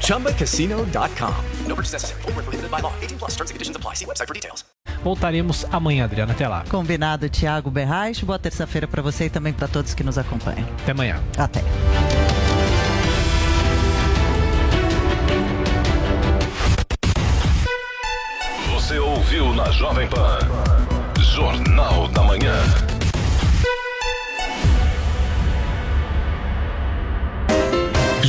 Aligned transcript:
ChumbaCasino.com. 0.00 1.34
No 1.66 1.74
purchase 1.74 1.92
necessary. 1.92 2.22
Full 2.22 2.32
prohibited 2.32 2.70
by 2.70 2.80
law. 2.80 2.92
18 3.00 3.18
plus 3.18 3.32
terms 3.32 3.50
and 3.50 3.54
conditions 3.54 3.76
apply. 3.76 3.94
See 3.94 4.06
website 4.06 4.28
for 4.28 4.34
details. 4.34 4.64
Voltaremos 5.02 5.66
amanhã, 5.70 6.04
Adriana. 6.04 6.32
Até 6.32 6.48
lá. 6.48 6.64
Combinado, 6.70 7.28
Thiago 7.28 7.70
Berrais. 7.70 8.20
Boa 8.20 8.38
terça-feira 8.38 8.88
para 8.88 9.02
você 9.02 9.26
e 9.26 9.30
também 9.30 9.52
para 9.52 9.68
todos 9.68 9.92
que 9.94 10.02
nos 10.02 10.16
acompanham. 10.16 10.66
Até 10.82 10.92
amanhã. 10.92 11.22
Até. 11.36 11.62
Você 18.72 18.98
ouviu 18.98 19.52
na 19.54 19.70
Jovem 19.70 20.08
Pan. 20.08 20.38
Jornal 21.18 22.08
da 22.08 22.22
Manhã. 22.22 22.93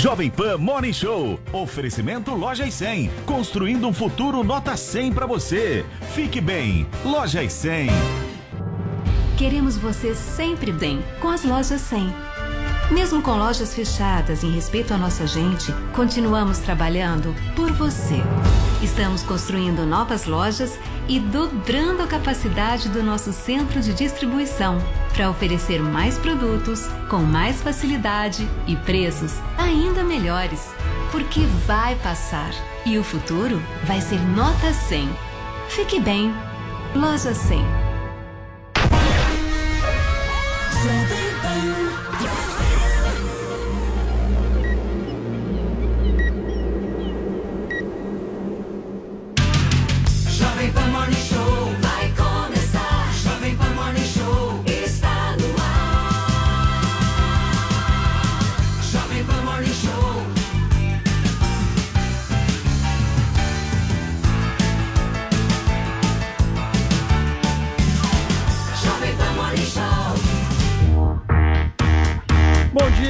Jovem 0.05 0.29
Pan 0.29 0.59
Morning 0.59 0.93
Show. 0.93 1.39
Oferecimento 1.51 2.35
Lojas 2.35 2.75
100. 2.75 3.09
Construindo 3.25 3.87
um 3.87 3.91
futuro 3.91 4.43
nota 4.43 4.77
100 4.77 5.11
para 5.11 5.25
você. 5.25 5.83
Fique 6.13 6.39
bem. 6.39 6.85
Lojas 7.03 7.51
100. 7.53 7.89
Queremos 9.35 9.77
você 9.77 10.13
sempre 10.13 10.71
bem 10.71 11.03
com 11.20 11.29
as 11.29 11.43
Lojas 11.43 11.81
100. 11.81 12.13
Mesmo 12.91 13.20
com 13.20 13.31
lojas 13.31 13.73
fechadas 13.73 14.43
em 14.43 14.51
respeito 14.51 14.93
à 14.93 14.97
nossa 14.97 15.25
gente, 15.25 15.73
continuamos 15.95 16.59
trabalhando 16.59 17.34
por 17.55 17.71
você. 17.71 18.21
Estamos 18.84 19.23
construindo 19.23 19.87
novas 19.87 20.27
lojas 20.27 20.77
e 21.07 21.20
dobrando 21.20 22.01
a 22.01 22.07
capacidade 22.07 22.89
do 22.89 23.03
nosso 23.03 23.31
centro 23.31 23.81
de 23.81 23.93
distribuição 23.93 24.77
para 25.13 25.29
oferecer 25.29 25.81
mais 25.81 26.17
produtos 26.17 26.87
com 27.09 27.20
mais 27.20 27.62
facilidade 27.62 28.47
e 28.67 28.75
preços 28.75 29.34
ainda 29.57 30.03
melhores. 30.03 30.73
Porque 31.12 31.41
vai 31.65 31.95
passar 31.97 32.51
e 32.85 32.97
o 32.97 33.03
futuro 33.03 33.62
vai 33.85 34.01
ser 34.01 34.20
nota 34.20 34.73
100. 34.73 35.09
Fique 35.70 35.99
bem. 35.99 36.34
Loja 36.95 37.34
100. 37.34 37.59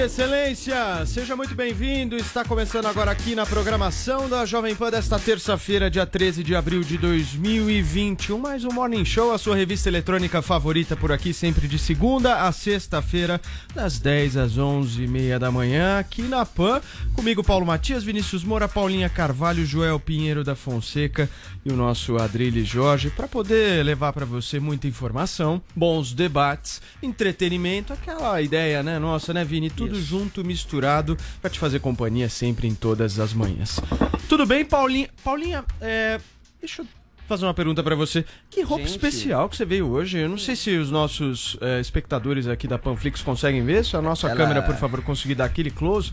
Excelência! 0.05 1.03
Seja 1.07 1.35
muito 1.35 1.55
bem-vindo. 1.55 2.15
Está 2.15 2.45
começando 2.45 2.85
agora 2.85 3.09
aqui 3.09 3.33
na 3.33 3.43
programação 3.43 4.29
da 4.29 4.45
Jovem 4.45 4.75
Pan 4.75 4.91
desta 4.91 5.17
terça-feira, 5.17 5.89
dia 5.89 6.05
13 6.05 6.43
de 6.43 6.55
abril 6.55 6.81
de 6.81 6.95
2021. 6.95 8.37
Mais 8.37 8.63
um 8.63 8.71
Morning 8.71 9.03
Show, 9.03 9.33
a 9.33 9.39
sua 9.39 9.55
revista 9.55 9.89
eletrônica 9.89 10.43
favorita 10.43 10.95
por 10.95 11.11
aqui, 11.11 11.33
sempre 11.33 11.67
de 11.67 11.79
segunda 11.79 12.43
a 12.43 12.51
sexta-feira, 12.51 13.41
das 13.73 13.97
10 13.97 14.37
às 14.37 14.57
11h30 14.59 15.39
da 15.39 15.51
manhã, 15.51 15.97
aqui 15.97 16.21
na 16.21 16.45
Pan. 16.45 16.81
Comigo, 17.15 17.43
Paulo 17.43 17.65
Matias, 17.65 18.03
Vinícius 18.03 18.43
Moura, 18.43 18.67
Paulinha 18.67 19.09
Carvalho, 19.09 19.65
Joel 19.65 19.99
Pinheiro 19.99 20.43
da 20.43 20.55
Fonseca 20.55 21.27
e 21.65 21.71
o 21.71 21.75
nosso 21.75 22.15
Adrilho 22.17 22.63
Jorge, 22.63 23.09
para 23.09 23.27
poder 23.27 23.83
levar 23.83 24.13
para 24.13 24.23
você 24.25 24.59
muita 24.59 24.87
informação, 24.87 25.59
bons 25.75 26.13
debates, 26.13 26.79
entretenimento, 27.01 27.91
aquela 27.91 28.39
ideia, 28.39 28.83
né, 28.83 28.99
nossa, 28.99 29.33
né, 29.33 29.43
Vini? 29.43 29.71
Tudo 29.71 29.99
junto, 29.99 30.45
misturado, 30.45 31.17
para 31.41 31.49
te 31.49 31.57
fazer 31.57 31.79
companhia 31.79 32.29
sempre 32.29 32.67
em 32.67 32.75
todas 32.75 33.19
as 33.19 33.33
manhãs. 33.33 33.79
Tudo 34.29 34.45
bem, 34.45 34.63
Paulinha? 34.63 35.09
Paulinha, 35.23 35.65
é, 35.81 36.19
deixa 36.61 36.83
eu 36.83 36.87
fazer 37.27 37.45
uma 37.45 37.53
pergunta 37.55 37.81
para 37.81 37.95
você. 37.95 38.23
Que 38.51 38.61
roupa 38.61 38.83
Gente. 38.83 38.91
especial 38.91 39.49
que 39.49 39.57
você 39.57 39.65
veio 39.65 39.87
hoje? 39.87 40.19
Eu 40.19 40.29
não 40.29 40.37
sei 40.37 40.55
se 40.55 40.77
os 40.77 40.91
nossos 40.91 41.57
é, 41.59 41.79
espectadores 41.79 42.47
aqui 42.47 42.67
da 42.67 42.77
Panflix 42.77 43.23
conseguem 43.23 43.65
ver. 43.65 43.83
Se 43.83 43.95
a 43.97 44.01
nossa 44.03 44.27
Ela- 44.27 44.35
câmera, 44.37 44.61
por 44.61 44.75
favor, 44.75 45.01
conseguir 45.01 45.33
dar 45.33 45.45
aquele 45.45 45.71
close. 45.71 46.11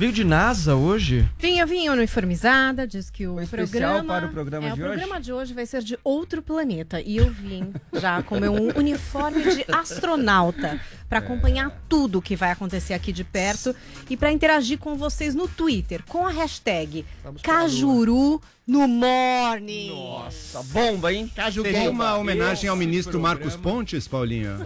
Veio 0.00 0.12
de 0.12 0.24
NASA 0.24 0.74
hoje? 0.74 1.28
Vinha, 1.38 1.66
vinha 1.66 1.92
uniformizada, 1.92 2.86
diz 2.86 3.10
que 3.10 3.26
o 3.26 3.38
especial 3.38 3.96
programa... 3.96 4.14
para 4.14 4.26
o 4.28 4.30
programa 4.30 4.68
é, 4.68 4.70
de 4.70 4.80
o 4.80 4.84
hoje? 4.86 4.94
programa 4.94 5.20
de 5.20 5.30
hoje 5.30 5.52
vai 5.52 5.66
ser 5.66 5.82
de 5.82 5.98
outro 6.02 6.40
planeta. 6.40 7.02
E 7.02 7.18
eu 7.18 7.30
vim 7.30 7.70
já 7.92 8.22
com 8.22 8.40
meu 8.40 8.54
uniforme 8.54 9.42
de 9.42 9.66
astronauta 9.70 10.80
para 11.10 11.18
acompanhar 11.18 11.76
tudo 11.88 12.22
que 12.22 12.36
vai 12.36 12.52
acontecer 12.52 12.94
aqui 12.94 13.12
de 13.12 13.24
perto 13.24 13.74
e 14.08 14.16
para 14.16 14.30
interagir 14.30 14.78
com 14.78 14.94
vocês 14.94 15.34
no 15.34 15.48
Twitter 15.48 16.04
com 16.08 16.24
a 16.24 16.30
hashtag 16.30 17.04
Cajuru 17.42 18.40
no 18.70 18.86
Morning. 18.86 19.90
Nossa, 19.90 20.62
bomba, 20.62 21.12
hein? 21.12 21.28
Caju 21.34 21.62
Seria 21.62 21.90
uma 21.90 22.16
homenagem 22.16 22.70
ao 22.70 22.76
ministro 22.76 23.18
Marcos 23.18 23.56
Pontes, 23.56 24.06
Paulinho? 24.06 24.58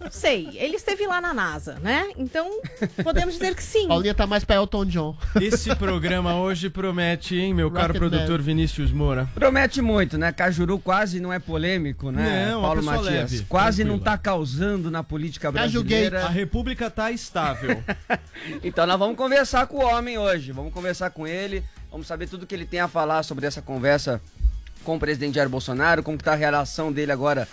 Não 0.00 0.08
sei, 0.10 0.48
ele 0.54 0.76
esteve 0.76 1.06
lá 1.06 1.20
na 1.20 1.34
NASA, 1.34 1.78
né? 1.82 2.08
Então 2.16 2.62
podemos 3.04 3.34
dizer 3.34 3.54
que 3.54 3.62
sim. 3.62 3.88
Paulinha 3.88 4.14
tá 4.14 4.26
mais 4.26 4.42
pra 4.42 4.56
Elton 4.56 4.86
John. 4.86 5.14
Esse 5.38 5.74
programa 5.76 6.34
hoje 6.40 6.70
promete, 6.70 7.36
hein, 7.36 7.52
meu 7.52 7.70
caro 7.70 7.92
Rocket 7.92 7.98
produtor 7.98 8.38
Man. 8.38 8.44
Vinícius 8.44 8.90
Moura? 8.90 9.28
Promete 9.34 9.82
muito, 9.82 10.16
né? 10.16 10.32
Cajuru 10.32 10.78
quase 10.78 11.20
não 11.20 11.30
é 11.30 11.38
polêmico, 11.38 12.10
né? 12.10 12.46
Não, 12.52 12.60
uma 12.60 12.68
Paulo 12.68 12.82
Matias. 12.82 13.04
leve, 13.04 13.42
quase 13.50 13.84
não 13.84 13.98
tranquila. 13.98 14.16
tá 14.16 14.22
causando 14.22 14.90
na 14.90 15.02
política 15.04 15.52
Brasileira. 15.82 16.24
A 16.24 16.28
República 16.28 16.90
tá 16.90 17.10
estável. 17.10 17.82
Então 18.64 18.86
nós 18.86 18.98
vamos 18.98 19.16
conversar 19.16 19.68
com 19.68 19.76
o 19.76 19.84
homem 19.84 20.18
hoje. 20.18 20.50
Vamos 20.50 20.72
conversar 20.72 21.10
com 21.10 21.28
ele. 21.28 21.62
Vamos 21.92 22.08
saber 22.08 22.26
tudo 22.28 22.44
que 22.44 22.54
ele 22.54 22.66
tem 22.66 22.80
a 22.80 22.88
falar 22.88 23.22
sobre 23.22 23.46
essa 23.46 23.62
conversa 23.62 24.20
com 24.82 24.96
o 24.96 24.98
presidente 24.98 25.36
Jair 25.36 25.48
Bolsonaro, 25.48 26.02
como 26.02 26.18
que 26.18 26.24
tá 26.24 26.32
a 26.32 26.36
relação 26.36 26.92
dele 26.92 27.12
agora 27.12 27.46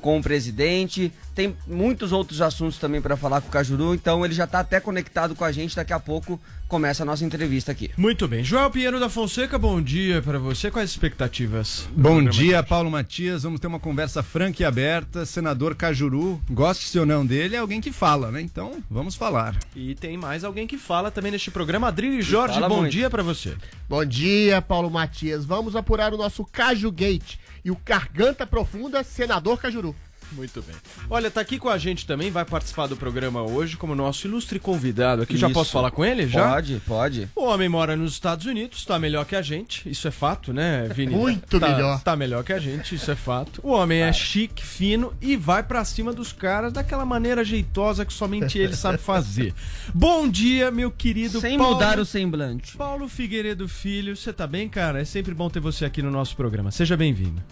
com 0.00 0.18
o 0.18 0.22
presidente. 0.22 1.12
Tem 1.34 1.56
muitos 1.66 2.12
outros 2.12 2.40
assuntos 2.40 2.78
também 2.78 3.00
para 3.00 3.16
falar 3.16 3.40
com 3.40 3.48
o 3.48 3.50
Cajuru, 3.50 3.94
então 3.94 4.24
ele 4.24 4.34
já 4.34 4.46
tá 4.46 4.60
até 4.60 4.80
conectado 4.80 5.34
com 5.34 5.44
a 5.44 5.52
gente. 5.52 5.76
Daqui 5.76 5.92
a 5.92 6.00
pouco 6.00 6.40
começa 6.68 7.02
a 7.02 7.06
nossa 7.06 7.24
entrevista 7.24 7.72
aqui. 7.72 7.90
Muito 7.96 8.28
bem. 8.28 8.44
Joel 8.44 8.70
Pinheiro 8.70 9.00
da 9.00 9.08
Fonseca, 9.08 9.58
bom 9.58 9.80
dia 9.80 10.20
para 10.20 10.38
você. 10.38 10.70
Quais 10.70 10.90
as 10.90 10.90
expectativas? 10.90 11.88
Bom 11.96 12.22
dia? 12.22 12.62
Paulo 12.62 12.90
Matias. 12.90 13.42
Vamos 13.42 13.58
ter 13.58 13.66
uma 13.66 13.80
conversa 13.80 14.22
franca 14.22 14.62
e 14.62 14.66
aberta. 14.66 15.24
Senador 15.24 15.74
Cajuru, 15.74 16.40
goste 16.50 16.98
ou 16.98 17.06
não 17.06 17.24
dele, 17.24 17.56
é 17.56 17.58
alguém 17.58 17.80
que 17.80 17.90
fala, 17.90 18.30
né? 18.30 18.40
Então, 18.40 18.82
vamos 18.90 19.14
falar. 19.14 19.56
E 19.74 19.94
tem 19.94 20.16
mais 20.16 20.44
alguém 20.44 20.66
que 20.66 20.76
fala 20.76 21.10
também 21.10 21.32
neste 21.32 21.50
programa. 21.50 21.88
Adrilho 21.88 22.20
Jorge, 22.20 22.60
bom 22.60 22.80
muito. 22.80 22.92
dia 22.92 23.08
para 23.08 23.22
você. 23.22 23.56
Bom 23.88 24.04
dia, 24.04 24.60
Paulo 24.60 24.90
Matias. 24.90 25.44
Vamos 25.44 25.74
apurar 25.74 26.12
o 26.12 26.18
nosso 26.18 26.44
Caju 26.44 26.92
Gate 26.92 27.36
e 27.64 27.70
o 27.70 27.80
Garganta 27.84 28.46
Profunda, 28.46 29.02
senador 29.02 29.58
Cajuru. 29.58 29.96
Muito 30.32 30.62
bem. 30.62 30.74
Olha, 31.08 31.30
tá 31.30 31.40
aqui 31.40 31.58
com 31.58 31.68
a 31.68 31.78
gente 31.78 32.06
também, 32.06 32.30
vai 32.30 32.44
participar 32.44 32.86
do 32.86 32.96
programa 32.96 33.42
hoje 33.42 33.76
como 33.76 33.94
nosso 33.94 34.26
ilustre 34.26 34.58
convidado 34.58 35.22
aqui. 35.22 35.36
Já 35.36 35.46
Isso. 35.48 35.54
posso 35.54 35.72
falar 35.72 35.90
com 35.90 36.04
ele? 36.04 36.26
Já? 36.28 36.50
Pode, 36.50 36.82
pode. 36.86 37.28
O 37.34 37.44
homem 37.44 37.68
mora 37.68 37.96
nos 37.96 38.12
Estados 38.12 38.44
Unidos, 38.46 38.84
tá 38.84 38.98
melhor 38.98 39.24
que 39.24 39.34
a 39.34 39.42
gente, 39.42 39.88
isso 39.88 40.06
é 40.06 40.10
fato, 40.10 40.52
né, 40.52 40.88
Vini? 40.94 41.14
Muito 41.14 41.58
Tá- 41.58 41.68
melhor. 41.68 42.00
Tá 42.02 42.14
melhor 42.16 42.44
que 42.44 42.52
a 42.52 42.58
gente, 42.58 42.94
isso 42.94 43.10
é 43.10 43.14
fato. 43.16 43.60
O 43.62 43.70
homem 43.72 44.00
é 44.00 44.12
chique, 44.12 44.64
fino 44.64 45.12
e 45.20 45.36
vai 45.36 45.62
pra 45.62 45.84
cima 45.84 46.12
dos 46.12 46.32
caras 46.32 46.72
daquela 46.72 47.04
maneira 47.04 47.42
jeitosa 47.44 48.04
que 48.04 48.12
somente 48.12 48.58
ele 48.58 48.76
sabe 48.76 48.98
fazer. 48.98 49.54
Bom 49.94 50.28
dia, 50.28 50.70
meu 50.70 50.90
querido 50.90 51.40
Sem 51.40 51.56
Paulo. 51.58 51.74
mudar 51.74 51.98
o 51.98 52.04
semblante. 52.04 52.76
Paulo 52.76 53.08
Figueiredo 53.08 53.66
Filho, 53.68 54.16
você 54.16 54.32
tá 54.32 54.46
bem, 54.46 54.68
cara? 54.68 55.00
É 55.00 55.04
sempre 55.04 55.34
bom 55.34 55.48
ter 55.48 55.60
você 55.60 55.84
aqui 55.84 56.02
no 56.02 56.10
nosso 56.10 56.36
programa. 56.36 56.70
Seja 56.70 56.96
bem-vindo. 56.96 57.42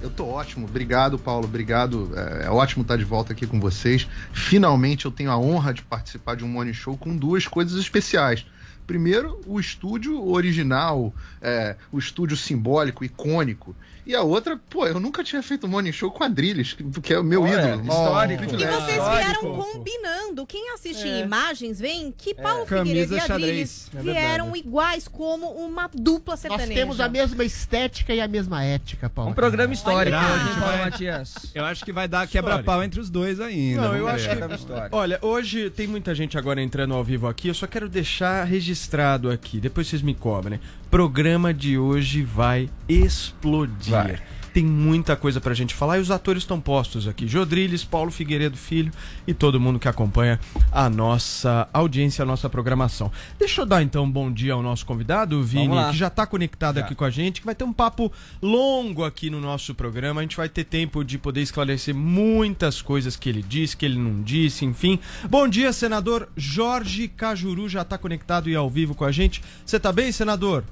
Eu 0.00 0.10
tô 0.10 0.26
ótimo, 0.26 0.66
obrigado 0.66 1.18
Paulo, 1.18 1.46
obrigado. 1.46 2.10
É, 2.14 2.46
é 2.46 2.50
ótimo 2.50 2.82
estar 2.82 2.96
de 2.96 3.04
volta 3.04 3.32
aqui 3.32 3.46
com 3.46 3.58
vocês. 3.58 4.06
Finalmente 4.32 5.06
eu 5.06 5.10
tenho 5.10 5.30
a 5.30 5.38
honra 5.38 5.72
de 5.72 5.82
participar 5.82 6.36
de 6.36 6.44
um 6.44 6.48
morning 6.48 6.74
show 6.74 6.96
com 6.96 7.16
duas 7.16 7.46
coisas 7.46 7.78
especiais. 7.80 8.46
Primeiro, 8.86 9.40
o 9.46 9.58
estúdio 9.58 10.28
original, 10.28 11.12
é, 11.42 11.76
o 11.90 11.98
estúdio 11.98 12.36
simbólico, 12.36 13.04
icônico, 13.04 13.74
E 14.06 14.14
a 14.14 14.22
outra, 14.22 14.56
pô, 14.70 14.86
eu 14.86 15.00
nunca 15.00 15.24
tinha 15.24 15.42
feito 15.42 15.66
um 15.66 15.70
morning 15.70 15.90
show 15.90 16.10
com 16.12 16.22
a 16.22 16.26
Adrilles, 16.26 16.74
que, 17.02 17.12
é 17.12 17.18
o 17.18 17.24
meu 17.24 17.42
Olha, 17.42 17.74
ídolo. 17.74 17.82
histórico. 17.82 18.44
E 18.44 18.46
vocês 18.46 18.62
Histórico. 18.90 19.16
vieram 19.16 19.56
combinando. 19.56 20.46
Quem 20.46 20.70
assiste 20.72 21.02
É. 21.02 21.08
em 21.08 21.22
imagens, 21.24 21.80
vem 21.80 22.14
que 22.16 22.32
Paulo 22.34 22.64
Camisa 22.66 22.84
Figueiredo 22.84 23.14
e 23.16 23.20
xadrez, 23.20 23.88
Adriles 23.88 23.90
é 23.96 24.00
vieram 24.02 24.54
iguais 24.54 25.08
como 25.08 25.48
uma 25.50 25.90
dupla 25.92 26.34
Nós 26.34 26.40
sertaneja. 26.40 26.72
temos 26.74 27.00
a 27.00 27.08
mesma 27.08 27.42
estética 27.42 28.14
e 28.14 28.20
a 28.20 28.28
mesma 28.28 28.62
ética, 28.62 29.10
Paulo. 29.10 29.32
Um 29.32 29.34
programa 29.34 29.72
histórico 29.74 30.16
Olha. 30.16 30.54
Vai. 30.60 30.84
Matias? 30.84 31.34
Eu 31.52 31.64
acho 31.64 31.84
que 31.84 31.92
vai 31.92 32.06
dar 32.06 32.28
quebra-pau 32.28 32.84
entre 32.84 33.00
os 33.00 33.10
dois 33.10 33.40
ainda. 33.40 33.82
Não, 33.82 33.96
eu 33.96 34.06
acho 34.06 34.26
Programa 34.26 34.54
que. 34.54 34.60
histórico. 34.60 34.96
Olha, 34.96 35.18
hoje 35.20 35.68
tem 35.70 35.88
muita 35.88 36.14
gente 36.14 36.38
agora 36.38 36.62
entrando 36.62 36.94
ao 36.94 37.02
vivo 37.02 37.26
aqui. 37.26 37.48
Eu 37.48 37.54
só 37.54 37.66
quero 37.66 37.88
deixar 37.88 38.44
registrado 38.44 39.30
aqui, 39.30 39.58
depois 39.58 39.88
vocês 39.88 40.00
me 40.02 40.14
cobrem. 40.14 40.60
Programa 40.90 41.52
de 41.52 41.76
hoje 41.76 42.22
vai 42.22 42.70
explodir. 42.88 43.95
Vai. 44.04 44.18
Tem 44.56 44.64
muita 44.64 45.14
coisa 45.16 45.38
pra 45.38 45.52
gente 45.52 45.74
falar 45.74 45.98
e 45.98 46.00
os 46.00 46.10
atores 46.10 46.42
estão 46.42 46.58
postos 46.58 47.06
aqui. 47.06 47.28
Jodriles, 47.28 47.84
Paulo 47.84 48.10
Figueiredo 48.10 48.56
Filho 48.56 48.90
e 49.26 49.34
todo 49.34 49.60
mundo 49.60 49.78
que 49.78 49.86
acompanha 49.86 50.40
a 50.72 50.88
nossa 50.88 51.68
audiência, 51.74 52.22
a 52.22 52.24
nossa 52.24 52.48
programação. 52.48 53.12
Deixa 53.38 53.60
eu 53.60 53.66
dar 53.66 53.82
então 53.82 54.04
um 54.04 54.10
bom 54.10 54.32
dia 54.32 54.54
ao 54.54 54.62
nosso 54.62 54.86
convidado, 54.86 55.38
o 55.38 55.42
Vini, 55.42 55.76
que 55.90 55.98
já 55.98 56.08
tá 56.08 56.26
conectado 56.26 56.78
aqui 56.78 56.94
com 56.94 57.04
a 57.04 57.10
gente, 57.10 57.40
que 57.40 57.46
vai 57.46 57.54
ter 57.54 57.64
um 57.64 57.72
papo 57.72 58.10
longo 58.40 59.04
aqui 59.04 59.28
no 59.28 59.42
nosso 59.42 59.74
programa. 59.74 60.22
A 60.22 60.24
gente 60.24 60.38
vai 60.38 60.48
ter 60.48 60.64
tempo 60.64 61.04
de 61.04 61.18
poder 61.18 61.42
esclarecer 61.42 61.94
muitas 61.94 62.80
coisas 62.80 63.14
que 63.14 63.28
ele 63.28 63.42
disse, 63.42 63.76
que 63.76 63.84
ele 63.84 63.98
não 63.98 64.22
disse, 64.22 64.64
enfim. 64.64 64.98
Bom 65.28 65.46
dia, 65.46 65.70
senador 65.70 66.30
Jorge 66.34 67.08
Cajuru 67.08 67.68
já 67.68 67.84
tá 67.84 67.98
conectado 67.98 68.48
e 68.48 68.56
ao 68.56 68.70
vivo 68.70 68.94
com 68.94 69.04
a 69.04 69.12
gente. 69.12 69.42
Você 69.66 69.78
tá 69.78 69.92
bem, 69.92 70.10
senador? 70.10 70.64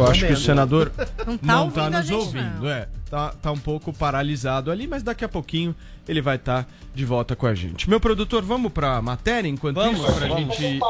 Eu 0.00 0.10
acho 0.10 0.26
que 0.26 0.32
o 0.32 0.36
senador 0.36 0.92
Não 1.26 1.36
tá 1.38 1.46
não 1.54 1.70
tá 1.70 1.90
nos 1.90 2.06
gente, 2.06 2.14
ouvindo, 2.16 2.60
não. 2.62 2.68
é. 2.70 2.88
Tá, 3.10 3.34
tá 3.42 3.50
um 3.50 3.58
pouco 3.58 3.92
paralisado 3.92 4.70
ali, 4.70 4.86
mas 4.86 5.02
daqui 5.02 5.24
a 5.24 5.28
pouquinho 5.28 5.74
ele 6.08 6.20
vai 6.22 6.36
estar 6.36 6.66
de 6.94 7.04
volta 7.04 7.34
com 7.34 7.46
a 7.46 7.54
gente. 7.54 7.90
Meu 7.90 7.98
produtor, 8.00 8.42
vamos 8.42 8.72
pra 8.72 9.02
matéria 9.02 9.48
enquanto 9.48 9.76
Vamos, 9.76 10.00
isso? 10.00 10.12
Pra 10.12 10.28
vamos. 10.28 10.56
gente. 10.56 10.80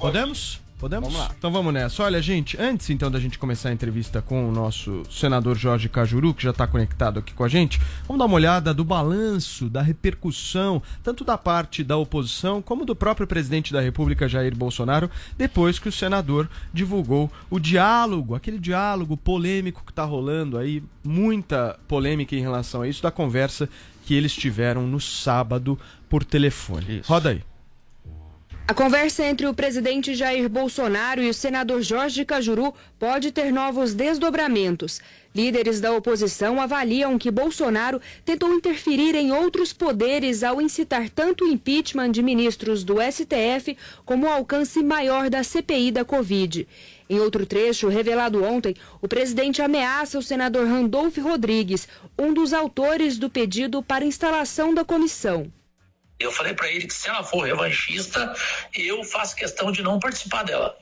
Podemos? 0.00 0.60
Podemos? 0.78 1.12
Vamos 1.12 1.26
lá. 1.26 1.34
Então 1.36 1.50
vamos 1.50 1.74
nessa. 1.74 2.04
Olha, 2.04 2.22
gente, 2.22 2.56
antes 2.60 2.88
então 2.90 3.10
da 3.10 3.18
gente 3.18 3.38
começar 3.38 3.68
a 3.68 3.72
entrevista 3.72 4.22
com 4.22 4.48
o 4.48 4.52
nosso 4.52 5.02
senador 5.10 5.56
Jorge 5.56 5.88
Cajuru, 5.88 6.32
que 6.32 6.44
já 6.44 6.50
está 6.50 6.66
conectado 6.66 7.18
aqui 7.18 7.34
com 7.34 7.42
a 7.42 7.48
gente, 7.48 7.80
vamos 8.06 8.18
dar 8.18 8.26
uma 8.26 8.36
olhada 8.36 8.72
do 8.72 8.84
balanço, 8.84 9.68
da 9.68 9.82
repercussão, 9.82 10.80
tanto 11.02 11.24
da 11.24 11.36
parte 11.36 11.82
da 11.82 11.96
oposição 11.96 12.62
como 12.62 12.84
do 12.84 12.94
próprio 12.94 13.26
presidente 13.26 13.72
da 13.72 13.80
República, 13.80 14.28
Jair 14.28 14.56
Bolsonaro, 14.56 15.10
depois 15.36 15.80
que 15.80 15.88
o 15.88 15.92
senador 15.92 16.48
divulgou 16.72 17.30
o 17.50 17.58
diálogo, 17.58 18.36
aquele 18.36 18.58
diálogo 18.58 19.16
polêmico 19.16 19.82
que 19.84 19.90
está 19.90 20.04
rolando 20.04 20.56
aí, 20.56 20.82
muita 21.02 21.78
polêmica 21.88 22.36
em 22.36 22.40
relação 22.40 22.82
a 22.82 22.88
isso, 22.88 23.02
da 23.02 23.10
conversa 23.10 23.68
que 24.06 24.14
eles 24.14 24.32
tiveram 24.32 24.86
no 24.86 25.00
sábado 25.00 25.78
por 26.08 26.24
telefone. 26.24 27.02
Roda 27.04 27.30
aí. 27.30 27.42
A 28.68 28.74
conversa 28.74 29.24
entre 29.24 29.46
o 29.46 29.54
presidente 29.54 30.14
Jair 30.14 30.46
Bolsonaro 30.46 31.22
e 31.22 31.30
o 31.30 31.32
senador 31.32 31.80
Jorge 31.80 32.22
Cajuru 32.22 32.74
pode 32.98 33.32
ter 33.32 33.50
novos 33.50 33.94
desdobramentos. 33.94 35.00
Líderes 35.34 35.80
da 35.80 35.90
oposição 35.94 36.60
avaliam 36.60 37.16
que 37.16 37.30
Bolsonaro 37.30 37.98
tentou 38.26 38.52
interferir 38.52 39.14
em 39.14 39.32
outros 39.32 39.72
poderes 39.72 40.42
ao 40.42 40.60
incitar 40.60 41.08
tanto 41.08 41.46
o 41.46 41.48
impeachment 41.48 42.10
de 42.10 42.22
ministros 42.22 42.84
do 42.84 42.96
STF 43.00 43.74
como 44.04 44.26
o 44.26 44.30
alcance 44.30 44.82
maior 44.82 45.30
da 45.30 45.42
CPI 45.42 45.90
da 45.90 46.04
Covid. 46.04 46.68
Em 47.08 47.18
outro 47.20 47.46
trecho 47.46 47.88
revelado 47.88 48.44
ontem, 48.44 48.76
o 49.00 49.08
presidente 49.08 49.62
ameaça 49.62 50.18
o 50.18 50.22
senador 50.22 50.66
Randolph 50.66 51.16
Rodrigues, 51.16 51.88
um 52.18 52.34
dos 52.34 52.52
autores 52.52 53.16
do 53.16 53.30
pedido 53.30 53.82
para 53.82 54.04
instalação 54.04 54.74
da 54.74 54.84
comissão. 54.84 55.50
Eu 56.20 56.32
falei 56.32 56.52
pra 56.52 56.68
ele 56.68 56.86
que 56.86 56.94
se 56.94 57.08
ela 57.08 57.22
for 57.22 57.42
revanchista, 57.42 58.34
eu 58.74 59.04
faço 59.04 59.36
questão 59.36 59.70
de 59.70 59.82
não 59.82 60.00
participar 60.00 60.42
dela. 60.42 60.76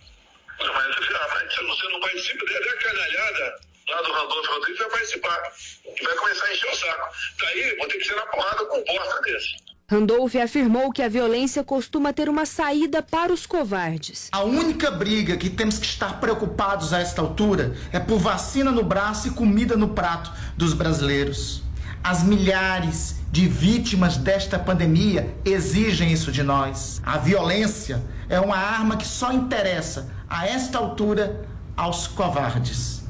Mas 0.59 1.55
se 1.55 1.65
você 1.65 1.89
não 1.89 2.01
participa, 2.01 2.45
até 2.45 2.71
a 2.71 2.77
canalhada 2.79 3.61
lá 3.91 4.03
do 4.03 4.13
Randolfo 4.13 4.53
Rodrigues 4.53 4.79
vai 4.79 4.91
participar. 4.91 5.53
E 5.85 6.05
vai 6.05 6.15
começar 6.17 6.47
a 6.47 6.53
encher 6.53 6.71
o 6.71 6.77
saco. 6.77 7.15
Daí 7.41 7.77
vou 7.77 7.89
ter 7.89 7.99
que 7.99 8.05
ser 8.05 8.17
na 8.17 8.27
porrada 8.27 8.65
com 8.65 8.79
um 8.79 8.85
bosta 8.85 9.21
desse. 9.23 9.67
Randolph 9.89 10.35
afirmou 10.35 10.91
que 10.91 11.01
a 11.01 11.09
violência 11.09 11.63
costuma 11.63 12.13
ter 12.13 12.29
uma 12.29 12.45
saída 12.45 13.03
para 13.03 13.33
os 13.33 13.47
covardes. 13.47 14.29
A 14.33 14.43
única 14.43 14.91
briga 14.91 15.37
que 15.37 15.49
temos 15.49 15.79
que 15.79 15.87
estar 15.87 16.19
preocupados 16.19 16.93
a 16.93 16.99
esta 16.99 17.23
altura 17.23 17.77
é 17.93 18.01
por 18.01 18.19
vacina 18.19 18.73
no 18.73 18.83
braço 18.83 19.29
e 19.29 19.31
comida 19.31 19.77
no 19.77 19.91
prato 19.91 20.33
dos 20.57 20.73
brasileiros. 20.73 21.63
As 22.09 22.23
milhares 22.23 23.17
de 23.33 23.49
vítimas 23.49 24.17
desta 24.17 24.61
pandemia 24.61 25.35
exigem 25.45 26.13
isso 26.13 26.31
de 26.31 26.41
nós. 26.41 27.03
A 27.05 27.19
violência 27.19 28.01
é 28.29 28.39
uma 28.39 28.57
arma 28.57 28.97
que 28.97 29.05
só 29.05 29.33
interessa, 29.33 30.07
a 30.31 30.47
esta 30.47 30.79
altura, 30.79 31.45
aos 31.77 32.07
covardes. 32.07 33.03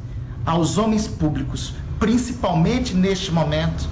Aos 0.46 0.78
homens 0.78 1.06
públicos, 1.06 1.74
principalmente 1.98 2.94
neste 2.94 3.30
momento, 3.30 3.86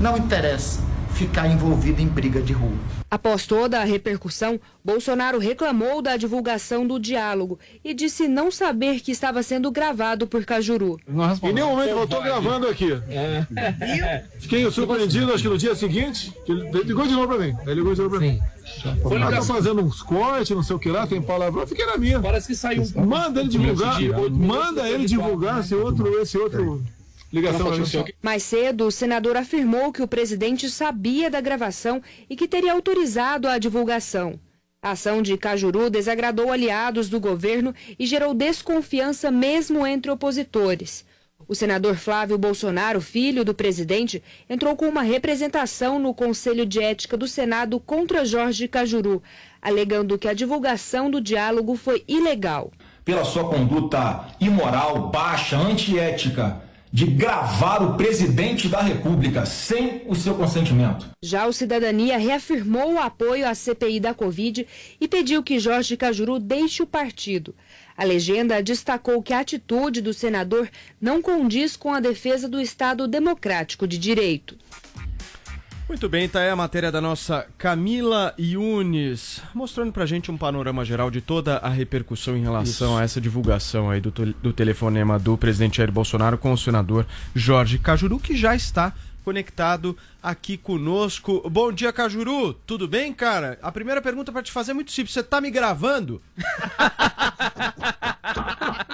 não 0.00 0.16
interessa 0.16 0.80
ficar 1.16 1.48
envolvido 1.48 2.02
em 2.02 2.06
briga 2.06 2.42
de 2.42 2.52
rua. 2.52 2.76
Após 3.10 3.46
toda 3.46 3.80
a 3.80 3.84
repercussão, 3.84 4.60
Bolsonaro 4.84 5.38
reclamou 5.38 6.02
da 6.02 6.16
divulgação 6.16 6.86
do 6.86 7.00
diálogo 7.00 7.58
e 7.82 7.94
disse 7.94 8.28
não 8.28 8.50
saber 8.50 9.00
que 9.00 9.12
estava 9.12 9.42
sendo 9.42 9.70
gravado 9.70 10.26
por 10.26 10.44
Cajuru. 10.44 10.98
Em 11.42 11.52
nenhum 11.54 11.70
momento 11.70 11.88
eu 11.88 12.06
tô 12.06 12.20
gravando 12.20 12.68
aqui. 12.68 12.90
Fiquei 14.38 14.70
surpreendido, 14.70 15.32
acho 15.32 15.42
que 15.42 15.48
no 15.48 15.56
dia 15.56 15.74
seguinte, 15.74 16.34
ele 16.46 16.82
ligou 16.82 17.06
de 17.06 17.14
novo 17.14 17.28
pra 17.28 17.38
mim. 17.38 17.56
Ele 17.62 17.74
ligou 17.76 17.94
de 17.94 18.02
novo 18.02 18.18
pra 18.18 18.20
mim. 18.20 18.38
Ah, 18.84 19.30
tá 19.30 19.42
fazendo 19.42 19.82
uns 19.82 20.02
cortes, 20.02 20.54
não 20.54 20.62
sei 20.62 20.76
o 20.76 20.78
que 20.78 20.90
lá, 20.90 21.06
tem 21.06 21.22
palavrão, 21.22 21.62
eu 21.62 21.66
fiquei 21.66 21.86
na 21.86 21.96
minha. 21.96 22.20
Parece 22.20 22.48
que 22.48 22.54
saiu 22.54 22.82
um. 22.94 23.06
Manda 23.06 23.40
ele 23.40 23.48
divulgar, 23.48 23.98
manda 24.30 24.86
ele 24.86 25.06
divulgar 25.06 25.60
esse 25.60 25.74
outro, 25.74 26.20
esse 26.20 26.36
outro 26.36 26.84
ligação. 27.32 27.66
Mais 28.22 28.42
cedo, 28.42 28.86
o 28.86 28.90
senador 28.90 29.36
afirmou 29.36 29.92
que 29.92 30.02
o 30.02 30.08
presidente 30.08 30.70
sabia 30.70 31.30
da 31.30 31.40
gravação 31.40 32.02
e 32.30 32.36
que 32.36 32.48
teria 32.48 32.72
autorizado 32.72 33.48
a 33.48 33.58
divulgação. 33.58 34.38
A 34.82 34.90
ação 34.92 35.20
de 35.20 35.36
Cajuru 35.36 35.90
desagradou 35.90 36.52
aliados 36.52 37.08
do 37.08 37.18
governo 37.18 37.74
e 37.98 38.06
gerou 38.06 38.32
desconfiança 38.32 39.30
mesmo 39.30 39.86
entre 39.86 40.10
opositores. 40.10 41.04
O 41.48 41.54
senador 41.54 41.96
Flávio 41.96 42.38
Bolsonaro, 42.38 43.00
filho 43.00 43.44
do 43.44 43.54
presidente, 43.54 44.22
entrou 44.48 44.74
com 44.74 44.88
uma 44.88 45.02
representação 45.02 45.98
no 45.98 46.14
Conselho 46.14 46.64
de 46.64 46.80
Ética 46.80 47.16
do 47.16 47.28
Senado 47.28 47.78
contra 47.78 48.24
Jorge 48.24 48.66
Cajuru, 48.66 49.22
alegando 49.60 50.18
que 50.18 50.28
a 50.28 50.34
divulgação 50.34 51.10
do 51.10 51.20
diálogo 51.20 51.76
foi 51.76 52.02
ilegal. 52.08 52.72
pela 53.04 53.24
sua 53.24 53.48
conduta 53.48 54.26
imoral, 54.40 55.10
baixa, 55.10 55.56
antiética, 55.56 56.60
de 56.92 57.06
gravar 57.06 57.82
o 57.82 57.96
presidente 57.96 58.68
da 58.68 58.80
República 58.80 59.44
sem 59.44 60.02
o 60.06 60.14
seu 60.14 60.34
consentimento. 60.34 61.06
Já 61.22 61.46
o 61.46 61.52
Cidadania 61.52 62.18
reafirmou 62.18 62.94
o 62.94 62.98
apoio 62.98 63.46
à 63.46 63.54
CPI 63.54 64.00
da 64.00 64.14
Covid 64.14 64.66
e 65.00 65.08
pediu 65.08 65.42
que 65.42 65.58
Jorge 65.58 65.96
Cajuru 65.96 66.38
deixe 66.38 66.82
o 66.82 66.86
partido. 66.86 67.54
A 67.96 68.04
legenda 68.04 68.62
destacou 68.62 69.22
que 69.22 69.32
a 69.32 69.40
atitude 69.40 70.00
do 70.00 70.12
senador 70.12 70.68
não 71.00 71.22
condiz 71.22 71.76
com 71.76 71.92
a 71.92 72.00
defesa 72.00 72.48
do 72.48 72.60
Estado 72.60 73.08
democrático 73.08 73.86
de 73.86 73.98
direito. 73.98 74.56
Muito 75.88 76.08
bem, 76.08 76.28
tá 76.28 76.40
aí 76.40 76.50
a 76.50 76.56
matéria 76.56 76.90
da 76.90 77.00
nossa 77.00 77.46
Camila 77.56 78.34
Yunes, 78.36 79.40
mostrando 79.54 79.92
pra 79.92 80.04
gente 80.04 80.32
um 80.32 80.36
panorama 80.36 80.84
geral 80.84 81.12
de 81.12 81.20
toda 81.20 81.58
a 81.58 81.68
repercussão 81.68 82.36
em 82.36 82.42
relação 82.42 82.88
Isso. 82.88 82.98
a 82.98 83.02
essa 83.04 83.20
divulgação 83.20 83.88
aí 83.88 84.00
do, 84.00 84.10
do 84.10 84.52
telefonema 84.52 85.16
do 85.16 85.38
presidente 85.38 85.76
Jair 85.76 85.92
Bolsonaro 85.92 86.38
com 86.38 86.52
o 86.52 86.58
senador 86.58 87.06
Jorge 87.36 87.78
Cajuru, 87.78 88.18
que 88.18 88.36
já 88.36 88.56
está 88.56 88.92
conectado 89.24 89.96
aqui 90.20 90.56
conosco. 90.56 91.48
Bom 91.48 91.70
dia, 91.70 91.92
Cajuru, 91.92 92.52
tudo 92.52 92.88
bem, 92.88 93.12
cara? 93.12 93.56
A 93.62 93.70
primeira 93.70 94.02
pergunta 94.02 94.32
pra 94.32 94.42
te 94.42 94.50
fazer 94.50 94.72
é 94.72 94.74
muito 94.74 94.90
simples, 94.90 95.14
você 95.14 95.22
tá 95.22 95.40
me 95.40 95.52
gravando? 95.52 96.20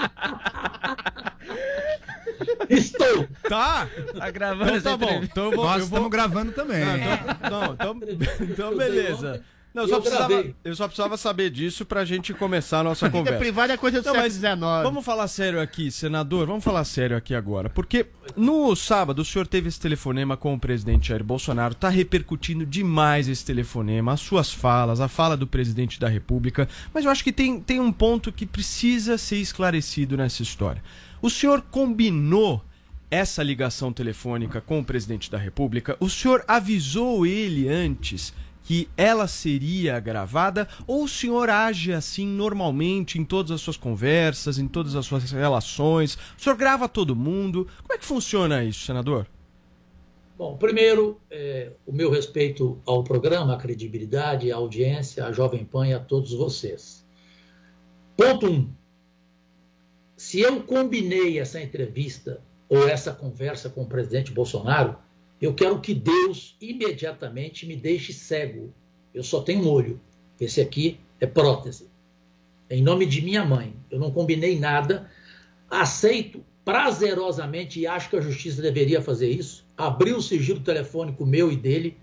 Estou! 2.69 3.29
Tá? 3.49 3.89
Tá 4.17 4.31
gravando 4.31 4.77
Então 4.77 4.99
tá 4.99 5.07
bom. 5.07 5.21
Então 5.23 5.45
eu 5.45 5.57
vou, 5.57 5.65
Nós 5.65 5.81
eu 5.81 5.87
vou... 5.87 5.99
estamos 5.99 6.11
gravando 6.11 6.53
também. 6.53 6.83
Ah, 6.83 7.37
então, 7.45 7.61
não, 7.61 7.75
então, 7.75 8.01
então 8.49 8.77
beleza. 8.77 9.43
Não, 9.75 9.85
eu, 9.85 9.89
só 9.89 9.97
eu 9.97 10.03
precisava, 10.03 10.45
eu 10.65 10.77
só 10.77 10.87
precisava 10.87 11.17
saber 11.17 11.49
disso 11.49 11.87
pra 11.87 12.05
gente 12.05 12.35
começar 12.35 12.81
a 12.81 12.85
nossa 12.85 13.07
Vida 13.07 13.19
conversa. 13.19 13.39
privada 13.39 13.73
é 13.73 13.77
coisa 13.79 14.03
do 14.03 14.05
Não, 14.05 14.13
século 14.13 14.31
XIX. 14.31 14.61
Vamos 14.83 15.05
falar 15.05 15.27
sério 15.29 15.61
aqui, 15.61 15.91
senador. 15.91 16.47
Vamos 16.47 16.63
falar 16.63 16.85
sério 16.85 17.17
aqui 17.17 17.35
agora. 17.35 17.71
Porque 17.71 18.07
no 18.37 18.77
sábado 18.77 19.21
o 19.21 19.25
senhor 19.25 19.47
teve 19.47 19.69
esse 19.69 19.81
telefonema 19.81 20.37
com 20.37 20.53
o 20.53 20.61
presidente 20.61 21.09
Jair 21.09 21.25
Bolsonaro. 21.25 21.75
Tá 21.75 21.89
repercutindo 21.89 22.67
demais 22.67 23.29
esse 23.29 23.45
telefonema, 23.45 24.13
as 24.13 24.21
suas 24.21 24.53
falas, 24.53 25.01
a 25.01 25.09
fala 25.09 25.39
do 25.39 25.47
presidente 25.47 25.99
da 25.99 26.09
República. 26.09 26.69
Mas 26.93 27.07
eu 27.07 27.11
acho 27.11 27.25
que 27.25 27.33
tem, 27.33 27.59
tem 27.59 27.81
um 27.81 27.93
ponto 27.93 28.31
que 28.31 28.45
precisa 28.45 29.17
ser 29.17 29.37
esclarecido 29.37 30.19
nessa 30.19 30.43
história. 30.43 30.83
O 31.23 31.31
senhor 31.31 31.63
combinou 31.63 32.61
essa 33.09 33.45
ligação 33.45 33.93
telefônica 33.93 34.61
com 34.61 34.81
o 34.81 34.85
presidente 34.85 35.31
da 35.31 35.39
República? 35.39 35.97
O 36.01 36.11
senhor 36.11 36.45
avisou 36.49 37.25
ele 37.25 37.69
antes 37.69 38.35
que 38.65 38.89
ela 38.97 39.29
seria 39.29 40.01
gravada 40.01 40.67
ou 40.85 41.05
o 41.05 41.09
senhor 41.09 41.49
age 41.49 41.93
assim 41.93 42.27
normalmente 42.27 43.21
em 43.21 43.25
todas 43.25 43.53
as 43.53 43.61
suas 43.61 43.77
conversas, 43.77 44.59
em 44.59 44.67
todas 44.67 44.97
as 44.97 45.07
suas 45.07 45.31
relações? 45.31 46.19
O 46.37 46.43
senhor 46.43 46.57
grava 46.57 46.89
todo 46.89 47.15
mundo? 47.15 47.69
Como 47.83 47.95
é 47.95 47.99
que 47.99 48.05
funciona 48.05 48.65
isso, 48.65 48.85
senador? 48.85 49.29
Bom, 50.37 50.57
primeiro, 50.57 51.21
é, 51.31 51.71
o 51.87 51.93
meu 51.93 52.11
respeito 52.11 52.81
ao 52.85 53.05
programa, 53.05 53.55
a 53.55 53.59
credibilidade, 53.59 54.51
a 54.51 54.57
audiência, 54.57 55.25
a 55.25 55.31
Jovem 55.31 55.65
Pan 55.65 55.87
e 55.87 55.95
a 55.95 56.01
todos 56.01 56.33
vocês. 56.33 57.07
Ponto 58.17 58.47
1. 58.47 58.51
Um, 58.51 58.82
se 60.23 60.41
eu 60.41 60.63
combinei 60.63 61.41
essa 61.41 61.61
entrevista 61.61 62.41
ou 62.69 62.89
essa 62.89 63.13
conversa 63.13 63.69
com 63.69 63.83
o 63.83 63.87
presidente 63.87 64.31
Bolsonaro, 64.31 64.97
eu 65.41 65.53
quero 65.53 65.81
que 65.81 65.93
Deus 65.93 66.57
imediatamente 66.61 67.67
me 67.67 67.75
deixe 67.75 68.13
cego. 68.13 68.73
Eu 69.13 69.25
só 69.25 69.43
tenho 69.43 69.65
um 69.65 69.69
olho. 69.69 70.01
Esse 70.41 70.61
aqui 70.61 71.01
é 71.21 71.27
prótese. 71.27 71.91
Em 72.71 72.81
nome 72.81 73.05
de 73.05 73.21
minha 73.21 73.45
mãe. 73.45 73.75
Eu 73.91 73.99
não 73.99 74.13
combinei 74.13 74.61
nada. 74.61 75.11
Aceito 75.69 76.45
prazerosamente 76.65 77.81
e 77.81 77.87
acho 77.89 78.09
que 78.09 78.17
a 78.17 78.21
justiça 78.21 78.63
deveria 78.63 79.03
fazer 79.03 79.29
isso. 79.29 79.67
Abrir 79.77 80.13
o 80.13 80.23
sigilo 80.23 80.61
telefônico 80.61 81.27
meu 81.27 81.51
e 81.51 81.57
dele 81.57 81.99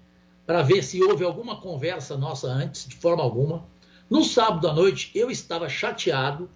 para 0.46 0.62
ver 0.62 0.84
se 0.84 1.02
houve 1.02 1.24
alguma 1.24 1.62
conversa 1.62 2.18
nossa 2.18 2.48
antes, 2.48 2.86
de 2.86 2.98
forma 2.98 3.24
alguma. 3.24 3.66
No 4.10 4.26
sábado 4.26 4.68
à 4.68 4.74
noite, 4.74 5.10
eu 5.16 5.32
estava 5.32 5.70
chateado 5.70 6.50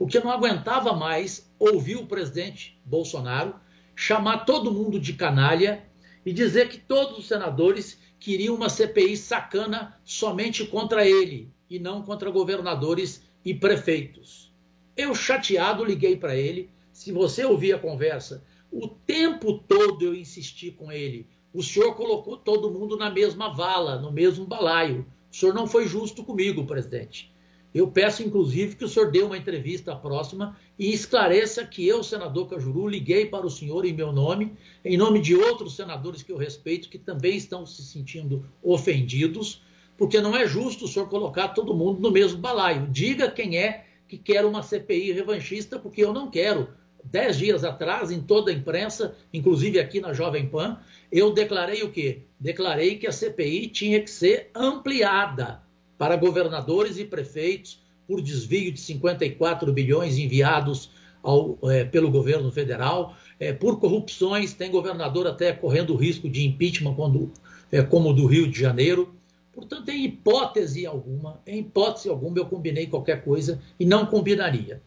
porque 0.00 0.18
não 0.18 0.30
aguentava 0.30 0.94
mais 0.94 1.52
ouvir 1.58 1.96
o 1.96 2.06
presidente 2.06 2.80
Bolsonaro 2.86 3.56
chamar 3.94 4.46
todo 4.46 4.72
mundo 4.72 4.98
de 4.98 5.12
canalha 5.12 5.84
e 6.24 6.32
dizer 6.32 6.70
que 6.70 6.78
todos 6.78 7.18
os 7.18 7.28
senadores 7.28 8.00
queriam 8.18 8.54
uma 8.54 8.70
CPI 8.70 9.14
sacana 9.14 9.94
somente 10.02 10.64
contra 10.64 11.06
ele 11.06 11.52
e 11.68 11.78
não 11.78 12.00
contra 12.00 12.30
governadores 12.30 13.22
e 13.44 13.52
prefeitos. 13.52 14.50
Eu, 14.96 15.14
chateado, 15.14 15.84
liguei 15.84 16.16
para 16.16 16.34
ele. 16.34 16.70
Se 16.94 17.12
você 17.12 17.44
ouvir 17.44 17.74
a 17.74 17.78
conversa, 17.78 18.42
o 18.72 18.88
tempo 18.88 19.58
todo 19.58 20.02
eu 20.02 20.14
insisti 20.14 20.70
com 20.70 20.90
ele. 20.90 21.28
O 21.52 21.62
senhor 21.62 21.94
colocou 21.94 22.38
todo 22.38 22.70
mundo 22.70 22.96
na 22.96 23.10
mesma 23.10 23.52
vala, 23.52 23.98
no 23.98 24.10
mesmo 24.10 24.46
balaio. 24.46 25.04
O 25.30 25.36
senhor 25.36 25.54
não 25.54 25.66
foi 25.66 25.86
justo 25.86 26.24
comigo, 26.24 26.66
presidente. 26.66 27.30
Eu 27.72 27.86
peço, 27.88 28.22
inclusive, 28.22 28.74
que 28.74 28.84
o 28.84 28.88
senhor 28.88 29.12
dê 29.12 29.22
uma 29.22 29.38
entrevista 29.38 29.94
próxima 29.94 30.56
e 30.76 30.92
esclareça 30.92 31.64
que 31.64 31.86
eu, 31.86 32.02
senador 32.02 32.48
Cajuru, 32.48 32.88
liguei 32.88 33.26
para 33.26 33.46
o 33.46 33.50
senhor 33.50 33.84
em 33.84 33.92
meu 33.92 34.12
nome, 34.12 34.52
em 34.84 34.96
nome 34.96 35.20
de 35.20 35.36
outros 35.36 35.76
senadores 35.76 36.22
que 36.22 36.32
eu 36.32 36.36
respeito, 36.36 36.88
que 36.88 36.98
também 36.98 37.36
estão 37.36 37.64
se 37.64 37.82
sentindo 37.82 38.44
ofendidos, 38.60 39.62
porque 39.96 40.20
não 40.20 40.36
é 40.36 40.48
justo 40.48 40.84
o 40.84 40.88
senhor 40.88 41.08
colocar 41.08 41.48
todo 41.48 41.74
mundo 41.74 42.00
no 42.00 42.10
mesmo 42.10 42.40
balaio. 42.40 42.88
Diga 42.90 43.30
quem 43.30 43.56
é 43.56 43.84
que 44.08 44.18
quer 44.18 44.44
uma 44.44 44.64
CPI 44.64 45.12
revanchista, 45.12 45.78
porque 45.78 46.04
eu 46.04 46.12
não 46.12 46.28
quero. 46.28 46.68
Dez 47.04 47.38
dias 47.38 47.64
atrás, 47.64 48.10
em 48.10 48.20
toda 48.20 48.50
a 48.50 48.54
imprensa, 48.54 49.16
inclusive 49.32 49.78
aqui 49.78 50.00
na 50.00 50.12
Jovem 50.12 50.48
Pan, 50.48 50.80
eu 51.10 51.32
declarei 51.32 51.82
o 51.82 51.92
quê? 51.92 52.22
Declarei 52.38 52.98
que 52.98 53.06
a 53.06 53.12
CPI 53.12 53.68
tinha 53.68 54.00
que 54.00 54.10
ser 54.10 54.50
ampliada 54.54 55.62
para 56.00 56.16
governadores 56.16 56.96
e 56.96 57.04
prefeitos 57.04 57.78
por 58.06 58.22
desvio 58.22 58.72
de 58.72 58.80
54 58.80 59.70
bilhões 59.70 60.16
enviados 60.16 60.90
ao, 61.22 61.58
é, 61.64 61.84
pelo 61.84 62.10
governo 62.10 62.50
federal, 62.50 63.14
é, 63.38 63.52
por 63.52 63.78
corrupções, 63.78 64.54
tem 64.54 64.70
governador 64.70 65.26
até 65.26 65.52
correndo 65.52 65.94
risco 65.94 66.26
de 66.26 66.46
impeachment, 66.46 66.94
quando, 66.94 67.30
é, 67.70 67.82
como 67.82 68.08
o 68.08 68.12
do 68.14 68.24
Rio 68.24 68.50
de 68.50 68.58
Janeiro. 68.58 69.14
Portanto, 69.52 69.90
em 69.90 70.06
hipótese 70.06 70.86
alguma, 70.86 71.38
em 71.46 71.58
hipótese 71.58 72.08
alguma, 72.08 72.38
eu 72.38 72.46
combinei 72.46 72.86
qualquer 72.86 73.22
coisa 73.22 73.60
e 73.78 73.84
não 73.84 74.06
combinaria. 74.06 74.80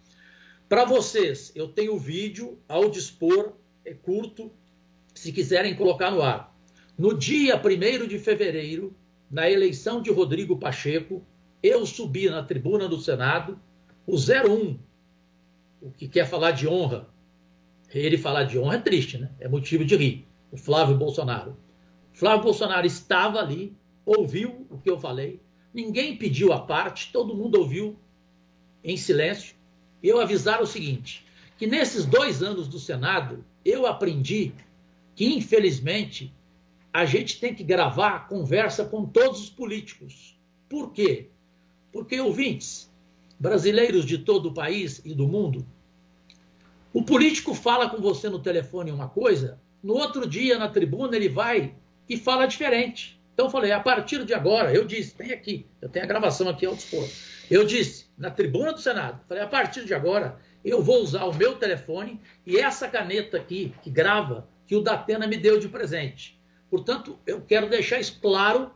Para 0.67 0.83
vocês, 0.83 1.51
eu 1.53 1.67
tenho 1.67 1.93
o 1.93 1.99
vídeo 1.99 2.57
ao 2.67 2.89
dispor, 2.89 3.53
é 3.85 3.93
curto, 3.93 4.51
se 5.13 5.31
quiserem 5.31 5.75
colocar 5.75 6.09
no 6.09 6.23
ar. 6.23 6.57
No 6.97 7.15
dia 7.15 7.55
1 7.55 8.07
de 8.07 8.17
fevereiro, 8.17 8.95
na 9.33 9.49
eleição 9.49 9.99
de 9.99 10.11
Rodrigo 10.11 10.57
Pacheco, 10.57 11.25
eu 11.63 11.87
subi 11.87 12.29
na 12.29 12.43
tribuna 12.43 12.87
do 12.87 12.99
Senado, 12.99 13.59
o 14.05 14.15
01, 14.15 14.77
o 15.81 15.89
que 15.89 16.07
quer 16.07 16.27
falar 16.27 16.51
de 16.51 16.67
honra. 16.67 17.09
Ele 17.91 18.15
falar 18.15 18.43
de 18.43 18.59
honra 18.59 18.75
é 18.75 18.79
triste, 18.79 19.17
né? 19.17 19.31
É 19.39 19.49
motivo 19.49 19.83
de 19.83 19.95
rir. 19.95 20.27
O 20.51 20.55
Flávio 20.55 20.95
Bolsonaro. 20.95 21.57
O 22.13 22.15
Flávio 22.15 22.43
Bolsonaro 22.43 22.85
estava 22.85 23.39
ali, 23.39 23.75
ouviu 24.05 24.67
o 24.69 24.77
que 24.77 24.87
eu 24.87 24.99
falei, 24.99 25.41
ninguém 25.73 26.15
pediu 26.15 26.53
a 26.53 26.59
parte, 26.59 27.11
todo 27.11 27.35
mundo 27.35 27.55
ouviu 27.55 27.97
em 28.83 28.95
silêncio. 28.95 29.55
Eu 30.03 30.21
avisar 30.21 30.61
o 30.61 30.67
seguinte: 30.67 31.25
que 31.57 31.65
nesses 31.65 32.05
dois 32.05 32.43
anos 32.43 32.67
do 32.67 32.77
Senado, 32.77 33.43
eu 33.65 33.87
aprendi 33.87 34.51
que, 35.15 35.25
infelizmente, 35.25 36.31
a 36.93 37.05
gente 37.05 37.39
tem 37.39 37.55
que 37.55 37.63
gravar 37.63 38.15
a 38.15 38.19
conversa 38.19 38.85
com 38.85 39.03
todos 39.03 39.41
os 39.41 39.49
políticos. 39.49 40.37
Por 40.69 40.93
quê? 40.93 41.29
Porque, 41.91 42.19
ouvintes, 42.21 42.91
brasileiros 43.39 44.05
de 44.05 44.19
todo 44.19 44.49
o 44.49 44.53
país 44.53 45.01
e 45.03 45.15
do 45.15 45.27
mundo, 45.27 45.65
o 46.93 47.03
político 47.03 47.55
fala 47.55 47.89
com 47.89 47.99
você 47.99 48.29
no 48.29 48.37
telefone 48.37 48.91
uma 48.91 49.09
coisa, 49.09 49.59
no 49.81 49.95
outro 49.95 50.29
dia, 50.29 50.59
na 50.59 50.69
tribuna, 50.69 51.15
ele 51.15 51.27
vai 51.27 51.73
e 52.07 52.15
fala 52.15 52.45
diferente. 52.45 53.19
Então, 53.33 53.47
eu 53.47 53.51
falei, 53.51 53.71
a 53.71 53.79
partir 53.79 54.23
de 54.23 54.33
agora, 54.33 54.71
eu 54.71 54.85
disse, 54.85 55.15
tem 55.15 55.31
aqui, 55.31 55.65
eu 55.81 55.89
tenho 55.89 56.05
a 56.05 56.07
gravação 56.07 56.47
aqui 56.47 56.67
ao 56.67 56.75
dispor. 56.75 57.07
Eu 57.49 57.65
disse, 57.65 58.05
na 58.15 58.29
tribuna 58.29 58.71
do 58.71 58.79
Senado, 58.79 59.19
falei, 59.27 59.41
a 59.41 59.47
partir 59.47 59.83
de 59.85 59.95
agora, 59.95 60.37
eu 60.63 60.83
vou 60.83 61.01
usar 61.01 61.25
o 61.25 61.33
meu 61.33 61.55
telefone 61.55 62.21
e 62.45 62.57
essa 62.57 62.87
caneta 62.87 63.37
aqui, 63.37 63.73
que 63.81 63.89
grava, 63.89 64.47
que 64.67 64.75
o 64.75 64.81
Datena 64.81 65.25
me 65.25 65.37
deu 65.37 65.59
de 65.59 65.67
presente. 65.67 66.39
Portanto, 66.73 67.19
eu 67.27 67.39
quero 67.39 67.69
deixar 67.69 67.99
isso 67.99 68.17
claro 68.19 68.71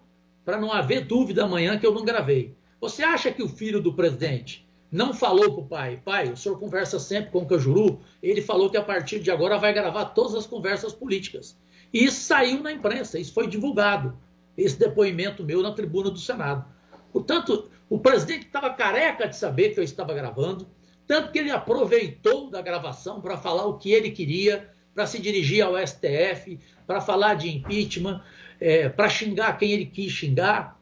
para 0.46 0.62
não 0.62 0.72
haver 0.72 1.06
dúvida 1.06 1.46
amanhã 1.46 1.80
que 1.80 1.88
eu 1.88 1.92
não 1.92 2.06
gravei. 2.06 2.56
Você 2.80 3.02
acha 3.02 3.32
que 3.32 3.42
o 3.42 3.50
filho 3.50 3.82
do 3.82 3.92
presidente 3.92 4.70
não 4.92 5.16
falou 5.16 5.52
para 5.52 5.62
o 5.62 5.68
pai, 5.68 6.02
pai, 6.06 6.32
o 6.32 6.38
senhor 6.38 6.60
conversa 6.60 7.00
sempre 7.00 7.32
com 7.32 7.40
o 7.40 7.48
Cajuru, 7.48 8.00
ele 8.22 8.40
falou 8.40 8.70
que 8.70 8.78
a 8.78 8.84
partir 8.84 9.20
de 9.20 9.32
agora 9.32 9.58
vai 9.58 9.74
gravar 9.74 10.06
todas 10.06 10.36
as 10.36 10.46
conversas 10.46 10.94
políticas. 10.94 11.58
E 11.92 12.06
isso 12.06 12.22
saiu 12.22 12.62
na 12.62 12.72
imprensa, 12.72 13.18
isso 13.18 13.34
foi 13.34 13.48
divulgado, 13.48 14.16
esse 14.56 14.78
depoimento 14.78 15.44
meu 15.44 15.64
na 15.64 15.72
tribuna 15.72 16.12
do 16.12 16.20
Senado. 16.20 16.66
Portanto, 17.12 17.68
o 17.90 17.98
presidente 17.98 18.46
estava 18.46 18.70
careca 18.70 19.28
de 19.28 19.36
saber 19.36 19.70
que 19.70 19.80
eu 19.80 19.84
estava 19.84 20.14
gravando, 20.14 20.68
tanto 21.08 21.32
que 21.32 21.40
ele 21.40 21.50
aproveitou 21.50 22.52
da 22.52 22.62
gravação 22.62 23.20
para 23.20 23.38
falar 23.38 23.66
o 23.66 23.80
que 23.80 23.92
ele 23.92 24.12
queria, 24.12 24.70
para 24.94 25.06
se 25.06 25.20
dirigir 25.20 25.64
ao 25.64 25.76
STF, 25.78 26.60
para 26.88 27.02
falar 27.02 27.34
de 27.36 27.50
impeachment, 27.50 28.22
é, 28.60 28.88
para 28.90 29.10
xingar 29.10 29.58
quem 29.58 29.72
ele 29.72 29.86
quis 29.86 30.12
xingar. 30.12 30.80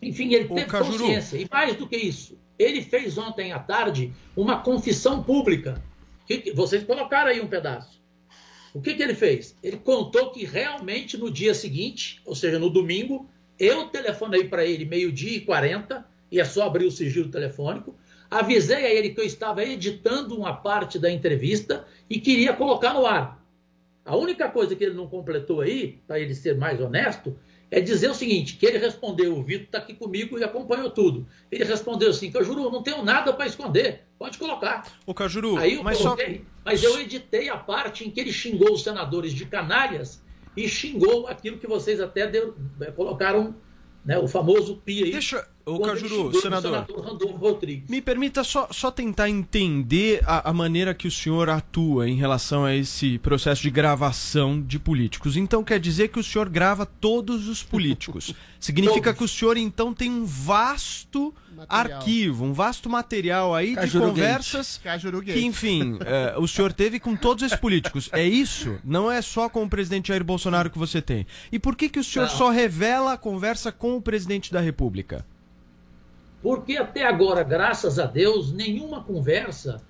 Enfim, 0.00 0.32
ele 0.32 0.46
Ô, 0.48 0.54
teve 0.54 0.66
Cajuru. 0.70 0.98
consciência. 0.98 1.36
E 1.36 1.46
mais 1.50 1.76
do 1.76 1.86
que 1.86 1.96
isso, 1.96 2.38
ele 2.58 2.80
fez 2.80 3.18
ontem 3.18 3.52
à 3.52 3.58
tarde 3.58 4.12
uma 4.36 4.60
confissão 4.60 5.22
pública. 5.22 5.82
Que- 6.26 6.38
que- 6.38 6.52
vocês 6.52 6.84
colocaram 6.84 7.30
aí 7.30 7.40
um 7.40 7.48
pedaço. 7.48 8.00
O 8.72 8.80
que, 8.80 8.94
que 8.94 9.02
ele 9.02 9.14
fez? 9.14 9.56
Ele 9.62 9.76
contou 9.78 10.30
que 10.30 10.44
realmente 10.44 11.18
no 11.18 11.28
dia 11.30 11.52
seguinte, 11.52 12.22
ou 12.24 12.36
seja, 12.36 12.56
no 12.58 12.70
domingo, 12.70 13.28
eu 13.58 13.86
telefonei 13.88 14.44
para 14.44 14.64
ele 14.64 14.84
meio-dia 14.84 15.36
e 15.38 15.40
40, 15.40 16.06
e 16.30 16.38
é 16.38 16.44
só 16.44 16.66
abrir 16.66 16.86
o 16.86 16.90
sigilo 16.90 17.28
telefônico. 17.28 17.96
Avisei 18.30 18.76
a 18.86 18.94
ele 18.94 19.10
que 19.10 19.20
eu 19.20 19.24
estava 19.24 19.64
editando 19.64 20.38
uma 20.38 20.54
parte 20.54 21.00
da 21.00 21.10
entrevista 21.10 21.84
e 22.08 22.20
queria 22.20 22.52
colocar 22.52 22.94
no 22.94 23.04
ar. 23.04 23.39
A 24.10 24.16
única 24.16 24.48
coisa 24.48 24.74
que 24.74 24.82
ele 24.82 24.94
não 24.94 25.06
completou 25.06 25.60
aí, 25.60 26.00
para 26.06 26.18
ele 26.18 26.34
ser 26.34 26.56
mais 26.58 26.80
honesto, 26.80 27.38
é 27.70 27.80
dizer 27.80 28.10
o 28.10 28.14
seguinte: 28.14 28.56
que 28.56 28.66
ele 28.66 28.78
respondeu, 28.78 29.36
o 29.38 29.42
Vitor 29.44 29.66
está 29.66 29.78
aqui 29.78 29.94
comigo 29.94 30.36
e 30.36 30.42
acompanhou 30.42 30.90
tudo. 30.90 31.28
Ele 31.50 31.62
respondeu 31.62 32.10
assim: 32.10 32.30
Cajuru, 32.30 32.70
não 32.70 32.82
tenho 32.82 33.04
nada 33.04 33.32
para 33.32 33.46
esconder, 33.46 34.02
pode 34.18 34.36
colocar. 34.36 34.84
Ô, 35.06 35.14
Cajuru, 35.14 35.56
Aí 35.56 35.74
eu 35.74 35.84
mas 35.84 35.98
só- 35.98 36.16
coloquei, 36.16 36.44
mas 36.64 36.82
eu 36.82 37.00
editei 37.00 37.48
a 37.48 37.56
parte 37.56 38.04
em 38.04 38.10
que 38.10 38.18
ele 38.18 38.32
xingou 38.32 38.72
os 38.72 38.82
senadores 38.82 39.32
de 39.32 39.46
canalhas 39.46 40.20
e 40.56 40.68
xingou 40.68 41.28
aquilo 41.28 41.58
que 41.58 41.66
vocês 41.68 42.00
até 42.00 42.26
deu- 42.26 42.56
eh, 42.80 42.90
colocaram, 42.90 43.54
né, 44.04 44.18
o 44.18 44.26
famoso 44.26 44.82
aí. 44.88 45.12
Deixa, 45.12 45.48
Ele 45.76 45.84
Cajuru, 45.84 46.28
o 46.28 46.40
senador. 46.40 46.86
Randolfo 46.88 47.36
Rodrigues. 47.36 47.88
Me 47.88 48.00
permita 48.00 48.44
só, 48.44 48.68
só 48.70 48.90
tentar 48.90 49.28
entender 49.28 50.22
a, 50.26 50.50
a 50.50 50.52
maneira 50.52 50.94
que 50.94 51.06
o 51.06 51.10
senhor 51.10 51.48
atua 51.48 52.08
em 52.08 52.16
relação 52.16 52.64
a 52.64 52.74
esse 52.74 53.18
processo 53.18 53.62
de 53.62 53.70
gravação 53.70 54.60
de 54.60 54.78
políticos. 54.78 55.36
Então 55.36 55.62
quer 55.62 55.78
dizer 55.78 56.08
que 56.08 56.18
o 56.18 56.22
senhor 56.22 56.48
grava 56.48 56.84
todos 56.86 57.48
os 57.48 57.62
políticos. 57.62 58.34
Significa 58.60 59.14
que 59.14 59.24
o 59.24 59.28
senhor 59.28 59.56
então 59.56 59.94
tem 59.94 60.10
um 60.10 60.24
vasto 60.24 61.34
arquivo, 61.68 62.44
um 62.44 62.52
vasto 62.52 62.88
material 62.88 63.54
aí 63.54 63.70
de 63.70 63.76
Cajuru 63.76 64.06
conversas. 64.08 64.80
Cajuru 64.82 65.20
Gate. 65.20 65.38
que, 65.38 65.44
enfim, 65.44 65.98
é, 66.04 66.34
o 66.38 66.46
senhor 66.46 66.72
teve 66.72 67.00
com 67.00 67.16
todos 67.16 67.42
esses 67.42 67.58
políticos. 67.58 68.08
É 68.12 68.26
isso? 68.26 68.78
Não 68.84 69.10
é 69.10 69.20
só 69.22 69.48
com 69.48 69.62
o 69.64 69.68
presidente 69.68 70.08
Jair 70.08 70.24
Bolsonaro 70.24 70.70
que 70.70 70.78
você 70.78 71.00
tem. 71.00 71.26
E 71.50 71.58
por 71.58 71.76
que, 71.76 71.88
que 71.88 71.98
o 71.98 72.04
senhor 72.04 72.26
Não. 72.26 72.36
só 72.36 72.50
revela 72.50 73.14
a 73.14 73.16
conversa 73.16 73.72
com 73.72 73.96
o 73.96 74.02
presidente 74.02 74.52
da 74.52 74.60
República? 74.60 75.24
Porque 76.42 76.76
até 76.76 77.04
agora, 77.04 77.42
graças 77.42 77.98
a 77.98 78.06
Deus, 78.06 78.52
nenhuma 78.52 79.04
conversa 79.04 79.82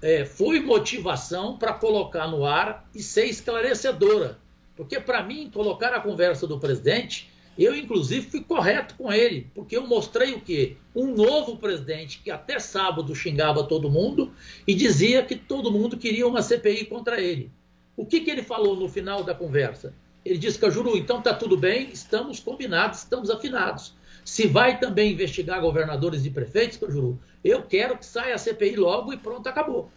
eh, 0.00 0.24
foi 0.24 0.60
motivação 0.60 1.58
para 1.58 1.72
colocar 1.74 2.26
no 2.28 2.44
ar 2.44 2.88
e 2.94 3.02
ser 3.02 3.26
esclarecedora. 3.26 4.38
Porque, 4.76 4.98
para 5.00 5.22
mim, 5.22 5.50
colocar 5.52 5.92
a 5.92 6.00
conversa 6.00 6.46
do 6.46 6.58
presidente, 6.58 7.28
eu, 7.58 7.74
inclusive, 7.74 8.30
fui 8.30 8.40
correto 8.40 8.94
com 8.94 9.12
ele. 9.12 9.50
Porque 9.54 9.76
eu 9.76 9.86
mostrei 9.86 10.34
o 10.34 10.40
quê? 10.40 10.76
Um 10.94 11.14
novo 11.14 11.56
presidente 11.56 12.20
que 12.22 12.30
até 12.30 12.60
sábado 12.60 13.14
xingava 13.14 13.64
todo 13.64 13.90
mundo 13.90 14.32
e 14.66 14.74
dizia 14.74 15.24
que 15.24 15.34
todo 15.34 15.72
mundo 15.72 15.96
queria 15.96 16.26
uma 16.26 16.40
CPI 16.40 16.84
contra 16.84 17.20
ele. 17.20 17.50
O 17.96 18.06
que, 18.06 18.20
que 18.20 18.30
ele 18.30 18.44
falou 18.44 18.76
no 18.76 18.88
final 18.88 19.24
da 19.24 19.34
conversa? 19.34 19.92
Ele 20.24 20.38
disse, 20.38 20.58
Cajuru, 20.58 20.96
então 20.96 21.20
tá 21.20 21.34
tudo 21.34 21.56
bem, 21.56 21.90
estamos 21.92 22.38
combinados, 22.38 23.00
estamos 23.00 23.28
afinados. 23.28 23.92
Se 24.28 24.46
vai 24.46 24.78
também 24.78 25.14
investigar 25.14 25.58
governadores 25.58 26.26
e 26.26 26.30
prefeitos, 26.30 26.76
Cajuru, 26.76 27.18
eu 27.42 27.62
quero 27.62 27.96
que 27.96 28.04
saia 28.04 28.34
a 28.34 28.38
CPI 28.38 28.76
logo 28.76 29.10
e 29.10 29.16
pronto, 29.16 29.48
acabou. 29.48 29.90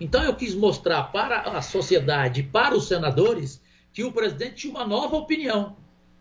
Então 0.00 0.24
eu 0.24 0.34
quis 0.34 0.56
mostrar 0.56 1.04
para 1.04 1.42
a 1.42 1.62
sociedade, 1.62 2.42
para 2.42 2.76
os 2.76 2.88
senadores, 2.88 3.62
que 3.92 4.02
o 4.02 4.10
presidente 4.10 4.56
tinha 4.56 4.72
uma 4.72 4.84
nova 4.84 5.14
opinião. 5.14 5.76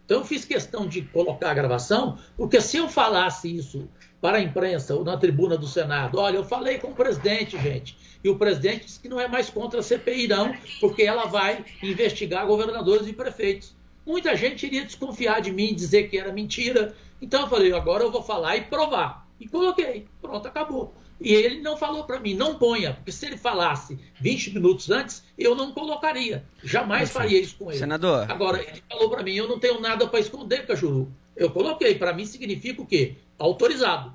Então 0.05 0.19
eu 0.19 0.25
fiz 0.25 0.45
questão 0.45 0.87
de 0.87 1.01
colocar 1.01 1.49
a 1.49 1.53
gravação, 1.55 2.19
porque 2.37 2.61
se 2.61 2.77
eu 2.77 2.87
falasse 2.87 3.53
isso 3.57 3.89
para 4.21 4.37
a 4.37 4.41
imprensa 4.41 4.93
ou 4.93 5.03
na 5.03 5.17
tribuna 5.17 5.57
do 5.57 5.67
Senado, 5.67 6.19
olha, 6.19 6.37
eu 6.37 6.45
falei 6.45 6.77
com 6.77 6.89
o 6.89 6.95
presidente, 6.95 7.59
gente, 7.59 7.97
e 8.23 8.29
o 8.29 8.37
presidente 8.37 8.85
disse 8.85 8.99
que 8.99 9.09
não 9.09 9.19
é 9.19 9.27
mais 9.27 9.49
contra 9.49 9.79
a 9.79 9.83
CPI, 9.83 10.27
não, 10.27 10.55
porque 10.79 11.01
ela 11.01 11.25
vai 11.25 11.65
investigar 11.81 12.45
governadores 12.45 13.07
e 13.07 13.13
prefeitos. 13.13 13.75
Muita 14.05 14.35
gente 14.35 14.67
iria 14.67 14.85
desconfiar 14.85 15.41
de 15.41 15.51
mim, 15.51 15.73
dizer 15.73 16.09
que 16.09 16.17
era 16.19 16.31
mentira. 16.31 16.93
Então 17.21 17.41
eu 17.41 17.47
falei, 17.47 17.73
agora 17.73 18.03
eu 18.03 18.11
vou 18.11 18.23
falar 18.23 18.57
e 18.57 18.61
provar. 18.61 19.27
E 19.39 19.47
coloquei. 19.47 20.07
Pronto, 20.21 20.47
acabou. 20.47 20.93
E 21.19 21.33
ele 21.33 21.61
não 21.61 21.77
falou 21.77 22.03
para 22.03 22.19
mim, 22.19 22.33
não 22.33 22.55
ponha, 22.55 22.93
porque 22.93 23.11
se 23.11 23.25
ele 23.25 23.37
falasse 23.37 23.97
20 24.19 24.53
minutos 24.53 24.89
antes, 24.89 25.23
eu 25.37 25.55
não 25.55 25.71
colocaria. 25.71 26.45
Jamais 26.63 27.09
faria 27.11 27.39
isso 27.39 27.55
com 27.57 27.71
ele. 27.71 27.79
Senador. 27.79 28.29
Agora, 28.29 28.61
ele 28.61 28.83
falou 28.89 29.09
para 29.09 29.23
mim, 29.23 29.33
eu 29.33 29.47
não 29.47 29.57
tenho 29.57 29.79
nada 29.79 30.07
para 30.07 30.19
esconder, 30.19 30.65
Cajuru. 30.65 31.11
Eu 31.35 31.49
coloquei, 31.51 31.95
para 31.95 32.13
mim 32.13 32.25
significa 32.25 32.81
o 32.81 32.85
quê? 32.85 33.15
Autorizado. 33.39 34.13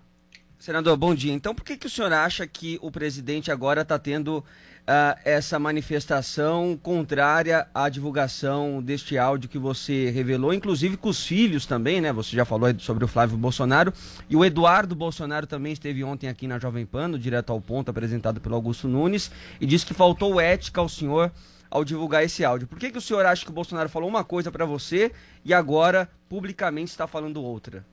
Senador, 0.59 0.95
bom 0.97 1.14
dia. 1.14 1.33
Então, 1.33 1.54
por 1.54 1.64
que, 1.64 1.76
que 1.76 1.87
o 1.87 1.90
senhor 1.90 2.12
acha 2.12 2.47
que 2.47 2.78
o 2.83 2.90
presidente 2.90 3.50
agora 3.50 3.80
está 3.80 3.99
tendo 3.99 4.45
ah, 4.92 5.16
essa 5.25 5.56
manifestação 5.56 6.76
contrária 6.82 7.68
à 7.73 7.88
divulgação 7.88 8.82
deste 8.82 9.16
áudio 9.16 9.49
que 9.49 9.56
você 9.56 10.11
revelou, 10.11 10.52
inclusive 10.52 10.97
com 10.97 11.11
os 11.11 11.25
filhos 11.25 11.64
também, 11.64 12.00
né? 12.00 12.12
Você 12.12 12.35
já 12.35 12.44
falou 12.44 12.68
sobre 12.80 13.04
o 13.04 13.06
Flávio 13.06 13.38
Bolsonaro. 13.38 13.92
E 14.28 14.35
o 14.35 14.44
Eduardo 14.44 14.97
Bolsonaro 14.97 15.47
também 15.47 15.73
esteve 15.73 16.02
ontem 16.02 16.28
aqui 16.28 16.49
na 16.49 16.59
Jovem 16.59 16.85
Pan, 16.85 17.06
no 17.06 17.20
direto 17.20 17.52
ao 17.52 17.61
ponto, 17.61 17.88
apresentado 17.88 18.40
pelo 18.40 18.56
Augusto 18.56 18.88
Nunes, 18.88 19.30
e 19.61 19.66
disse 19.66 19.87
que 19.87 19.94
faltou 19.94 20.40
ética 20.40 20.80
ao 20.80 20.88
senhor 20.88 21.30
ao 21.70 21.85
divulgar 21.85 22.25
esse 22.25 22.44
áudio. 22.44 22.66
Por 22.66 22.76
que, 22.76 22.90
que 22.90 22.99
o 22.99 23.00
senhor 23.00 23.25
acha 23.25 23.44
que 23.44 23.50
o 23.52 23.54
Bolsonaro 23.54 23.88
falou 23.88 24.09
uma 24.09 24.25
coisa 24.25 24.50
para 24.50 24.64
você 24.64 25.12
e 25.44 25.54
agora 25.54 26.11
publicamente 26.28 26.90
está 26.90 27.06
falando 27.06 27.40
outra? 27.40 27.87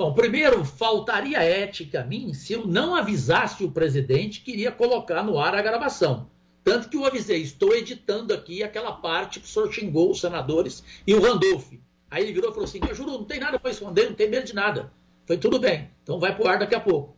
Bom, 0.00 0.14
primeiro, 0.14 0.64
faltaria 0.64 1.42
ética 1.42 2.00
a 2.00 2.04
mim 2.06 2.32
se 2.32 2.54
eu 2.54 2.66
não 2.66 2.94
avisasse 2.94 3.62
o 3.62 3.70
presidente 3.70 4.40
que 4.40 4.50
iria 4.50 4.72
colocar 4.72 5.22
no 5.22 5.38
ar 5.38 5.54
a 5.54 5.60
gravação. 5.60 6.30
Tanto 6.64 6.88
que 6.88 6.96
eu 6.96 7.04
avisei, 7.04 7.42
estou 7.42 7.74
editando 7.74 8.32
aqui 8.32 8.62
aquela 8.62 8.92
parte 8.92 9.38
que 9.38 9.44
o 9.44 9.48
senhor 9.50 9.70
xingou 9.70 10.10
os 10.10 10.18
senadores 10.22 10.82
e 11.06 11.14
o 11.14 11.20
Randolph. 11.20 11.74
Aí 12.10 12.22
ele 12.22 12.32
virou 12.32 12.48
e 12.50 12.54
falou 12.54 12.66
assim: 12.66 12.80
Eu 12.88 12.94
juro, 12.94 13.10
não 13.10 13.24
tem 13.24 13.38
nada 13.38 13.58
para 13.58 13.70
esconder, 13.70 14.08
não 14.08 14.14
tem 14.14 14.30
medo 14.30 14.46
de 14.46 14.54
nada. 14.54 14.90
Foi 15.26 15.36
tudo 15.36 15.58
bem, 15.58 15.90
então 16.02 16.18
vai 16.18 16.34
pro 16.34 16.48
ar 16.48 16.58
daqui 16.58 16.74
a 16.74 16.80
pouco. 16.80 17.14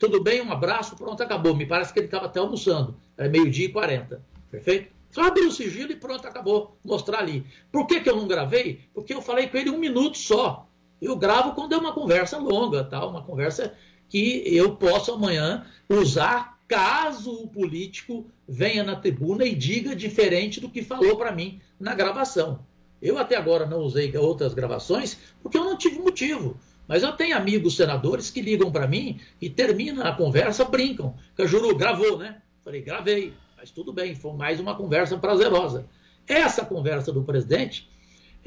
Tudo 0.00 0.20
bem, 0.20 0.42
um 0.42 0.50
abraço, 0.50 0.96
pronto, 0.96 1.22
acabou. 1.22 1.54
Me 1.54 1.64
parece 1.64 1.92
que 1.92 2.00
ele 2.00 2.06
estava 2.06 2.26
até 2.26 2.40
almoçando. 2.40 2.96
Era 3.16 3.28
meio-dia 3.28 3.66
e 3.66 3.72
40. 3.72 4.20
Perfeito? 4.50 4.92
Só 5.12 5.22
abrir 5.22 5.46
o 5.46 5.52
sigilo 5.52 5.92
e 5.92 5.96
pronto, 5.96 6.26
acabou. 6.26 6.76
Mostrar 6.84 7.20
ali. 7.20 7.46
Por 7.70 7.86
que, 7.86 8.00
que 8.00 8.10
eu 8.10 8.16
não 8.16 8.26
gravei? 8.26 8.80
Porque 8.92 9.14
eu 9.14 9.22
falei 9.22 9.46
com 9.46 9.56
ele 9.56 9.70
um 9.70 9.78
minuto 9.78 10.18
só. 10.18 10.67
Eu 11.00 11.16
gravo 11.16 11.54
quando 11.54 11.74
é 11.74 11.78
uma 11.78 11.92
conversa 11.92 12.38
longa, 12.38 12.84
tá? 12.84 13.06
uma 13.06 13.22
conversa 13.22 13.74
que 14.08 14.42
eu 14.46 14.76
posso 14.76 15.12
amanhã 15.12 15.66
usar 15.88 16.58
caso 16.66 17.32
o 17.32 17.48
político 17.48 18.30
venha 18.46 18.82
na 18.84 18.96
tribuna 18.96 19.44
e 19.44 19.54
diga 19.54 19.96
diferente 19.96 20.60
do 20.60 20.68
que 20.68 20.82
falou 20.82 21.16
para 21.16 21.32
mim 21.32 21.60
na 21.78 21.94
gravação. 21.94 22.66
Eu 23.00 23.16
até 23.16 23.36
agora 23.36 23.64
não 23.64 23.78
usei 23.78 24.14
outras 24.16 24.54
gravações 24.54 25.18
porque 25.42 25.56
eu 25.56 25.64
não 25.64 25.76
tive 25.76 25.98
motivo. 25.98 26.58
Mas 26.86 27.02
eu 27.02 27.12
tenho 27.12 27.36
amigos 27.36 27.76
senadores 27.76 28.30
que 28.30 28.40
ligam 28.40 28.72
para 28.72 28.86
mim 28.86 29.20
e 29.40 29.50
terminam 29.50 30.06
a 30.06 30.14
conversa, 30.14 30.64
brincam. 30.64 31.14
Cajuru, 31.36 31.76
gravou, 31.76 32.18
né? 32.18 32.40
Falei, 32.64 32.80
gravei, 32.80 33.34
mas 33.56 33.70
tudo 33.70 33.92
bem, 33.92 34.14
foi 34.14 34.32
mais 34.32 34.58
uma 34.58 34.74
conversa 34.74 35.18
prazerosa. 35.18 35.86
Essa 36.26 36.64
conversa 36.64 37.12
do 37.12 37.22
presidente, 37.22 37.88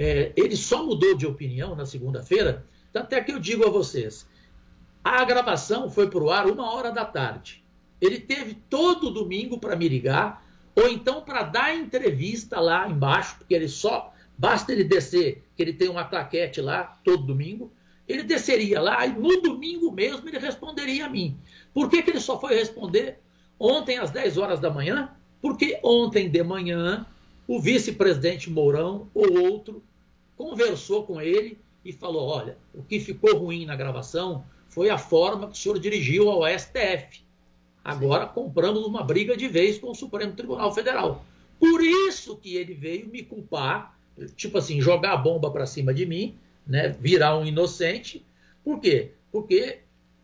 é, 0.01 0.33
ele 0.35 0.57
só 0.57 0.83
mudou 0.83 1.15
de 1.15 1.27
opinião 1.27 1.75
na 1.75 1.85
segunda-feira, 1.85 2.65
até 2.91 3.21
que 3.21 3.31
eu 3.31 3.37
digo 3.37 3.67
a 3.67 3.69
vocês, 3.69 4.27
a 5.03 5.23
gravação 5.23 5.91
foi 5.91 6.09
para 6.09 6.23
o 6.23 6.31
ar 6.31 6.47
uma 6.47 6.73
hora 6.73 6.91
da 6.91 7.05
tarde. 7.05 7.63
Ele 8.01 8.19
teve 8.19 8.55
todo 8.67 9.11
domingo 9.11 9.59
para 9.59 9.75
me 9.75 9.87
ligar, 9.87 10.43
ou 10.75 10.89
então 10.89 11.21
para 11.21 11.43
dar 11.43 11.75
entrevista 11.75 12.59
lá 12.59 12.89
embaixo, 12.89 13.35
porque 13.37 13.53
ele 13.53 13.67
só, 13.67 14.11
basta 14.35 14.71
ele 14.71 14.83
descer, 14.83 15.43
que 15.55 15.61
ele 15.61 15.73
tem 15.73 15.87
uma 15.87 16.05
claquete 16.05 16.61
lá 16.61 16.99
todo 17.03 17.27
domingo, 17.27 17.71
ele 18.07 18.23
desceria 18.23 18.81
lá 18.81 19.05
e 19.05 19.13
no 19.13 19.39
domingo 19.39 19.91
mesmo 19.91 20.27
ele 20.27 20.39
responderia 20.39 21.05
a 21.05 21.09
mim. 21.09 21.37
Por 21.75 21.91
que, 21.91 22.01
que 22.01 22.09
ele 22.09 22.19
só 22.19 22.39
foi 22.39 22.55
responder 22.55 23.19
ontem 23.59 23.99
às 23.99 24.09
10 24.09 24.39
horas 24.39 24.59
da 24.59 24.71
manhã? 24.71 25.11
Porque 25.39 25.79
ontem 25.83 26.27
de 26.27 26.43
manhã 26.43 27.05
o 27.47 27.59
vice-presidente 27.59 28.49
Mourão 28.49 29.07
ou 29.13 29.43
outro 29.43 29.83
conversou 30.41 31.03
com 31.03 31.21
ele 31.21 31.59
e 31.85 31.93
falou: 31.93 32.27
olha, 32.27 32.57
o 32.73 32.81
que 32.81 32.99
ficou 32.99 33.37
ruim 33.37 33.65
na 33.65 33.75
gravação 33.75 34.43
foi 34.67 34.89
a 34.89 34.97
forma 34.97 35.47
que 35.47 35.53
o 35.53 35.57
senhor 35.57 35.77
dirigiu 35.79 36.29
ao 36.29 36.43
STF. 36.47 37.23
Agora 37.83 38.25
compramos 38.25 38.85
uma 38.85 39.03
briga 39.03 39.37
de 39.37 39.47
vez 39.47 39.77
com 39.77 39.91
o 39.91 39.95
Supremo 39.95 40.33
Tribunal 40.33 40.73
Federal. 40.73 41.23
Por 41.59 41.83
isso 41.83 42.37
que 42.37 42.55
ele 42.55 42.73
veio 42.73 43.07
me 43.07 43.21
culpar, 43.21 43.95
tipo 44.35 44.57
assim, 44.57 44.81
jogar 44.81 45.13
a 45.13 45.17
bomba 45.17 45.51
para 45.51 45.65
cima 45.65 45.93
de 45.93 46.05
mim, 46.05 46.35
né, 46.65 46.89
virar 46.89 47.37
um 47.37 47.45
inocente. 47.45 48.25
Por 48.63 48.79
quê? 48.79 49.11
Porque 49.31 49.79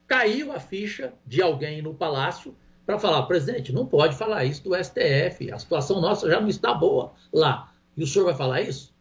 caiu 0.07 0.51
a 0.51 0.59
ficha 0.59 1.13
de 1.25 1.41
alguém 1.41 1.81
no 1.81 1.93
palácio 1.93 2.55
para 2.85 2.97
falar, 2.97 3.23
presidente, 3.23 3.73
não 3.73 3.85
pode 3.85 4.15
falar 4.15 4.45
isso 4.45 4.63
do 4.63 4.75
STF, 4.75 5.51
a 5.51 5.59
situação 5.59 5.99
nossa 5.99 6.29
já 6.29 6.39
não 6.39 6.47
está 6.47 6.73
boa 6.73 7.13
lá. 7.33 7.73
E 7.95 8.03
o 8.03 8.07
senhor 8.07 8.25
vai 8.25 8.35
falar 8.35 8.61
isso? 8.61 8.95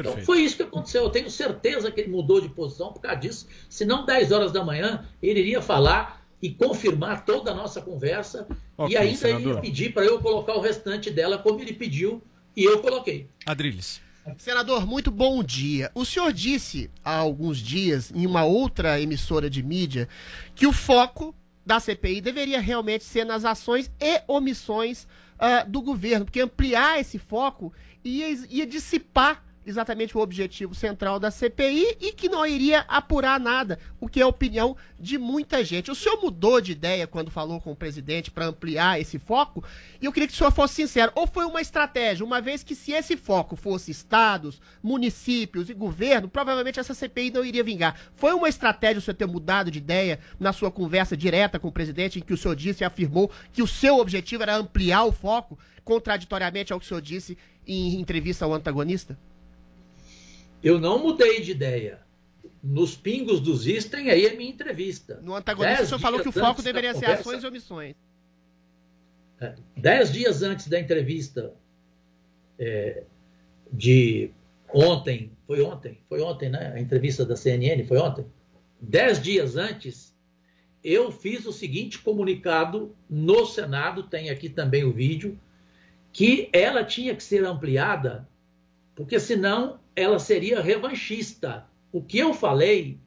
Então 0.00 0.24
foi 0.24 0.40
isso 0.40 0.56
que 0.56 0.62
aconteceu. 0.62 1.02
Eu 1.02 1.10
tenho 1.10 1.30
certeza 1.30 1.90
que 1.90 2.00
ele 2.00 2.10
mudou 2.10 2.40
de 2.40 2.48
posição 2.48 2.92
por 2.92 3.00
causa 3.00 3.16
disso. 3.16 3.46
Se 3.68 3.84
não 3.84 4.04
10 4.04 4.32
horas 4.32 4.52
da 4.52 4.64
manhã, 4.64 5.06
ele 5.22 5.40
iria 5.40 5.62
falar 5.62 6.24
e 6.42 6.50
confirmar 6.50 7.24
toda 7.24 7.50
a 7.50 7.54
nossa 7.54 7.80
conversa. 7.80 8.46
Ok, 8.76 8.94
e 8.94 8.96
ainda 8.96 9.16
senador. 9.16 9.40
ele 9.40 9.54
ia 9.54 9.60
pedir 9.60 9.92
para 9.92 10.04
eu 10.04 10.20
colocar 10.20 10.54
o 10.54 10.60
restante 10.60 11.10
dela 11.10 11.38
como 11.38 11.60
ele 11.60 11.72
pediu 11.72 12.22
e 12.56 12.64
eu 12.64 12.80
coloquei. 12.80 13.28
Adriles. 13.46 14.00
Senador, 14.38 14.86
muito 14.86 15.10
bom 15.10 15.42
dia. 15.42 15.90
O 15.94 16.04
senhor 16.04 16.32
disse 16.32 16.90
há 17.04 17.16
alguns 17.16 17.58
dias, 17.58 18.12
em 18.14 18.26
uma 18.26 18.44
outra 18.44 19.00
emissora 19.00 19.48
de 19.48 19.62
mídia, 19.62 20.08
que 20.54 20.66
o 20.66 20.72
foco 20.72 21.34
da 21.64 21.80
CPI 21.80 22.20
deveria 22.20 22.60
realmente 22.60 23.04
ser 23.04 23.24
nas 23.24 23.44
ações 23.44 23.90
e 24.00 24.22
omissões 24.28 25.06
ah, 25.38 25.64
do 25.64 25.80
governo, 25.80 26.24
porque 26.24 26.40
ampliar 26.40 27.00
esse 27.00 27.18
foco 27.18 27.72
ia, 28.04 28.28
ia 28.48 28.66
dissipar 28.66 29.44
exatamente 29.70 30.16
o 30.16 30.20
objetivo 30.20 30.74
central 30.74 31.18
da 31.18 31.30
CPI 31.30 31.96
e 32.00 32.12
que 32.12 32.28
não 32.28 32.44
iria 32.44 32.80
apurar 32.88 33.40
nada, 33.40 33.78
o 34.00 34.08
que 34.08 34.20
é 34.20 34.22
a 34.22 34.28
opinião 34.28 34.76
de 34.98 35.16
muita 35.16 35.64
gente. 35.64 35.90
O 35.90 35.94
senhor 35.94 36.20
mudou 36.20 36.60
de 36.60 36.72
ideia 36.72 37.06
quando 37.06 37.30
falou 37.30 37.60
com 37.60 37.72
o 37.72 37.76
presidente 37.76 38.30
para 38.30 38.46
ampliar 38.46 39.00
esse 39.00 39.18
foco? 39.18 39.64
E 40.00 40.04
eu 40.04 40.12
queria 40.12 40.26
que 40.26 40.34
o 40.34 40.36
senhor 40.36 40.52
fosse 40.52 40.74
sincero, 40.74 41.12
ou 41.14 41.26
foi 41.26 41.44
uma 41.44 41.60
estratégia, 41.60 42.24
uma 42.24 42.40
vez 42.40 42.62
que 42.62 42.74
se 42.74 42.92
esse 42.92 43.16
foco 43.16 43.56
fosse 43.56 43.90
estados, 43.90 44.60
municípios 44.82 45.70
e 45.70 45.74
governo, 45.74 46.28
provavelmente 46.28 46.80
essa 46.80 46.94
CPI 46.94 47.30
não 47.30 47.44
iria 47.44 47.64
vingar. 47.64 47.98
Foi 48.16 48.32
uma 48.32 48.48
estratégia 48.48 48.98
o 48.98 49.02
senhor 49.02 49.14
ter 49.14 49.26
mudado 49.26 49.70
de 49.70 49.78
ideia 49.78 50.18
na 50.38 50.52
sua 50.52 50.70
conversa 50.70 51.16
direta 51.16 51.58
com 51.58 51.68
o 51.68 51.72
presidente, 51.72 52.18
em 52.18 52.22
que 52.22 52.34
o 52.34 52.36
senhor 52.36 52.56
disse 52.56 52.82
e 52.82 52.86
afirmou 52.86 53.30
que 53.52 53.62
o 53.62 53.66
seu 53.66 53.98
objetivo 53.98 54.42
era 54.42 54.56
ampliar 54.56 55.04
o 55.04 55.12
foco, 55.12 55.58
contraditoriamente 55.84 56.72
ao 56.72 56.78
que 56.78 56.86
o 56.86 56.88
senhor 56.88 57.00
disse 57.00 57.36
em 57.66 58.00
entrevista 58.00 58.44
ao 58.44 58.54
antagonista? 58.54 59.18
Eu 60.62 60.78
não 60.78 60.98
mudei 61.02 61.40
de 61.40 61.52
ideia. 61.52 62.00
Nos 62.62 62.94
pingos 62.94 63.40
dos 63.40 63.66
is 63.66 63.86
tem 63.86 64.10
aí 64.10 64.26
a 64.26 64.34
minha 64.34 64.50
entrevista. 64.50 65.18
No 65.22 65.34
antagonista, 65.34 65.82
o 65.82 65.86
senhor 65.86 65.98
falou 66.00 66.20
que 66.20 66.28
o 66.28 66.32
foco 66.32 66.62
deveria 66.62 66.92
ser 66.92 67.00
conversa- 67.00 67.20
ações 67.20 67.42
e 67.42 67.46
omissões. 67.46 67.96
É, 69.40 69.54
Dez 69.76 70.12
dias 70.12 70.42
antes 70.42 70.68
da 70.68 70.78
entrevista 70.78 71.54
é, 72.58 73.04
de 73.72 74.30
ontem, 74.72 75.32
foi 75.46 75.62
ontem, 75.62 75.98
foi 76.08 76.20
ontem, 76.20 76.50
né? 76.50 76.72
A 76.74 76.80
entrevista 76.80 77.24
da 77.24 77.34
CNN 77.34 77.82
foi 77.84 77.98
ontem. 77.98 78.26
Dez 78.78 79.20
dias 79.22 79.56
antes, 79.56 80.14
eu 80.84 81.10
fiz 81.10 81.46
o 81.46 81.52
seguinte 81.52 81.98
comunicado 81.98 82.94
no 83.08 83.46
Senado, 83.46 84.02
tem 84.02 84.28
aqui 84.28 84.50
também 84.50 84.84
o 84.84 84.92
vídeo, 84.92 85.38
que 86.12 86.50
ela 86.52 86.84
tinha 86.84 87.14
que 87.14 87.22
ser 87.22 87.44
ampliada, 87.44 88.28
porque 88.94 89.18
senão 89.18 89.80
ela 89.94 90.18
seria 90.18 90.60
revanchista. 90.60 91.66
O 91.92 92.02
que 92.02 92.18
eu 92.18 92.32
falei, 92.32 92.98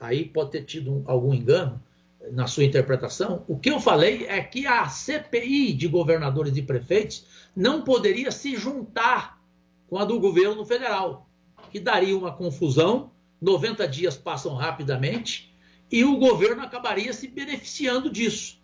aí 0.00 0.24
pode 0.24 0.50
ter 0.50 0.64
tido 0.64 0.92
um- 0.92 1.04
algum 1.06 1.32
engano 1.32 1.82
na 2.30 2.46
sua 2.46 2.64
interpretação, 2.64 3.44
o 3.48 3.58
que 3.58 3.70
eu 3.70 3.80
falei 3.80 4.26
é 4.26 4.40
que 4.42 4.66
a 4.66 4.88
CPI 4.88 5.72
de 5.72 5.88
governadores 5.88 6.56
e 6.56 6.62
prefeitos 6.62 7.26
não 7.54 7.82
poderia 7.82 8.30
se 8.30 8.56
juntar 8.56 9.40
com 9.88 9.98
a 9.98 10.04
do 10.04 10.18
governo 10.20 10.64
federal, 10.64 11.28
que 11.70 11.80
daria 11.80 12.16
uma 12.16 12.32
confusão, 12.32 13.10
90 13.40 13.86
dias 13.88 14.16
passam 14.16 14.54
rapidamente 14.54 15.52
e 15.90 16.04
o 16.04 16.16
governo 16.16 16.62
acabaria 16.62 17.12
se 17.12 17.28
beneficiando 17.28 18.08
disso, 18.08 18.58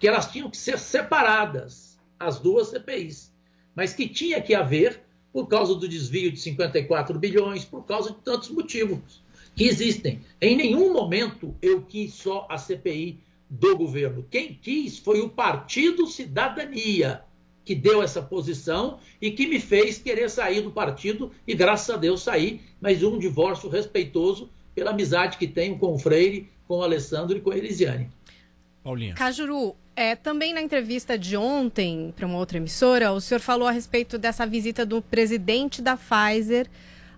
que 0.00 0.08
elas 0.08 0.30
tinham 0.30 0.50
que 0.50 0.56
ser 0.56 0.78
separadas, 0.78 2.00
as 2.18 2.40
duas 2.40 2.68
CPIs, 2.68 3.32
mas 3.74 3.92
que 3.92 4.08
tinha 4.08 4.40
que 4.40 4.54
haver 4.54 5.05
por 5.36 5.48
causa 5.48 5.74
do 5.74 5.86
desvio 5.86 6.32
de 6.32 6.40
54 6.40 7.18
bilhões, 7.18 7.62
por 7.62 7.84
causa 7.84 8.10
de 8.10 8.16
tantos 8.24 8.48
motivos 8.48 9.22
que 9.54 9.64
existem. 9.64 10.22
Em 10.40 10.56
nenhum 10.56 10.94
momento 10.94 11.54
eu 11.60 11.82
quis 11.82 12.14
só 12.14 12.46
a 12.48 12.56
CPI 12.56 13.20
do 13.50 13.76
governo. 13.76 14.24
Quem 14.30 14.54
quis 14.54 14.96
foi 14.96 15.20
o 15.20 15.28
Partido 15.28 16.06
Cidadania, 16.06 17.20
que 17.66 17.74
deu 17.74 18.02
essa 18.02 18.22
posição 18.22 18.98
e 19.20 19.30
que 19.30 19.46
me 19.46 19.60
fez 19.60 19.98
querer 19.98 20.30
sair 20.30 20.62
do 20.62 20.70
partido, 20.70 21.30
e 21.46 21.54
graças 21.54 21.94
a 21.94 21.98
Deus 21.98 22.22
saí, 22.22 22.62
mas 22.80 23.02
um 23.02 23.18
divórcio 23.18 23.68
respeitoso 23.68 24.48
pela 24.74 24.92
amizade 24.92 25.36
que 25.36 25.46
tenho 25.46 25.76
com 25.76 25.92
o 25.92 25.98
Freire, 25.98 26.48
com 26.66 26.78
o 26.78 26.82
Alessandro 26.82 27.36
e 27.36 27.42
com 27.42 27.50
a 27.50 27.58
Elisiane. 27.58 28.08
Paulinha. 28.82 29.12
Cajuru, 29.12 29.76
é, 29.96 30.14
também 30.14 30.52
na 30.52 30.60
entrevista 30.60 31.18
de 31.18 31.38
ontem 31.38 32.12
para 32.14 32.26
uma 32.26 32.36
outra 32.36 32.58
emissora, 32.58 33.12
o 33.12 33.20
senhor 33.20 33.40
falou 33.40 33.66
a 33.66 33.70
respeito 33.70 34.18
dessa 34.18 34.46
visita 34.46 34.84
do 34.84 35.00
presidente 35.00 35.80
da 35.80 35.96
Pfizer 35.96 36.68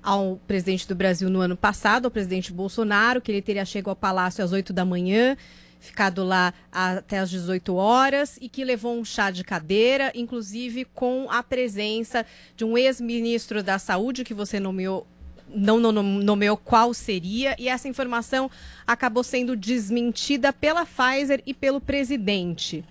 ao 0.01 0.41
presidente 0.47 0.87
do 0.87 0.95
Brasil 0.95 1.29
no 1.29 1.41
ano 1.41 1.57
passado, 1.57 2.05
ao 2.05 2.11
presidente 2.11 2.53
Bolsonaro, 2.53 3.21
que 3.21 3.33
ele 3.33 3.43
teria 3.43 3.64
chegado 3.64 3.91
ao 3.91 3.97
palácio 3.97 4.45
às 4.45 4.53
8 4.53 4.73
da 4.73 4.85
manhã, 4.85 5.37
ficado 5.81 6.23
lá 6.23 6.55
até 6.71 7.19
às 7.19 7.29
18 7.31 7.75
horas 7.75 8.38
e 8.41 8.49
que 8.49 8.64
levou 8.64 8.97
um 8.97 9.05
chá 9.05 9.33
de 9.33 9.43
cadeira, 9.43 10.12
inclusive 10.14 10.85
com 10.85 11.27
a 11.29 11.43
presença 11.43 12.25
de 12.57 12.64
um 12.64 12.79
ex-ministro 12.79 13.61
da 13.61 13.79
Saúde 13.79 14.23
que 14.23 14.33
você 14.33 14.61
nomeou 14.61 15.05
não 15.54 15.78
no- 15.80 16.02
nomeou 16.02 16.56
qual 16.56 16.92
seria, 16.94 17.54
e 17.58 17.68
essa 17.68 17.88
informação 17.88 18.50
acabou 18.87 19.22
sendo 19.24 19.56
desmentida 19.56 20.52
pela 20.52 20.84
Pfizer 20.87 21.42
e 21.46 21.52
pelo 21.54 21.80
presidente. 21.80 22.84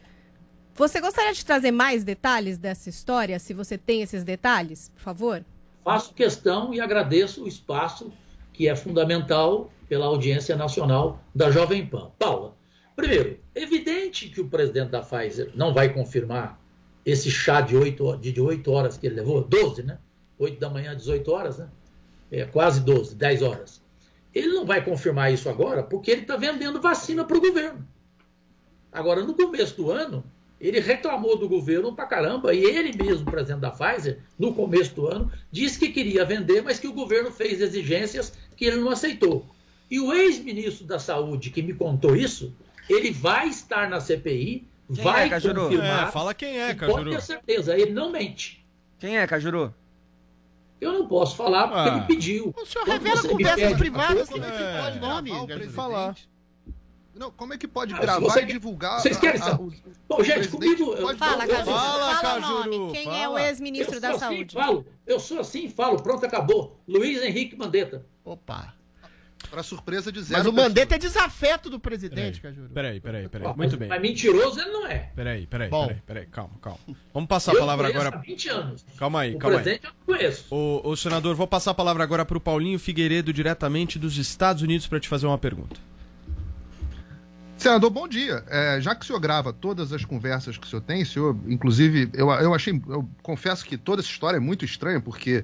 Você 0.76 1.02
gostaria 1.02 1.34
de 1.34 1.44
trazer 1.46 1.72
mais 1.72 2.04
detalhes 2.04 2.58
dessa 2.58 2.90
história, 2.90 3.40
se 3.40 3.54
você 3.54 3.78
tem 3.78 4.02
esses 4.02 4.24
detalhes, 4.24 4.92
por 4.96 5.02
favor? 5.02 5.44
Faço 5.84 6.14
questão 6.14 6.74
e 6.74 6.80
agradeço 6.80 7.44
o 7.44 7.48
espaço 7.48 8.12
que 8.54 8.68
é 8.68 8.76
fundamental 8.76 9.72
pela 9.88 10.06
audiência 10.06 10.56
nacional 10.56 11.20
da 11.34 11.50
Jovem 11.50 11.86
Pan. 11.86 12.12
Paula, 12.20 12.56
primeiro, 12.96 13.40
evidente 13.56 14.30
que 14.30 14.42
o 14.42 14.48
presidente 14.50 14.90
da 14.90 15.02
Pfizer 15.02 15.52
não 15.56 15.74
vai 15.74 15.94
confirmar 15.94 16.60
esse 17.06 17.32
chá 17.32 17.62
de 17.62 17.76
8, 17.76 18.18
de 18.18 18.40
8 18.42 18.70
horas 18.70 18.98
que 18.98 19.08
ele 19.08 19.16
levou, 19.16 19.42
12, 19.42 19.82
né? 19.84 19.98
8 20.38 20.60
da 20.60 20.70
manhã, 20.70 20.96
18 20.96 21.32
horas, 21.32 21.58
né? 21.58 21.68
É, 22.32 22.46
quase 22.46 22.82
12, 22.82 23.16
10 23.16 23.42
horas. 23.42 23.82
Ele 24.34 24.50
não 24.50 24.66
vai 24.66 24.84
confirmar 24.84 25.32
isso 25.32 25.50
agora 25.50 25.82
porque 25.82 26.12
ele 26.12 26.22
está 26.22 26.36
vendendo 26.36 26.82
vacina 26.82 27.24
para 27.24 27.38
o 27.38 27.42
governo. 27.42 27.88
Agora, 28.92 29.24
no 29.24 29.34
começo 29.34 29.76
do 29.76 29.92
ano, 29.92 30.24
ele 30.60 30.80
reclamou 30.80 31.38
do 31.38 31.48
governo 31.48 31.94
pra 31.96 32.06
caramba, 32.06 32.54
e 32.54 32.64
ele 32.64 32.92
mesmo, 32.98 33.30
presidente 33.30 33.62
da 33.62 33.72
Pfizer, 33.72 34.20
no 34.40 34.54
começo 34.54 34.96
do 34.96 35.08
ano, 35.08 35.32
disse 35.52 35.78
que 35.78 35.90
queria 35.90 36.26
vender, 36.26 36.62
mas 36.64 36.80
que 36.80 36.88
o 36.88 36.94
governo 36.94 37.32
fez 37.32 37.62
exigências 37.62 38.34
que 38.56 38.66
ele 38.66 38.78
não 38.78 38.90
aceitou. 38.90 39.46
E 39.90 40.00
o 40.00 40.12
ex-ministro 40.12 40.86
da 40.86 41.00
Saúde 41.00 41.50
que 41.50 41.62
me 41.62 41.74
contou 41.74 42.16
isso, 42.16 42.54
ele 42.90 43.12
vai 43.12 43.48
estar 43.48 43.90
na 43.90 44.00
CPI, 44.00 44.68
Quem 44.94 45.04
vai 45.04 45.28
é, 45.28 45.30
Cajuru? 45.30 45.62
confirmar. 45.62 46.08
É, 46.08 46.12
fala 46.12 46.34
quem 46.34 46.60
é, 46.60 46.74
Cajuru. 46.74 47.04
Pode 47.04 47.16
ter 47.16 47.22
certeza, 47.22 47.78
ele 47.78 47.92
não 47.92 48.12
mente. 48.12 48.66
Quem 49.00 49.18
é, 49.18 49.28
Cajuru? 49.28 49.74
Eu 50.80 50.92
não 50.94 51.08
posso 51.08 51.36
falar 51.36 51.68
porque 51.68 51.90
Ah. 51.90 51.98
ele 51.98 52.06
pediu. 52.06 52.54
O 52.56 52.66
senhor 52.66 52.86
Quando 52.86 53.02
revela 53.04 53.28
conversas 53.28 53.78
privadas, 53.78 54.30
como 54.30 54.44
é 54.46 54.52
que 54.52 54.82
pode 54.82 55.00
nome? 55.00 55.30
gravar 55.32 55.44
o 55.44 55.48
Cajuru? 55.48 55.72
falar. 55.72 56.16
Não, 57.16 57.32
como 57.32 57.52
é 57.52 57.58
que 57.58 57.68
pode 57.68 57.96
Ah, 57.96 58.00
gravar 58.00 58.20
você 58.20 58.40
e 58.42 58.46
quer- 58.46 58.52
divulgar? 58.54 59.00
Vocês 59.02 59.18
querem 59.18 59.42
a- 59.42 59.44
a- 59.46 59.50
saber? 59.50 59.64
o- 59.64 59.74
Bom, 60.08 60.18
o 60.20 60.24
gente, 60.24 60.48
comigo. 60.50 60.96
Fala, 61.18 61.48
Cajuru, 61.48 61.66
Fala, 61.76 62.16
fala 62.16 62.38
o 62.38 62.42
Cajuru, 62.42 62.70
nome. 62.80 62.92
Quem 62.94 63.08
é 63.08 63.28
o 63.28 63.32
fala. 63.32 63.48
ex-ministro 63.48 64.00
da 64.00 64.10
assim, 64.12 64.20
Saúde? 64.20 64.54
falo. 64.54 64.86
Eu 65.08 65.20
sou 65.20 65.40
assim, 65.40 65.68
falo. 65.68 66.00
Pronto, 66.04 66.24
acabou. 66.24 66.80
Luiz 66.88 67.20
Henrique 67.24 67.56
Mandetta. 67.58 68.06
Opa. 68.24 68.76
Para 69.50 69.64
surpresa 69.64 70.12
de 70.12 70.22
zero. 70.22 70.40
Mas 70.40 70.48
o 70.48 70.54
Mandetta 70.54 70.96
é 70.96 70.98
desafeto 70.98 71.70
do 71.70 71.80
presidente, 71.80 72.42
Cajuru. 72.42 72.70
Peraí, 72.70 73.00
peraí, 73.00 73.28
peraí. 73.30 73.48
Mas- 73.48 73.58
Muito 73.58 73.78
bem. 73.78 73.88
Mas 73.90 74.02
mentiroso 74.02 74.60
ele 74.60 74.72
não 74.72 74.86
é. 74.88 75.12
Peraí, 75.16 75.48
peraí, 75.48 75.70
Bom. 75.70 75.88
peraí, 75.88 76.02
peraí. 76.06 76.26
Calma, 76.28 76.54
calma. 76.62 76.80
Vamos 77.14 77.28
passar 77.28 77.54
a 77.54 77.60
palavra 77.60 77.88
agora. 77.88 78.10
há 78.10 78.18
20 78.18 78.50
anos. 78.50 78.86
Calma 78.98 79.22
aí, 79.22 79.36
O 79.36 79.40
calma 79.40 79.58
aí. 79.58 79.64
presidente 79.64 79.86
eu 79.86 79.92
não 80.08 80.16
conheço. 80.18 80.46
O, 80.54 80.90
o 80.90 80.96
senador, 80.98 81.36
vou 81.36 81.48
passar 81.48 81.72
a 81.72 81.74
palavra 81.74 82.04
agora 82.04 82.26
para 82.26 82.38
o 82.38 82.42
Paulinho 82.42 82.78
Figueiredo, 82.78 83.32
diretamente 83.34 83.98
dos 83.98 84.18
Estados 84.18 84.62
Unidos, 84.62 84.88
para 84.88 85.00
te 85.00 85.08
fazer 85.08 85.26
uma 85.28 85.38
pergunta. 85.38 85.76
Senador, 87.58 87.90
bom 87.90 88.08
dia. 88.08 88.44
É, 88.48 88.80
já 88.80 88.94
que 88.94 89.04
o 89.04 89.08
senhor 89.08 89.20
grava 89.20 89.52
todas 89.52 89.92
as 89.92 90.06
conversas 90.06 90.58
que 90.58 90.68
o 90.68 90.70
senhor 90.70 90.82
tem, 90.82 91.04
senhor, 91.04 91.36
inclusive, 91.48 92.10
eu, 92.14 92.30
eu 92.30 92.54
achei, 92.54 92.80
eu 92.88 93.10
confesso 93.24 93.66
que 93.66 93.78
toda 93.78 94.02
essa 94.02 94.12
história 94.12 94.38
é 94.38 94.40
muito 94.40 94.64
estranha, 94.64 95.02
porque 95.02 95.44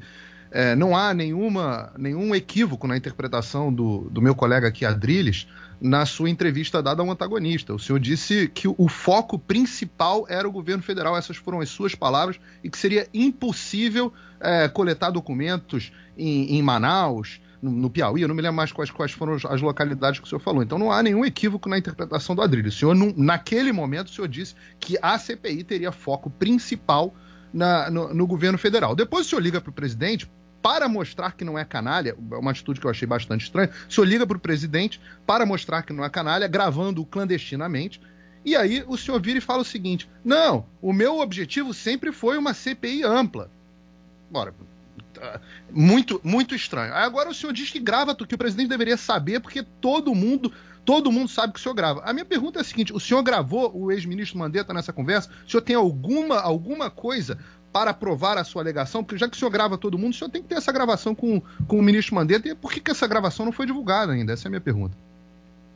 é, 0.53 0.75
não 0.75 0.95
há 0.95 1.13
nenhuma, 1.15 1.91
nenhum 1.97 2.35
equívoco 2.35 2.87
na 2.87 2.95
interpretação 2.95 3.73
do, 3.73 4.07
do 4.11 4.21
meu 4.21 4.35
colega 4.35 4.67
aqui, 4.67 4.85
Adriles, 4.85 5.47
na 5.81 6.05
sua 6.05 6.29
entrevista 6.29 6.81
dada 6.81 7.01
ao 7.01 7.09
antagonista. 7.09 7.73
O 7.73 7.79
senhor 7.79 7.99
disse 7.99 8.47
que 8.47 8.67
o 8.67 8.87
foco 8.87 9.39
principal 9.39 10.25
era 10.29 10.47
o 10.47 10.51
governo 10.51 10.83
federal, 10.83 11.17
essas 11.17 11.37
foram 11.37 11.59
as 11.59 11.69
suas 11.69 11.95
palavras, 11.95 12.39
e 12.63 12.69
que 12.69 12.77
seria 12.77 13.07
impossível 13.13 14.13
é, 14.39 14.67
coletar 14.67 15.09
documentos 15.09 15.91
em, 16.15 16.55
em 16.55 16.61
Manaus, 16.61 17.41
no, 17.59 17.71
no 17.71 17.89
Piauí, 17.89 18.21
eu 18.21 18.27
não 18.27 18.35
me 18.35 18.41
lembro 18.41 18.57
mais 18.57 18.71
quais, 18.71 18.91
quais 18.91 19.11
foram 19.11 19.33
as 19.49 19.61
localidades 19.61 20.19
que 20.19 20.27
o 20.27 20.29
senhor 20.29 20.39
falou. 20.39 20.61
Então 20.61 20.77
não 20.77 20.91
há 20.91 21.01
nenhum 21.01 21.25
equívoco 21.25 21.67
na 21.67 21.77
interpretação 21.77 22.35
do 22.35 22.41
Adrilho. 22.43 22.69
O 22.69 22.71
senhor, 22.71 22.93
não- 22.93 23.13
naquele 23.17 23.71
momento, 23.71 24.07
o 24.07 24.11
senhor 24.11 24.27
disse 24.27 24.53
que 24.79 24.99
a 25.01 25.17
CPI 25.17 25.63
teria 25.63 25.91
foco 25.91 26.29
principal 26.29 27.13
na- 27.53 27.89
no, 27.89 28.13
no 28.13 28.27
governo 28.27 28.57
federal. 28.57 28.95
Depois 28.95 29.25
o 29.25 29.29
senhor 29.29 29.41
liga 29.41 29.59
para 29.61 29.69
o 29.69 29.73
presidente 29.73 30.29
para 30.63 30.87
mostrar 30.87 31.33
que 31.33 31.43
não 31.43 31.59
é 31.59 31.65
canalha, 31.65 32.15
é 32.31 32.35
uma 32.35 32.51
atitude 32.51 32.79
que 32.79 32.87
eu 32.87 32.89
achei 32.89 33.05
bastante 33.05 33.43
estranha. 33.43 33.69
O 33.87 33.91
senhor 33.91 34.07
liga 34.07 34.25
para 34.25 34.37
o 34.37 34.39
presidente 34.39 34.99
para 35.27 35.45
mostrar 35.45 35.83
que 35.83 35.91
não 35.91 36.05
é 36.05 36.09
canalha, 36.09 36.47
gravando 36.47 37.05
clandestinamente. 37.05 37.99
E 38.45 38.55
aí 38.55 38.81
o 38.87 38.97
senhor 38.97 39.21
vira 39.21 39.37
e 39.37 39.41
fala 39.41 39.61
o 39.61 39.65
seguinte: 39.65 40.09
não, 40.23 40.65
o 40.81 40.93
meu 40.93 41.19
objetivo 41.19 41.73
sempre 41.73 42.13
foi 42.13 42.37
uma 42.37 42.53
CPI 42.53 43.03
ampla. 43.03 43.51
Bora, 44.31 44.55
tá, 45.13 45.41
muito, 45.69 46.21
muito 46.23 46.55
estranho. 46.55 46.93
Agora 46.93 47.29
o 47.29 47.33
senhor 47.33 47.51
diz 47.51 47.69
que 47.69 47.79
grava, 47.79 48.15
que 48.15 48.35
o 48.35 48.37
presidente 48.37 48.69
deveria 48.69 48.95
saber, 48.95 49.41
porque 49.41 49.63
todo 49.81 50.15
mundo, 50.15 50.51
todo 50.85 51.11
mundo 51.11 51.29
sabe 51.29 51.51
que 51.51 51.59
o 51.59 51.61
senhor 51.61 51.75
grava. 51.75 52.01
A 52.05 52.13
minha 52.13 52.25
pergunta 52.25 52.59
é 52.59 52.61
a 52.61 52.65
seguinte: 52.65 52.93
o 52.93 53.01
senhor 53.01 53.21
gravou 53.21 53.69
o 53.75 53.91
ex-ministro 53.91 54.39
Mandetta 54.39 54.73
nessa 54.73 54.93
conversa? 54.93 55.29
O 55.45 55.51
senhor 55.51 55.61
tem 55.61 55.75
alguma, 55.75 56.39
alguma 56.39 56.89
coisa 56.89 57.37
para 57.73 57.93
provar 57.93 58.37
a 58.37 58.43
sua 58.43 58.61
alegação? 58.61 59.03
Porque 59.03 59.17
já 59.17 59.27
que 59.27 59.35
o 59.35 59.39
senhor 59.39 59.49
grava 59.49 59.77
todo 59.77 59.97
mundo, 59.97 60.13
o 60.13 60.15
senhor 60.15 60.29
tem 60.29 60.43
que 60.43 60.47
ter 60.47 60.55
essa 60.55 60.71
gravação 60.71 61.15
com, 61.15 61.41
com 61.67 61.79
o 61.79 61.81
ministro 61.81 62.13
Mandetta. 62.13 62.47
E 62.47 62.53
por 62.53 62.71
que, 62.71 62.79
que 62.79 62.91
essa 62.91 63.07
gravação 63.07 63.45
não 63.45 63.51
foi 63.51 63.65
divulgada 63.65 64.13
ainda? 64.13 64.31
Essa 64.31 64.47
é 64.47 64.49
a 64.49 64.51
minha 64.51 64.61
pergunta. 64.61 64.95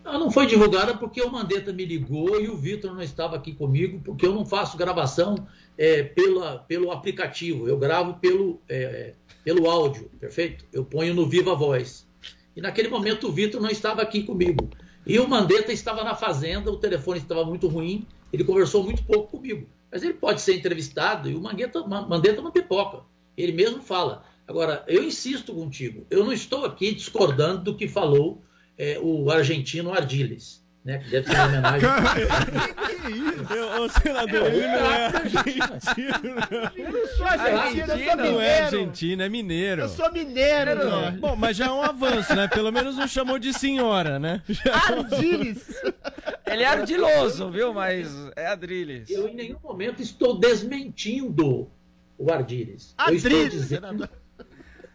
Ela 0.05 0.19
não 0.19 0.31
foi 0.31 0.45
divulgada 0.45 0.95
porque 0.95 1.21
o 1.21 1.29
Mandetta 1.29 1.73
me 1.73 1.83
ligou 1.83 2.39
e 2.39 2.47
o 2.47 2.55
Vitor 2.55 2.93
não 2.93 3.01
estava 3.01 3.35
aqui 3.35 3.53
comigo, 3.53 3.99
porque 4.05 4.25
eu 4.25 4.33
não 4.33 4.45
faço 4.45 4.77
gravação 4.77 5.35
é, 5.77 6.03
pela, 6.03 6.59
pelo 6.59 6.91
aplicativo, 6.91 7.67
eu 7.67 7.77
gravo 7.77 8.13
pelo, 8.13 8.61
é, 8.69 9.15
pelo 9.43 9.69
áudio, 9.69 10.09
perfeito? 10.17 10.63
Eu 10.71 10.85
ponho 10.85 11.13
no 11.13 11.27
Viva 11.27 11.53
Voz. 11.55 12.07
E 12.55 12.61
naquele 12.61 12.87
momento 12.87 13.27
o 13.27 13.31
Vitor 13.33 13.59
não 13.59 13.69
estava 13.69 14.01
aqui 14.01 14.23
comigo. 14.23 14.69
E 15.05 15.19
o 15.19 15.27
Mandetta 15.27 15.73
estava 15.73 16.03
na 16.03 16.15
fazenda, 16.15 16.71
o 16.71 16.77
telefone 16.77 17.19
estava 17.19 17.43
muito 17.43 17.67
ruim, 17.67 18.07
ele 18.31 18.45
conversou 18.45 18.83
muito 18.83 19.03
pouco 19.03 19.37
comigo. 19.37 19.67
Mas 19.91 20.03
ele 20.03 20.13
pode 20.13 20.41
ser 20.41 20.55
entrevistado 20.55 21.29
e 21.29 21.35
o 21.35 21.41
Mandetta, 21.41 21.85
Mandetta 21.85 22.41
não 22.41 22.51
pipoca. 22.51 23.03
Ele 23.35 23.51
mesmo 23.51 23.81
fala. 23.81 24.23
Agora, 24.47 24.83
eu 24.87 25.03
insisto 25.03 25.53
contigo, 25.53 26.07
eu 26.09 26.23
não 26.23 26.31
estou 26.31 26.65
aqui 26.65 26.93
discordando 26.93 27.65
do 27.65 27.75
que 27.75 27.87
falou 27.87 28.41
é, 28.77 28.97
o 29.01 29.29
argentino 29.29 29.93
Ardiles, 29.93 30.65
né? 30.87 30.99
Que 30.99 31.09
deve 31.09 31.27
ser 31.27 31.35
uma 31.35 31.45
homenagem. 31.45 31.89
Eu- 33.55 33.67
Ô, 33.83 33.89
senador, 33.89 34.47
ele 34.47 34.67
não 34.67 34.91
é 34.91 35.05
argentino. 35.07 36.37
Eu 36.75 36.91
não 36.91 37.07
sou 37.07 37.25
argentino, 37.25 37.93
eu 37.93 37.97
sou 37.97 38.15
Não 38.17 38.23
é 38.23 38.31
mineiro. 38.31 38.63
argentino, 38.65 39.21
é 39.23 39.29
mineiro. 39.29 39.81
Eu 39.83 39.89
sou 39.89 40.11
mineiro, 40.11 40.71
É. 40.71 40.75
Jorge. 40.81 41.17
Bom, 41.17 41.35
mas 41.35 41.57
já 41.57 41.65
é 41.67 41.71
um 41.71 41.81
avanço, 41.83 42.33
né? 42.35 42.47
Pelo 42.47 42.71
menos 42.71 42.95
não 42.97 43.07
chamou 43.07 43.37
de 43.37 43.53
senhora, 43.53 44.17
né? 44.17 44.41
Ardiles. 44.71 45.67
Ele 46.47 46.63
é 46.63 46.67
ardiloso, 46.67 47.51
viu? 47.51 47.73
Mas 47.73 48.09
é 48.35 48.47
Adriles. 48.47 49.09
Eu 49.09 49.27
em 49.27 49.35
nenhum 49.35 49.59
momento 49.61 50.01
estou 50.01 50.37
desmentindo 50.39 51.69
o 52.17 52.31
Ardiles. 52.31 52.95
Eu 53.07 53.13
estou 53.15 53.31
Adriles, 53.31 53.53
dizendo... 53.53 54.09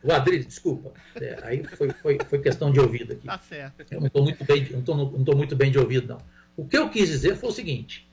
O 0.03 0.13
Adriles, 0.13 0.47
desculpa. 0.47 0.93
É, 1.17 1.39
aí 1.43 1.65
foi, 1.65 1.91
foi, 1.91 2.19
foi 2.29 2.39
questão 2.41 2.73
de 2.73 2.81
ouvido 2.81 3.13
aqui. 3.13 3.27
Tá 3.27 3.39
certo. 3.39 3.85
Eu 3.91 4.01
não 4.01 4.07
estou 4.09 4.23
muito 4.25 4.45
bem, 4.45 4.69
não 4.71 4.83
tô, 4.83 4.95
não 4.95 5.25
tô 5.25 5.37
muito 5.37 5.55
bem 5.55 5.71
de 5.71 5.79
ouvido, 5.79 6.09
não. 6.09 6.19
O 6.57 6.67
que 6.67 6.77
eu 6.77 6.89
quis 6.91 7.09
dizer 7.09 7.37
foi 7.37 7.49
o 7.51 7.53
seguinte: 7.53 8.07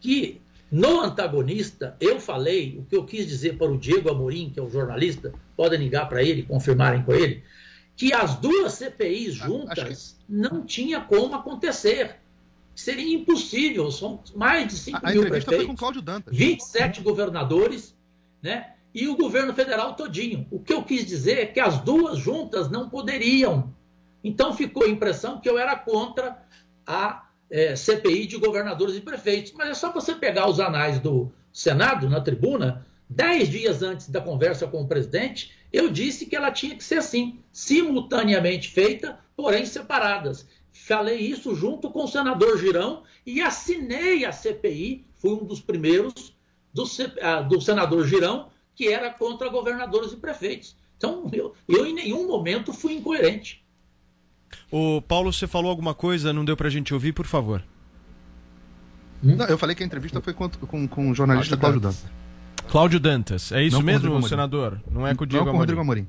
que 0.00 0.40
no 0.70 1.00
antagonista 1.00 1.96
eu 2.00 2.20
falei 2.20 2.76
o 2.78 2.84
que 2.84 2.96
eu 2.96 3.04
quis 3.04 3.26
dizer 3.26 3.56
para 3.56 3.70
o 3.70 3.78
Diego 3.78 4.10
Amorim, 4.10 4.50
que 4.50 4.58
é 4.58 4.62
o 4.62 4.70
jornalista, 4.70 5.32
podem 5.56 5.78
ligar 5.78 6.08
para 6.08 6.22
ele, 6.22 6.42
confirmarem 6.42 7.02
com 7.02 7.12
ele, 7.12 7.42
que 7.96 8.12
as 8.12 8.36
duas 8.36 8.74
CPIs 8.74 9.34
juntas 9.34 10.18
não 10.28 10.64
tinha 10.64 11.00
como 11.00 11.34
acontecer. 11.34 12.16
Seria 12.74 13.14
impossível, 13.14 13.88
são 13.92 14.20
mais 14.34 14.66
de 14.66 14.74
5 14.74 14.98
A 15.00 15.10
mil 15.12 15.22
entrevista 15.22 15.52
foi 15.52 15.64
com 15.64 15.72
o 15.72 15.76
prefeitos, 15.76 15.78
Cláudio 15.78 16.02
Dantas. 16.02 16.36
27 16.36 17.02
governadores, 17.02 17.94
né? 18.42 18.73
E 18.94 19.08
o 19.08 19.16
governo 19.16 19.52
federal 19.52 19.94
todinho. 19.94 20.46
O 20.50 20.60
que 20.60 20.72
eu 20.72 20.84
quis 20.84 21.04
dizer 21.04 21.38
é 21.38 21.46
que 21.46 21.58
as 21.58 21.80
duas 21.80 22.18
juntas 22.18 22.70
não 22.70 22.88
poderiam. 22.88 23.74
Então 24.22 24.54
ficou 24.54 24.84
a 24.84 24.88
impressão 24.88 25.40
que 25.40 25.48
eu 25.50 25.58
era 25.58 25.76
contra 25.76 26.40
a 26.86 27.28
eh, 27.50 27.74
CPI 27.74 28.26
de 28.26 28.36
governadores 28.36 28.94
e 28.94 29.00
prefeitos. 29.00 29.52
Mas 29.52 29.68
é 29.70 29.74
só 29.74 29.92
você 29.92 30.14
pegar 30.14 30.48
os 30.48 30.60
anais 30.60 31.00
do 31.00 31.32
Senado, 31.52 32.08
na 32.08 32.20
tribuna, 32.20 32.86
dez 33.08 33.48
dias 33.48 33.82
antes 33.82 34.08
da 34.08 34.20
conversa 34.20 34.66
com 34.66 34.82
o 34.82 34.88
presidente, 34.88 35.52
eu 35.72 35.90
disse 35.90 36.26
que 36.26 36.36
ela 36.36 36.50
tinha 36.50 36.76
que 36.76 36.84
ser 36.84 36.96
assim, 36.96 37.40
simultaneamente 37.52 38.68
feita, 38.68 39.18
porém 39.36 39.66
separadas. 39.66 40.46
Falei 40.72 41.18
isso 41.18 41.54
junto 41.54 41.90
com 41.90 42.04
o 42.04 42.08
senador 42.08 42.58
Girão 42.58 43.04
e 43.24 43.40
assinei 43.40 44.24
a 44.24 44.32
CPI, 44.32 45.06
fui 45.16 45.32
um 45.32 45.44
dos 45.44 45.60
primeiros 45.60 46.34
do, 46.72 46.84
ah, 47.22 47.40
do 47.42 47.60
senador 47.60 48.06
Girão, 48.06 48.50
que 48.74 48.88
era 48.88 49.10
contra 49.10 49.48
governadores 49.48 50.12
e 50.12 50.16
prefeitos. 50.16 50.76
Então, 50.96 51.28
eu, 51.32 51.54
eu 51.68 51.86
em 51.86 51.94
nenhum 51.94 52.26
momento 52.26 52.72
fui 52.72 52.94
incoerente. 52.94 53.64
Ô, 54.70 55.02
Paulo, 55.02 55.32
você 55.32 55.46
falou 55.46 55.70
alguma 55.70 55.94
coisa, 55.94 56.32
não 56.32 56.44
deu 56.44 56.56
pra 56.56 56.70
gente 56.70 56.94
ouvir, 56.94 57.12
por 57.12 57.26
favor. 57.26 57.62
Não, 59.22 59.46
eu 59.46 59.56
falei 59.56 59.74
que 59.74 59.82
a 59.82 59.86
entrevista 59.86 60.20
foi 60.20 60.34
com, 60.34 60.48
com, 60.48 60.86
com 60.86 61.10
o 61.10 61.14
jornalista 61.14 61.56
Cláudio 61.56 61.80
Dantas. 61.80 62.04
Cláudio 62.68 63.00
Dantas, 63.00 63.52
é 63.52 63.62
isso 63.62 63.76
Não 63.76 63.80
com 63.80 63.82
o 63.82 63.86
mesmo, 63.86 64.28
senador? 64.28 64.80
Não 64.90 65.06
é 65.06 65.14
com 65.14 65.24
o 65.24 65.26
Não 65.26 65.30
Diego 65.30 65.44
com 65.44 65.50
o 65.50 65.54
Amorim? 65.54 65.60
Rodrigo 65.60 65.80
Amorim. 65.80 66.06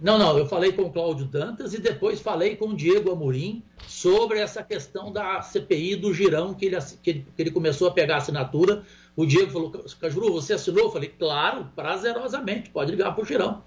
Não, 0.00 0.18
não, 0.18 0.36
eu 0.36 0.46
falei 0.46 0.72
com 0.72 0.82
o 0.82 0.92
Cláudio 0.92 1.24
Dantas 1.24 1.72
e 1.72 1.80
depois 1.80 2.20
falei 2.20 2.54
com 2.54 2.68
o 2.68 2.76
Diego 2.76 3.10
Amorim 3.12 3.62
sobre 3.86 4.38
essa 4.38 4.62
questão 4.62 5.10
da 5.10 5.40
CPI 5.40 5.96
do 5.96 6.12
Girão, 6.12 6.52
que 6.52 6.66
ele, 6.66 6.76
que 7.02 7.10
ele, 7.10 7.26
que 7.34 7.42
ele 7.42 7.50
começou 7.50 7.88
a 7.88 7.90
pegar 7.90 8.16
a 8.16 8.18
assinatura. 8.18 8.82
O 9.16 9.24
Diego 9.24 9.50
falou, 9.50 9.70
Cajuru, 9.98 10.30
você 10.30 10.52
assinou? 10.52 10.84
Eu 10.84 10.92
falei, 10.92 11.08
claro, 11.08 11.70
prazerosamente, 11.74 12.68
pode 12.68 12.90
ligar 12.90 13.14
para 13.14 13.24
o 13.24 13.26
Girão. 13.26 13.64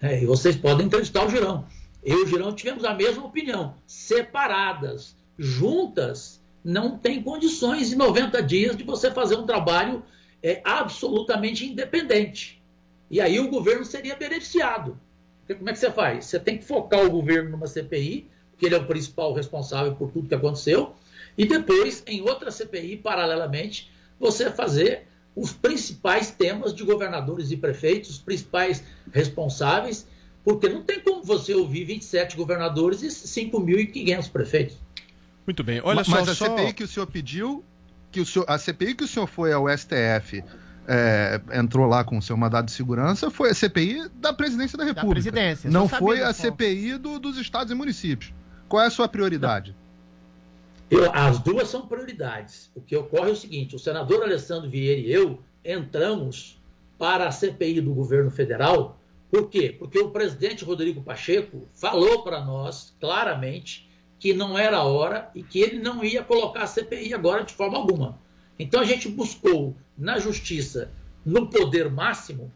É, 0.00 0.22
e 0.22 0.26
vocês 0.26 0.54
podem 0.54 0.86
entrevistar 0.86 1.26
o 1.26 1.30
Girão. 1.30 1.66
Eu 2.02 2.20
e 2.20 2.22
o 2.24 2.26
Girão 2.26 2.54
tivemos 2.54 2.84
a 2.84 2.92
mesma 2.92 3.24
opinião. 3.24 3.74
Separadas, 3.86 5.16
juntas, 5.38 6.40
não 6.62 6.98
tem 6.98 7.22
condições 7.22 7.92
em 7.92 7.96
90 7.96 8.42
dias 8.42 8.76
de 8.76 8.84
você 8.84 9.10
fazer 9.10 9.36
um 9.36 9.46
trabalho 9.46 10.02
é, 10.42 10.60
absolutamente 10.64 11.66
independente. 11.66 12.62
E 13.10 13.20
aí 13.20 13.40
o 13.40 13.48
governo 13.48 13.84
seria 13.84 14.14
beneficiado. 14.14 14.98
Porque 15.40 15.54
como 15.54 15.70
é 15.70 15.72
que 15.72 15.78
você 15.78 15.90
faz? 15.90 16.26
Você 16.26 16.38
tem 16.38 16.58
que 16.58 16.64
focar 16.64 17.04
o 17.04 17.10
governo 17.10 17.50
numa 17.50 17.66
CPI, 17.66 18.28
porque 18.50 18.66
ele 18.66 18.74
é 18.74 18.78
o 18.78 18.86
principal 18.86 19.32
responsável 19.32 19.94
por 19.96 20.10
tudo 20.10 20.28
que 20.28 20.34
aconteceu, 20.34 20.94
e 21.36 21.46
depois, 21.46 22.02
em 22.06 22.20
outra 22.20 22.50
CPI, 22.50 22.98
paralelamente, 22.98 23.89
você 24.20 24.50
fazer 24.50 25.08
os 25.34 25.52
principais 25.52 26.30
temas 26.30 26.74
de 26.74 26.84
governadores 26.84 27.50
e 27.50 27.56
prefeitos, 27.56 28.10
os 28.10 28.18
principais 28.18 28.84
responsáveis, 29.12 30.06
porque 30.44 30.68
não 30.68 30.82
tem 30.82 31.00
como 31.00 31.22
você 31.22 31.54
ouvir 31.54 31.84
27 31.84 32.36
governadores 32.36 33.02
e 33.02 33.06
5.500 33.08 34.30
prefeitos. 34.30 34.76
Muito 35.46 35.64
bem, 35.64 35.80
olha 35.82 35.96
Ma- 35.96 36.04
só, 36.04 36.10
Mas 36.12 36.28
a 36.28 36.34
só- 36.34 36.44
CPI 36.56 36.72
que 36.74 36.84
o 36.84 36.88
senhor 36.88 37.06
pediu, 37.06 37.64
que 38.12 38.20
o 38.20 38.26
senhor, 38.26 38.44
a 38.48 38.58
CPI 38.58 38.94
que 38.94 39.04
o 39.04 39.08
senhor 39.08 39.26
foi 39.26 39.52
ao 39.52 39.68
STF, 39.68 40.44
é, 40.88 41.40
entrou 41.54 41.86
lá 41.86 42.02
com 42.04 42.18
o 42.18 42.22
seu 42.22 42.36
mandado 42.36 42.66
de 42.66 42.72
segurança, 42.72 43.30
foi 43.30 43.50
a 43.50 43.54
CPI 43.54 44.08
da 44.20 44.32
presidência 44.32 44.76
da 44.76 44.84
República. 44.84 45.30
presidência, 45.30 45.70
Não 45.70 45.88
foi 45.88 46.22
a. 46.22 46.32
CPI 46.32 46.98
do- 46.98 47.18
dos 47.18 47.38
estados 47.38 47.70
e 47.70 47.74
municípios. 47.74 48.32
Qual 48.68 48.82
é 48.82 48.86
a 48.86 48.90
sua 48.90 49.08
prioridade? 49.08 49.74
Eu- 50.90 51.10
as 51.12 51.38
duas 51.38 51.68
são 51.68 51.86
prioridades. 51.86 52.70
O 52.74 52.80
que 52.80 52.96
ocorre 52.96 53.30
é 53.30 53.32
o 53.32 53.36
seguinte: 53.36 53.76
o 53.76 53.78
senador 53.78 54.22
Alessandro 54.22 54.68
Vieira 54.68 55.00
e 55.00 55.12
eu 55.12 55.40
entramos 55.64 56.60
para 56.98 57.28
a 57.28 57.30
CPI 57.30 57.80
do 57.80 57.94
governo 57.94 58.30
federal. 58.30 58.98
Por 59.30 59.48
quê? 59.48 59.74
Porque 59.78 59.98
o 59.98 60.10
presidente 60.10 60.64
Rodrigo 60.64 61.02
Pacheco 61.02 61.68
falou 61.72 62.22
para 62.22 62.44
nós 62.44 62.94
claramente 62.98 63.88
que 64.18 64.34
não 64.34 64.58
era 64.58 64.78
a 64.78 64.84
hora 64.84 65.30
e 65.34 65.42
que 65.42 65.60
ele 65.60 65.78
não 65.78 66.04
ia 66.04 66.22
colocar 66.22 66.64
a 66.64 66.66
CPI 66.66 67.14
agora 67.14 67.44
de 67.44 67.54
forma 67.54 67.78
alguma. 67.78 68.18
Então 68.58 68.80
a 68.80 68.84
gente 68.84 69.08
buscou 69.08 69.76
na 69.96 70.18
justiça, 70.18 70.90
no 71.24 71.48
poder 71.48 71.88
máximo, 71.88 72.52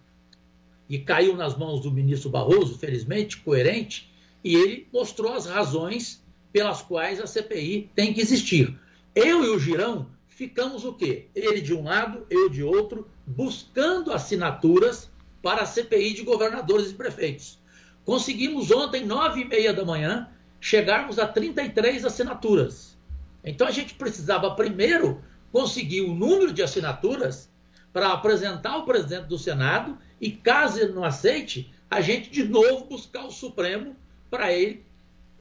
e 0.89 0.99
caiu 0.99 1.37
nas 1.37 1.57
mãos 1.57 1.81
do 1.81 1.91
ministro 1.91 2.29
Barroso, 2.29 2.79
felizmente, 2.79 3.39
coerente, 3.39 4.13
e 4.43 4.55
ele 4.55 4.89
mostrou 4.93 5.33
as 5.33 5.47
razões 5.47 6.24
pelas 6.55 6.83
quais 6.83 7.21
a 7.21 7.27
CPI 7.27 7.91
tem 7.97 8.15
que 8.15 8.21
existir. 8.21 8.79
Eu 9.13 9.43
e 9.43 9.49
o 9.49 9.59
Girão 9.59 10.07
ficamos 10.29 10.85
o 10.85 10.93
quê? 10.93 11.27
Ele 11.35 11.61
de 11.61 11.75
um 11.75 11.83
lado, 11.83 12.25
eu 12.31 12.49
de 12.49 12.63
outro, 12.63 13.09
buscando 13.27 14.13
assinaturas 14.13 15.11
para 15.43 15.63
a 15.63 15.67
CPI 15.67 16.15
de 16.15 16.23
governadores 16.23 16.93
e 16.93 16.95
prefeitos. 16.95 17.59
Conseguimos 18.05 18.71
ontem, 18.71 19.05
nove 19.05 19.41
e 19.41 19.45
meia 19.45 19.73
da 19.73 19.85
manhã, 19.85 20.29
chegarmos 20.61 21.19
a 21.19 21.27
33 21.27 22.05
assinaturas. 22.05 22.97
Então 23.43 23.67
a 23.67 23.73
gente 23.73 23.95
precisava 23.95 24.55
primeiro 24.55 25.21
conseguir 25.51 26.03
o 26.03 26.15
número 26.15 26.53
de 26.53 26.63
assinaturas 26.63 27.51
para 27.93 28.13
apresentar 28.13 28.75
ao 28.75 28.85
presidente 28.85 29.27
do 29.27 29.39
Senado 29.39 29.99
e, 30.21 30.31
caso 30.31 30.79
ele 30.79 30.93
não 30.93 31.03
aceite, 31.03 31.75
a 31.91 32.01
gente 32.01 32.31
de 32.31 32.45
novo 32.45 32.85
buscar 32.85 33.25
o 33.25 33.33
Supremo 33.33 33.97
para 34.31 34.53
ele 34.53 34.85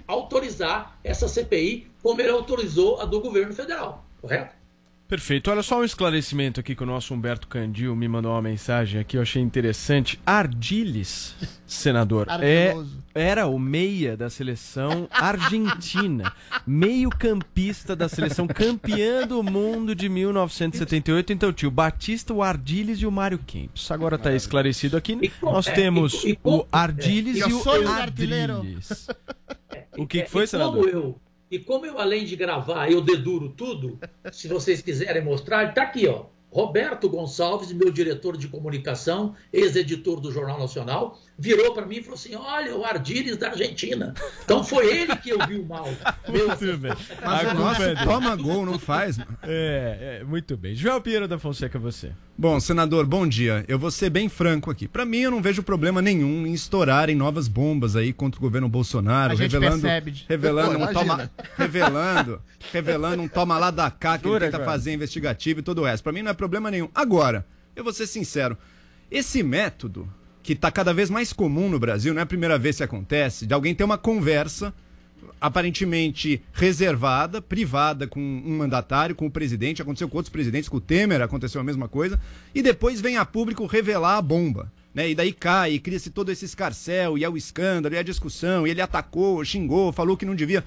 autorizar 0.07 0.97
essa 1.03 1.27
CPI, 1.27 1.87
como 2.01 2.21
ele 2.21 2.29
autorizou 2.29 2.99
a 2.99 3.05
do 3.05 3.19
governo 3.21 3.53
federal, 3.53 4.05
correto? 4.21 4.63
Perfeito. 5.13 5.51
Olha 5.51 5.61
só 5.61 5.79
um 5.79 5.83
esclarecimento 5.83 6.59
aqui 6.59 6.73
que 6.73 6.81
o 6.81 6.87
nosso 6.87 7.13
Humberto 7.13 7.47
Candil 7.47 7.95
me 7.95 8.07
mandou 8.07 8.31
uma 8.31 8.41
mensagem 8.41 8.99
aqui, 8.99 9.15
eu 9.15 9.21
achei 9.21 9.41
interessante. 9.41 10.19
Ardiles, 10.25 11.35
senador, 11.67 12.25
é, 12.41 12.73
era 13.13 13.45
o 13.45 13.59
meia 13.59 14.17
da 14.17 14.27
seleção 14.27 15.07
argentina, 15.11 16.33
meio-campista 16.65 17.95
da 17.95 18.09
seleção 18.09 18.47
campeã 18.47 19.27
do 19.27 19.43
mundo 19.43 19.93
de 19.93 20.09
1978. 20.09 21.31
Então, 21.31 21.53
tio, 21.53 21.69
Batista, 21.69 22.33
o 22.33 22.41
Ardiles 22.41 22.99
e 22.99 23.05
o 23.05 23.11
Mário 23.11 23.37
Kempis. 23.37 23.91
Agora 23.91 24.17
tá 24.17 24.33
esclarecido 24.33 24.97
aqui. 24.97 25.31
Nós 25.43 25.67
é, 25.67 25.73
temos 25.73 26.25
o 26.43 26.65
Ardiles 26.71 27.39
é, 27.39 27.49
e 27.49 27.53
o 27.53 27.87
Ardiles. 27.87 29.07
O 29.97 30.07
que, 30.07 30.19
que 30.19 30.23
É, 30.23 30.27
foi, 30.27 30.43
e 30.43 30.47
senador? 30.47 30.75
Como 30.75 30.89
eu, 30.89 31.19
e 31.51 31.59
como 31.59 31.85
eu, 31.85 31.99
além 31.99 32.25
de 32.25 32.35
gravar, 32.35 32.89
eu 32.91 32.99
deduro 33.01 33.49
tudo, 33.49 33.99
se 34.31 34.47
vocês 34.47 34.81
quiserem 34.81 35.23
mostrar, 35.23 35.73
tá 35.73 35.83
aqui, 35.83 36.07
ó. 36.07 36.25
Roberto 36.53 37.09
Gonçalves, 37.09 37.73
meu 37.73 37.91
diretor 37.91 38.37
de 38.37 38.47
comunicação, 38.47 39.35
ex-editor 39.51 40.19
do 40.19 40.31
Jornal 40.31 40.59
Nacional, 40.59 41.19
virou 41.35 41.73
para 41.73 41.83
mim 41.83 41.95
e 41.95 42.03
falou 42.03 42.13
assim: 42.13 42.35
Olha, 42.35 42.75
o 42.77 42.85
Ardires 42.85 43.37
da 43.37 43.49
Argentina. 43.49 44.13
Então 44.43 44.63
foi 44.63 44.85
ele 44.95 45.15
que 45.15 45.31
eu 45.31 45.39
vi 45.47 45.55
o 45.55 45.65
mal. 45.65 45.85
Meu 46.29 46.47
Muito 46.47 46.77
bem. 46.77 46.91
Mas 47.25 47.47
A 47.47 47.55
culpa 47.55 47.83
é 47.83 48.03
toma 48.03 48.35
gol, 48.35 48.67
não 48.67 48.77
faz. 48.77 49.17
mano. 49.17 49.35
É, 49.41 50.19
é, 50.21 50.23
muito 50.23 50.55
bem. 50.55 50.75
Joel 50.75 51.01
Pinheiro 51.01 51.27
da 51.27 51.39
Fonseca, 51.39 51.79
você. 51.79 52.11
Bom, 52.35 52.59
senador, 52.59 53.05
bom 53.05 53.27
dia. 53.27 53.63
Eu 53.67 53.77
vou 53.77 53.91
ser 53.91 54.09
bem 54.09 54.27
franco 54.27 54.71
aqui. 54.71 54.87
Pra 54.87 55.05
mim, 55.05 55.19
eu 55.19 55.29
não 55.31 55.41
vejo 55.41 55.61
problema 55.61 56.01
nenhum 56.01 56.47
em 56.47 56.53
estourarem 56.53 57.15
novas 57.15 57.47
bombas 57.47 57.95
aí 57.95 58.11
contra 58.11 58.39
o 58.39 58.41
governo 58.41 58.67
Bolsonaro, 58.67 59.33
A 59.33 59.35
gente 59.35 59.51
revelando, 59.51 59.81
percebe. 59.83 60.25
revelando 60.27 60.79
Pô, 60.79 60.85
um 60.85 60.93
toma, 60.93 61.31
revelando, 61.55 62.41
revelando 62.71 63.21
um 63.21 63.27
toma 63.27 63.59
lá 63.59 63.69
da 63.69 63.91
cá 63.91 64.17
que 64.17 64.23
Jura, 64.27 64.45
ele 64.45 64.51
tenta 64.51 64.57
Joel? 64.63 64.69
fazer 64.71 64.93
investigativo 64.93 65.59
e 65.59 65.63
todo 65.63 65.81
o 65.81 65.85
resto. 65.85 66.03
Pra 66.03 66.11
mim 66.11 66.23
não 66.23 66.31
é 66.31 66.33
problema 66.33 66.71
nenhum. 66.71 66.89
Agora, 66.95 67.45
eu 67.75 67.83
vou 67.83 67.93
ser 67.93 68.07
sincero, 68.07 68.57
esse 69.11 69.43
método 69.43 70.09
que 70.41 70.55
tá 70.55 70.71
cada 70.71 70.91
vez 70.93 71.11
mais 71.11 71.31
comum 71.31 71.69
no 71.69 71.79
Brasil, 71.79 72.13
não 72.15 72.19
é 72.19 72.23
a 72.23 72.25
primeira 72.27 72.57
vez 72.57 72.77
que 72.77 72.83
acontece, 72.83 73.45
de 73.45 73.53
alguém 73.53 73.75
ter 73.75 73.83
uma 73.83 73.97
conversa 73.97 74.73
aparentemente 75.39 76.41
reservada, 76.53 77.41
privada 77.41 78.07
com 78.07 78.19
um 78.19 78.57
mandatário, 78.57 79.15
com 79.15 79.25
o 79.25 79.31
presidente, 79.31 79.81
aconteceu 79.81 80.07
com 80.09 80.17
outros 80.17 80.31
presidentes, 80.31 80.69
com 80.69 80.77
o 80.77 80.81
Temer 80.81 81.21
aconteceu 81.21 81.59
a 81.59 81.63
mesma 81.63 81.87
coisa, 81.87 82.19
e 82.53 82.61
depois 82.61 83.01
vem 83.01 83.17
a 83.17 83.25
público 83.25 83.65
revelar 83.65 84.17
a 84.17 84.21
bomba. 84.21 84.71
Né? 84.93 85.09
E 85.09 85.15
daí 85.15 85.33
cai, 85.33 85.79
cria-se 85.79 86.09
todo 86.09 86.31
esse 86.31 86.45
escarcel, 86.45 87.17
e 87.17 87.23
é 87.23 87.29
o 87.29 87.35
escândalo, 87.35 87.95
e 87.95 87.97
a 87.97 88.03
discussão, 88.03 88.67
e 88.67 88.69
ele 88.69 88.81
atacou, 88.81 89.43
xingou, 89.43 89.91
falou 89.91 90.15
que 90.15 90.25
não 90.25 90.35
devia. 90.35 90.63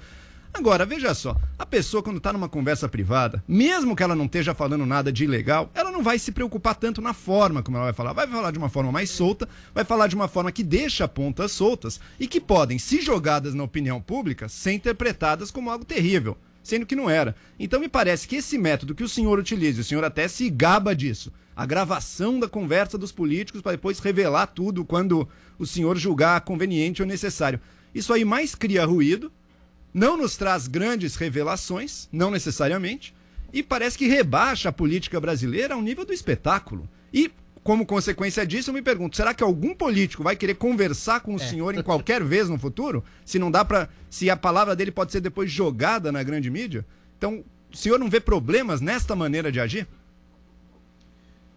Agora, 0.53 0.85
veja 0.85 1.13
só, 1.13 1.35
a 1.57 1.65
pessoa 1.65 2.01
quando 2.01 2.17
está 2.17 2.33
numa 2.33 2.49
conversa 2.49 2.89
privada, 2.89 3.43
mesmo 3.47 3.95
que 3.95 4.01
ela 4.01 4.15
não 4.15 4.25
esteja 4.25 4.53
falando 4.53 4.85
nada 4.85 5.11
de 5.11 5.23
ilegal, 5.23 5.69
ela 5.73 5.91
não 5.91 6.01
vai 6.01 6.17
se 6.17 6.31
preocupar 6.31 6.75
tanto 6.75 7.01
na 7.01 7.13
forma 7.13 7.61
como 7.61 7.77
ela 7.77 7.85
vai 7.85 7.93
falar. 7.93 8.13
Vai 8.13 8.27
falar 8.27 8.51
de 8.51 8.57
uma 8.57 8.69
forma 8.69 8.91
mais 8.91 9.09
solta, 9.09 9.47
vai 9.73 9.83
falar 9.83 10.07
de 10.07 10.15
uma 10.15 10.27
forma 10.27 10.51
que 10.51 10.63
deixa 10.63 11.07
pontas 11.07 11.51
soltas 11.51 11.99
e 12.19 12.27
que 12.27 12.41
podem, 12.41 12.79
se 12.79 13.01
jogadas 13.01 13.53
na 13.53 13.63
opinião 13.63 14.01
pública, 14.01 14.49
ser 14.49 14.73
interpretadas 14.73 15.51
como 15.51 15.69
algo 15.69 15.85
terrível, 15.85 16.37
sendo 16.63 16.85
que 16.85 16.95
não 16.95 17.09
era. 17.09 17.35
Então 17.59 17.79
me 17.79 17.87
parece 17.87 18.27
que 18.27 18.37
esse 18.37 18.57
método 18.57 18.95
que 18.95 19.03
o 19.03 19.09
senhor 19.09 19.37
utiliza, 19.37 19.81
o 19.81 19.83
senhor 19.83 20.03
até 20.03 20.27
se 20.27 20.49
gaba 20.49 20.95
disso, 20.95 21.31
a 21.55 21.65
gravação 21.65 22.39
da 22.39 22.47
conversa 22.47 22.97
dos 22.97 23.11
políticos 23.11 23.61
para 23.61 23.73
depois 23.73 23.99
revelar 23.99 24.47
tudo 24.47 24.85
quando 24.85 25.27
o 25.57 25.65
senhor 25.65 25.97
julgar 25.97 26.41
conveniente 26.41 27.01
ou 27.01 27.07
necessário. 27.07 27.59
Isso 27.95 28.13
aí 28.13 28.23
mais 28.23 28.53
cria 28.53 28.85
ruído, 28.85 29.31
não 29.97 30.15
nos 30.15 30.37
traz 30.37 30.67
grandes 30.67 31.15
revelações, 31.15 32.07
não 32.11 32.29
necessariamente, 32.29 33.15
e 33.51 33.63
parece 33.63 33.97
que 33.97 34.07
rebaixa 34.07 34.69
a 34.69 34.71
política 34.71 35.19
brasileira 35.19 35.73
ao 35.73 35.81
nível 35.81 36.05
do 36.05 36.13
espetáculo. 36.13 36.87
E, 37.11 37.31
como 37.63 37.83
consequência 37.83 38.45
disso, 38.45 38.69
eu 38.69 38.75
me 38.75 38.83
pergunto: 38.83 39.17
será 39.17 39.33
que 39.33 39.43
algum 39.43 39.73
político 39.73 40.21
vai 40.21 40.35
querer 40.35 40.53
conversar 40.53 41.21
com 41.21 41.33
o 41.33 41.39
senhor 41.39 41.73
em 41.73 41.81
qualquer 41.81 42.23
vez 42.23 42.47
no 42.47 42.59
futuro? 42.59 43.03
Se 43.25 43.39
não 43.39 43.49
dá 43.49 43.65
para. 43.65 43.89
Se 44.07 44.29
a 44.29 44.37
palavra 44.37 44.75
dele 44.75 44.91
pode 44.91 45.11
ser 45.11 45.19
depois 45.19 45.49
jogada 45.49 46.11
na 46.11 46.21
grande 46.21 46.51
mídia? 46.51 46.85
Então, 47.17 47.43
o 47.73 47.75
senhor 47.75 47.97
não 47.97 48.07
vê 48.07 48.19
problemas 48.19 48.79
nesta 48.79 49.15
maneira 49.15 49.51
de 49.51 49.59
agir? 49.59 49.87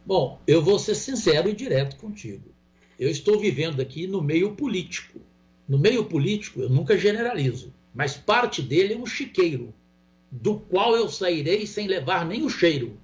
Bom, 0.07 0.41
eu 0.47 0.63
vou 0.63 0.79
ser 0.79 0.95
sincero 0.95 1.51
e 1.51 1.53
direto 1.53 1.97
contigo. 1.97 2.51
Eu 2.99 3.11
estou 3.11 3.39
vivendo 3.39 3.83
aqui 3.83 4.07
no 4.07 4.23
meio 4.23 4.53
político. 4.53 5.21
No 5.69 5.79
meio 5.79 6.05
político, 6.07 6.63
eu 6.63 6.71
nunca 6.71 6.97
generalizo, 6.97 7.71
mas 7.95 8.17
parte 8.17 8.63
dele 8.63 8.95
é 8.95 8.97
um 8.97 9.07
chiqueiro, 9.07 9.75
do 10.31 10.59
qual 10.59 10.95
eu 10.95 11.09
sairei 11.09 11.67
sem 11.67 11.87
levar 11.87 12.25
nem 12.25 12.43
o 12.43 12.51
cheiro. 12.51 12.99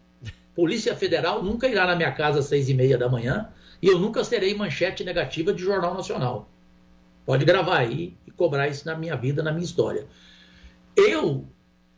Polícia 0.55 0.95
Federal 0.97 1.43
nunca 1.43 1.69
irá 1.69 1.87
na 1.87 1.97
minha 1.97 2.13
casa 2.13 2.39
às 2.39 2.47
seis 2.47 2.69
e 2.69 2.75
meia 2.75 2.97
da 2.97 3.09
manhã 3.09 3.51
e 3.83 3.89
eu 3.89 3.99
nunca 3.99 4.25
serei 4.25 4.55
manchete 4.55 5.05
negativa 5.05 5.53
de 5.53 5.63
Jornal 5.63 5.95
Nacional. 5.95 6.49
Pode 7.25 7.45
gravar 7.45 7.79
aí 7.79 8.17
e 8.27 8.31
cobrar 8.31 8.69
isso 8.69 8.87
na 8.87 8.97
minha 8.97 9.17
vida, 9.17 9.43
na 9.43 9.53
minha 9.53 9.65
história. 9.65 10.07
Eu 10.97 11.47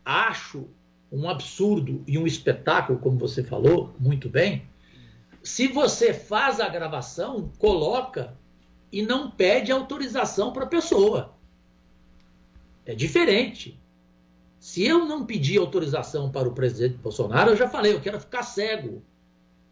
acho 0.05 0.67
um 1.13 1.29
absurdo 1.29 2.03
e 2.07 2.19
um 2.19 2.27
espetáculo, 2.27 2.99
como 2.99 3.19
você 3.19 3.45
falou 3.45 3.95
muito 3.99 4.29
bem, 4.29 4.67
se 5.43 5.69
você 5.69 6.13
faz 6.13 6.61
a 6.61 6.69
gravação, 6.69 7.53
coloca 7.59 8.37
e 8.91 9.03
não 9.03 9.31
pede 9.31 9.71
autorização 9.71 10.53
para 10.53 10.65
a 10.65 10.69
pessoa. 10.69 11.38
É 12.89 12.95
diferente. 12.95 13.79
Se 14.59 14.83
eu 14.83 15.05
não 15.05 15.27
pedir 15.27 15.59
autorização 15.59 16.31
para 16.31 16.49
o 16.49 16.53
presidente 16.53 16.97
Bolsonaro, 16.97 17.51
eu 17.51 17.57
já 17.57 17.69
falei, 17.69 17.93
eu 17.93 18.01
quero 18.01 18.19
ficar 18.19 18.43
cego. 18.43 19.03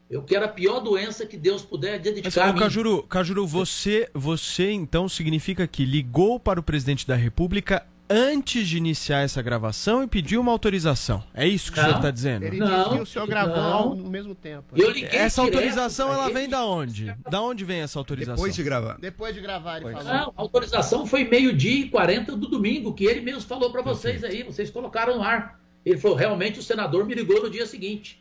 Eu 0.09 0.23
quero 0.23 0.45
a 0.45 0.49
pior 0.49 0.81
doença 0.81 1.25
que 1.25 1.37
Deus 1.37 1.63
puder 1.63 1.95
Mas, 1.95 2.03
dedicar 2.03 2.53
mim. 2.53 2.61
Cajuru, 2.61 3.03
Cajuru 3.05 3.47
você, 3.47 4.09
você 4.13 4.71
então 4.71 5.09
significa 5.09 5.67
que 5.67 5.87
ligou 5.87 6.39
para 6.39 6.61
o 6.61 6.63
presidente 6.63 7.07
da 7.07 7.17
República 7.17 7.87
antes 8.09 8.67
de 8.69 8.77
iniciar 8.77 9.21
essa 9.21 9.43
gravação 9.43 10.03
e 10.03 10.07
pediu 10.07 10.41
uma 10.41 10.53
autorização. 10.53 11.23
É 11.35 11.47
isso 11.47 11.73
que 11.73 11.79
o 11.79 11.83
Não. 11.83 11.89
senhor 11.89 11.99
está 11.99 12.11
dizendo? 12.11 12.45
Ele 12.45 12.57
Não, 12.59 12.67
disse 12.85 12.97
que 12.97 13.03
o 13.03 13.07
senhor 13.07 13.27
gravou 13.29 13.57
não. 13.57 13.73
ao- 13.73 13.95
no 13.95 14.09
mesmo 14.11 14.35
tempo. 14.35 14.75
Eu 14.77 14.91
liguei 14.91 15.09
Essa 15.19 15.43
autorização 15.43 16.13
ela 16.13 16.29
vem 16.31 16.49
da 16.49 16.65
onde? 16.65 17.15
Da 17.29 17.41
onde 17.41 17.65
vem 17.65 17.81
essa 17.81 17.99
autorização? 17.99 18.37
Depois 18.37 18.55
de 18.55 18.63
gravar. 18.63 18.99
Depois 18.99 19.35
de 19.35 19.41
gravar, 19.41 19.77
ele 19.83 19.93
falou. 19.93 20.05
Não, 20.05 20.33
a 20.37 20.41
autorização 20.43 21.07
foi 21.07 21.25
meio-dia 21.25 21.87
e 21.87 21.89
40 21.89 22.37
do 22.37 22.49
domingo, 22.49 22.93
que 22.95 23.05
ele 23.05 23.21
mesmo 23.21 23.41
falou 23.43 23.71
para 23.71 23.83
vocês 23.83 24.23
aí, 24.25 24.43
vocês 24.43 24.71
colocaram 24.71 25.17
no 25.17 25.23
ar. 25.23 25.61
Ele 25.85 25.99
falou, 25.99 26.17
realmente 26.17 26.59
o 26.59 26.63
senador 26.63 27.07
me 27.07 27.15
ligou 27.15 27.43
no 27.43 27.49
dia 27.51 27.67
seguinte. 27.67 28.21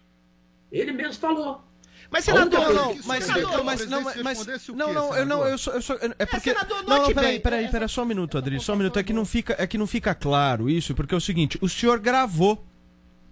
Ele 0.71 0.91
mesmo 0.91 1.13
falou. 1.15 1.61
Mas, 2.09 2.23
senador, 2.25 2.73
Não, 2.73 2.93
que- 2.95 3.07
mas, 3.07 3.23
senador, 3.23 3.51
não, 3.57 3.63
mas, 3.63 3.87
não, 3.87 4.01
mas, 4.01 4.47
o 4.69 4.75
não, 4.75 4.93
não, 4.93 5.15
eu 5.15 5.25
não, 5.25 5.45
eu 5.45 5.57
sou, 5.57 5.73
eu 5.73 5.81
sou, 5.81 5.97
é 6.19 6.25
porque, 6.25 6.51
senador, 6.53 6.83
não, 6.83 6.89
não, 6.89 6.97
note 6.99 7.13
peraí, 7.13 7.39
peraí, 7.39 7.63
essa- 7.63 7.71
peraí, 7.71 7.89
só 7.89 8.03
um 8.03 8.05
minuto, 8.05 8.37
Adri, 8.37 8.59
só 8.59 8.73
um 8.73 8.77
minuto, 8.77 8.99
é 8.99 9.03
que 9.03 9.11
não 9.13 9.25
fica, 9.25 9.55
é 9.57 9.65
que 9.67 9.77
não 9.77 9.87
fica 9.87 10.13
claro 10.13 10.69
isso, 10.69 10.93
porque 10.93 11.13
é 11.13 11.17
o 11.17 11.21
seguinte, 11.21 11.57
o 11.61 11.67
senhor 11.67 11.99
gravou 11.99 12.63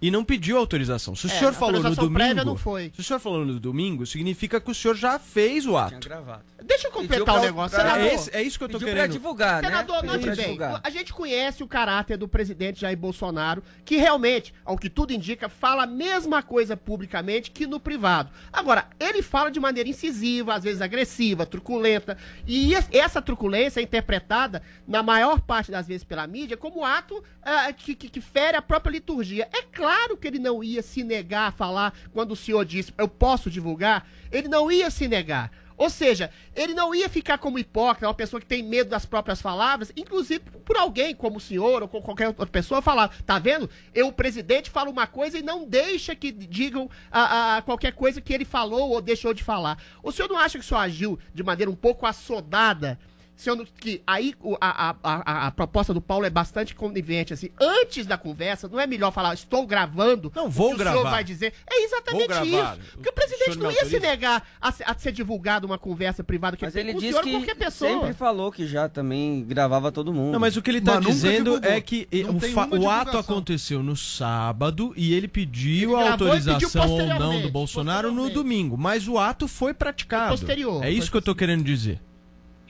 e 0.06 0.10
não 0.10 0.22
pediu 0.24 0.58
autorização. 0.58 1.16
Se 1.16 1.26
o 1.26 1.30
É, 1.30 1.38
senhor 1.38 1.52
falou 1.54 1.82
no 1.82 1.94
domingo, 1.96 2.44
não 2.44 2.56
foi. 2.56 2.92
se 2.94 3.00
o 3.00 3.04
senhor 3.04 3.18
falou 3.18 3.44
no 3.44 3.58
domingo, 3.58 4.04
significa 4.04 4.60
que 4.60 4.70
o 4.70 4.74
senhor 4.74 4.94
já 4.94 5.18
fez 5.18 5.66
o 5.66 5.76
ato. 5.76 5.98
gravado. 6.06 6.42
Deixa 6.62 6.88
eu 6.88 6.92
completar 6.92 7.36
o 7.38 7.40
negócio. 7.42 7.76
pra- 7.76 7.84
Senador, 7.90 8.06
É, 8.10 8.14
esse- 8.14 8.30
é 8.36 8.42
isso 8.42 8.56
que 8.58 8.64
eu 8.64 8.68
tô 8.68 8.78
Pediu 8.78 8.94
querendo. 8.94 9.12
divulgar, 9.12 9.62
né? 9.62 9.68
Senador, 9.68 10.00
Pediu 10.00 10.12
note 10.28 10.36
bem, 10.36 10.58
a 10.82 10.90
gente 10.90 11.12
conhece 11.12 11.62
o 11.62 11.68
caráter 11.68 12.16
do 12.16 12.26
presidente 12.26 12.80
Jair 12.80 12.96
Bolsonaro, 12.96 13.62
que 13.84 13.96
realmente, 13.96 14.52
ao 14.64 14.76
que 14.78 14.88
tudo 14.88 15.12
indica, 15.12 15.48
fala 15.48 15.82
a 15.84 15.86
mesma 15.86 16.42
coisa 16.42 16.74
publicamente 16.76 17.50
que 17.50 17.66
no 17.66 17.78
privado. 17.78 18.30
Agora, 18.52 18.86
ele 18.98 19.20
fala 19.22 19.50
de 19.50 19.60
maneira 19.60 19.88
incisiva, 19.90 20.54
às 20.54 20.64
vezes 20.64 20.80
agressiva, 20.80 21.44
truculenta, 21.44 22.16
e 22.46 22.72
es- 22.74 22.88
essa 22.92 23.20
truculência 23.20 23.80
é 23.80 23.82
interpretada, 23.82 24.62
na 24.88 25.02
maior 25.02 25.40
parte 25.40 25.70
das 25.70 25.86
vezes 25.86 26.02
pela 26.04 26.26
mídia, 26.26 26.56
como 26.56 26.82
ato 26.84 27.22
ah, 27.46 27.70
que, 27.74 27.94
que- 27.94 28.08
que 28.08 28.20
fere 28.22 28.56
a 28.56 28.62
própria 28.62 28.90
liturgia. 28.92 29.46
É 29.52 29.60
claro 29.62 29.93
que 30.16 30.26
ele 30.28 30.38
não 30.38 30.62
ia 30.62 30.82
se 30.82 31.02
negar 31.02 31.48
a 31.48 31.52
falar 31.52 31.94
quando 32.12 32.32
o 32.32 32.36
senhor 32.36 32.64
disse, 32.64 32.92
eu 32.98 33.08
posso 33.08 33.50
divulgar, 33.50 34.06
ele 34.30 34.48
não 34.48 34.70
ia 34.70 34.90
se 34.90 35.06
negar. 35.08 35.50
Ou 35.76 35.90
seja, 35.90 36.30
ele 36.54 36.72
não 36.72 36.94
ia 36.94 37.08
ficar 37.08 37.36
como 37.36 37.58
hipócrita, 37.58 38.06
uma 38.06 38.14
pessoa 38.14 38.40
que 38.40 38.46
tem 38.46 38.62
medo 38.62 38.90
das 38.90 39.04
próprias 39.04 39.42
palavras, 39.42 39.92
inclusive 39.96 40.38
por 40.64 40.76
alguém 40.76 41.16
como 41.16 41.38
o 41.38 41.40
senhor 41.40 41.82
ou 41.82 41.88
qualquer 41.88 42.28
outra 42.28 42.46
pessoa 42.46 42.80
falar, 42.80 43.08
tá 43.26 43.40
vendo? 43.40 43.68
Eu, 43.92 44.06
o 44.06 44.12
presidente, 44.12 44.70
fala 44.70 44.88
uma 44.88 45.06
coisa 45.08 45.36
e 45.36 45.42
não 45.42 45.64
deixa 45.68 46.14
que 46.14 46.30
digam 46.30 46.88
a, 47.10 47.56
a- 47.56 47.62
qualquer 47.62 47.92
coisa 47.92 48.20
que 48.20 48.32
ele 48.32 48.44
falou 48.44 48.90
ou 48.90 49.00
deixou 49.00 49.34
de 49.34 49.42
falar. 49.42 49.76
O 50.00 50.12
senhor 50.12 50.28
não 50.28 50.38
acha 50.38 50.58
que 50.58 50.64
o 50.64 50.68
senhor 50.68 50.80
agiu 50.80 51.18
de 51.34 51.42
maneira 51.42 51.68
um 51.70 51.74
pouco 51.76 52.06
assodada? 52.06 52.96
Sendo 53.36 53.66
que 53.66 54.00
aí 54.06 54.32
a, 54.60 54.90
a, 54.90 54.96
a, 55.02 55.46
a 55.48 55.50
proposta 55.50 55.92
do 55.92 56.00
Paulo 56.00 56.24
é 56.24 56.30
bastante 56.30 56.74
conivente, 56.74 57.32
assim. 57.32 57.50
Antes 57.60 58.06
da 58.06 58.16
conversa, 58.16 58.68
não 58.68 58.78
é 58.78 58.86
melhor 58.86 59.10
falar, 59.10 59.34
estou 59.34 59.66
gravando. 59.66 60.30
Não, 60.34 60.48
vou 60.48 60.66
o 60.66 60.68
que 60.70 60.74
O 60.76 60.78
gravar. 60.78 60.98
senhor 60.98 61.10
vai 61.10 61.24
dizer. 61.24 61.52
É 61.68 61.84
exatamente 61.84 62.28
gravar. 62.28 62.44
isso. 62.78 62.92
Porque 62.92 63.08
o 63.08 63.12
O 63.12 63.14
presidente 63.14 63.58
não 63.58 63.70
ia 63.72 63.84
se 63.86 63.98
negar 63.98 64.46
a, 64.60 64.68
a 64.86 64.94
ser 64.98 65.10
divulgado 65.12 65.66
uma 65.66 65.78
conversa 65.78 66.22
privada 66.22 66.56
que 66.56 66.64
Mas 66.64 66.76
ele 66.76 66.94
disse 66.94 67.20
que 67.22 67.30
qualquer 67.32 67.56
pessoa. 67.56 67.90
sempre 67.90 68.12
falou 68.14 68.52
que 68.52 68.66
já 68.66 68.88
também 68.88 69.44
gravava 69.44 69.90
todo 69.90 70.12
mundo. 70.14 70.32
Não, 70.32 70.38
mas 70.40 70.56
o 70.56 70.62
que 70.62 70.70
ele 70.70 70.80
tá 70.80 71.00
nunca 71.00 71.10
dizendo 71.12 71.54
divulgou. 71.56 71.70
é 71.70 71.80
que 71.80 72.06
eh, 72.12 72.22
Não 72.22 72.78
o, 72.78 72.84
o 72.84 72.90
ato 72.90 73.18
aconteceu 73.18 73.82
no 73.82 73.96
sábado 73.96 74.92
e 74.96 75.12
ele 75.12 75.26
pediu 75.26 75.98
Ele 75.98 76.08
a 76.08 76.14
e 76.14 76.18
pediu 76.18 76.26
autorização 76.28 76.90
ou 76.90 77.06
não 77.06 77.40
do 77.42 77.50
Bolsonaro 77.50 78.12
no 78.12 78.30
domingo, 78.30 78.76
mas 78.78 79.08
o 79.08 79.18
ato 79.18 79.48
foi 79.48 79.74
praticado. 79.74 80.28
Foi 80.28 80.38
posterior, 80.38 80.84
é 80.84 80.90
isso 80.90 81.10
que 81.10 81.16
eu 81.16 81.22
tô 81.22 81.34
querendo 81.34 81.64
dizer. 81.64 82.00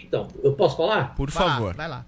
Então, 0.06 0.28
eu 0.42 0.52
posso 0.52 0.76
falar? 0.76 1.14
Por 1.14 1.30
Vai 1.30 1.44
lá, 1.44 1.52
favor. 1.54 1.74
vai 1.74 1.88
lá. 1.88 2.06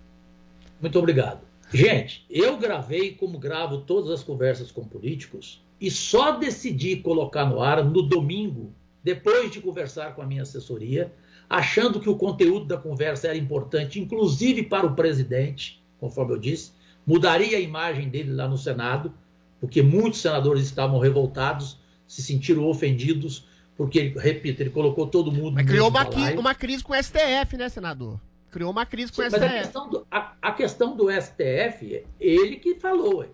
Muito 0.81 0.99
obrigado. 0.99 1.41
Gente, 1.73 2.25
eu 2.31 2.57
gravei 2.57 3.13
como 3.13 3.39
gravo 3.39 3.79
todas 3.79 4.11
as 4.11 4.23
conversas 4.23 4.71
com 4.71 4.85
políticos 4.85 5.61
e 5.81 5.91
só 5.91 6.33
decidi 6.33 6.97
colocar 6.97 7.45
no 7.45 7.61
ar 7.61 7.85
no 7.85 8.03
domingo, 8.03 8.73
depois 9.03 9.51
de 9.51 9.61
conversar 9.61 10.15
com 10.15 10.23
a 10.23 10.27
minha 10.27 10.43
assessoria, 10.43 11.13
achando 11.51 12.01
que 12.01 12.09
o 12.09 12.17
conteúdo 12.17 12.67
da 12.67 12.77
conversa 12.77 13.29
era 13.29 13.37
importante, 13.37 14.01
inclusive 14.01 14.63
para 14.65 14.87
o 14.87 14.95
presidente, 14.95 15.83
conforme 15.99 16.33
eu 16.35 16.39
disse, 16.39 16.73
mudaria 17.07 17.57
a 17.57 17.61
imagem 17.61 18.09
dele 18.09 18.33
lá 18.33 18.49
no 18.49 18.57
Senado, 18.59 19.13
porque 19.61 19.83
muitos 19.83 20.21
senadores 20.21 20.63
estavam 20.65 20.99
revoltados 20.99 21.79
se 22.07 22.23
sentiram 22.23 22.65
ofendidos, 22.67 23.47
porque, 23.77 23.99
ele, 23.99 24.19
repito, 24.19 24.63
ele 24.63 24.71
colocou 24.71 25.07
todo 25.07 25.31
mundo 25.31 25.55
Mas 25.55 25.67
criou 25.67 25.89
uma, 25.89 26.09
uma 26.39 26.55
crise 26.55 26.83
com 26.83 26.93
o 26.93 27.03
STF, 27.03 27.57
né, 27.57 27.69
senador? 27.69 28.19
Criou 28.51 28.71
uma 28.71 28.87
crise 28.87 29.13
com 29.13 29.21
o 29.21 29.25
Sim, 29.25 29.31
mas 29.33 29.43
a 29.43 29.47
STF. 29.47 29.63
questão, 29.63 29.91
do, 29.91 30.07
a, 30.11 30.33
a 30.41 30.53
questão 30.53 30.97
do 30.97 31.11
STF, 31.11 31.95
é 31.95 32.05
ele 32.19 32.57
que 32.57 32.75
falou. 32.77 33.19
ué. 33.19 33.29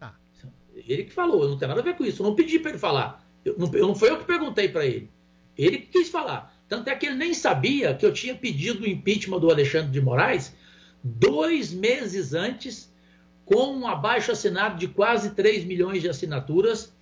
Tá. 0.00 0.14
Ele 0.74 1.04
que 1.04 1.12
falou, 1.12 1.42
eu 1.42 1.50
não 1.50 1.58
tenho 1.58 1.68
nada 1.68 1.80
a 1.80 1.84
ver 1.84 1.96
com 1.96 2.04
isso. 2.04 2.22
Eu 2.22 2.26
não 2.26 2.34
pedi 2.34 2.58
para 2.58 2.70
ele 2.70 2.78
falar. 2.78 3.22
Eu 3.44 3.56
não, 3.58 3.70
eu 3.74 3.86
não 3.86 3.94
foi 3.94 4.10
eu 4.10 4.18
que 4.18 4.24
perguntei 4.24 4.68
para 4.68 4.86
ele. 4.86 5.10
Ele 5.56 5.78
que 5.78 5.98
quis 5.98 6.08
falar. 6.08 6.54
Tanto 6.68 6.88
é 6.88 6.94
que 6.94 7.06
ele 7.06 7.16
nem 7.16 7.34
sabia 7.34 7.94
que 7.94 8.06
eu 8.06 8.12
tinha 8.12 8.34
pedido 8.34 8.84
o 8.84 8.88
impeachment 8.88 9.40
do 9.40 9.50
Alexandre 9.50 9.90
de 9.90 10.00
Moraes 10.00 10.54
dois 11.02 11.72
meses 11.72 12.34
antes, 12.34 12.92
com 13.44 13.72
um 13.76 13.86
abaixo 13.86 14.32
assinado 14.32 14.78
de 14.78 14.88
quase 14.88 15.30
3 15.30 15.64
milhões 15.64 16.02
de 16.02 16.08
assinaturas, 16.08 16.92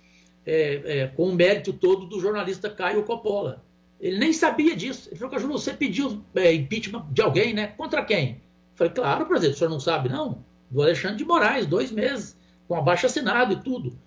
é, 0.47 0.99
é, 0.99 1.07
com 1.07 1.25
o 1.25 1.35
mérito 1.35 1.73
todo 1.73 2.05
do 2.05 2.21
jornalista 2.21 2.69
Caio 2.69 3.03
Coppola. 3.03 3.65
Ele 3.99 4.17
nem 4.17 4.31
sabia 4.31 4.73
disso. 4.75 5.09
Ele 5.09 5.17
falou, 5.17 5.31
Cajuru, 5.31 5.53
você 5.53 5.73
pediu 5.73 6.23
é, 6.35 6.53
impeachment 6.53 7.05
de 7.11 7.21
alguém, 7.21 7.53
né? 7.53 7.67
Contra 7.67 8.05
quem? 8.05 8.29
Eu 8.29 8.37
falei, 8.75 8.93
claro, 8.93 9.25
presidente, 9.25 9.55
o 9.55 9.57
senhor 9.57 9.69
não 9.69 9.79
sabe, 9.79 10.07
não? 10.07 10.45
Do 10.71 10.81
Alexandre 10.81 11.17
de 11.17 11.25
Moraes, 11.25 11.65
dois 11.65 11.91
meses, 11.91 12.37
com 12.65 12.75
abaixo 12.75 13.07
assinado 13.07 13.53
e 13.53 13.57
tudo. 13.57 13.99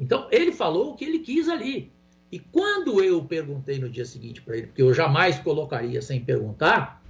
Então, 0.00 0.28
ele 0.30 0.50
falou 0.50 0.92
o 0.92 0.96
que 0.96 1.04
ele 1.04 1.18
quis 1.18 1.46
ali. 1.48 1.92
E 2.30 2.38
quando 2.38 3.04
eu 3.04 3.22
perguntei 3.22 3.78
no 3.78 3.90
dia 3.90 4.06
seguinte 4.06 4.40
para 4.40 4.56
ele, 4.56 4.68
porque 4.68 4.80
eu 4.80 4.94
jamais 4.94 5.38
colocaria 5.40 6.00
sem 6.00 6.24
perguntar, 6.24 7.02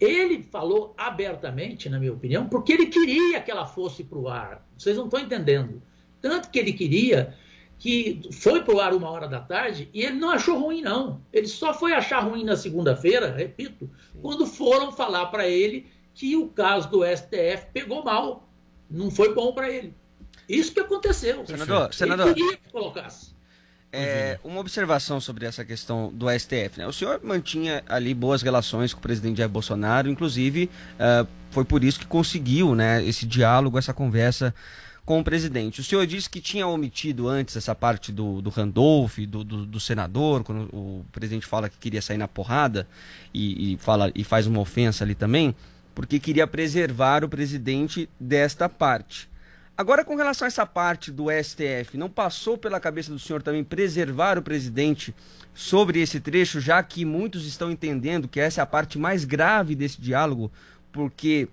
ele 0.00 0.42
falou 0.42 0.94
abertamente, 0.96 1.90
na 1.90 1.98
minha 1.98 2.12
opinião, 2.12 2.48
porque 2.48 2.72
ele 2.72 2.86
queria 2.86 3.40
que 3.42 3.50
ela 3.50 3.66
fosse 3.66 4.02
para 4.02 4.18
o 4.18 4.28
ar. 4.28 4.66
Vocês 4.78 4.96
não 4.96 5.04
estão 5.04 5.20
entendendo. 5.20 5.82
Tanto 6.22 6.48
que 6.50 6.58
ele 6.58 6.72
queria 6.72 7.34
que 7.78 8.28
foi 8.32 8.62
para 8.62 8.74
o 8.74 8.80
ar 8.80 8.94
uma 8.94 9.10
hora 9.10 9.28
da 9.28 9.40
tarde 9.40 9.88
e 9.92 10.02
ele 10.02 10.16
não 10.16 10.30
achou 10.30 10.58
ruim, 10.58 10.80
não. 10.80 11.20
Ele 11.32 11.46
só 11.46 11.74
foi 11.74 11.92
achar 11.92 12.20
ruim 12.20 12.44
na 12.44 12.56
segunda-feira, 12.56 13.30
repito, 13.30 13.90
quando 14.22 14.46
foram 14.46 14.92
falar 14.92 15.26
para 15.26 15.46
ele 15.46 15.86
que 16.14 16.36
o 16.36 16.48
caso 16.48 16.88
do 16.88 17.04
STF 17.04 17.66
pegou 17.72 18.04
mal. 18.04 18.48
Não 18.90 19.10
foi 19.10 19.34
bom 19.34 19.52
para 19.52 19.68
ele. 19.68 19.94
Isso 20.48 20.72
que 20.72 20.80
aconteceu. 20.80 21.44
Senador, 21.46 21.84
ele 21.84 21.92
senador. 21.92 22.34
queria 22.34 22.56
que 22.56 22.70
colocasse. 22.70 23.34
É, 23.96 24.40
uma 24.42 24.58
observação 24.58 25.20
sobre 25.20 25.46
essa 25.46 25.64
questão 25.64 26.12
do 26.12 26.26
STF. 26.28 26.78
Né? 26.78 26.86
O 26.86 26.92
senhor 26.92 27.20
mantinha 27.22 27.82
ali 27.88 28.12
boas 28.12 28.42
relações 28.42 28.92
com 28.92 28.98
o 28.98 29.02
presidente 29.02 29.38
Jair 29.38 29.48
Bolsonaro, 29.48 30.08
inclusive 30.08 30.68
ah, 30.98 31.24
foi 31.50 31.64
por 31.64 31.84
isso 31.84 32.00
que 32.00 32.06
conseguiu 32.06 32.74
né, 32.74 33.04
esse 33.04 33.24
diálogo, 33.24 33.78
essa 33.78 33.94
conversa 33.94 34.52
com 35.04 35.20
o 35.20 35.24
presidente. 35.24 35.80
O 35.80 35.84
senhor 35.84 36.06
disse 36.06 36.30
que 36.30 36.40
tinha 36.40 36.66
omitido 36.66 37.28
antes 37.28 37.56
essa 37.56 37.74
parte 37.74 38.10
do, 38.10 38.40
do 38.40 38.50
Randolph, 38.50 39.18
do, 39.18 39.44
do, 39.44 39.66
do 39.66 39.80
senador, 39.80 40.42
quando 40.42 40.62
o 40.74 41.04
presidente 41.12 41.46
fala 41.46 41.68
que 41.68 41.76
queria 41.76 42.00
sair 42.00 42.16
na 42.16 42.26
porrada 42.26 42.88
e, 43.32 43.74
e 43.74 43.76
fala 43.76 44.10
e 44.14 44.24
faz 44.24 44.46
uma 44.46 44.60
ofensa 44.60 45.04
ali 45.04 45.14
também, 45.14 45.54
porque 45.94 46.18
queria 46.18 46.46
preservar 46.46 47.22
o 47.22 47.28
presidente 47.28 48.08
desta 48.18 48.68
parte. 48.68 49.28
Agora, 49.76 50.04
com 50.04 50.14
relação 50.14 50.46
a 50.46 50.48
essa 50.48 50.64
parte 50.64 51.10
do 51.10 51.26
STF, 51.30 51.98
não 51.98 52.08
passou 52.08 52.56
pela 52.56 52.78
cabeça 52.78 53.10
do 53.10 53.18
senhor 53.18 53.42
também 53.42 53.64
preservar 53.64 54.38
o 54.38 54.42
presidente 54.42 55.12
sobre 55.52 56.00
esse 56.00 56.20
trecho, 56.20 56.60
já 56.60 56.80
que 56.82 57.04
muitos 57.04 57.44
estão 57.44 57.70
entendendo 57.72 58.28
que 58.28 58.38
essa 58.38 58.60
é 58.60 58.62
a 58.62 58.66
parte 58.66 58.98
mais 58.98 59.24
grave 59.24 59.74
desse 59.74 60.00
diálogo, 60.00 60.50
porque 60.92 61.48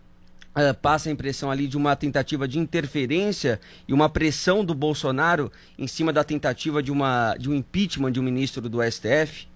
eh, 0.56 0.74
passa 0.74 1.10
a 1.10 1.12
impressão 1.12 1.49
ali 1.49 1.68
de 1.68 1.78
uma 1.78 1.95
tentativa 1.95 2.47
de 2.47 2.60
interferência 2.60 3.60
e 3.88 3.93
uma 3.93 4.10
pressão 4.10 4.64
do 4.66 4.74
Bolsonaro 4.74 5.52
em 5.78 5.88
cima 5.88 6.12
da 6.12 6.24
tentativa 6.24 6.82
de, 6.84 6.91
uma, 6.91 7.36
de 7.38 7.49
um 7.49 7.54
impeachment 7.54 8.12
de 8.12 8.20
um 8.20 8.24
ministro 8.24 8.68
do 8.70 8.80
STF? 8.84 9.47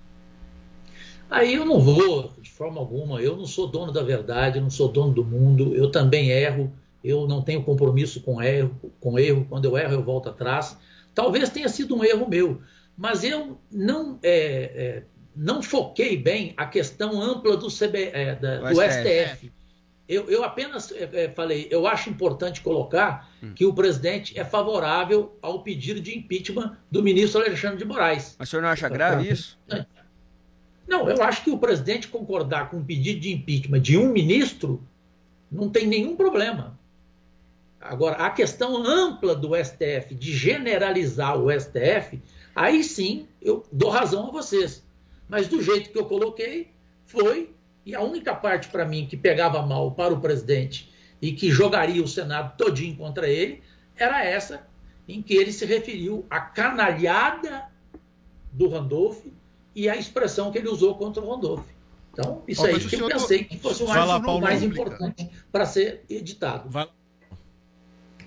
Aí 1.29 1.55
eu 1.55 1.65
não 1.65 1.79
vou, 1.79 2.33
de 2.39 2.51
forma 2.51 2.79
alguma, 2.79 3.19
eu 3.19 3.35
não 3.35 3.45
sou 3.45 3.67
dono 3.67 3.91
da 3.91 4.03
verdade, 4.03 4.59
não 4.59 4.69
sou 4.69 4.87
dono 4.87 5.11
do 5.13 5.25
mundo, 5.25 5.73
eu 5.75 5.89
também 5.91 6.29
erro, 6.29 6.71
eu 7.03 7.27
não 7.27 7.41
tenho 7.41 7.63
compromisso 7.63 8.21
com 8.21 8.41
erro, 8.41 8.93
com 8.99 9.17
erro, 9.17 9.45
quando 9.49 9.65
eu 9.65 9.77
erro 9.77 9.93
eu 9.93 10.03
volto 10.03 10.29
atrás. 10.29 10.77
Talvez 11.13 11.49
tenha 11.49 11.67
sido 11.67 11.95
um 11.95 12.03
erro 12.03 12.29
meu, 12.29 12.61
mas 12.95 13.23
eu 13.23 13.59
não, 13.71 14.19
é, 14.21 14.33
é, 14.75 15.03
não 15.35 15.61
foquei 15.61 16.15
bem 16.15 16.53
a 16.55 16.65
questão 16.65 17.21
ampla 17.21 17.57
do, 17.57 17.67
CB, 17.67 18.11
é, 18.13 18.35
da- 18.35 18.59
do 18.71 18.81
STF. 18.81 19.09
STF. 19.09 19.54
Eu, 20.07 20.29
eu 20.29 20.43
apenas 20.43 20.91
é, 20.91 21.09
é, 21.13 21.29
falei, 21.29 21.67
eu 21.71 21.87
acho 21.87 22.09
importante 22.09 22.61
colocar 22.61 23.29
que 23.55 23.65
o 23.65 23.73
presidente 23.73 24.37
é 24.39 24.45
favorável 24.45 25.35
ao 25.41 25.63
pedido 25.63 25.99
de 25.99 26.15
impeachment 26.15 26.77
do 26.91 27.01
ministro 27.01 27.41
Alexandre 27.41 27.77
de 27.77 27.85
Moraes. 27.85 28.35
Mas 28.37 28.47
o 28.47 28.51
senhor 28.51 28.61
não 28.61 28.69
acha 28.69 28.87
grave 28.87 29.29
isso? 29.29 29.57
Não, 30.87 31.09
eu 31.09 31.23
acho 31.23 31.43
que 31.43 31.49
o 31.49 31.57
presidente 31.57 32.07
concordar 32.07 32.69
com 32.69 32.77
um 32.77 32.83
pedido 32.83 33.19
de 33.19 33.33
impeachment 33.33 33.81
de 33.81 33.97
um 33.97 34.11
ministro 34.11 34.83
não 35.51 35.69
tem 35.69 35.87
nenhum 35.87 36.15
problema. 36.15 36.77
Agora, 37.81 38.17
a 38.17 38.29
questão 38.29 38.77
ampla 38.85 39.35
do 39.35 39.55
STF, 39.55 40.13
de 40.15 40.35
generalizar 40.35 41.39
o 41.39 41.51
STF, 41.51 42.21
aí 42.55 42.83
sim 42.83 43.27
eu 43.41 43.63
dou 43.71 43.89
razão 43.89 44.27
a 44.27 44.31
vocês. 44.31 44.83
Mas 45.27 45.47
do 45.47 45.61
jeito 45.61 45.91
que 45.91 45.97
eu 45.97 46.05
coloquei, 46.05 46.71
foi, 47.05 47.54
e 47.85 47.93
a 47.93 48.01
única 48.01 48.33
parte 48.33 48.67
para 48.69 48.85
mim 48.85 49.05
que 49.05 49.15
pegava 49.15 49.61
mal 49.61 49.91
para 49.91 50.13
o 50.13 50.19
presidente 50.19 50.91
e 51.21 51.31
que 51.31 51.51
jogaria 51.51 52.03
o 52.03 52.07
Senado 52.07 52.55
todinho 52.57 52.95
contra 52.95 53.27
ele, 53.29 53.61
era 53.95 54.23
essa 54.23 54.67
em 55.07 55.21
que 55.21 55.33
ele 55.35 55.51
se 55.51 55.65
referiu 55.65 56.25
à 56.29 56.39
canalhada 56.39 57.65
do 58.51 58.67
Randolph 58.69 59.19
e 59.75 59.87
a 59.87 59.95
expressão 59.95 60.51
que 60.51 60.57
ele 60.57 60.67
usou 60.69 60.95
contra 60.95 61.23
o 61.23 61.29
Randolph. 61.29 61.65
Então, 62.11 62.43
isso 62.47 62.61
Ó, 62.63 62.65
aí 62.65 62.79
que 62.79 62.95
eu 62.95 63.07
pensei 63.07 63.43
que 63.43 63.57
fosse 63.59 63.83
o 63.83 63.87
Vai 63.87 63.97
mais, 63.97 64.09
lá, 64.09 64.17
o 64.17 64.23
Paulo 64.23 64.41
mais 64.41 64.61
Pública. 64.61 64.81
importante 64.81 65.29
para 65.51 65.65
ser 65.65 66.05
editado. 66.09 66.69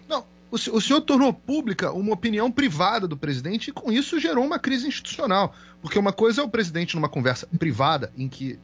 Não, 0.07 0.25
o, 0.51 0.59
se- 0.59 0.71
o 0.71 0.81
senhor 0.81 1.01
tornou 1.01 1.33
pública 1.33 1.91
uma 1.93 2.13
opinião 2.13 2.53
privada 2.53 3.09
do 3.09 3.17
presidente 3.17 3.69
e 3.69 3.73
com 3.73 3.91
isso 3.91 4.21
gerou 4.21 4.45
uma 4.45 4.59
crise 4.59 4.87
institucional. 4.87 5.55
Porque 5.81 5.99
uma 5.99 6.13
coisa 6.13 6.43
é 6.43 6.45
o 6.45 6.49
presidente 6.49 6.95
numa 6.97 7.09
conversa 7.09 7.49
privada, 7.59 8.13
em 8.17 8.29
que, 8.29 8.59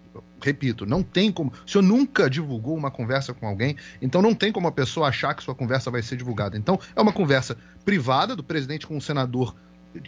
repito, 0.44 0.84
não 0.84 1.02
tem 1.02 1.32
como. 1.32 1.52
O 1.66 1.70
senhor 1.70 1.82
nunca 1.82 2.28
divulgou 2.28 2.76
uma 2.76 2.90
conversa 2.90 3.32
com 3.32 3.46
alguém, 3.48 3.76
então 4.00 4.20
não 4.20 4.34
tem 4.34 4.52
como 4.52 4.68
a 4.68 4.72
pessoa 4.72 5.08
achar 5.08 5.34
que 5.34 5.42
sua 5.42 5.54
conversa 5.54 5.90
vai 5.90 6.02
ser 6.02 6.16
divulgada. 6.16 6.56
Então, 6.56 6.78
é 6.94 7.00
uma 7.00 7.12
conversa 7.12 7.56
privada 7.84 8.36
do 8.36 8.44
presidente 8.44 8.86
com 8.86 8.96
um 8.96 9.00
senador 9.00 9.54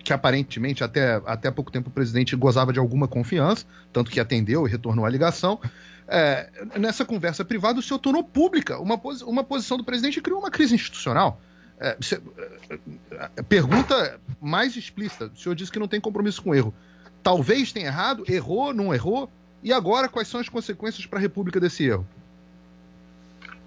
que 0.05 0.12
aparentemente 0.12 0.82
até, 0.82 1.22
até 1.24 1.51
pouco 1.51 1.70
tempo 1.70 1.89
o 1.89 1.93
presidente 1.93 2.34
gozava 2.34 2.72
de 2.72 2.78
alguma 2.78 3.07
confiança, 3.07 3.64
tanto 3.93 4.11
que 4.11 4.18
atendeu 4.18 4.66
e 4.66 4.70
retornou 4.70 5.07
a 5.07 5.09
ligação. 5.09 5.61
É, 6.09 6.51
nessa 6.78 7.05
conversa 7.05 7.45
privada, 7.45 7.78
o 7.78 7.82
senhor 7.82 7.99
tornou 7.99 8.22
pública 8.22 8.78
uma, 8.78 8.99
posi- 8.99 9.24
uma 9.24 9.43
posição 9.45 9.76
do 9.76 9.84
presidente 9.84 10.18
e 10.18 10.22
criou 10.22 10.41
uma 10.41 10.51
crise 10.51 10.74
institucional. 10.74 11.41
É, 11.78 11.97
é, 13.37 13.43
pergunta 13.43 14.18
mais 14.41 14.76
explícita: 14.76 15.26
o 15.26 15.37
senhor 15.37 15.55
disse 15.55 15.70
que 15.70 15.78
não 15.78 15.89
tem 15.89 16.01
compromisso 16.01 16.43
com 16.43 16.55
erro. 16.55 16.74
Talvez 17.22 17.72
tenha 17.72 17.87
errado, 17.87 18.24
errou, 18.28 18.72
não 18.72 18.95
errou, 18.95 19.30
e 19.62 19.72
agora 19.72 20.09
quais 20.09 20.28
são 20.28 20.40
as 20.40 20.48
consequências 20.48 21.07
para 21.07 21.18
a 21.18 21.22
República 21.22 21.59
desse 21.59 21.84
erro? 21.84 22.07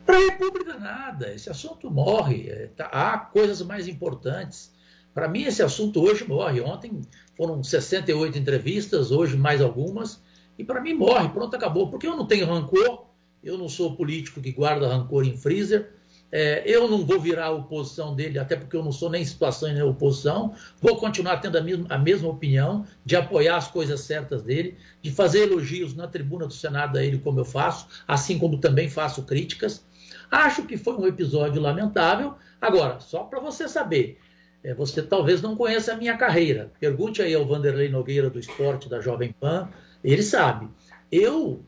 Para 0.05 0.17
a 0.17 0.21
República, 0.21 0.77
nada. 0.79 1.33
Esse 1.33 1.49
assunto 1.49 1.89
morre. 1.91 2.49
É, 2.49 2.67
tá- 2.67 2.89
há 2.91 3.17
coisas 3.17 3.61
mais 3.61 3.87
importantes. 3.87 4.73
Para 5.13 5.27
mim, 5.27 5.43
esse 5.43 5.61
assunto 5.61 6.01
hoje 6.01 6.27
morre. 6.27 6.61
Ontem 6.61 7.01
foram 7.35 7.63
68 7.63 8.37
entrevistas, 8.37 9.11
hoje 9.11 9.37
mais 9.37 9.61
algumas. 9.61 10.21
E 10.57 10.63
para 10.63 10.81
mim 10.81 10.93
morre, 10.93 11.29
pronto, 11.29 11.55
acabou. 11.55 11.89
Porque 11.89 12.07
eu 12.07 12.15
não 12.17 12.25
tenho 12.25 12.47
rancor, 12.47 13.05
eu 13.43 13.57
não 13.57 13.69
sou 13.69 13.95
político 13.95 14.41
que 14.41 14.51
guarda 14.51 14.87
rancor 14.87 15.25
em 15.25 15.37
freezer. 15.37 15.93
É, 16.31 16.61
eu 16.65 16.87
não 16.87 17.05
vou 17.05 17.19
virar 17.19 17.45
a 17.45 17.51
oposição 17.51 18.15
dele, 18.15 18.37
até 18.37 18.55
porque 18.55 18.75
eu 18.75 18.83
não 18.83 18.91
sou 18.91 19.09
nem 19.09 19.25
situação 19.25 19.71
nem 19.73 19.81
oposição. 19.81 20.53
Vou 20.79 20.97
continuar 20.97 21.37
tendo 21.37 21.57
a 21.57 21.61
mesma, 21.61 21.85
a 21.89 21.97
mesma 21.97 22.29
opinião, 22.29 22.85
de 23.03 23.15
apoiar 23.15 23.57
as 23.57 23.67
coisas 23.67 24.01
certas 24.01 24.43
dele, 24.43 24.77
de 25.01 25.11
fazer 25.11 25.43
elogios 25.43 25.95
na 25.95 26.07
tribuna 26.07 26.45
do 26.45 26.53
Senado 26.53 26.97
a 26.97 27.03
ele, 27.03 27.17
como 27.17 27.39
eu 27.39 27.45
faço, 27.45 27.87
assim 28.07 28.37
como 28.37 28.59
também 28.59 28.89
faço 28.89 29.23
críticas. 29.23 29.83
Acho 30.29 30.63
que 30.63 30.77
foi 30.77 30.95
um 30.95 31.07
episódio 31.07 31.61
lamentável. 31.61 32.35
Agora, 32.61 32.99
só 32.99 33.23
para 33.23 33.39
você 33.39 33.67
saber, 33.67 34.19
é, 34.63 34.73
você 34.73 35.01
talvez 35.01 35.41
não 35.41 35.55
conheça 35.55 35.93
a 35.93 35.97
minha 35.97 36.15
carreira. 36.15 36.71
Pergunte 36.79 37.21
aí 37.21 37.33
ao 37.33 37.45
Vanderlei 37.45 37.89
Nogueira 37.89 38.29
do 38.29 38.39
Esporte, 38.39 38.87
da 38.87 39.01
Jovem 39.01 39.33
Pan, 39.39 39.69
ele 40.03 40.21
sabe. 40.21 40.67
Eu 41.11 41.63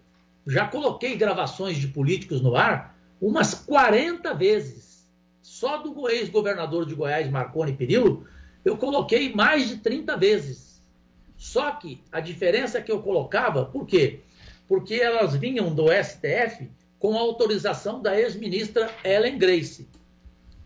já 0.45 0.67
coloquei 0.67 1.15
gravações 1.15 1.77
de 1.77 1.87
políticos 1.87 2.41
no 2.41 2.55
ar 2.55 2.90
umas 3.21 3.53
40 3.53 4.33
vezes. 4.33 5.07
Só 5.41 5.77
do 5.77 6.09
ex-governador 6.09 6.85
de 6.85 6.95
Goiás, 6.95 7.29
Marconi 7.29 7.73
Perillo, 7.73 8.25
eu 8.65 8.77
coloquei 8.77 9.33
mais 9.33 9.69
de 9.69 9.77
30 9.77 10.17
vezes. 10.17 10.81
Só 11.37 11.71
que 11.71 12.03
a 12.11 12.19
diferença 12.19 12.81
que 12.81 12.91
eu 12.91 13.01
colocava, 13.01 13.65
por 13.65 13.85
quê? 13.85 14.21
Porque 14.67 14.95
elas 14.95 15.35
vinham 15.35 15.73
do 15.73 15.85
STF 15.91 16.69
com 16.97 17.17
autorização 17.17 18.01
da 18.01 18.19
ex-ministra 18.19 18.89
Ellen 19.03 19.37
Grace. 19.37 19.87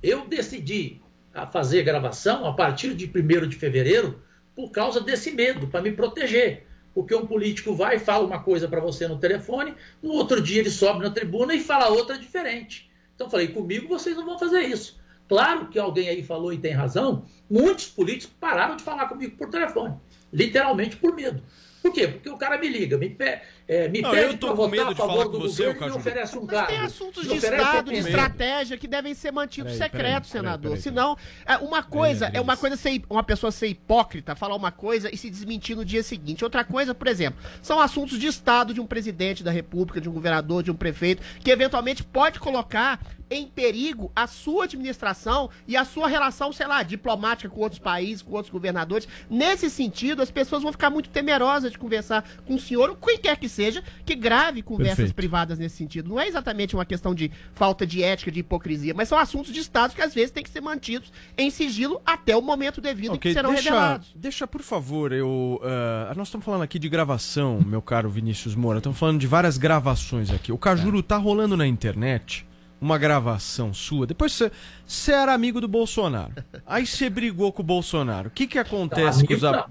Eu 0.01 0.27
decidi 0.27 1.01
a 1.33 1.47
fazer 1.47 1.83
gravação 1.83 2.45
a 2.45 2.53
partir 2.53 2.93
de 2.93 3.05
1 3.05 3.47
de 3.47 3.55
fevereiro, 3.55 4.21
por 4.55 4.71
causa 4.71 5.01
desse 5.01 5.31
medo, 5.31 5.67
para 5.67 5.81
me 5.81 5.91
proteger. 5.91 6.65
Porque 6.95 7.13
um 7.13 7.27
político 7.27 7.75
vai 7.75 7.97
e 7.97 7.99
fala 7.99 8.25
uma 8.25 8.41
coisa 8.41 8.69
para 8.69 8.79
você 8.79 9.05
no 9.05 9.19
telefone, 9.19 9.75
no 10.01 10.13
outro 10.13 10.41
dia 10.41 10.61
ele 10.61 10.71
sobe 10.71 11.03
na 11.03 11.11
tribuna 11.11 11.53
e 11.53 11.59
fala 11.59 11.89
outra 11.89 12.17
diferente. 12.17 12.89
Então 13.13 13.27
eu 13.27 13.31
falei, 13.31 13.49
comigo 13.49 13.89
vocês 13.89 14.15
não 14.15 14.25
vão 14.25 14.39
fazer 14.39 14.61
isso. 14.61 14.97
Claro 15.27 15.67
que 15.67 15.77
alguém 15.77 16.07
aí 16.07 16.23
falou 16.23 16.53
e 16.53 16.57
tem 16.57 16.71
razão, 16.71 17.25
muitos 17.49 17.87
políticos 17.87 18.33
pararam 18.39 18.77
de 18.77 18.83
falar 18.83 19.07
comigo 19.07 19.35
por 19.35 19.49
telefone, 19.49 19.95
literalmente 20.31 20.95
por 20.95 21.13
medo. 21.13 21.43
Por 21.81 21.91
quê? 21.91 22.07
Porque 22.07 22.29
o 22.29 22.37
cara 22.37 22.57
me 22.57 22.67
liga, 22.67 22.97
me, 22.97 23.09
pe 23.09 23.41
é, 23.67 23.87
me 23.89 24.01
Não, 24.01 24.11
pede 24.11 24.33
eu 24.33 24.37
tô 24.37 24.47
com 24.49 24.55
votar 24.55 24.71
medo 24.71 24.89
a 24.89 24.93
de 24.93 24.95
falar 24.95 25.13
favor 25.13 25.25
com 25.25 25.31
do 25.31 25.39
você, 25.49 25.63
governo 25.65 25.75
e 25.75 25.79
Caju. 25.79 25.95
oferece 25.97 26.37
um 26.37 26.41
Mas 26.41 26.49
cargo. 26.51 26.67
tem 26.67 26.79
assuntos 26.79 27.27
de 27.27 27.35
Estado, 27.35 27.91
de 27.91 27.97
estratégia 27.97 28.77
que 28.77 28.87
devem 28.87 29.13
ser 29.13 29.31
mantidos 29.31 29.73
Peraí, 29.73 29.89
secretos, 29.91 30.29
peraí, 30.29 30.43
senador. 30.45 30.71
peraí, 30.71 30.81
Senão, 30.83 31.17
é, 31.45 31.57
uma 31.57 31.81
coisa 31.81 32.29
é 32.33 32.39
uma 32.39 32.55
coisa 32.55 32.75
ser 32.77 33.01
uma 33.09 33.23
pessoa 33.23 33.51
ser 33.51 33.67
hipócrita, 33.67 34.35
falar 34.35 34.55
uma 34.55 34.71
coisa 34.71 35.09
e 35.13 35.17
se 35.17 35.29
desmentir 35.29 35.75
no 35.75 35.83
dia 35.83 36.03
seguinte. 36.03 36.43
Outra 36.43 36.63
coisa, 36.63 36.93
por 36.93 37.07
exemplo, 37.07 37.39
são 37.61 37.79
assuntos 37.79 38.19
de 38.19 38.27
Estado 38.27 38.73
de 38.73 38.79
um 38.79 38.85
presidente 38.85 39.43
da 39.43 39.51
República, 39.51 39.99
de 39.99 40.07
um 40.07 40.11
governador, 40.13 40.61
de 40.61 40.69
um 40.71 40.75
prefeito, 40.75 41.23
que 41.43 41.49
eventualmente 41.49 42.03
pode 42.03 42.39
colocar 42.39 42.99
em 43.27 43.47
perigo 43.47 44.11
a 44.15 44.27
sua 44.27 44.65
administração 44.65 45.49
e 45.67 45.75
a 45.75 45.83
sua 45.83 46.07
relação, 46.07 46.53
sei 46.53 46.67
lá, 46.67 46.83
diplomática 46.83 47.49
com 47.49 47.59
outros 47.61 47.79
países, 47.79 48.21
com 48.21 48.33
outros 48.33 48.51
governadores. 48.51 49.07
Nesse 49.27 49.67
sentido, 49.69 50.21
as 50.21 50.29
pessoas 50.29 50.61
vão 50.61 50.71
ficar 50.71 50.91
muito 50.91 51.09
temerosas 51.09 51.71
de 51.71 51.77
conversar 51.79 52.23
com 52.45 52.53
o 52.53 52.59
senhor, 52.59 52.89
ou 52.91 52.95
quem 52.95 53.17
quer 53.17 53.35
que 53.37 53.49
seja, 53.55 53.83
que 54.05 54.13
grave 54.15 54.61
conversas 54.61 54.95
Perfeito. 54.97 55.15
privadas 55.15 55.57
nesse 55.57 55.77
sentido. 55.77 56.09
Não 56.09 56.19
é 56.19 56.27
exatamente 56.27 56.75
uma 56.75 56.85
questão 56.85 57.15
de 57.15 57.31
falta 57.53 57.85
de 57.87 58.03
ética, 58.03 58.31
de 58.31 58.41
hipocrisia, 58.41 58.93
mas 58.93 59.07
são 59.09 59.17
assuntos 59.17 59.51
de 59.53 59.59
Estado 59.59 59.95
que 59.95 60.01
às 60.01 60.13
vezes 60.13 60.31
têm 60.31 60.43
que 60.43 60.49
ser 60.49 60.61
mantidos 60.61 61.11
em 61.37 61.49
sigilo 61.49 62.01
até 62.05 62.35
o 62.35 62.41
momento 62.41 62.79
devido 62.81 63.15
em 63.15 63.17
que 63.19 63.33
serão 63.33 63.51
deixa, 63.53 63.69
revelados. 63.71 64.11
deixa, 64.15 64.45
por 64.47 64.61
favor, 64.61 65.11
eu. 65.11 65.59
ah, 65.63 66.13
nós 66.15 66.27
estamos 66.27 66.45
falando 66.45 66.61
aqui 66.63 66.77
de 66.77 66.89
gravação, 66.89 67.59
meu 67.65 67.81
caro 67.81 68.09
Vinícius 68.09 68.53
Moura. 68.55 68.79
Estamos 68.79 68.99
falando 68.99 69.19
de 69.19 69.27
várias 69.27 69.57
gravações 69.57 70.29
aqui. 70.31 70.51
O 70.51 70.57
Cajuru 70.57 71.01
tá 71.01 71.17
rolando 71.17 71.55
na 71.57 71.65
internet 71.65 72.45
uma 72.81 72.97
gravação 72.97 73.73
sua. 73.73 74.05
Depois 74.05 74.33
você, 74.33 74.51
você 74.85 75.11
era 75.13 75.33
amigo 75.33 75.61
do 75.61 75.67
Bolsonaro. 75.67 76.33
Aí 76.67 76.85
você 76.85 77.09
brigou 77.09 77.51
com 77.53 77.61
o 77.61 77.65
Bolsonaro. 77.65 78.27
O 78.27 78.31
que 78.31 78.45
que 78.47 78.59
acontece 78.59 79.25
com 79.25 79.33
os. 79.33 79.43
a- 79.43 79.51
não. 79.51 79.65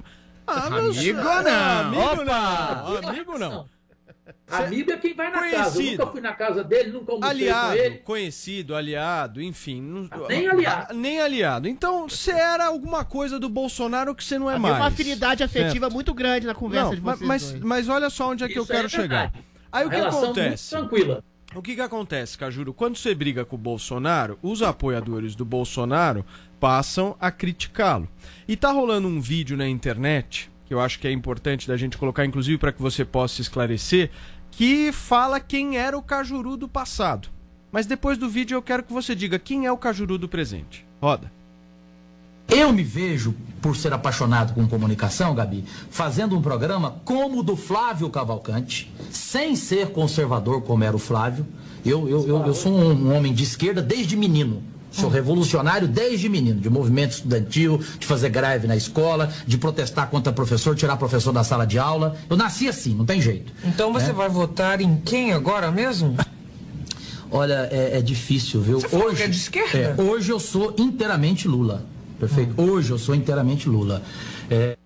Ah, 0.47 0.67
Amigo 0.67 1.15
não. 1.23 1.43
não. 1.43 1.81
Amigo 1.81 2.23
Opa! 2.23 2.25
não. 2.25 3.09
Amigo 3.09 3.39
não. 3.39 3.67
Amigo 4.49 4.91
é 4.93 4.97
quem 4.97 5.15
vai 5.15 5.31
na 5.31 5.41
casa. 5.41 5.47
Eu 5.57 5.73
Conhecido. 5.73 5.99
nunca 5.99 6.13
fui 6.13 6.21
na 6.21 6.33
casa 6.33 6.65
dele, 6.65 6.91
nunca 6.93 7.13
almocei 7.13 7.31
Aliado, 7.49 7.77
com 7.77 7.83
ele. 7.83 7.97
conhecido, 7.99 8.75
aliado, 8.75 9.43
enfim. 9.43 9.83
não- 9.83 10.09
nem 10.29 10.49
aliado. 10.49 10.95
Nem 10.95 11.21
aliado. 11.21 11.69
Então, 11.69 12.09
você 12.09 12.31
era 12.31 12.67
alguma 12.67 13.05
coisa 13.05 13.39
do 13.39 13.49
Bolsonaro 13.49 14.15
que 14.15 14.25
você 14.25 14.39
não 14.39 14.49
é 14.51 14.55
Havia 14.55 14.63
mais. 14.63 14.77
uma 14.77 14.87
afinidade 14.87 15.43
afetiva 15.43 15.87
Certo. 15.87 15.93
muito 15.93 16.15
grande 16.15 16.47
na 16.47 16.55
conversa 16.55 16.89
Não, 16.91 16.95
de 16.95 17.01
vocês 17.01 17.21
mas, 17.29 17.51
dois. 17.51 17.63
mas 17.65 17.89
olha 17.89 18.09
só 18.09 18.31
onde 18.31 18.45
é 18.45 18.49
que 18.49 18.59
eu 18.59 18.63
Isso 18.63 18.73
quero 18.73 18.87
é 18.87 18.91
chegar. 18.91 19.33
Aí 19.73 19.87
o 19.87 19.91
que 19.91 19.97
acontece? 19.97 20.75
muito 20.77 20.89
tranquila. 20.89 21.25
O 21.55 21.63
que 21.63 21.75
que 21.77 21.81
acontece, 21.81 22.37
Cajuro? 22.37 22.73
Quando 22.75 22.97
você 22.97 23.15
briga 23.15 23.45
com 23.45 23.55
o 23.55 23.59
Bolsonaro, 23.59 24.39
os 24.43 24.61
apoiadores 24.63 25.37
do 25.37 25.45
Bolsonaro 25.45 26.25
passam 26.59 27.15
a 27.21 27.31
criticá-lo. 27.31 28.09
E 28.49 28.57
tá 28.57 28.73
rolando 28.73 29.07
um 29.07 29.21
vídeo 29.21 29.57
na 29.57 29.69
internet, 29.69 30.51
que 30.67 30.75
eu 30.75 30.81
acho 30.81 30.99
que 30.99 31.07
é 31.07 31.13
importante 31.13 31.69
da 31.69 31.77
gente 31.77 31.99
colocar, 31.99 32.25
inclusive 32.25 32.59
para 32.59 32.73
que 32.73 32.81
você 32.81 33.05
possa 33.05 33.41
esclarecer, 33.41 34.11
que 34.51 34.93
fala 34.93 35.41
quem 35.41 35.77
era 35.77 35.97
o 35.97 36.03
Cajuru 36.03 36.57
do 36.57 36.69
passado. 36.69 37.29
Mas 37.71 37.87
depois 37.87 38.17
do 38.17 38.29
vídeo 38.29 38.55
eu 38.55 38.63
quero 38.63 38.83
que 38.83 38.93
você 38.93 39.15
diga 39.15 39.39
quem 39.39 39.67
é 39.67 39.73
o 39.73 39.77
Cajuru 39.77 40.17
do 40.17 40.29
presente. 40.29 40.87
Roda. 41.03 41.31
Eu 42.49 42.73
me 42.73 42.83
vejo, 42.83 43.35
por 43.61 43.75
ser 43.75 43.93
apaixonado 43.93 44.55
com 44.55 44.69
comunicação, 44.69 45.35
Gabi, 45.35 45.65
fazendo 45.91 46.37
um 46.37 46.43
programa 46.43 46.97
como 47.05 47.41
o 47.41 47.43
do 47.43 47.57
Flávio 47.57 48.09
Cavalcante, 48.11 48.93
sem 49.11 49.57
ser 49.57 49.91
conservador 49.91 50.63
como 50.63 50.85
era 50.85 50.95
o 50.95 50.99
Flávio. 50.99 51.47
Eu, 51.85 52.09
eu, 52.09 52.29
eu, 52.29 52.47
eu 52.47 52.55
sou 52.55 52.73
um, 52.73 52.93
um 52.93 53.17
homem 53.17 53.33
de 53.33 53.43
esquerda 53.43 53.83
desde 53.83 54.17
menino. 54.17 54.63
Sou 54.95 55.11
revolucionário 55.11 55.89
desde 55.89 56.29
menino, 56.29 56.61
de 56.61 56.71
movimento 56.71 57.13
estudantil, 57.13 57.83
de 57.99 58.07
fazer 58.07 58.29
greve 58.29 58.69
na 58.69 58.77
escola, 58.77 59.33
de 59.45 59.59
protestar 59.59 60.09
contra 60.09 60.33
professor, 60.33 60.77
tirar 60.77 60.97
professor 60.97 61.33
da 61.33 61.43
sala 61.43 61.67
de 61.67 61.81
aula. 61.81 62.17
Eu 62.31 62.37
nasci 62.37 62.69
assim, 62.69 62.95
não 62.95 63.05
tem 63.05 63.21
jeito. 63.21 63.53
Então 63.65 63.93
você 63.93 64.07
né? 64.07 64.13
vai 64.13 64.29
votar 64.29 64.81
em 64.81 64.97
quem 64.97 65.33
agora 65.33 65.73
mesmo? 65.73 66.17
Olha, 67.29 67.69
é, 67.73 67.99
é 67.99 68.03
difícil, 68.03 68.61
viu? 68.61 68.81
Você 68.81 68.89
falou 68.89 69.13
que 69.13 69.23
é 69.25 69.27
de 69.27 69.37
esquerda? 69.37 69.97
é, 69.99 70.01
hoje 70.01 70.31
eu 70.31 70.39
sou 70.39 70.73
inteiramente 70.79 71.49
Lula. 71.49 71.85
Perfeito? 72.21 72.55
Hoje 72.57 72.93
eu 72.93 72.99
sou 72.99 73.17
inteiramente 73.17 73.69
Lula. 73.69 74.01
É, 74.49 74.77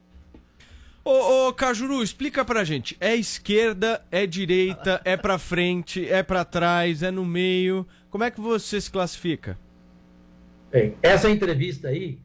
Ô, 1.05 1.49
ô, 1.49 1.53
Cajuru, 1.53 2.03
explica 2.03 2.45
pra 2.45 2.65
gente. 2.65 2.97
É 2.99 3.15
esquerda, 3.15 4.03
é 4.11 4.27
direita, 4.27 5.01
é 5.05 5.17
pra 5.17 5.39
frente, 5.39 6.07
é 6.07 6.23
pra 6.23 6.45
trás, 6.45 7.03
é 7.03 7.11
no 7.11 7.25
meio. 7.25 7.87
Como 8.11 8.25
é 8.25 8.31
que 8.31 8.41
você 8.41 8.81
se 8.81 8.91
classifica? 8.91 9.59
Bem, 10.71 10.97
essa 11.03 11.31
entrevista 11.31 11.89
aí, 11.89 12.19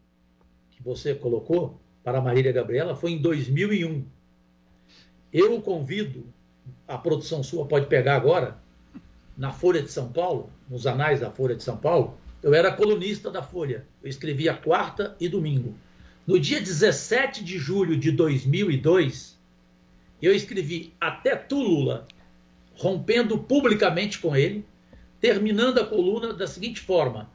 que 0.71 0.83
você 0.83 1.15
colocou 1.15 1.79
para 2.03 2.17
a 2.17 2.21
Marília 2.21 2.51
Gabriela, 2.51 2.93
foi 2.93 3.11
em 3.11 3.17
2001. 3.17 4.05
Eu 5.31 5.61
convido, 5.61 6.25
a 6.85 6.97
produção 6.97 7.41
sua 7.41 7.65
pode 7.65 7.87
pegar 7.87 8.17
agora, 8.17 8.57
na 9.37 9.53
Folha 9.53 9.81
de 9.81 9.89
São 9.89 10.11
Paulo, 10.11 10.51
nos 10.69 10.85
anais 10.85 11.21
da 11.21 11.31
Folha 11.31 11.55
de 11.55 11.63
São 11.63 11.77
Paulo. 11.77 12.17
Eu 12.41 12.53
era 12.53 12.73
colunista 12.73 13.31
da 13.31 13.41
Folha. 13.41 13.87
Eu 14.03 14.09
escrevia 14.09 14.53
quarta 14.53 15.15
e 15.21 15.29
domingo. 15.29 15.73
No 16.27 16.37
dia 16.37 16.59
17 16.59 17.45
de 17.45 17.57
julho 17.57 17.97
de 17.97 18.11
2002, 18.11 19.39
eu 20.21 20.35
escrevi 20.35 20.93
Até 20.99 21.37
tu, 21.37 21.61
Lula, 21.61 22.05
rompendo 22.75 23.37
publicamente 23.37 24.19
com 24.19 24.35
ele, 24.35 24.65
terminando 25.21 25.79
a 25.79 25.85
coluna 25.85 26.33
da 26.33 26.45
seguinte 26.45 26.81
forma: 26.81 27.31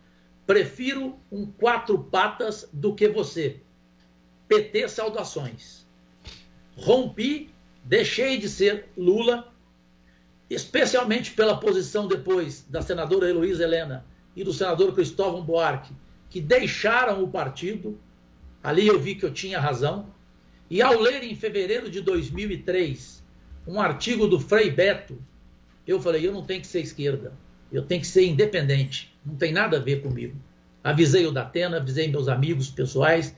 Prefiro 0.48 1.14
um 1.30 1.44
quatro 1.44 2.04
patas 2.04 2.66
do 2.72 2.94
que 2.94 3.06
você. 3.06 3.60
PT 4.48 4.88
saudações. 4.88 5.86
Rompi, 6.74 7.50
deixei 7.84 8.38
de 8.38 8.48
ser 8.48 8.88
Lula, 8.96 9.52
especialmente 10.48 11.32
pela 11.32 11.60
posição 11.60 12.08
depois 12.08 12.64
da 12.66 12.80
senadora 12.80 13.28
Heloísa 13.28 13.62
Helena 13.62 14.06
e 14.34 14.42
do 14.42 14.54
senador 14.54 14.94
Cristóvão 14.94 15.44
Buarque, 15.44 15.92
que 16.30 16.40
deixaram 16.40 17.22
o 17.22 17.28
partido. 17.28 18.00
Ali 18.62 18.86
eu 18.86 18.98
vi 18.98 19.16
que 19.16 19.26
eu 19.26 19.34
tinha 19.34 19.60
razão. 19.60 20.06
E 20.70 20.80
ao 20.80 20.98
ler 20.98 21.24
em 21.24 21.34
fevereiro 21.34 21.90
de 21.90 22.00
2003 22.00 23.22
um 23.66 23.78
artigo 23.78 24.26
do 24.26 24.40
Frei 24.40 24.70
Beto, 24.70 25.22
eu 25.86 26.00
falei: 26.00 26.26
eu 26.26 26.32
não 26.32 26.42
tenho 26.42 26.62
que 26.62 26.66
ser 26.66 26.80
esquerda, 26.80 27.34
eu 27.70 27.82
tenho 27.82 28.00
que 28.00 28.06
ser 28.06 28.26
independente, 28.26 29.14
não 29.28 29.36
tem 29.36 29.52
nada 29.52 29.76
a 29.76 29.80
ver 29.80 30.02
comigo. 30.02 30.36
Avisei 30.82 31.26
o 31.26 31.32
Datena, 31.32 31.76
avisei 31.76 32.08
meus 32.08 32.28
amigos 32.28 32.70
pessoais, 32.70 33.36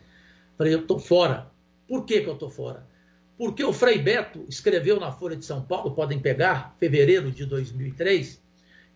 falei: 0.56 0.74
eu 0.74 0.80
estou 0.80 0.98
fora. 0.98 1.50
Por 1.88 2.04
que, 2.04 2.20
que 2.20 2.28
eu 2.28 2.34
estou 2.34 2.48
fora? 2.48 2.86
Porque 3.36 3.64
o 3.64 3.72
Frei 3.72 3.98
Beto 3.98 4.44
escreveu 4.48 5.00
na 5.00 5.10
Folha 5.10 5.34
de 5.34 5.44
São 5.44 5.62
Paulo, 5.62 5.90
podem 5.92 6.20
pegar, 6.20 6.76
fevereiro 6.78 7.32
de 7.32 7.44
2003, 7.44 8.40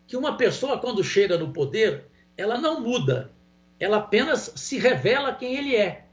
que 0.07 0.17
uma 0.17 0.37
pessoa, 0.37 0.79
quando 0.79 1.03
chega 1.03 1.37
no 1.37 1.53
poder, 1.53 2.05
ela 2.37 2.59
não 2.59 2.81
muda, 2.81 3.33
ela 3.81 3.97
apenas 3.97 4.53
se 4.55 4.79
revela 4.79 5.35
quem 5.35 5.57
ele 5.57 5.75
é. 5.75 6.05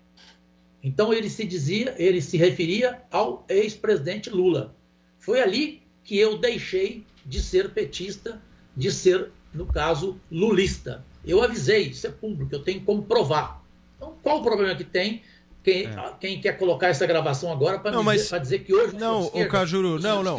Então 0.81 1.13
ele 1.13 1.29
se 1.29 1.45
dizia, 1.45 1.93
ele 1.97 2.21
se 2.21 2.37
referia 2.37 3.01
ao 3.11 3.45
ex-presidente 3.47 4.29
Lula. 4.29 4.75
Foi 5.19 5.41
ali 5.41 5.83
que 6.03 6.17
eu 6.17 6.37
deixei 6.37 7.05
de 7.25 7.39
ser 7.39 7.71
petista, 7.71 8.41
de 8.75 8.91
ser, 8.91 9.31
no 9.53 9.65
caso, 9.65 10.17
lulista. 10.31 11.03
Eu 11.25 11.41
avisei, 11.43 11.89
isso 11.89 12.07
é 12.07 12.09
público, 12.09 12.53
eu 12.53 12.59
tenho 12.63 12.81
como 12.81 13.03
provar. 13.03 13.61
Então, 13.97 14.13
qual 14.23 14.39
o 14.39 14.43
problema 14.43 14.75
que 14.75 14.83
tem? 14.83 15.21
Quem, 15.63 15.87
quem 16.19 16.41
quer 16.41 16.57
colocar 16.57 16.87
essa 16.87 17.05
gravação 17.05 17.51
agora 17.51 17.77
para 17.77 17.91
É. 17.91 17.93
Dizer, 17.93 18.03
mas- 18.03 18.41
dizer 18.41 18.59
que 18.59 18.73
hoje 18.73 18.95
Não, 18.95 19.27
o? 19.27 19.47
Cajuru, 19.47 19.99
não, 19.99 20.23
não. 20.23 20.37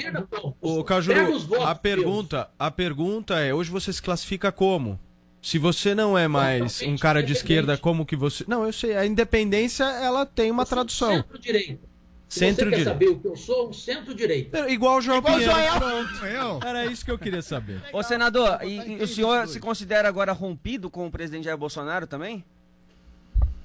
O 0.61 0.83
Cajuru, 0.83 1.39
a 1.63 1.75
pergunta, 1.77 2.51
a 2.59 2.71
pergunta 2.73 3.39
é, 3.39 3.55
hoje 3.55 3.71
você 3.71 3.93
se 3.93 4.03
classifica 4.03 4.51
como? 4.51 4.99
Se 5.41 5.59
você 5.59 5.95
não 5.95 6.19
é 6.19 6.27
mais 6.27 6.83
um 6.83 6.97
cara 6.97 7.23
de 7.23 7.33
esquerda, 7.33 7.77
como 7.77 8.05
que 8.07 8.17
você... 8.17 8.45
Não, 8.49 8.65
eu 8.65 8.73
sei, 8.73 8.97
a 8.97 9.07
independência, 9.07 9.85
ela 9.85 10.27
tem 10.27 10.51
uma 10.51 10.65
tradução. 10.67 11.15
Centro-direita. 11.15 11.92
Se 12.33 12.51
você 12.51 12.71
quer 12.71 12.85
saber 12.85 13.09
o 13.09 13.19
que 13.19 13.29
eu 13.29 13.37
sou, 13.37 13.69
um 13.69 13.73
centro-direita. 13.75 14.67
Igual 14.71 14.97
o 14.97 15.01
João 15.03 15.19
Igual 15.19 15.35
Pinheiro. 15.35 15.55
Joel. 15.55 15.79
Pronto. 15.79 16.67
Era 16.67 16.87
isso 16.87 17.05
que 17.05 17.11
eu 17.11 17.19
queria 17.19 17.43
saber. 17.43 17.83
Ô, 17.93 18.03
senador, 18.03 18.59
e, 18.63 18.79
e 18.79 19.03
o 19.03 19.07
senhor 19.07 19.47
se 19.47 19.61
considera 19.61 20.09
agora 20.09 20.33
rompido 20.33 20.89
com 20.89 21.07
o 21.07 21.11
presidente 21.11 21.45
Jair 21.45 21.59
Bolsonaro 21.59 22.07
também? 22.07 22.43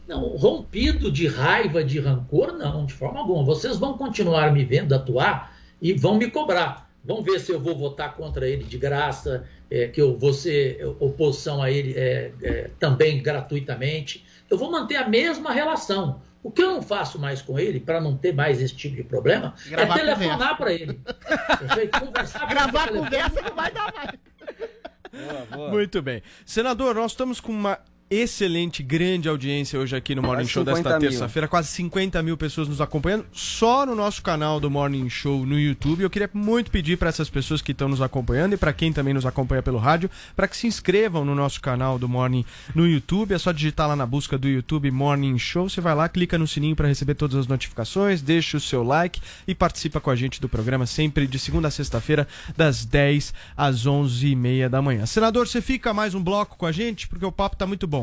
Não, 0.06 0.20
rompido 0.36 1.10
de 1.10 1.28
raiva, 1.28 1.82
de 1.82 1.98
rancor, 1.98 2.58
não, 2.58 2.86
de 2.86 2.94
forma 2.94 3.22
alguma. 3.22 3.42
Vocês 3.46 3.78
vão 3.78 3.98
continuar 3.98 4.52
me 4.52 4.66
vendo 4.66 4.94
atuar 4.94 5.58
e 5.82 5.94
vão 5.94 6.18
me 6.18 6.30
cobrar. 6.30 6.90
Vão 7.06 7.24
ver 7.24 7.40
se 7.40 7.54
eu 7.54 7.62
vou 7.62 7.74
votar 7.74 8.18
contra 8.18 8.50
ele 8.50 8.66
de 8.66 8.78
graça, 8.78 9.48
é, 9.72 9.88
que 9.88 10.02
eu 10.02 10.18
vou 10.18 10.34
ser 10.34 10.86
oposição 11.00 11.64
a 11.64 11.72
ele 11.72 11.94
é, 11.96 12.34
é, 12.44 12.70
também 12.78 13.24
gratuitamente. 13.24 14.26
Eu 14.50 14.58
vou 14.58 14.70
manter 14.70 14.98
a 14.98 15.08
mesma 15.08 15.54
relação. 15.54 16.22
O 16.44 16.52
que 16.52 16.62
eu 16.62 16.72
não 16.72 16.82
faço 16.82 17.20
mais 17.20 17.42
com 17.42 17.60
ele, 17.60 17.80
para 17.80 18.00
não 18.00 18.18
ter 18.18 18.34
mais 18.34 18.62
esse 18.62 18.76
tipo 18.76 18.96
de 18.96 19.04
problema, 19.04 19.54
Gravar 19.68 19.96
é 19.96 20.00
telefonar 20.00 20.58
para 20.58 20.74
ele. 20.74 21.00
Conversar 22.00 22.40
com 22.40 22.46
ele 22.46 22.54
Gravar 22.54 22.88
conversa 22.90 23.42
não 23.42 23.56
vai 23.56 23.72
dar 23.72 23.94
mais. 23.94 25.72
Muito 25.72 26.02
bem. 26.02 26.22
Senador, 26.46 26.96
nós 26.96 27.12
estamos 27.12 27.40
com 27.40 27.52
uma 27.52 27.80
excelente, 28.10 28.82
grande 28.82 29.28
audiência 29.28 29.78
hoje 29.78 29.96
aqui 29.96 30.16
no 30.16 30.22
Morning 30.22 30.48
Show 30.48 30.64
desta 30.64 30.78
50 30.78 31.00
mil. 31.00 31.10
terça-feira. 31.10 31.48
Quase 31.48 31.68
50 31.70 32.24
mil 32.24 32.38
pessoas 32.38 32.68
nos 32.68 32.80
acompanhando 32.80 33.26
só 33.34 33.86
no 33.86 33.96
nosso 33.96 34.22
canal 34.22 34.60
do 34.60 34.70
Morning 34.70 35.10
Show 35.10 35.46
no 35.46 35.60
YouTube. 35.60 36.04
Eu 36.04 36.10
queria 36.10 36.30
muito 36.34 36.72
pedir 36.72 36.98
para 36.98 37.10
essas 37.10 37.30
pessoas 37.30 37.62
que 37.62 37.74
estão 37.74 37.90
nos 37.90 38.02
acompanhando 38.02 38.54
e 38.54 38.58
para 38.58 38.72
quem 38.72 38.94
também 38.94 39.14
nos 39.14 39.26
acompanha 39.26 39.62
pelo 39.62 39.78
rádio, 39.78 40.10
para 40.36 40.48
que 40.48 40.56
se 40.56 40.68
inscrevam 40.68 41.26
no 41.26 41.36
nosso 41.36 41.60
canal 41.60 42.00
do 42.00 42.08
Morning 42.08 42.46
no 42.74 42.88
YouTube. 42.88 43.34
É 43.34 43.38
só 43.38 43.52
digitar 43.52 43.90
lá 43.90 43.96
na 43.96 44.06
busca 44.06 44.38
do 44.38 44.48
YouTube 44.48 44.90
Morning 44.90 45.38
Show. 45.38 45.70
Você 45.70 45.82
vai 45.82 45.94
lá, 45.94 46.08
clica 46.08 46.38
no 46.38 46.48
sininho 46.48 46.76
para 46.76 46.88
receber 46.88 47.16
todas 47.16 47.36
as 47.36 47.48
notificações, 47.48 48.22
deixa 48.22 48.56
o 48.56 48.62
seu 48.62 48.84
like 48.84 49.20
e 49.46 49.54
participa 49.54 50.00
com 50.00 50.10
a 50.10 50.16
gente 50.16 50.40
do 50.40 50.48
programa 50.48 50.86
sempre 50.86 51.28
de 51.28 51.38
segunda 51.38 51.68
a 51.68 51.72
sexta-feira, 51.72 52.28
das 52.56 52.86
10 52.86 53.34
às 53.56 53.86
11h30 53.86 54.70
da 54.70 54.82
manhã. 54.82 55.06
Senador, 55.06 55.48
você 55.48 55.62
fica 55.62 55.94
mais 55.94 56.16
um 56.16 56.24
bloco 56.24 56.56
com 56.58 56.66
a 56.66 56.72
gente? 56.72 57.08
Porque 57.08 57.26
o 57.26 57.32
papo 57.32 57.58
tá 57.58 57.66
muito 57.66 57.86
bom. 57.86 57.97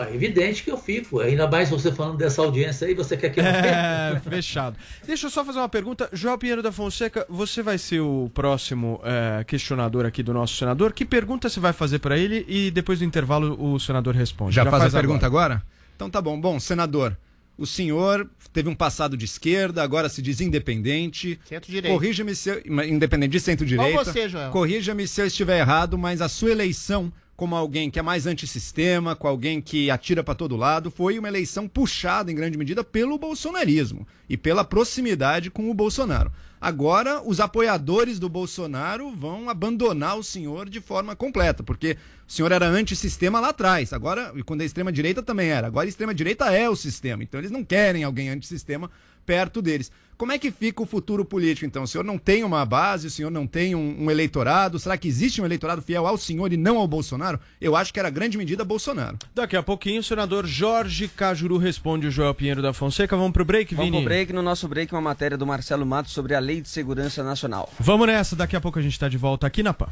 É 0.00 0.14
evidente 0.14 0.62
que 0.62 0.70
eu 0.70 0.76
fico. 0.78 1.20
Ainda 1.20 1.48
mais 1.48 1.68
você 1.70 1.90
falando 1.92 2.16
dessa 2.16 2.40
audiência 2.42 2.86
aí, 2.86 2.94
você 2.94 3.16
quer 3.16 3.30
que 3.30 3.40
eu 3.40 3.44
É, 3.44 4.14
fique? 4.16 4.28
fechado. 4.30 4.76
Deixa 5.06 5.26
eu 5.26 5.30
só 5.30 5.44
fazer 5.44 5.58
uma 5.58 5.68
pergunta. 5.68 6.08
João 6.12 6.38
Pinheiro 6.38 6.62
da 6.62 6.70
Fonseca, 6.70 7.26
você 7.28 7.62
vai 7.62 7.78
ser 7.78 8.00
o 8.00 8.30
próximo 8.32 9.00
é, 9.04 9.44
questionador 9.44 10.06
aqui 10.06 10.22
do 10.22 10.32
nosso 10.32 10.54
senador. 10.56 10.92
Que 10.92 11.04
pergunta 11.04 11.48
você 11.48 11.60
vai 11.60 11.72
fazer 11.72 11.98
para 11.98 12.16
ele 12.16 12.44
e 12.48 12.70
depois 12.70 13.00
do 13.00 13.04
intervalo 13.04 13.56
o 13.60 13.78
senador 13.80 14.14
responde? 14.14 14.54
Já, 14.54 14.64
faz, 14.66 14.94
a 14.94 14.98
pergunta 14.98 15.26
agora? 15.26 15.62
Então 15.96 16.08
tá 16.08 16.20
bom. 16.22 16.40
Bom, 16.40 16.60
senador, 16.60 17.16
o 17.56 17.66
senhor 17.66 18.30
teve 18.52 18.68
um 18.68 18.74
passado 18.74 19.16
de 19.16 19.24
esquerda, 19.24 19.82
agora 19.82 20.08
se 20.08 20.22
diz 20.22 20.40
independente. 20.40 21.38
Centro-direita. 21.44 21.88
Corrija-me 21.88 22.34
se 22.34 22.50
eu, 22.50 22.62
independente 22.84 23.32
de 23.32 23.40
centro-direita. 23.40 23.90
Igual 23.90 24.04
você, 24.04 24.28
Joel. 24.28 24.50
Corrija-me 24.52 25.08
se 25.08 25.20
eu 25.20 25.26
estiver 25.26 25.58
errado, 25.58 25.98
mas 25.98 26.20
a 26.20 26.28
sua 26.28 26.50
eleição 26.52 27.12
como 27.38 27.54
alguém 27.54 27.88
que 27.88 28.00
é 28.00 28.02
mais 28.02 28.26
antissistema, 28.26 29.14
com 29.14 29.28
alguém 29.28 29.60
que 29.60 29.92
atira 29.92 30.24
para 30.24 30.34
todo 30.34 30.56
lado, 30.56 30.90
foi 30.90 31.16
uma 31.20 31.28
eleição 31.28 31.68
puxada 31.68 32.32
em 32.32 32.34
grande 32.34 32.58
medida 32.58 32.82
pelo 32.82 33.16
bolsonarismo 33.16 34.04
e 34.28 34.36
pela 34.36 34.64
proximidade 34.64 35.48
com 35.48 35.70
o 35.70 35.74
Bolsonaro. 35.74 36.32
Agora, 36.60 37.22
os 37.24 37.38
apoiadores 37.38 38.18
do 38.18 38.28
Bolsonaro 38.28 39.12
vão 39.12 39.48
abandonar 39.48 40.18
o 40.18 40.24
senhor 40.24 40.68
de 40.68 40.80
forma 40.80 41.14
completa, 41.14 41.62
porque 41.62 41.96
o 42.26 42.32
senhor 42.32 42.50
era 42.50 42.66
antissistema 42.66 43.38
lá 43.38 43.50
atrás. 43.50 43.92
Agora, 43.92 44.32
e 44.34 44.42
quando 44.42 44.62
a 44.62 44.64
extrema-direita 44.64 45.22
também 45.22 45.50
era. 45.50 45.68
Agora 45.68 45.86
a 45.86 45.88
extrema-direita 45.88 46.46
é 46.46 46.68
o 46.68 46.74
sistema. 46.74 47.22
Então 47.22 47.38
eles 47.38 47.52
não 47.52 47.62
querem 47.62 48.02
alguém 48.02 48.30
antissistema 48.30 48.90
perto 49.24 49.62
deles. 49.62 49.92
Como 50.18 50.32
é 50.32 50.38
que 50.38 50.50
fica 50.50 50.82
o 50.82 50.86
futuro 50.86 51.24
político, 51.24 51.64
então? 51.64 51.84
O 51.84 51.86
senhor 51.86 52.02
não 52.02 52.18
tem 52.18 52.42
uma 52.42 52.66
base, 52.66 53.06
o 53.06 53.10
senhor 53.10 53.30
não 53.30 53.46
tem 53.46 53.76
um, 53.76 54.02
um 54.02 54.10
eleitorado? 54.10 54.76
Será 54.76 54.96
que 54.98 55.06
existe 55.06 55.40
um 55.40 55.44
eleitorado 55.44 55.80
fiel 55.80 56.08
ao 56.08 56.18
senhor 56.18 56.52
e 56.52 56.56
não 56.56 56.76
ao 56.76 56.88
Bolsonaro? 56.88 57.38
Eu 57.60 57.76
acho 57.76 57.92
que 57.94 58.00
era 58.00 58.10
grande 58.10 58.36
medida 58.36 58.64
Bolsonaro. 58.64 59.16
Daqui 59.32 59.56
a 59.56 59.62
pouquinho 59.62 60.00
o 60.00 60.02
senador 60.02 60.44
Jorge 60.44 61.06
Cajuru 61.06 61.56
responde 61.56 62.08
o 62.08 62.10
João 62.10 62.34
Pinheiro 62.34 62.60
da 62.60 62.72
Fonseca. 62.72 63.16
Vamos 63.16 63.30
pro 63.32 63.44
break, 63.44 63.76
Vamos 63.76 63.92
Vini? 63.92 64.02
pro 64.02 64.08
break. 64.12 64.32
No 64.32 64.42
nosso 64.42 64.66
break, 64.66 64.92
uma 64.92 65.00
matéria 65.00 65.38
do 65.38 65.46
Marcelo 65.46 65.86
Matos 65.86 66.12
sobre 66.12 66.34
a 66.34 66.40
Lei 66.40 66.60
de 66.60 66.68
Segurança 66.68 67.22
Nacional. 67.22 67.72
Vamos 67.78 68.08
nessa, 68.08 68.34
daqui 68.34 68.56
a 68.56 68.60
pouco 68.60 68.80
a 68.80 68.82
gente 68.82 68.98
tá 68.98 69.08
de 69.08 69.16
volta 69.16 69.46
aqui 69.46 69.62
na 69.62 69.72
PAN. 69.72 69.86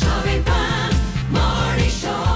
Jovem 0.00 0.42
Pan 0.42 0.90
Morning 1.30 1.90
Show. 1.90 2.35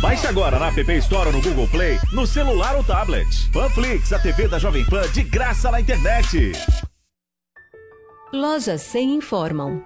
Baixe 0.00 0.28
agora 0.28 0.60
na 0.60 0.68
App 0.68 0.92
Store 0.98 1.26
ou 1.26 1.32
no 1.32 1.42
Google 1.42 1.66
Play, 1.66 1.98
no 2.12 2.24
celular 2.24 2.76
ou 2.76 2.84
tablet. 2.84 3.26
Panflix, 3.52 4.12
a 4.12 4.18
TV 4.20 4.46
da 4.46 4.56
Jovem 4.56 4.84
Pan 4.84 5.02
de 5.12 5.24
graça 5.24 5.72
na 5.72 5.80
internet. 5.80 6.52
Lojas 8.32 8.82
100 8.82 9.16
informam. 9.16 9.82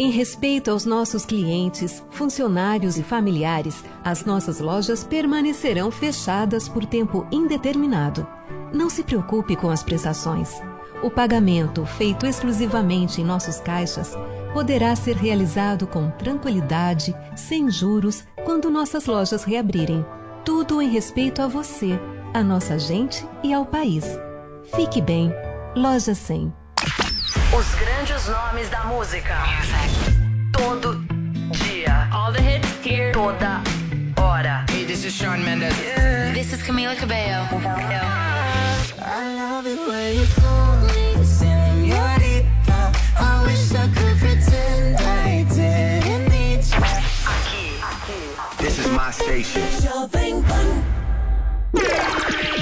Em 0.00 0.10
respeito 0.10 0.68
aos 0.68 0.84
nossos 0.84 1.24
clientes, 1.24 2.02
funcionários 2.10 2.98
e 2.98 3.04
familiares, 3.04 3.84
as 4.02 4.24
nossas 4.24 4.58
lojas 4.58 5.04
permanecerão 5.04 5.92
fechadas 5.92 6.68
por 6.68 6.84
tempo 6.84 7.24
indeterminado. 7.30 8.26
Não 8.74 8.90
se 8.90 9.04
preocupe 9.04 9.54
com 9.54 9.70
as 9.70 9.84
prestações. 9.84 10.60
O 11.04 11.10
pagamento, 11.10 11.86
feito 11.86 12.26
exclusivamente 12.26 13.20
em 13.20 13.24
nossos 13.24 13.60
caixas, 13.60 14.16
poderá 14.52 14.94
ser 14.94 15.16
realizado 15.16 15.86
com 15.86 16.10
tranquilidade, 16.10 17.14
sem 17.34 17.70
juros, 17.70 18.24
quando 18.44 18.70
nossas 18.70 19.06
lojas 19.06 19.44
reabrirem. 19.44 20.04
Tudo 20.44 20.82
em 20.82 20.88
respeito 20.88 21.40
a 21.40 21.46
você, 21.46 21.98
a 22.34 22.42
nossa 22.42 22.78
gente 22.78 23.26
e 23.42 23.52
ao 23.52 23.64
país. 23.64 24.04
Fique 24.74 25.00
bem. 25.00 25.32
Loja 25.74 26.14
100. 26.14 26.52
Os 27.56 27.74
grandes 27.74 28.28
nomes 28.28 28.68
da 28.68 28.84
música. 28.84 29.34
Todo 30.52 30.96
dia. 31.52 32.08
All 32.12 32.32
the 32.32 32.40
hits 32.40 32.68
here. 32.84 33.12
Toda 33.12 33.62
hora. 34.18 34.64
Hey, 34.70 34.84
this 34.84 35.04
is 35.04 35.14
Shawn 35.14 35.42
Mendes. 35.44 35.74
This 36.34 36.52
is 36.52 36.62
Camila 36.62 36.96
Cabello. 36.96 37.46
I 39.04 39.34
love 39.34 39.66
it 39.66 39.78
when 39.86 40.16
you 40.16 40.41
my 49.04 49.10
station. 49.10 49.60
Jovem 49.82 50.42
Pan. 50.42 50.82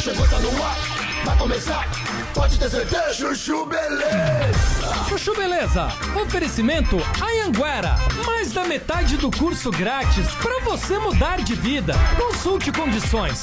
Chegou, 0.01 0.27
tá 0.27 0.39
no 0.39 0.63
ar, 0.63 0.77
vai 1.25 1.37
começar, 1.37 1.87
pode 2.33 2.59
ter 2.59 2.71
certeza. 2.71 3.13
Chuchu 3.13 3.67
Beleza. 3.67 5.05
Chuchu 5.09 5.37
Beleza, 5.37 5.89
oferecimento 6.17 6.97
Anhanguera, 7.21 7.97
mais 8.25 8.53
da 8.53 8.65
metade 8.65 9.19
do 9.19 9.31
curso 9.31 9.71
grátis 9.71 10.27
para 10.41 10.61
você 10.61 10.99
mudar 10.99 11.43
de 11.43 11.55
vida. 11.55 11.93
Consulte 12.17 12.73
condições. 12.73 13.43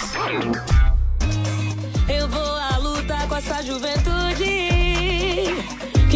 Eu 2.09 2.27
vou 2.29 2.55
à 2.55 2.77
luta 2.77 3.15
com 3.27 3.35
essa 3.35 3.61
juventude 3.61 4.87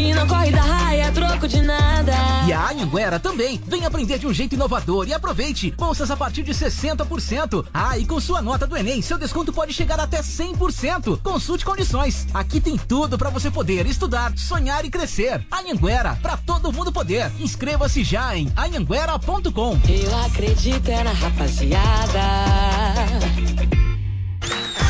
que 0.01 0.13
não 0.13 0.27
corre 0.27 0.51
da 0.51 0.61
raia, 0.61 1.11
troco 1.11 1.47
de 1.47 1.61
nada. 1.61 2.13
E 2.47 2.51
a 2.51 2.69
Anhanguera 2.69 3.19
também. 3.19 3.61
Vem 3.67 3.85
aprender 3.85 4.17
de 4.17 4.25
um 4.25 4.33
jeito 4.33 4.55
inovador 4.55 5.07
e 5.07 5.13
aproveite. 5.13 5.71
Bolsas 5.77 6.09
a 6.09 6.17
partir 6.17 6.41
de 6.41 6.53
60%. 6.53 7.65
Ah, 7.71 7.97
e 7.97 8.05
com 8.05 8.19
sua 8.19 8.41
nota 8.41 8.65
do 8.65 8.75
Enem, 8.75 9.01
seu 9.01 9.17
desconto 9.17 9.53
pode 9.53 9.73
chegar 9.73 9.99
até 9.99 10.21
100%. 10.21 11.19
Consulte 11.21 11.63
condições. 11.63 12.25
Aqui 12.33 12.59
tem 12.59 12.77
tudo 12.77 13.17
para 13.17 13.29
você 13.29 13.51
poder 13.51 13.85
estudar, 13.85 14.33
sonhar 14.35 14.83
e 14.85 14.89
crescer. 14.89 15.45
Anhanguera, 15.51 16.17
para 16.21 16.37
todo 16.37 16.73
mundo 16.73 16.91
poder. 16.91 17.31
Inscreva-se 17.39 18.03
já 18.03 18.35
em 18.35 18.51
anhanguera.com. 18.57 19.79
Eu 19.87 20.19
acredito 20.25 20.89
é 20.89 21.03
na 21.03 21.13
rapaziada. 21.13 22.21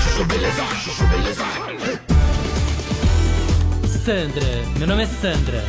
Chuchu 0.03 0.25
Beleza, 0.25 0.63
Beleza. 1.09 2.40
Sandra, 4.03 4.47
meu 4.79 4.87
nome 4.87 5.03
é 5.03 5.05
Sandra. 5.05 5.63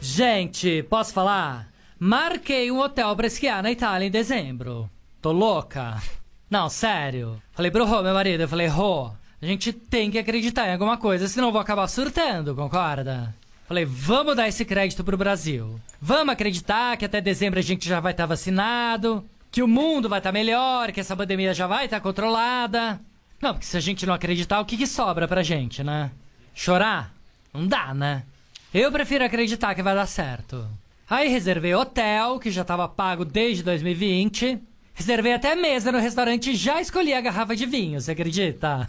Gente, 0.00 0.82
posso 0.84 1.12
falar? 1.12 1.68
Marquei 1.98 2.70
um 2.70 2.80
hotel 2.80 3.14
pra 3.14 3.26
esquiar 3.26 3.62
na 3.62 3.70
Itália 3.70 4.06
em 4.06 4.10
dezembro. 4.10 4.88
Tô 5.20 5.32
louca? 5.32 6.00
Não, 6.48 6.70
sério. 6.70 7.42
Falei 7.52 7.70
pro 7.70 7.84
Rô, 7.84 8.02
meu 8.02 8.14
marido, 8.14 8.44
eu 8.44 8.48
falei, 8.48 8.68
Rô, 8.68 9.10
a 9.42 9.44
gente 9.44 9.70
tem 9.70 10.10
que 10.10 10.18
acreditar 10.18 10.66
em 10.66 10.72
alguma 10.72 10.96
coisa, 10.96 11.28
senão 11.28 11.48
eu 11.48 11.52
vou 11.52 11.60
acabar 11.60 11.86
surtando, 11.88 12.54
concorda? 12.54 13.34
Falei, 13.68 13.84
vamos 13.84 14.34
dar 14.34 14.48
esse 14.48 14.64
crédito 14.64 15.04
pro 15.04 15.18
Brasil. 15.18 15.78
Vamos 16.00 16.32
acreditar 16.32 16.96
que 16.96 17.04
até 17.04 17.20
dezembro 17.20 17.58
a 17.58 17.62
gente 17.62 17.86
já 17.86 18.00
vai 18.00 18.12
estar 18.12 18.24
vacinado, 18.24 19.22
que 19.50 19.62
o 19.62 19.68
mundo 19.68 20.08
vai 20.08 20.20
estar 20.20 20.32
melhor, 20.32 20.90
que 20.90 21.00
essa 21.00 21.14
pandemia 21.14 21.52
já 21.52 21.66
vai 21.66 21.84
estar 21.84 22.00
controlada. 22.00 22.98
Não, 23.42 23.52
porque 23.52 23.66
se 23.66 23.76
a 23.76 23.80
gente 23.80 24.06
não 24.06 24.14
acreditar, 24.14 24.58
o 24.58 24.64
que, 24.64 24.78
que 24.78 24.86
sobra 24.86 25.28
pra 25.28 25.42
gente, 25.42 25.84
né? 25.84 26.10
Chorar? 26.54 27.12
Não 27.52 27.66
dá, 27.66 27.92
né? 27.94 28.24
Eu 28.72 28.90
prefiro 28.90 29.24
acreditar 29.24 29.74
que 29.74 29.82
vai 29.82 29.94
dar 29.94 30.06
certo. 30.06 30.66
Aí 31.08 31.28
reservei 31.28 31.74
hotel, 31.74 32.38
que 32.38 32.50
já 32.50 32.64
tava 32.64 32.88
pago 32.88 33.24
desde 33.24 33.62
2020. 33.62 34.58
Reservei 34.94 35.34
até 35.34 35.54
mesa 35.54 35.92
no 35.92 35.98
restaurante 35.98 36.50
e 36.50 36.56
já 36.56 36.80
escolhi 36.80 37.12
a 37.12 37.20
garrafa 37.20 37.54
de 37.56 37.66
vinho, 37.66 38.00
você 38.00 38.12
acredita? 38.12 38.88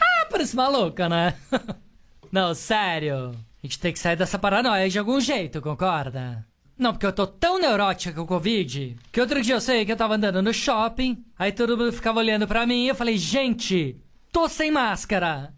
Ah, 0.00 0.26
parece 0.30 0.54
maluca, 0.54 1.08
né? 1.08 1.34
Não, 2.30 2.54
sério. 2.54 3.34
A 3.62 3.66
gente 3.66 3.78
tem 3.78 3.92
que 3.92 3.98
sair 3.98 4.16
dessa 4.16 4.38
paranoia 4.38 4.88
de 4.88 4.98
algum 4.98 5.20
jeito, 5.20 5.60
concorda? 5.60 6.44
Não, 6.78 6.92
porque 6.92 7.06
eu 7.06 7.12
tô 7.12 7.26
tão 7.26 7.58
neurótica 7.58 8.12
com 8.12 8.22
o 8.22 8.26
Covid 8.26 8.96
que 9.10 9.20
outro 9.20 9.42
dia 9.42 9.56
eu 9.56 9.60
sei 9.60 9.84
que 9.84 9.90
eu 9.90 9.96
tava 9.96 10.14
andando 10.14 10.40
no 10.40 10.54
shopping, 10.54 11.24
aí 11.36 11.50
todo 11.50 11.76
mundo 11.76 11.92
ficava 11.92 12.20
olhando 12.20 12.46
pra 12.46 12.64
mim 12.66 12.84
e 12.84 12.88
eu 12.88 12.94
falei, 12.94 13.18
gente, 13.18 13.96
tô 14.30 14.48
sem 14.48 14.70
máscara. 14.70 15.52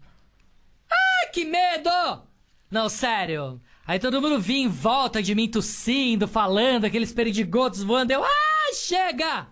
Que 1.31 1.45
medo! 1.45 2.23
Não, 2.69 2.87
sério. 2.89 3.59
Aí 3.85 3.99
todo 3.99 4.21
mundo 4.21 4.39
vinha 4.39 4.65
em 4.65 4.69
volta 4.69 5.21
de 5.21 5.35
mim 5.35 5.49
tossindo, 5.49 6.27
falando, 6.27 6.85
aqueles 6.85 7.11
perdigotos 7.11 7.83
voando. 7.83 8.11
Eu, 8.11 8.23
ah, 8.23 8.73
chega! 8.73 9.47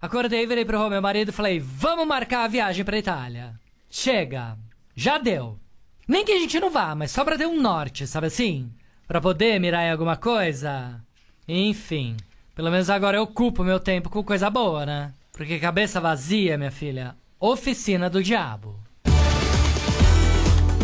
Acordei, 0.00 0.46
virei 0.46 0.64
pro 0.64 0.90
meu 0.90 1.00
marido 1.00 1.30
e 1.30 1.32
falei, 1.32 1.58
vamos 1.58 2.06
marcar 2.06 2.44
a 2.44 2.48
viagem 2.48 2.84
pra 2.84 2.98
Itália. 2.98 3.54
Chega. 3.88 4.58
Já 4.94 5.18
deu. 5.18 5.58
Nem 6.06 6.24
que 6.24 6.32
a 6.32 6.38
gente 6.38 6.60
não 6.60 6.70
vá, 6.70 6.94
mas 6.94 7.10
só 7.10 7.24
pra 7.24 7.38
ter 7.38 7.46
um 7.46 7.60
norte, 7.60 8.06
sabe 8.06 8.26
assim? 8.26 8.70
Pra 9.06 9.20
poder 9.20 9.58
mirar 9.58 9.84
em 9.84 9.90
alguma 9.90 10.16
coisa. 10.16 11.00
Enfim, 11.48 12.16
pelo 12.54 12.70
menos 12.70 12.90
agora 12.90 13.16
eu 13.16 13.22
ocupo 13.22 13.64
meu 13.64 13.80
tempo 13.80 14.10
com 14.10 14.22
coisa 14.22 14.50
boa, 14.50 14.84
né? 14.84 15.14
Porque 15.32 15.58
cabeça 15.58 16.00
vazia, 16.00 16.58
minha 16.58 16.70
filha, 16.70 17.16
oficina 17.40 18.10
do 18.10 18.22
diabo. 18.22 18.83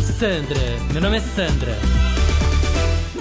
Sandra, 0.01 0.59
meu 0.91 1.01
nome 1.01 1.17
é 1.17 1.21
Sandra. 1.21 1.77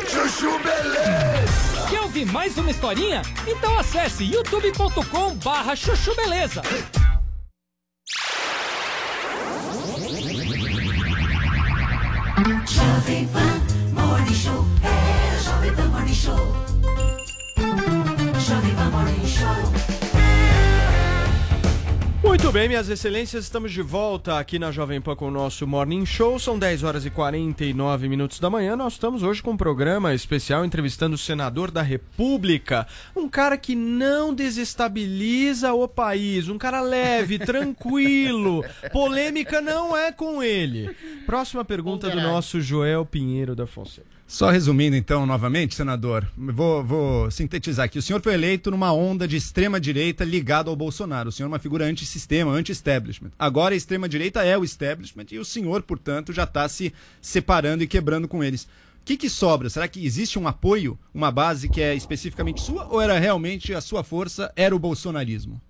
Chuchu 0.09 0.59
Beleza! 0.59 1.87
Quer 1.89 2.01
ouvir 2.01 2.25
mais 2.27 2.57
uma 2.57 2.71
historinha? 2.71 3.23
Então 3.47 3.79
acesse 3.79 4.25
youtube.com 4.25 5.35
barra 5.37 5.77
chuchu 5.77 6.15
beleza. 6.17 6.63
Jovem 12.67 13.29
Pan 13.29 13.61
Morning 13.93 14.35
Show. 14.35 14.65
É 14.83 15.43
Jovem 15.43 15.75
Pan 15.75 15.89
Morning 15.89 16.15
Show. 16.15 16.37
Jovem 18.39 18.75
Pan 18.75 18.91
Morning 18.91 19.27
Show. 19.27 19.80
Muito 22.41 22.55
bem, 22.55 22.69
minhas 22.69 22.89
excelências, 22.89 23.45
estamos 23.45 23.71
de 23.71 23.83
volta 23.83 24.39
aqui 24.39 24.59
na 24.59 24.73
Jovem 24.73 24.99
Pan 24.99 25.15
com 25.15 25.29
o 25.29 25.31
nosso 25.31 25.67
Morning 25.67 26.07
Show. 26.07 26.39
São 26.39 26.59
10 26.59 26.83
horas 26.83 27.05
e 27.05 27.11
49 27.11 28.09
minutos 28.09 28.41
da 28.41 28.49
manhã. 28.49 28.75
Nós 28.75 28.95
estamos 28.95 29.23
hoje 29.23 29.43
com 29.43 29.51
um 29.51 29.57
programa 29.59 30.15
especial 30.15 30.65
entrevistando 30.65 31.17
o 31.17 31.19
senador 31.19 31.71
da 31.71 31.83
República, 31.83 32.87
um 33.15 33.29
cara 33.29 33.59
que 33.59 33.77
não 33.77 34.33
desestabiliza 34.33 35.75
o 35.75 35.87
país, 35.87 36.49
um 36.49 36.57
cara 36.57 36.81
leve, 36.81 37.39
tranquilo. 37.45 38.65
Polêmica 38.91 39.61
não 39.61 39.95
é 39.95 40.11
com 40.11 40.43
ele. 40.43 40.97
Próxima 41.27 41.63
pergunta 41.63 42.09
do 42.09 42.23
nosso 42.23 42.59
Joel 42.59 43.05
Pinheiro 43.05 43.55
da 43.55 43.67
Fonseca. 43.67 44.20
Só 44.31 44.49
resumindo, 44.49 44.95
então, 44.95 45.27
novamente, 45.27 45.75
senador, 45.75 46.25
vou, 46.37 46.85
vou 46.85 47.31
sintetizar 47.33 47.87
aqui. 47.87 47.99
O 47.99 48.03
senhor 48.03 48.23
foi 48.23 48.35
eleito 48.35 48.71
numa 48.71 48.93
onda 48.93 49.27
de 49.27 49.37
extrema-direita 49.37 50.23
ligado 50.25 50.71
ao 50.71 50.77
Bolsonaro. 50.77 51.31
O 51.31 51.33
senhor 51.33 51.49
é 51.49 51.49
uma 51.49 51.59
figura 51.59 51.85
anti-sistema, 51.85 52.53
anti-establishment. 52.53 53.33
Agora 53.37 53.75
a 53.75 53.77
extrema-direita 53.77 54.45
é 54.45 54.57
o 54.57 54.63
establishment 54.63 55.27
e 55.33 55.39
o 55.41 55.45
senhor, 55.45 55.83
portanto, 55.83 56.33
já 56.33 56.45
está 56.45 56.69
se 56.69 56.95
separando 57.21 57.83
e 57.83 57.89
quebrando 57.89 58.29
com 58.29 58.43
eles. 58.45 58.69
O 59.03 59.05
que, 59.05 59.17
que 59.17 59.29
sobra? 59.29 59.69
Será 59.69 59.89
que 59.89 60.07
existe 60.07 60.39
um 60.39 60.47
apoio, 60.47 60.97
uma 61.13 61.33
base 61.33 61.69
que 61.69 61.83
é 61.83 61.93
especificamente 61.97 62.63
sua 62.63 62.87
ou 62.87 63.01
era 63.01 63.19
realmente 63.19 63.75
a 63.75 63.81
sua 63.81 64.05
força, 64.05 64.53
era 64.55 64.77
o 64.77 64.79
bolsonarismo? 64.79 65.61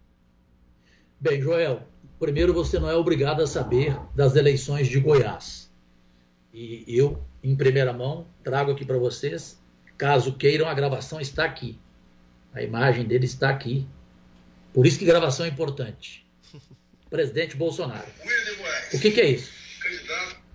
Bem, 1.18 1.40
Joel, 1.40 1.82
primeiro 2.18 2.52
você 2.52 2.78
não 2.78 2.90
é 2.90 2.94
obrigado 2.94 3.40
a 3.40 3.46
saber 3.46 3.98
das 4.14 4.36
eleições 4.36 4.86
de 4.86 5.00
Goiás. 5.00 5.70
E 6.52 6.84
eu, 6.86 7.24
em 7.42 7.56
primeira 7.56 7.92
mão, 7.92 8.26
trago 8.44 8.72
aqui 8.72 8.84
para 8.84 8.98
vocês. 8.98 9.60
Caso 9.96 10.34
queiram, 10.34 10.68
a 10.68 10.74
gravação 10.74 11.20
está 11.20 11.44
aqui. 11.44 11.78
A 12.52 12.62
imagem 12.62 13.04
dele 13.04 13.24
está 13.24 13.50
aqui. 13.50 13.86
Por 14.72 14.86
isso 14.86 14.98
que 14.98 15.04
gravação 15.04 15.46
é 15.46 15.48
importante. 15.48 16.26
Presidente 17.08 17.56
Bolsonaro. 17.56 18.06
O 18.92 18.98
que, 18.98 19.10
que 19.10 19.20
é 19.20 19.30
isso? 19.30 19.52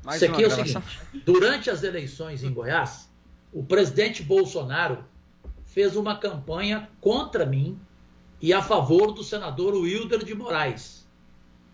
Mais 0.04 0.22
isso 0.22 0.32
aqui 0.32 0.44
é 0.44 0.48
o 0.48 0.50
gravação. 0.50 0.82
seguinte: 0.82 1.24
durante 1.26 1.70
as 1.70 1.84
eleições 1.84 2.44
em 2.44 2.54
Goiás, 2.54 3.10
o 3.52 3.64
presidente 3.64 4.22
Bolsonaro 4.22 5.04
fez 5.66 5.96
uma 5.96 6.18
campanha 6.18 6.90
contra 7.02 7.46
mim 7.46 7.80
e 8.42 8.54
a 8.54 8.62
favor 8.62 9.12
do 9.12 9.24
senador 9.24 9.74
Wilder 9.74 10.24
de 10.24 10.36
Moraes. 10.36 11.08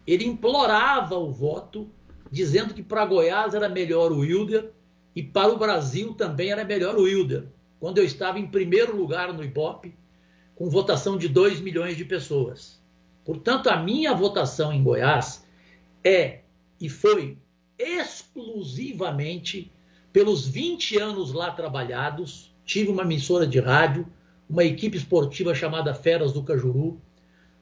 Ele 0.07 0.26
implorava 0.26 1.16
o 1.16 1.32
voto, 1.32 1.89
dizendo 2.32 2.74
que 2.74 2.82
para 2.82 3.05
Goiás 3.05 3.53
era 3.53 3.68
melhor 3.68 4.12
o 4.12 4.20
Wilder 4.20 4.72
e 5.16 5.22
para 5.22 5.51
o 5.51 5.57
Brasil 5.57 6.14
também 6.14 6.51
era 6.51 6.64
melhor 6.64 6.95
o 6.95 7.03
Wilder, 7.03 7.47
quando 7.80 7.97
eu 7.97 8.05
estava 8.05 8.39
em 8.39 8.47
primeiro 8.47 8.95
lugar 8.95 9.34
no 9.34 9.43
Ibope, 9.43 9.95
com 10.55 10.70
votação 10.70 11.18
de 11.18 11.28
2 11.28 11.59
milhões 11.59 11.97
de 11.97 12.05
pessoas. 12.05 12.82
Portanto, 13.26 13.70
a 13.70 13.78
minha 13.78 14.14
votação 14.14 14.72
em 14.72 14.84
Goiás 14.84 15.45
é 16.03 16.41
e 16.80 16.89
foi 16.89 17.38
exclusivamente 17.78 19.72
pelos 20.12 20.47
20 20.47 20.97
anos 20.97 21.32
lá 21.32 21.51
trabalhados. 21.51 22.53
Tive 22.66 22.89
uma 22.89 23.03
emissora 23.03 23.45
de 23.45 23.59
rádio, 23.59 24.07
uma 24.49 24.64
equipe 24.64 24.97
esportiva 24.97 25.53
chamada 25.53 25.93
Feras 25.93 26.34
do 26.34 26.43
Cajuru. 26.43 26.99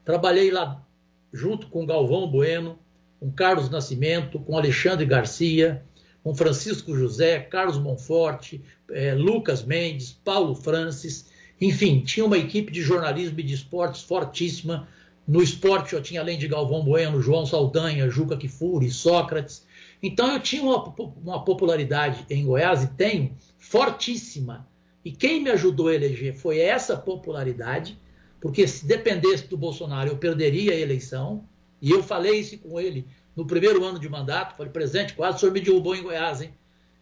Trabalhei 0.04 0.52
lá 0.52 0.84
junto 1.32 1.68
com 1.68 1.86
Galvão 1.86 2.28
Bueno, 2.28 2.80
com 3.20 3.32
Carlos 3.32 3.70
Nascimento, 3.70 4.40
com 4.40 4.58
Alexandre 4.58 5.06
Garcia, 5.06 5.86
com 6.24 6.36
Francisco 6.36 6.96
José, 6.96 7.40
Carlos 7.40 7.78
Monforte, 7.78 8.62
eh, 8.92 9.14
Lucas 9.14 9.64
Mendes, 9.64 10.12
Paulo 10.12 10.54
Francis, 10.54 11.28
enfim, 11.62 12.02
tinha 12.02 12.26
uma 12.26 12.38
equipe 12.38 12.72
de 12.72 12.82
jornalismo 12.82 13.40
e 13.40 13.44
de 13.44 13.54
esportes 13.54 14.02
fortíssima. 14.02 14.88
No 15.28 15.42
esporte 15.42 15.94
eu 15.94 16.02
tinha, 16.02 16.22
além 16.22 16.38
de 16.38 16.48
Galvão 16.48 16.84
Bueno, 16.84 17.22
João 17.22 17.46
Saldanha, 17.46 18.10
Juca 18.10 18.38
Kifuri, 18.38 18.90
Sócrates. 18.90 19.66
Então 20.02 20.34
eu 20.34 20.40
tinha 20.40 20.64
uma, 20.64 20.84
uma 21.22 21.44
popularidade 21.44 22.26
em 22.30 22.46
Goiás 22.46 22.84
e 22.84 22.88
tenho 22.88 23.36
fortíssima. 23.58 24.68
E 25.04 25.12
quem 25.12 25.42
me 25.42 25.50
ajudou 25.50 25.90
a 25.90 25.96
eleger 25.96 26.34
foi 26.34 26.60
essa 26.60 26.96
popularidade, 26.96 27.98
porque 28.40 28.66
se 28.68 28.86
dependesse 28.86 29.48
do 29.48 29.58
Bolsonaro 29.58 30.10
eu 30.10 30.18
perderia 30.18 30.74
a 30.74 30.80
eleição. 30.80 31.44
E 31.82 31.92
eu 31.92 32.02
falei 32.04 32.40
isso 32.40 32.58
com 32.58 32.80
ele 32.80 33.06
no 33.36 33.46
primeiro 33.46 33.84
ano 33.84 34.00
de 34.00 34.10
mandato. 34.10 34.56
Falei, 34.56 34.72
presidente, 34.72 35.14
quase 35.14 35.38
o 35.38 35.40
senhor 35.40 35.52
me 35.52 35.62
derrubou 35.62 35.96
em 35.96 36.04
Goiás, 36.04 36.42
hein? 36.42 36.54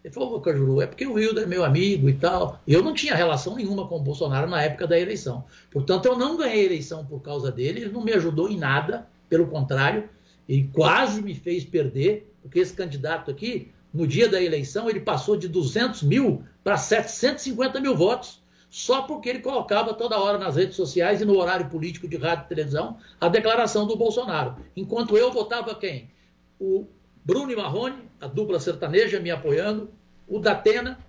Ele 0.03 0.13
falou, 0.13 0.36
ô 0.36 0.39
Cajuru, 0.39 0.82
é 0.82 0.88
porque 0.88 1.05
o 1.05 1.13
Wilder 1.13 1.43
é 1.43 1.47
meu 1.47 1.65
amigo 1.65 2.07
e 2.07 2.13
tal. 2.13 2.61
Eu 2.65 2.82
não 2.82 2.93
tinha 2.93 3.13
relação 3.13 3.55
nenhuma 3.55 3.88
com 3.88 3.97
o 3.97 3.99
Bolsonaro 3.99 4.49
na 4.49 4.61
época 4.61 4.88
da 4.88 4.97
eleição. 4.97 5.43
Portanto, 5.69 6.05
eu 6.05 6.17
não 6.17 6.38
ganhei 6.38 6.61
a 6.61 6.65
eleição 6.65 7.05
por 7.05 7.21
causa 7.21 7.51
dele, 7.51 7.82
ele 7.82 7.91
não 7.91 8.03
me 8.03 8.13
ajudou 8.13 8.49
em 8.49 8.57
nada, 8.57 9.07
pelo 9.28 9.47
contrário, 9.47 10.09
ele 10.47 10.69
quase 10.71 11.21
me 11.21 11.36
fez 11.36 11.65
perder, 11.65 12.34
porque 12.41 12.59
esse 12.59 12.73
candidato 12.73 13.30
aqui, 13.30 13.71
no 13.93 14.07
dia 14.07 14.30
da 14.30 14.41
eleição, 14.41 14.89
ele 14.89 15.01
passou 15.01 15.36
de 15.36 15.47
200 15.47 16.03
mil 16.03 16.43
para 16.63 16.78
750 16.78 17.82
mil 17.82 17.95
votos, 17.95 18.41
só 18.69 19.01
porque 19.01 19.28
ele 19.28 19.39
colocava 19.39 19.93
toda 19.93 20.19
hora 20.19 20.38
nas 20.38 20.55
redes 20.55 20.75
sociais 20.75 21.21
e 21.21 21.25
no 21.25 21.38
horário 21.38 21.69
político 21.69 22.07
de 22.07 22.15
rádio 22.15 22.45
e 22.45 22.49
televisão 22.49 22.97
a 23.19 23.28
declaração 23.28 23.86
do 23.86 23.97
Bolsonaro. 23.97 24.55
Enquanto 24.75 25.17
eu 25.17 25.32
votava 25.32 25.75
quem? 25.75 26.09
O 26.59 26.87
Bruno 27.23 27.55
Marrone, 27.55 28.03
a 28.19 28.27
dupla 28.27 28.59
sertaneja 28.59 29.19
me 29.19 29.29
apoiando, 29.29 29.91
o 30.27 30.39
Datena, 30.39 30.99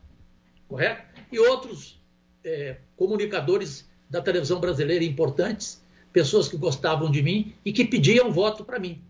correto? 0.66 1.02
E 1.30 1.38
outros 1.38 2.00
é, 2.44 2.78
comunicadores 2.96 3.88
da 4.08 4.20
televisão 4.20 4.60
brasileira 4.60 5.04
importantes, 5.04 5.82
pessoas 6.12 6.48
que 6.48 6.56
gostavam 6.56 7.10
de 7.10 7.22
mim 7.22 7.54
e 7.64 7.72
que 7.72 7.84
pediam 7.84 8.30
voto 8.30 8.64
para 8.64 8.78
mim. 8.78 9.02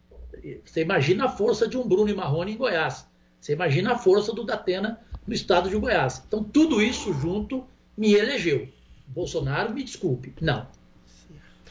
Você 0.64 0.82
imagina 0.82 1.26
a 1.26 1.28
força 1.28 1.66
de 1.68 1.76
um 1.76 1.86
Bruno 1.86 2.14
Marrone 2.14 2.52
em 2.52 2.56
Goiás. 2.56 3.06
Você 3.40 3.52
imagina 3.52 3.92
a 3.92 3.98
força 3.98 4.32
do 4.32 4.44
Datena 4.44 5.00
no 5.26 5.34
estado 5.34 5.68
de 5.68 5.76
Goiás. 5.76 6.22
Então, 6.26 6.42
tudo 6.42 6.82
isso 6.82 7.12
junto 7.12 7.66
me 7.96 8.14
elegeu. 8.14 8.68
Bolsonaro, 9.06 9.72
me 9.72 9.82
desculpe. 9.82 10.34
Não. 10.40 10.66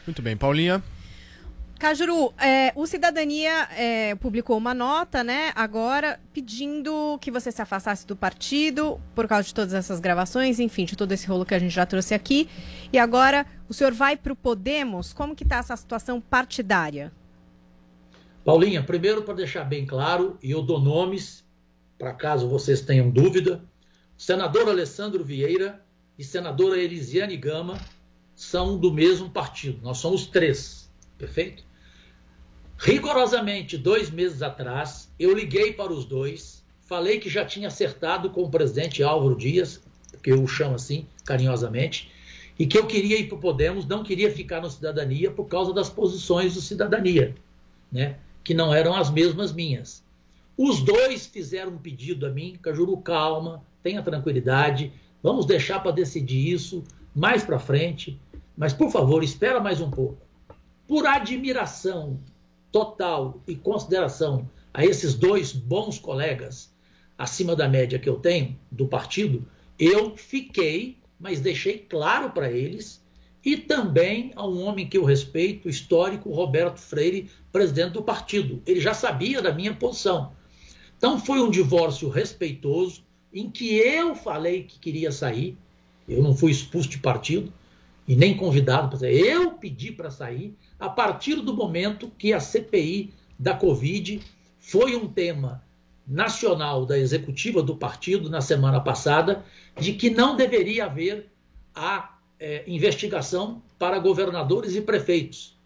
Muito 0.06 0.22
bem, 0.22 0.36
Paulinha. 0.36 0.82
Cajuru, 1.78 2.34
é, 2.38 2.72
o 2.74 2.88
Cidadania 2.88 3.68
é, 3.76 4.16
publicou 4.16 4.58
uma 4.58 4.74
nota, 4.74 5.22
né, 5.22 5.52
agora 5.54 6.18
pedindo 6.34 7.16
que 7.20 7.30
você 7.30 7.52
se 7.52 7.62
afastasse 7.62 8.04
do 8.04 8.16
partido 8.16 9.00
por 9.14 9.28
causa 9.28 9.46
de 9.46 9.54
todas 9.54 9.72
essas 9.72 10.00
gravações, 10.00 10.58
enfim, 10.58 10.84
de 10.84 10.96
todo 10.96 11.12
esse 11.12 11.28
rolo 11.28 11.46
que 11.46 11.54
a 11.54 11.58
gente 11.58 11.72
já 11.72 11.86
trouxe 11.86 12.14
aqui. 12.14 12.48
E 12.92 12.98
agora 12.98 13.46
o 13.68 13.74
senhor 13.74 13.92
vai 13.92 14.16
para 14.16 14.32
o 14.32 14.36
Podemos. 14.36 15.12
Como 15.12 15.36
que 15.36 15.44
está 15.44 15.58
essa 15.58 15.76
situação 15.76 16.20
partidária? 16.20 17.12
Paulinha, 18.44 18.82
primeiro 18.82 19.22
para 19.22 19.34
deixar 19.34 19.62
bem 19.62 19.86
claro, 19.86 20.36
e 20.42 20.50
eu 20.50 20.62
dou 20.62 20.80
nomes, 20.80 21.44
para 21.96 22.12
caso 22.12 22.48
vocês 22.48 22.80
tenham 22.80 23.08
dúvida, 23.08 23.62
senador 24.16 24.68
Alessandro 24.68 25.22
Vieira 25.22 25.80
e 26.18 26.24
senadora 26.24 26.76
Elisiane 26.76 27.36
Gama 27.36 27.78
são 28.34 28.76
do 28.76 28.92
mesmo 28.92 29.30
partido. 29.30 29.80
Nós 29.80 29.98
somos 29.98 30.26
três, 30.26 30.90
perfeito? 31.16 31.67
Rigorosamente, 32.80 33.76
dois 33.76 34.08
meses 34.08 34.40
atrás, 34.40 35.10
eu 35.18 35.34
liguei 35.34 35.72
para 35.72 35.92
os 35.92 36.04
dois, 36.04 36.64
falei 36.86 37.18
que 37.18 37.28
já 37.28 37.44
tinha 37.44 37.66
acertado 37.66 38.30
com 38.30 38.44
o 38.44 38.50
presidente 38.50 39.02
Álvaro 39.02 39.34
Dias, 39.34 39.82
que 40.22 40.30
eu 40.30 40.40
o 40.40 40.46
chamo 40.46 40.76
assim 40.76 41.04
carinhosamente, 41.24 42.08
e 42.56 42.68
que 42.68 42.78
eu 42.78 42.86
queria 42.86 43.18
ir 43.18 43.26
para 43.26 43.36
o 43.36 43.40
Podemos, 43.40 43.84
não 43.84 44.04
queria 44.04 44.30
ficar 44.30 44.60
no 44.60 44.70
Cidadania 44.70 45.28
por 45.28 45.46
causa 45.46 45.72
das 45.72 45.90
posições 45.90 46.54
do 46.54 46.60
Cidadania, 46.60 47.34
né? 47.90 48.16
que 48.44 48.54
não 48.54 48.72
eram 48.72 48.94
as 48.94 49.10
mesmas 49.10 49.52
minhas. 49.52 50.04
Os 50.56 50.80
dois 50.80 51.26
fizeram 51.26 51.72
um 51.72 51.78
pedido 51.78 52.26
a 52.26 52.30
mim, 52.30 52.56
Cajuru, 52.62 52.96
calma, 52.98 53.60
tenha 53.82 54.02
tranquilidade, 54.02 54.92
vamos 55.20 55.46
deixar 55.46 55.80
para 55.80 55.90
decidir 55.90 56.52
isso 56.52 56.84
mais 57.12 57.42
para 57.42 57.58
frente, 57.58 58.20
mas 58.56 58.72
por 58.72 58.92
favor, 58.92 59.24
espera 59.24 59.58
mais 59.58 59.80
um 59.80 59.90
pouco. 59.90 60.16
Por 60.86 61.04
admiração 61.06 62.20
total 62.70 63.40
e 63.46 63.54
consideração 63.54 64.48
a 64.72 64.84
esses 64.84 65.14
dois 65.14 65.52
bons 65.52 65.98
colegas, 65.98 66.72
acima 67.16 67.56
da 67.56 67.68
média 67.68 67.98
que 67.98 68.08
eu 68.08 68.16
tenho 68.16 68.58
do 68.70 68.86
partido, 68.86 69.46
eu 69.78 70.16
fiquei, 70.16 70.98
mas 71.18 71.40
deixei 71.40 71.78
claro 71.78 72.30
para 72.30 72.50
eles, 72.50 73.02
e 73.44 73.56
também 73.56 74.32
a 74.36 74.46
um 74.46 74.62
homem 74.64 74.88
que 74.88 74.98
eu 74.98 75.04
respeito, 75.04 75.68
histórico, 75.68 76.30
Roberto 76.30 76.78
Freire, 76.78 77.30
presidente 77.50 77.92
do 77.92 78.02
partido. 78.02 78.62
Ele 78.66 78.80
já 78.80 78.92
sabia 78.92 79.40
da 79.40 79.52
minha 79.52 79.74
posição. 79.74 80.32
Então 80.96 81.18
foi 81.18 81.40
um 81.40 81.50
divórcio 81.50 82.08
respeitoso, 82.08 83.04
em 83.32 83.50
que 83.50 83.76
eu 83.76 84.14
falei 84.14 84.64
que 84.64 84.78
queria 84.78 85.12
sair, 85.12 85.56
eu 86.08 86.22
não 86.22 86.34
fui 86.34 86.50
expulso 86.50 86.88
de 86.88 86.98
partido 86.98 87.52
e 88.06 88.16
nem 88.16 88.36
convidado 88.36 88.88
para 88.88 88.98
sair, 88.98 89.20
eu 89.20 89.52
pedi 89.52 89.92
para 89.92 90.10
sair 90.10 90.56
a 90.78 90.88
partir 90.88 91.36
do 91.36 91.54
momento 91.54 92.10
que 92.16 92.32
a 92.32 92.40
CPI 92.40 93.12
da 93.38 93.54
Covid 93.54 94.20
foi 94.58 94.94
um 94.94 95.08
tema 95.08 95.62
nacional 96.06 96.86
da 96.86 96.98
executiva 96.98 97.62
do 97.62 97.76
partido 97.76 98.30
na 98.30 98.40
semana 98.40 98.80
passada 98.80 99.44
de 99.78 99.92
que 99.92 100.08
não 100.08 100.36
deveria 100.36 100.86
haver 100.86 101.26
a 101.74 102.16
é, 102.40 102.64
investigação 102.66 103.62
para 103.78 103.98
governadores 103.98 104.74
e 104.74 104.80
prefeitos. 104.80 105.56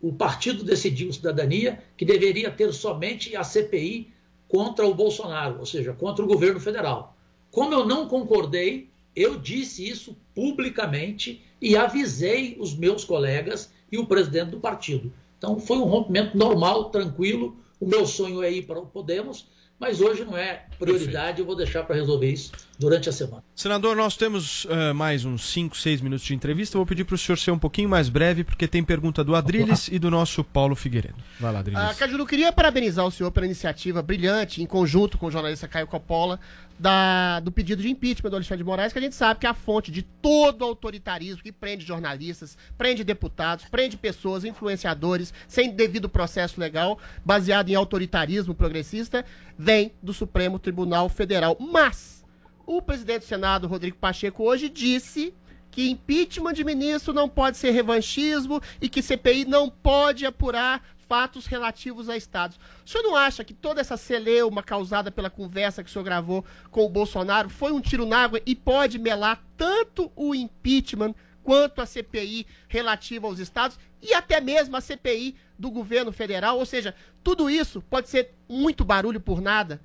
O 0.00 0.12
partido 0.12 0.64
decidiu, 0.64 1.12
cidadania, 1.12 1.82
que 1.96 2.04
deveria 2.04 2.50
ter 2.50 2.72
somente 2.72 3.36
a 3.36 3.42
CPI 3.42 4.12
contra 4.48 4.86
o 4.86 4.94
Bolsonaro, 4.94 5.58
ou 5.58 5.66
seja, 5.66 5.92
contra 5.92 6.24
o 6.24 6.28
governo 6.28 6.60
federal. 6.60 7.16
Como 7.50 7.74
eu 7.74 7.84
não 7.84 8.08
concordei, 8.08 8.88
eu 9.14 9.38
disse 9.38 9.86
isso 9.86 10.16
publicamente 10.34 11.42
e 11.60 11.76
avisei 11.76 12.56
os 12.58 12.74
meus 12.74 13.04
colegas 13.04 13.72
e 13.90 13.98
o 13.98 14.06
presidente 14.06 14.50
do 14.50 14.60
partido. 14.60 15.12
Então 15.38 15.58
foi 15.58 15.78
um 15.78 15.84
rompimento 15.84 16.36
normal, 16.36 16.90
tranquilo. 16.90 17.56
O 17.80 17.86
meu 17.86 18.06
sonho 18.06 18.42
é 18.42 18.52
ir 18.52 18.62
para 18.62 18.78
o 18.78 18.86
Podemos, 18.86 19.46
mas 19.80 20.02
hoje 20.02 20.22
não 20.26 20.36
é 20.36 20.66
prioridade, 20.78 21.14
Perfeito. 21.14 21.40
eu 21.40 21.46
vou 21.46 21.56
deixar 21.56 21.82
para 21.84 21.96
resolver 21.96 22.30
isso 22.30 22.52
durante 22.78 23.08
a 23.08 23.12
semana. 23.12 23.42
Senador, 23.56 23.96
nós 23.96 24.14
temos 24.14 24.66
uh, 24.66 24.94
mais 24.94 25.24
uns 25.24 25.50
5, 25.50 25.74
6 25.74 26.02
minutos 26.02 26.26
de 26.26 26.34
entrevista. 26.34 26.76
Vou 26.76 26.84
pedir 26.84 27.04
para 27.04 27.14
o 27.14 27.18
senhor 27.18 27.38
ser 27.38 27.50
um 27.50 27.58
pouquinho 27.58 27.88
mais 27.88 28.10
breve, 28.10 28.44
porque 28.44 28.68
tem 28.68 28.84
pergunta 28.84 29.24
do 29.24 29.34
Adriles 29.34 29.88
e 29.88 29.98
do 29.98 30.10
nosso 30.10 30.44
Paulo 30.44 30.76
Figueiredo. 30.76 31.16
Vai 31.40 31.50
lá, 31.50 31.60
Adriles. 31.60 31.82
Ah, 31.82 31.94
Cajuru, 31.94 32.26
queria 32.26 32.52
parabenizar 32.52 33.06
o 33.06 33.10
senhor 33.10 33.30
pela 33.30 33.46
iniciativa 33.46 34.02
brilhante, 34.02 34.62
em 34.62 34.66
conjunto 34.66 35.16
com 35.16 35.26
o 35.26 35.30
jornalista 35.30 35.66
Caio 35.66 35.86
Coppola, 35.86 36.38
da, 36.80 37.40
do 37.40 37.52
pedido 37.52 37.82
de 37.82 37.90
impeachment 37.90 38.30
do 38.30 38.36
Alexandre 38.36 38.64
de 38.64 38.64
Moraes, 38.64 38.90
que 38.90 38.98
a 38.98 39.02
gente 39.02 39.14
sabe 39.14 39.38
que 39.38 39.46
é 39.46 39.50
a 39.50 39.54
fonte 39.54 39.90
de 39.90 40.02
todo 40.02 40.64
autoritarismo 40.64 41.42
que 41.42 41.52
prende 41.52 41.84
jornalistas, 41.84 42.56
prende 42.78 43.04
deputados, 43.04 43.66
prende 43.66 43.98
pessoas, 43.98 44.46
influenciadores, 44.46 45.34
sem 45.46 45.70
devido 45.70 46.08
processo 46.08 46.58
legal, 46.58 46.98
baseado 47.22 47.68
em 47.68 47.74
autoritarismo 47.74 48.54
progressista, 48.54 49.26
vem 49.58 49.92
do 50.02 50.14
Supremo 50.14 50.58
Tribunal 50.58 51.10
Federal. 51.10 51.54
Mas 51.60 52.24
o 52.66 52.80
presidente 52.80 53.24
do 53.24 53.28
Senado, 53.28 53.68
Rodrigo 53.68 53.98
Pacheco, 53.98 54.42
hoje 54.42 54.70
disse 54.70 55.34
que 55.70 55.90
impeachment 55.90 56.54
de 56.54 56.64
ministro 56.64 57.12
não 57.12 57.28
pode 57.28 57.58
ser 57.58 57.72
revanchismo 57.72 58.58
e 58.80 58.88
que 58.88 59.02
CPI 59.02 59.44
não 59.44 59.68
pode 59.68 60.24
apurar 60.24 60.82
fatos 61.10 61.46
relativos 61.46 62.08
a 62.08 62.16
estados. 62.16 62.56
O 62.86 62.88
senhor 62.88 63.02
não 63.02 63.16
acha 63.16 63.42
que 63.42 63.52
toda 63.52 63.80
essa 63.80 63.96
celeuma 63.96 64.62
causada 64.62 65.10
pela 65.10 65.28
conversa 65.28 65.82
que 65.82 65.90
o 65.90 65.92
senhor 65.92 66.04
gravou 66.04 66.44
com 66.70 66.84
o 66.84 66.88
Bolsonaro 66.88 67.50
foi 67.50 67.72
um 67.72 67.80
tiro 67.80 68.06
na 68.06 68.18
água 68.18 68.40
e 68.46 68.54
pode 68.54 68.96
melar 68.96 69.44
tanto 69.56 70.12
o 70.14 70.36
impeachment 70.36 71.12
quanto 71.42 71.80
a 71.80 71.86
CPI 71.86 72.46
relativa 72.68 73.26
aos 73.26 73.40
estados 73.40 73.76
e 74.00 74.14
até 74.14 74.40
mesmo 74.40 74.76
a 74.76 74.80
CPI 74.80 75.34
do 75.58 75.68
governo 75.68 76.12
federal? 76.12 76.60
Ou 76.60 76.64
seja, 76.64 76.94
tudo 77.24 77.50
isso 77.50 77.82
pode 77.90 78.08
ser 78.08 78.32
muito 78.48 78.84
barulho 78.84 79.20
por 79.20 79.40
nada? 79.40 79.80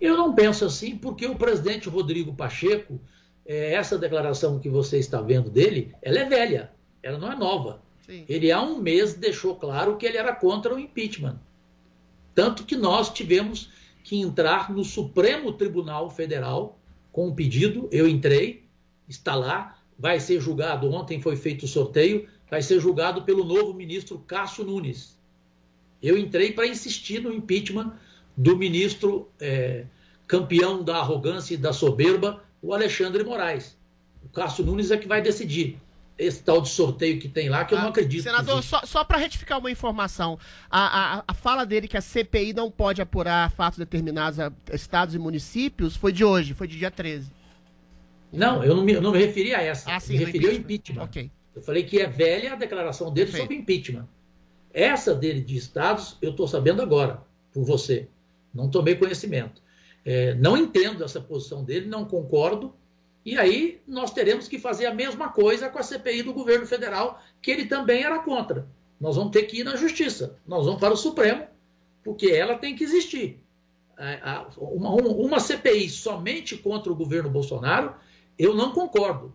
Eu 0.00 0.16
não 0.16 0.34
penso 0.34 0.64
assim, 0.64 0.96
porque 0.96 1.26
o 1.26 1.36
presidente 1.36 1.90
Rodrigo 1.90 2.34
Pacheco, 2.34 2.98
é, 3.44 3.74
essa 3.74 3.98
declaração 3.98 4.58
que 4.58 4.70
você 4.70 4.98
está 4.98 5.20
vendo 5.20 5.50
dele, 5.50 5.94
ela 6.00 6.20
é 6.20 6.24
velha, 6.26 6.72
ela 7.02 7.18
não 7.18 7.30
é 7.30 7.36
nova. 7.36 7.82
Ele 8.28 8.50
há 8.50 8.60
um 8.60 8.78
mês 8.78 9.14
deixou 9.14 9.54
claro 9.56 9.96
que 9.96 10.04
ele 10.04 10.16
era 10.16 10.34
contra 10.34 10.74
o 10.74 10.78
impeachment. 10.78 11.38
Tanto 12.34 12.64
que 12.64 12.76
nós 12.76 13.10
tivemos 13.10 13.70
que 14.02 14.18
entrar 14.18 14.72
no 14.72 14.84
Supremo 14.84 15.52
Tribunal 15.52 16.10
Federal 16.10 16.78
com 17.12 17.28
um 17.28 17.34
pedido, 17.34 17.88
eu 17.92 18.08
entrei, 18.08 18.64
está 19.08 19.34
lá, 19.34 19.78
vai 19.98 20.18
ser 20.18 20.40
julgado, 20.40 20.90
ontem 20.90 21.20
foi 21.20 21.36
feito 21.36 21.64
o 21.64 21.68
sorteio, 21.68 22.26
vai 22.50 22.62
ser 22.62 22.80
julgado 22.80 23.22
pelo 23.22 23.44
novo 23.44 23.74
ministro 23.74 24.18
Cássio 24.18 24.64
Nunes. 24.64 25.16
Eu 26.02 26.18
entrei 26.18 26.52
para 26.52 26.66
insistir 26.66 27.20
no 27.20 27.32
impeachment 27.32 27.92
do 28.36 28.56
ministro 28.56 29.28
é, 29.38 29.84
campeão 30.26 30.82
da 30.82 30.96
arrogância 30.96 31.54
e 31.54 31.58
da 31.58 31.72
soberba, 31.72 32.42
o 32.60 32.72
Alexandre 32.72 33.22
Moraes. 33.22 33.76
O 34.24 34.28
Cássio 34.28 34.64
Nunes 34.64 34.90
é 34.90 34.96
que 34.96 35.06
vai 35.06 35.20
decidir 35.20 35.78
esse 36.18 36.42
tal 36.42 36.60
de 36.60 36.68
sorteio 36.68 37.18
que 37.18 37.28
tem 37.28 37.48
lá, 37.48 37.64
que 37.64 37.74
eu 37.74 37.78
não 37.78 37.86
ah, 37.86 37.90
acredito. 37.90 38.22
Senador, 38.22 38.62
só, 38.62 38.82
só 38.84 39.04
para 39.04 39.18
retificar 39.18 39.58
uma 39.58 39.70
informação, 39.70 40.38
a, 40.70 41.18
a, 41.18 41.24
a, 41.26 41.34
fala 41.34 41.64
dele 41.64 41.88
que 41.88 41.96
a 41.96 42.00
CPI 42.00 42.52
não 42.52 42.70
pode 42.70 43.00
apurar 43.00 43.50
fatos 43.50 43.78
determinados 43.78 44.38
a 44.38 44.52
estados 44.72 45.14
e 45.14 45.18
municípios 45.18 45.96
foi 45.96 46.12
de 46.12 46.24
hoje, 46.24 46.54
foi 46.54 46.66
de 46.68 46.78
dia 46.78 46.90
13. 46.90 47.30
Não, 48.32 48.62
eu 48.64 48.74
não 48.74 48.84
me, 48.84 48.92
eu 48.92 49.02
não 49.02 49.12
me 49.12 49.18
referi 49.18 49.54
a 49.54 49.62
essa. 49.62 49.94
Ah, 49.94 50.00
sim, 50.00 50.16
me 50.16 50.24
referi 50.24 50.46
ao 50.46 50.52
impeachment. 50.52 51.02
Okay. 51.04 51.30
Eu 51.54 51.62
falei 51.62 51.82
que 51.82 52.00
é 52.00 52.06
velha 52.06 52.54
a 52.54 52.56
declaração 52.56 53.12
dele 53.12 53.26
Perfeito. 53.26 53.42
sobre 53.42 53.56
impeachment. 53.56 54.08
Essa 54.72 55.14
dele 55.14 55.42
de 55.42 55.56
estados, 55.56 56.16
eu 56.22 56.30
estou 56.30 56.48
sabendo 56.48 56.80
agora, 56.80 57.20
por 57.52 57.62
você. 57.62 58.08
Não 58.54 58.70
tomei 58.70 58.94
conhecimento. 58.94 59.60
É, 60.04 60.34
não 60.34 60.56
entendo 60.56 61.04
essa 61.04 61.20
posição 61.20 61.62
dele, 61.62 61.86
não 61.86 62.04
concordo 62.04 62.74
e 63.24 63.38
aí 63.38 63.80
nós 63.86 64.12
teremos 64.12 64.48
que 64.48 64.58
fazer 64.58 64.86
a 64.86 64.94
mesma 64.94 65.28
coisa 65.28 65.68
com 65.68 65.78
a 65.78 65.82
CPI 65.82 66.22
do 66.22 66.32
governo 66.32 66.66
federal, 66.66 67.22
que 67.40 67.50
ele 67.50 67.66
também 67.66 68.02
era 68.02 68.18
contra. 68.18 68.66
Nós 69.00 69.16
vamos 69.16 69.32
ter 69.32 69.44
que 69.44 69.60
ir 69.60 69.64
na 69.64 69.76
justiça, 69.76 70.38
nós 70.46 70.64
vamos 70.64 70.80
para 70.80 70.94
o 70.94 70.96
Supremo, 70.96 71.46
porque 72.02 72.26
ela 72.26 72.56
tem 72.56 72.74
que 72.74 72.84
existir. 72.84 73.40
Uma, 74.56 74.90
uma 74.90 75.40
CPI 75.40 75.88
somente 75.88 76.56
contra 76.56 76.92
o 76.92 76.96
governo 76.96 77.30
Bolsonaro, 77.30 77.94
eu 78.38 78.54
não 78.54 78.72
concordo. 78.72 79.34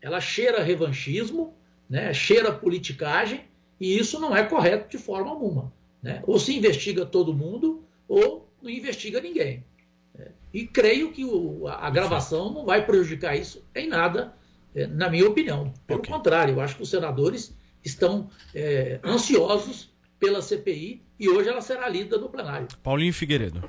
Ela 0.00 0.20
cheira 0.20 0.62
revanchismo, 0.62 1.54
né, 1.88 2.12
cheira 2.12 2.52
politicagem, 2.52 3.44
e 3.80 3.96
isso 3.96 4.18
não 4.18 4.34
é 4.34 4.44
correto 4.44 4.88
de 4.88 4.98
forma 4.98 5.30
alguma. 5.30 5.72
Né? 6.02 6.22
Ou 6.26 6.38
se 6.38 6.56
investiga 6.56 7.06
todo 7.06 7.34
mundo, 7.34 7.84
ou 8.08 8.48
não 8.60 8.70
investiga 8.70 9.20
ninguém. 9.20 9.64
E 10.52 10.66
creio 10.66 11.12
que 11.12 11.24
o, 11.24 11.66
a 11.66 11.88
gravação 11.90 12.52
não 12.52 12.64
vai 12.64 12.84
prejudicar 12.84 13.36
isso 13.36 13.64
em 13.74 13.88
nada, 13.88 14.34
é, 14.74 14.86
na 14.86 15.08
minha 15.08 15.26
opinião. 15.26 15.72
Pelo 15.86 16.00
okay. 16.00 16.12
contrário, 16.12 16.54
eu 16.54 16.60
acho 16.60 16.76
que 16.76 16.82
os 16.82 16.90
senadores 16.90 17.56
estão 17.84 18.28
é, 18.54 19.00
ansiosos 19.04 19.90
pela 20.20 20.42
CPI 20.42 21.02
e 21.18 21.28
hoje 21.28 21.48
ela 21.48 21.60
será 21.60 21.88
lida 21.88 22.18
no 22.18 22.28
plenário. 22.28 22.68
Paulinho 22.82 23.12
Figueiredo. 23.12 23.68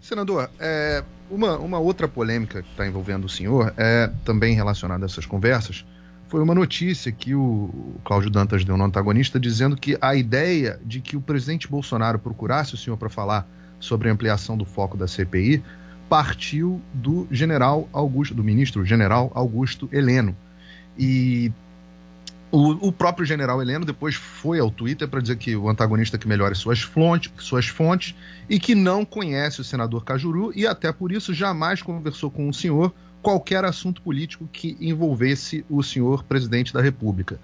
Senador, 0.00 0.50
é, 0.58 1.02
uma, 1.30 1.56
uma 1.56 1.78
outra 1.78 2.06
polêmica 2.06 2.62
que 2.62 2.70
está 2.70 2.86
envolvendo 2.86 3.24
o 3.24 3.28
senhor, 3.28 3.72
é 3.78 4.10
também 4.22 4.54
relacionada 4.54 5.04
a 5.04 5.06
essas 5.06 5.24
conversas, 5.24 5.84
foi 6.28 6.42
uma 6.42 6.54
notícia 6.54 7.10
que 7.10 7.34
o 7.34 7.94
Cláudio 8.04 8.28
Dantas 8.28 8.64
deu 8.64 8.76
no 8.76 8.84
antagonista, 8.84 9.40
dizendo 9.40 9.76
que 9.76 9.96
a 10.00 10.14
ideia 10.14 10.78
de 10.84 11.00
que 11.00 11.16
o 11.16 11.20
presidente 11.20 11.68
Bolsonaro 11.68 12.18
procurasse 12.18 12.74
o 12.74 12.76
senhor 12.76 12.96
para 12.96 13.08
falar 13.08 13.48
sobre 13.78 14.08
a 14.08 14.12
ampliação 14.12 14.56
do 14.56 14.64
foco 14.64 14.96
da 14.96 15.06
CPI 15.06 15.62
partiu 16.08 16.80
do 16.92 17.26
general 17.30 17.88
Augusto, 17.92 18.34
do 18.34 18.44
ministro 18.44 18.84
general 18.84 19.32
Augusto 19.34 19.88
Heleno. 19.92 20.36
E 20.98 21.50
o, 22.50 22.88
o, 22.88 22.92
próprio 22.92 23.26
general 23.26 23.60
Heleno 23.60 23.84
depois 23.84 24.14
foi 24.14 24.60
ao 24.60 24.70
Twitter 24.70 25.08
para 25.08 25.20
dizer 25.20 25.36
que 25.36 25.56
o 25.56 25.68
antagonista 25.68 26.16
que 26.16 26.28
melhore 26.28 26.54
suas 26.54 26.80
fontes, 26.80 27.32
suas 27.38 27.66
fontes 27.66 28.14
e 28.48 28.60
que 28.60 28.76
não 28.76 29.04
conhece 29.04 29.60
o 29.60 29.64
senador 29.64 30.04
Cajuru 30.04 30.52
e 30.54 30.66
até 30.66 30.92
por 30.92 31.10
isso 31.10 31.34
jamais 31.34 31.82
conversou 31.82 32.30
com 32.30 32.48
o 32.48 32.54
senhor 32.54 32.94
qualquer 33.20 33.64
assunto 33.64 34.00
político 34.02 34.48
que 34.52 34.76
envolvesse 34.80 35.64
o 35.68 35.82
senhor 35.82 36.22
presidente 36.22 36.72
da 36.72 36.80
República. 36.80 37.40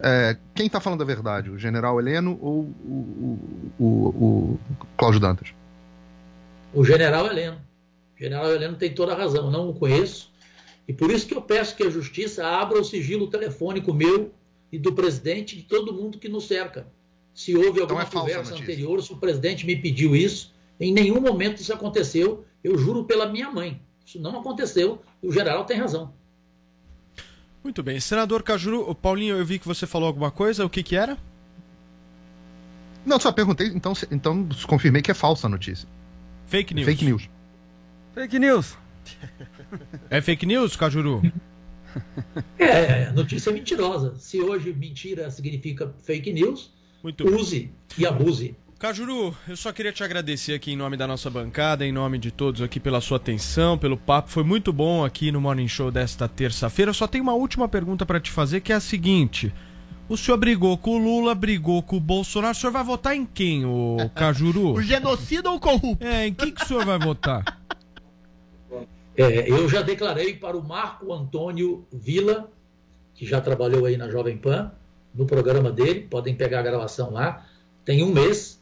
É, 0.00 0.36
quem 0.54 0.66
está 0.66 0.80
falando 0.80 1.02
a 1.02 1.06
verdade, 1.06 1.50
o 1.50 1.58
general 1.58 2.00
Heleno 2.00 2.36
ou 2.40 2.62
o, 2.62 3.38
o, 3.78 3.84
o 3.84 4.58
Cláudio 4.96 5.20
Dantas? 5.20 5.57
O 6.72 6.84
general 6.84 7.26
Heleno. 7.26 7.60
O 8.14 8.18
general 8.18 8.50
Heleno 8.52 8.76
tem 8.76 8.92
toda 8.92 9.12
a 9.12 9.16
razão, 9.16 9.46
eu 9.46 9.50
não 9.50 9.68
o 9.70 9.74
conheço. 9.74 10.30
E 10.86 10.92
por 10.92 11.10
isso 11.10 11.26
que 11.26 11.34
eu 11.34 11.42
peço 11.42 11.76
que 11.76 11.82
a 11.82 11.90
justiça 11.90 12.46
abra 12.46 12.80
o 12.80 12.84
sigilo 12.84 13.28
telefônico 13.28 13.92
meu 13.92 14.32
e 14.72 14.78
do 14.78 14.92
presidente 14.92 15.54
e 15.54 15.58
de 15.58 15.64
todo 15.64 15.92
mundo 15.92 16.18
que 16.18 16.28
nos 16.28 16.46
cerca. 16.46 16.86
Se 17.34 17.56
houve 17.56 17.80
alguma 17.80 18.02
é 18.02 18.06
falsa 18.06 18.18
a 18.32 18.34
conversa 18.34 18.54
anterior, 18.62 19.02
se 19.02 19.12
o 19.12 19.16
presidente 19.16 19.64
me 19.66 19.76
pediu 19.76 20.16
isso, 20.16 20.52
em 20.80 20.92
nenhum 20.92 21.20
momento 21.20 21.60
isso 21.60 21.72
aconteceu. 21.72 22.44
Eu 22.64 22.76
juro 22.76 23.04
pela 23.04 23.26
minha 23.28 23.50
mãe. 23.50 23.80
Isso 24.04 24.18
não 24.20 24.40
aconteceu 24.40 25.00
e 25.22 25.28
o 25.28 25.32
general 25.32 25.64
tem 25.64 25.76
razão. 25.76 26.12
Muito 27.62 27.82
bem. 27.82 28.00
Senador 28.00 28.42
Cajuru, 28.42 28.94
Paulinho, 28.94 29.36
eu 29.36 29.44
vi 29.44 29.58
que 29.58 29.66
você 29.68 29.86
falou 29.86 30.06
alguma 30.08 30.30
coisa. 30.30 30.64
O 30.64 30.70
que 30.70 30.82
que 30.82 30.96
era? 30.96 31.16
Não, 33.04 33.20
só 33.20 33.30
perguntei, 33.30 33.68
então, 33.68 33.94
se- 33.94 34.08
então 34.10 34.48
confirmei 34.66 35.02
que 35.02 35.10
é 35.10 35.14
falsa 35.14 35.46
a 35.46 35.50
notícia. 35.50 35.88
Fake 36.48 36.74
news. 36.74 36.86
Fake 36.86 37.04
news. 37.04 37.28
Fake 38.14 38.38
news. 38.38 38.76
É 40.10 40.20
fake 40.22 40.46
news, 40.46 40.76
Cajuru? 40.76 41.20
É, 42.58 43.10
notícia 43.12 43.52
mentirosa. 43.52 44.14
Se 44.18 44.40
hoje 44.40 44.72
mentira 44.72 45.30
significa 45.30 45.94
fake 46.02 46.32
news, 46.32 46.72
use 47.04 47.70
e 47.98 48.06
abuse. 48.06 48.54
Cajuru, 48.78 49.36
eu 49.46 49.56
só 49.56 49.72
queria 49.72 49.92
te 49.92 50.02
agradecer 50.02 50.54
aqui 50.54 50.72
em 50.72 50.76
nome 50.76 50.96
da 50.96 51.06
nossa 51.06 51.28
bancada, 51.28 51.84
em 51.84 51.92
nome 51.92 52.16
de 52.16 52.30
todos 52.30 52.62
aqui 52.62 52.80
pela 52.80 53.00
sua 53.00 53.18
atenção, 53.18 53.76
pelo 53.76 53.96
papo. 53.96 54.30
Foi 54.30 54.44
muito 54.44 54.72
bom 54.72 55.04
aqui 55.04 55.30
no 55.30 55.40
Morning 55.40 55.68
Show 55.68 55.90
desta 55.90 56.26
terça-feira. 56.26 56.90
Eu 56.90 56.94
só 56.94 57.06
tenho 57.06 57.24
uma 57.24 57.34
última 57.34 57.68
pergunta 57.68 58.06
para 58.06 58.20
te 58.20 58.30
fazer, 58.30 58.60
que 58.62 58.72
é 58.72 58.76
a 58.76 58.80
seguinte. 58.80 59.52
O 60.08 60.16
senhor 60.16 60.38
brigou 60.38 60.78
com 60.78 60.96
o 60.96 60.98
Lula, 60.98 61.34
brigou 61.34 61.82
com 61.82 61.98
o 61.98 62.00
Bolsonaro. 62.00 62.52
O 62.52 62.56
senhor 62.56 62.72
vai 62.72 62.82
votar 62.82 63.14
em 63.14 63.26
quem, 63.26 63.66
o 63.66 63.96
Cajuru? 64.16 64.72
O 64.72 64.82
genocida 64.82 65.50
ou 65.50 65.56
o 65.56 65.60
corrupto? 65.60 66.06
É, 66.06 66.26
em 66.26 66.32
quem 66.32 66.50
que 66.50 66.62
o 66.62 66.66
senhor 66.66 66.84
vai 66.86 66.98
votar? 66.98 67.60
É, 69.14 69.50
eu 69.50 69.68
já 69.68 69.82
declarei 69.82 70.34
para 70.34 70.56
o 70.56 70.66
Marco 70.66 71.12
Antônio 71.12 71.84
Vila, 71.92 72.50
que 73.14 73.26
já 73.26 73.40
trabalhou 73.40 73.84
aí 73.84 73.98
na 73.98 74.08
Jovem 74.08 74.38
Pan, 74.38 74.72
no 75.14 75.26
programa 75.26 75.70
dele, 75.70 76.06
podem 76.08 76.34
pegar 76.34 76.60
a 76.60 76.62
gravação 76.62 77.10
lá, 77.10 77.44
tem 77.84 78.02
um 78.02 78.12
mês, 78.12 78.58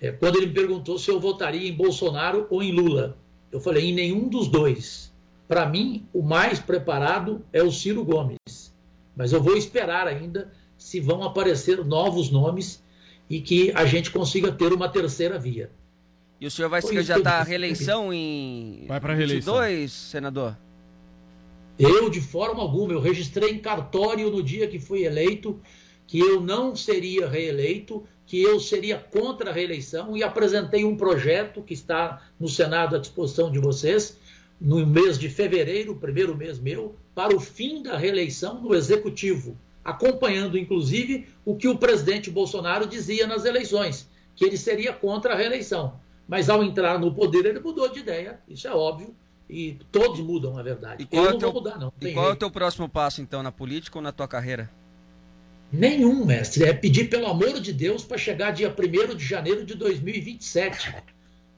é, 0.00 0.10
quando 0.10 0.36
ele 0.36 0.46
me 0.46 0.54
perguntou 0.54 0.98
se 0.98 1.10
eu 1.10 1.20
votaria 1.20 1.68
em 1.68 1.74
Bolsonaro 1.74 2.46
ou 2.50 2.62
em 2.62 2.72
Lula. 2.72 3.16
Eu 3.52 3.60
falei, 3.60 3.90
em 3.90 3.92
nenhum 3.92 4.28
dos 4.28 4.48
dois. 4.48 5.12
Para 5.46 5.66
mim, 5.66 6.06
o 6.12 6.22
mais 6.22 6.58
preparado 6.58 7.44
é 7.52 7.62
o 7.62 7.70
Ciro 7.70 8.04
Gomes. 8.04 8.72
Mas 9.14 9.32
eu 9.32 9.42
vou 9.42 9.56
esperar 9.56 10.06
ainda 10.08 10.50
se 10.80 10.98
vão 10.98 11.22
aparecer 11.22 11.84
novos 11.84 12.30
nomes 12.30 12.82
e 13.28 13.40
que 13.40 13.70
a 13.74 13.84
gente 13.84 14.10
consiga 14.10 14.50
ter 14.50 14.72
uma 14.72 14.88
terceira 14.88 15.38
via. 15.38 15.70
E 16.40 16.46
o 16.46 16.50
senhor 16.50 16.70
vai 16.70 16.80
se 16.80 16.92
candidatar 16.92 17.40
à 17.40 17.42
reeleição 17.42 18.12
em 18.12 18.86
Vai 18.88 18.98
reeleição. 18.98 19.56
22, 19.56 19.92
senador? 19.92 20.56
Eu, 21.78 22.08
de 22.08 22.20
forma 22.20 22.62
alguma, 22.62 22.94
eu 22.94 23.00
registrei 23.00 23.50
em 23.50 23.58
cartório 23.58 24.30
no 24.30 24.42
dia 24.42 24.66
que 24.66 24.78
fui 24.78 25.04
eleito 25.04 25.60
que 26.06 26.18
eu 26.18 26.40
não 26.40 26.74
seria 26.74 27.28
reeleito, 27.28 28.02
que 28.26 28.42
eu 28.42 28.58
seria 28.58 28.98
contra 28.98 29.50
a 29.50 29.52
reeleição 29.52 30.16
e 30.16 30.22
apresentei 30.22 30.84
um 30.84 30.96
projeto 30.96 31.62
que 31.62 31.74
está 31.74 32.22
no 32.40 32.48
Senado 32.48 32.96
à 32.96 32.98
disposição 32.98 33.52
de 33.52 33.58
vocês 33.58 34.18
no 34.60 34.84
mês 34.84 35.18
de 35.18 35.28
fevereiro, 35.28 35.94
primeiro 35.94 36.36
mês 36.36 36.58
meu, 36.58 36.96
para 37.14 37.36
o 37.36 37.38
fim 37.38 37.82
da 37.82 37.96
reeleição 37.96 38.60
no 38.60 38.74
Executivo, 38.74 39.56
acompanhando 39.84 40.58
inclusive 40.58 41.26
o 41.44 41.56
que 41.56 41.68
o 41.68 41.76
presidente 41.78 42.30
Bolsonaro 42.30 42.86
dizia 42.86 43.26
nas 43.26 43.44
eleições, 43.44 44.08
que 44.36 44.44
ele 44.44 44.56
seria 44.56 44.92
contra 44.92 45.34
a 45.34 45.36
reeleição. 45.36 45.94
Mas 46.28 46.48
ao 46.48 46.62
entrar 46.62 46.98
no 46.98 47.12
poder, 47.12 47.44
ele 47.46 47.60
mudou 47.60 47.88
de 47.88 47.98
ideia, 48.00 48.38
isso 48.48 48.68
é 48.68 48.72
óbvio, 48.72 49.14
e 49.48 49.76
todos 49.90 50.20
mudam, 50.20 50.54
na 50.54 50.62
verdade. 50.62 51.04
Qual 51.06 51.24
eu 51.24 51.28
é 51.30 51.32
não 51.32 51.38
teu- 51.40 51.52
vou 51.52 51.62
mudar, 51.62 51.76
não. 51.78 51.92
E 52.00 52.12
qual 52.12 52.24
é 52.24 52.28
o 52.28 52.30
jeito. 52.30 52.38
teu 52.38 52.50
próximo 52.50 52.88
passo, 52.88 53.20
então, 53.20 53.42
na 53.42 53.50
política 53.50 53.98
ou 53.98 54.02
na 54.02 54.12
tua 54.12 54.28
carreira? 54.28 54.70
Nenhum, 55.72 56.24
mestre. 56.24 56.64
É 56.64 56.72
pedir, 56.72 57.08
pelo 57.08 57.26
amor 57.26 57.60
de 57.60 57.72
Deus, 57.72 58.04
para 58.04 58.18
chegar 58.18 58.50
dia 58.52 58.72
1 58.72 59.14
de 59.14 59.24
janeiro 59.24 59.64
de 59.64 59.74
2027. 59.74 60.94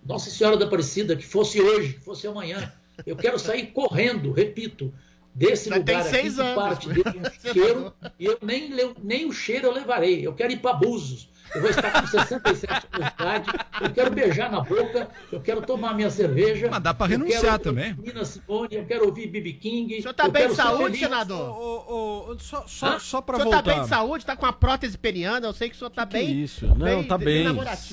Nossa 0.04 0.30
Senhora 0.30 0.56
da 0.56 0.66
Aparecida, 0.66 1.16
que 1.16 1.24
fosse 1.24 1.60
hoje, 1.60 1.94
que 1.94 2.00
fosse 2.00 2.26
amanhã. 2.26 2.72
Eu 3.06 3.16
quero 3.16 3.38
sair 3.38 3.68
correndo, 3.68 4.32
repito, 4.32 4.92
desse 5.34 5.70
Mas 5.70 5.78
lugar 5.78 6.00
aqui 6.00 6.10
seis 6.10 6.34
que 6.34 6.40
anos. 6.40 6.54
parte 6.54 6.88
dele 6.92 7.20
um 7.20 7.52
cheiro, 7.52 7.94
e 8.18 8.24
eu 8.26 8.38
nem, 8.42 8.70
nem 9.02 9.26
o 9.26 9.32
cheiro 9.32 9.66
eu 9.68 9.72
levarei. 9.72 10.26
Eu 10.26 10.34
quero 10.34 10.52
ir 10.52 10.58
para 10.60 10.74
Búzios. 10.74 11.31
Eu 11.54 11.60
vou 11.60 11.70
estar 11.70 12.00
com 12.00 12.06
67 12.06 12.72
anos 12.92 13.08
de 13.08 13.22
idade. 13.22 13.50
Eu 13.80 13.90
quero 13.90 14.10
beijar 14.10 14.50
na 14.50 14.60
boca. 14.60 15.08
Eu 15.30 15.40
quero 15.40 15.62
tomar 15.62 15.94
minha 15.94 16.10
cerveja. 16.10 16.68
Mas 16.70 16.82
dá 16.82 16.94
pra 16.94 17.06
eu 17.06 17.10
renunciar 17.10 17.42
quero 17.42 17.58
também. 17.58 17.94
Nina 18.02 18.24
Simone, 18.24 18.68
eu 18.76 18.84
quero 18.86 19.06
ouvir 19.06 19.26
Bibi 19.26 19.52
King. 19.54 19.98
O 19.98 20.02
senhor 20.02 20.14
Tá 20.14 20.28
bem 20.28 20.48
de 20.48 20.54
saúde, 20.54 20.98
senador? 20.98 22.36
só, 22.40 22.64
só, 22.66 22.98
só 22.98 23.20
pra 23.20 23.36
o 23.36 23.40
senhor 23.40 23.50
tá 23.50 23.56
voltar. 23.56 23.74
bem 23.74 23.82
de 23.82 23.88
saúde? 23.88 24.24
Tá 24.26 24.36
com 24.36 24.46
uma 24.46 24.52
prótese 24.52 24.96
peniana? 24.96 25.46
Eu 25.46 25.52
sei 25.52 25.68
que 25.68 25.74
o 25.76 25.78
senhor 25.78 25.90
tá 25.90 26.06
Que 26.06 26.14
bem. 26.14 26.42
isso? 26.42 26.66
Não, 26.76 27.04
tá 27.04 27.18
bem. 27.18 27.46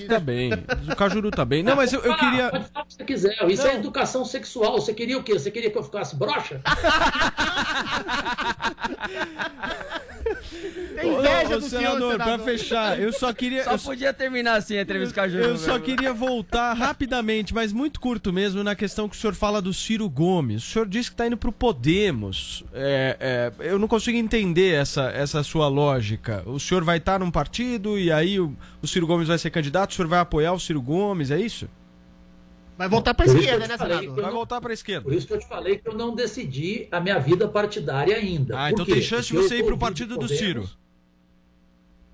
Tá 0.08 0.20
bem. 0.20 0.52
O 0.92 0.96
Cajuru 0.96 1.32
tá 1.32 1.44
bem. 1.44 1.62
Não, 1.64 1.76
mas 1.76 1.92
eu, 1.92 2.02
eu 2.02 2.16
queria. 2.16 2.50
Pode 2.50 2.66
falar 2.66 2.84
o 2.84 2.88
que 2.88 2.94
você 2.94 3.04
quiser. 3.04 3.50
Isso 3.50 3.68
é 3.68 3.76
educação 3.76 4.24
sexual. 4.26 4.74
Você 4.80 4.94
queria 4.94 5.18
o 5.18 5.24
quê? 5.24 5.34
Você 5.34 5.52
queria 5.52 5.70
que 5.70 5.78
eu 5.78 5.84
ficasse 5.84 6.16
broxa? 6.16 6.62
Tem 10.96 11.14
inveja 11.14 11.56
ô, 11.56 11.60
do 11.60 11.66
senador, 11.70 11.98
senhor, 11.98 12.16
pra 12.16 12.26
senador. 12.26 12.46
fechar, 12.46 13.00
eu 13.00 13.12
só 13.14 13.34
queria. 13.34 13.49
Só 13.64 13.72
eu 13.72 13.80
podia 13.80 14.14
terminar 14.14 14.56
assim 14.58 14.78
a 14.78 14.82
entrevista 14.82 15.14
com 15.14 15.22
a 15.22 15.28
Júlia. 15.28 15.46
Eu 15.46 15.58
só 15.58 15.80
queria 15.80 16.14
voltar 16.14 16.74
rapidamente, 16.78 17.54
mas 17.54 17.72
muito 17.74 18.00
curto 18.00 18.32
mesmo, 18.32 18.64
na 18.64 18.76
questão 18.76 19.08
que 19.10 19.16
o 19.16 19.20
senhor 19.20 19.34
fala 19.34 19.62
do 19.62 19.74
Ciro 19.74 20.10
Gomes. 20.10 20.64
O 20.64 20.72
senhor 20.72 20.88
disse 20.88 21.10
que 21.10 21.14
está 21.16 21.28
indo 21.28 21.38
pro 21.38 21.52
Podemos. 21.52 22.64
É, 22.74 23.52
é, 23.60 23.70
eu 23.72 23.80
não 23.80 23.88
consigo 23.88 24.18
entender 24.18 24.74
essa, 24.74 25.10
essa 25.12 25.42
sua 25.44 25.68
lógica. 25.68 26.44
O 26.46 26.60
senhor 26.60 26.84
vai 26.84 26.98
estar 26.98 27.20
num 27.20 27.32
partido 27.32 27.98
e 27.98 28.12
aí 28.12 28.40
o, 28.40 28.56
o 28.82 28.88
Ciro 28.88 29.08
Gomes 29.08 29.28
vai 29.28 29.38
ser 29.38 29.50
candidato, 29.50 29.92
o 29.92 29.94
senhor 29.94 30.08
vai 30.08 30.20
apoiar 30.20 30.54
o 30.54 30.60
Ciro 30.60 30.82
Gomes, 30.82 31.32
é 31.32 31.40
isso? 31.40 31.68
Vai 32.78 32.88
voltar 32.88 33.14
pra 33.14 33.26
Por 33.26 33.32
isso 33.36 33.44
esquerda, 33.44 33.68
né, 33.68 33.78
falei 33.78 33.98
senador? 33.98 34.16
Vai 34.16 34.26
não- 34.26 34.32
voltar 34.32 34.62
pra 34.62 34.72
esquerda. 34.74 35.02
Por 35.04 35.14
isso 35.14 35.28
que 35.28 35.34
eu 35.34 35.40
te 35.40 35.48
falei 35.48 35.78
que 35.78 35.90
eu 35.90 35.94
não 35.94 36.16
decidi 36.16 36.88
a 36.90 37.02
minha 37.02 37.20
vida 37.20 37.46
partidária 37.46 38.16
ainda. 38.16 38.58
Ah, 38.58 38.68
Por 38.70 38.74
então 38.74 38.86
quê? 38.86 38.94
tem 38.94 39.02
chance 39.02 39.28
de 39.28 39.34
você 39.36 39.56
ir 39.56 39.58
pro 39.58 39.66
ouvindo 39.74 39.80
partido 39.80 40.14
do 40.16 40.22
Podemos. 40.22 40.38
Ciro. 40.40 40.70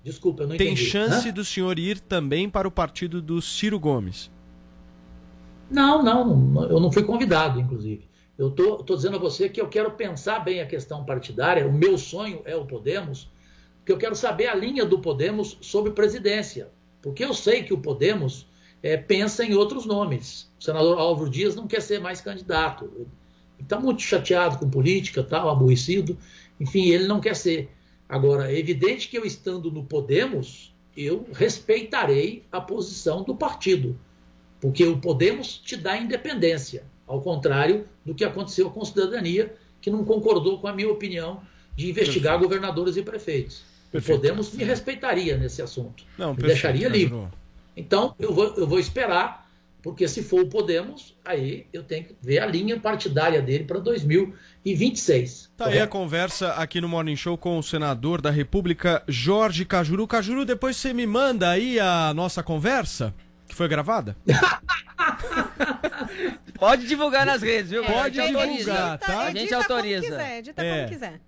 Desculpa, 0.06 0.44
eu 0.44 0.46
não 0.46 0.56
Tem 0.56 0.68
entendi. 0.72 0.88
chance 0.88 1.28
Hã? 1.28 1.32
do 1.32 1.44
senhor 1.44 1.80
ir 1.80 1.98
também 1.98 2.48
para 2.48 2.68
o 2.68 2.70
partido 2.70 3.20
do 3.20 3.42
Ciro 3.42 3.76
Gomes. 3.76 4.30
Não, 5.68 6.00
não, 6.00 6.62
eu 6.70 6.78
não 6.78 6.92
fui 6.92 7.02
convidado, 7.02 7.58
inclusive. 7.58 8.08
Eu 8.38 8.52
tô, 8.52 8.76
tô 8.84 8.94
dizendo 8.94 9.16
a 9.16 9.18
você 9.18 9.48
que 9.48 9.60
eu 9.60 9.66
quero 9.68 9.90
pensar 9.90 10.38
bem 10.44 10.60
a 10.60 10.66
questão 10.66 11.04
partidária. 11.04 11.66
O 11.66 11.72
meu 11.72 11.98
sonho 11.98 12.40
é 12.44 12.54
o 12.54 12.64
Podemos, 12.64 13.28
porque 13.78 13.90
eu 13.90 13.98
quero 13.98 14.14
saber 14.14 14.46
a 14.46 14.54
linha 14.54 14.84
do 14.84 15.00
Podemos 15.00 15.58
sobre 15.60 15.90
presidência. 15.90 16.68
Porque 17.02 17.24
eu 17.24 17.34
sei 17.34 17.64
que 17.64 17.74
o 17.74 17.78
Podemos 17.78 18.46
eh, 18.84 18.96
pensa 18.96 19.44
em 19.44 19.54
outros 19.54 19.86
nomes. 19.86 20.48
O 20.56 20.62
senador 20.62 21.00
Álvaro 21.00 21.28
Dias 21.28 21.56
não 21.56 21.66
quer 21.66 21.82
ser 21.82 21.98
mais 21.98 22.20
candidato. 22.20 22.84
Ele 22.96 23.08
está 23.60 23.80
muito 23.80 24.02
chateado 24.02 24.58
com 24.58 24.70
política, 24.70 25.24
tal, 25.24 25.50
aborrecido. 25.50 26.16
Enfim, 26.60 26.90
ele 26.90 27.08
não 27.08 27.18
quer 27.18 27.34
ser. 27.34 27.70
Agora, 28.08 28.52
é 28.52 28.58
evidente 28.58 29.08
que 29.08 29.18
eu 29.18 29.24
estando 29.24 29.70
no 29.70 29.84
Podemos, 29.84 30.74
eu 30.96 31.26
respeitarei 31.32 32.44
a 32.50 32.60
posição 32.60 33.22
do 33.22 33.34
partido. 33.34 33.98
Porque 34.60 34.84
o 34.84 34.98
Podemos 34.98 35.58
te 35.58 35.76
dá 35.76 35.96
independência, 35.96 36.84
ao 37.06 37.20
contrário 37.20 37.86
do 38.04 38.14
que 38.14 38.24
aconteceu 38.24 38.70
com 38.70 38.82
a 38.82 38.86
cidadania, 38.86 39.54
que 39.80 39.90
não 39.90 40.04
concordou 40.04 40.58
com 40.58 40.68
a 40.68 40.72
minha 40.72 40.90
opinião 40.90 41.40
de 41.74 41.90
investigar 41.90 42.38
governadores 42.38 42.96
e 42.96 43.02
prefeitos. 43.02 43.62
Perfeito. 43.92 44.16
O 44.16 44.20
Podemos 44.20 44.52
me 44.52 44.64
respeitaria 44.64 45.36
nesse 45.36 45.60
assunto. 45.60 46.04
Não, 46.16 46.30
me 46.30 46.36
perfeito, 46.36 46.54
deixaria 46.54 46.88
livre. 46.88 47.28
Então, 47.76 48.14
eu 48.18 48.32
vou, 48.32 48.54
eu 48.56 48.66
vou 48.66 48.78
esperar, 48.78 49.48
porque 49.82 50.08
se 50.08 50.22
for 50.22 50.42
o 50.42 50.48
Podemos, 50.48 51.14
aí 51.24 51.66
eu 51.72 51.82
tenho 51.82 52.04
que 52.04 52.16
ver 52.20 52.38
a 52.38 52.46
linha 52.46 52.80
partidária 52.80 53.42
dele 53.42 53.64
para 53.64 53.78
2026. 54.74 55.50
Tá 55.56 55.66
aí 55.66 55.78
a 55.78 55.86
conversa 55.86 56.52
aqui 56.54 56.80
no 56.80 56.88
Morning 56.88 57.14
Show 57.14 57.38
com 57.38 57.56
o 57.58 57.62
senador 57.62 58.20
da 58.20 58.30
República, 58.30 59.00
Jorge 59.06 59.64
Cajuru. 59.64 60.06
Cajuru, 60.08 60.44
depois 60.44 60.76
você 60.76 60.92
me 60.92 61.06
manda 61.06 61.48
aí 61.50 61.78
a 61.78 62.12
nossa 62.14 62.42
conversa, 62.42 63.14
que 63.46 63.54
foi 63.54 63.68
gravada? 63.68 64.16
Pode 66.58 66.86
divulgar 66.86 67.24
nas 67.26 67.42
redes, 67.42 67.70
viu? 67.70 67.84
Pode 67.84 68.18
A 68.20 68.24
gente 68.26 68.34
autoriza. 68.36 68.56
divulgar, 68.72 68.98
tá? 68.98 69.18
A 69.20 69.26
gente 69.26 69.36
Edita 69.38 69.50
como 69.56 69.62
autoriza. 69.62 70.00
quiser, 70.02 70.38
edita 70.38 70.62
É. 70.64 70.76
como 70.78 70.88
quiser. 70.88 71.20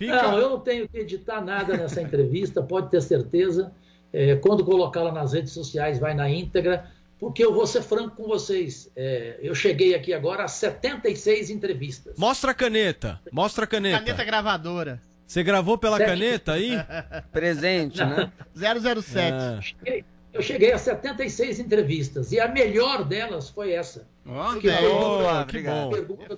Não, 0.00 0.38
eu 0.38 0.50
não 0.50 0.60
tenho 0.60 0.88
que 0.88 0.98
editar 0.98 1.40
nada 1.40 1.76
nessa 1.76 2.00
entrevista, 2.02 2.62
pode 2.62 2.90
ter 2.90 3.00
certeza. 3.02 3.72
É, 4.12 4.36
quando 4.36 4.64
colocá-la 4.64 5.10
nas 5.12 5.32
redes 5.32 5.52
sociais, 5.52 5.98
vai 5.98 6.14
na 6.14 6.30
íntegra. 6.30 6.90
Porque 7.18 7.44
eu 7.44 7.52
vou 7.52 7.66
ser 7.66 7.82
franco 7.82 8.16
com 8.16 8.24
vocês. 8.24 8.90
É, 8.96 9.38
eu 9.42 9.54
cheguei 9.54 9.94
aqui 9.94 10.12
agora 10.12 10.44
a 10.44 10.48
76 10.48 11.50
entrevistas. 11.50 12.16
Mostra 12.18 12.50
a 12.50 12.54
caneta. 12.54 13.20
Mostra 13.32 13.64
a 13.64 13.66
caneta. 13.66 13.98
Caneta 13.98 14.24
gravadora. 14.24 15.00
Você 15.26 15.42
gravou 15.42 15.76
pela 15.76 15.96
Sete. 15.96 16.06
caneta 16.08 16.52
aí? 16.52 16.72
Presente, 17.32 17.98
né? 17.98 18.30
007. 18.54 19.32
Ah. 19.32 19.60
Cheguei- 19.60 20.04
Eu 20.32 20.42
cheguei 20.42 20.72
a 20.72 20.78
76 20.78 21.58
entrevistas 21.58 22.30
e 22.30 22.38
a 22.38 22.46
melhor 22.46 23.02
delas 23.04 23.48
foi 23.48 23.72
essa. 23.72 24.06
Ó, 24.26 24.54
Que 24.56 24.68
bem. 24.68 24.82
Boa, 24.82 25.44
que 25.46 25.60
bom. 25.62 25.90
pergunta, 25.90 26.36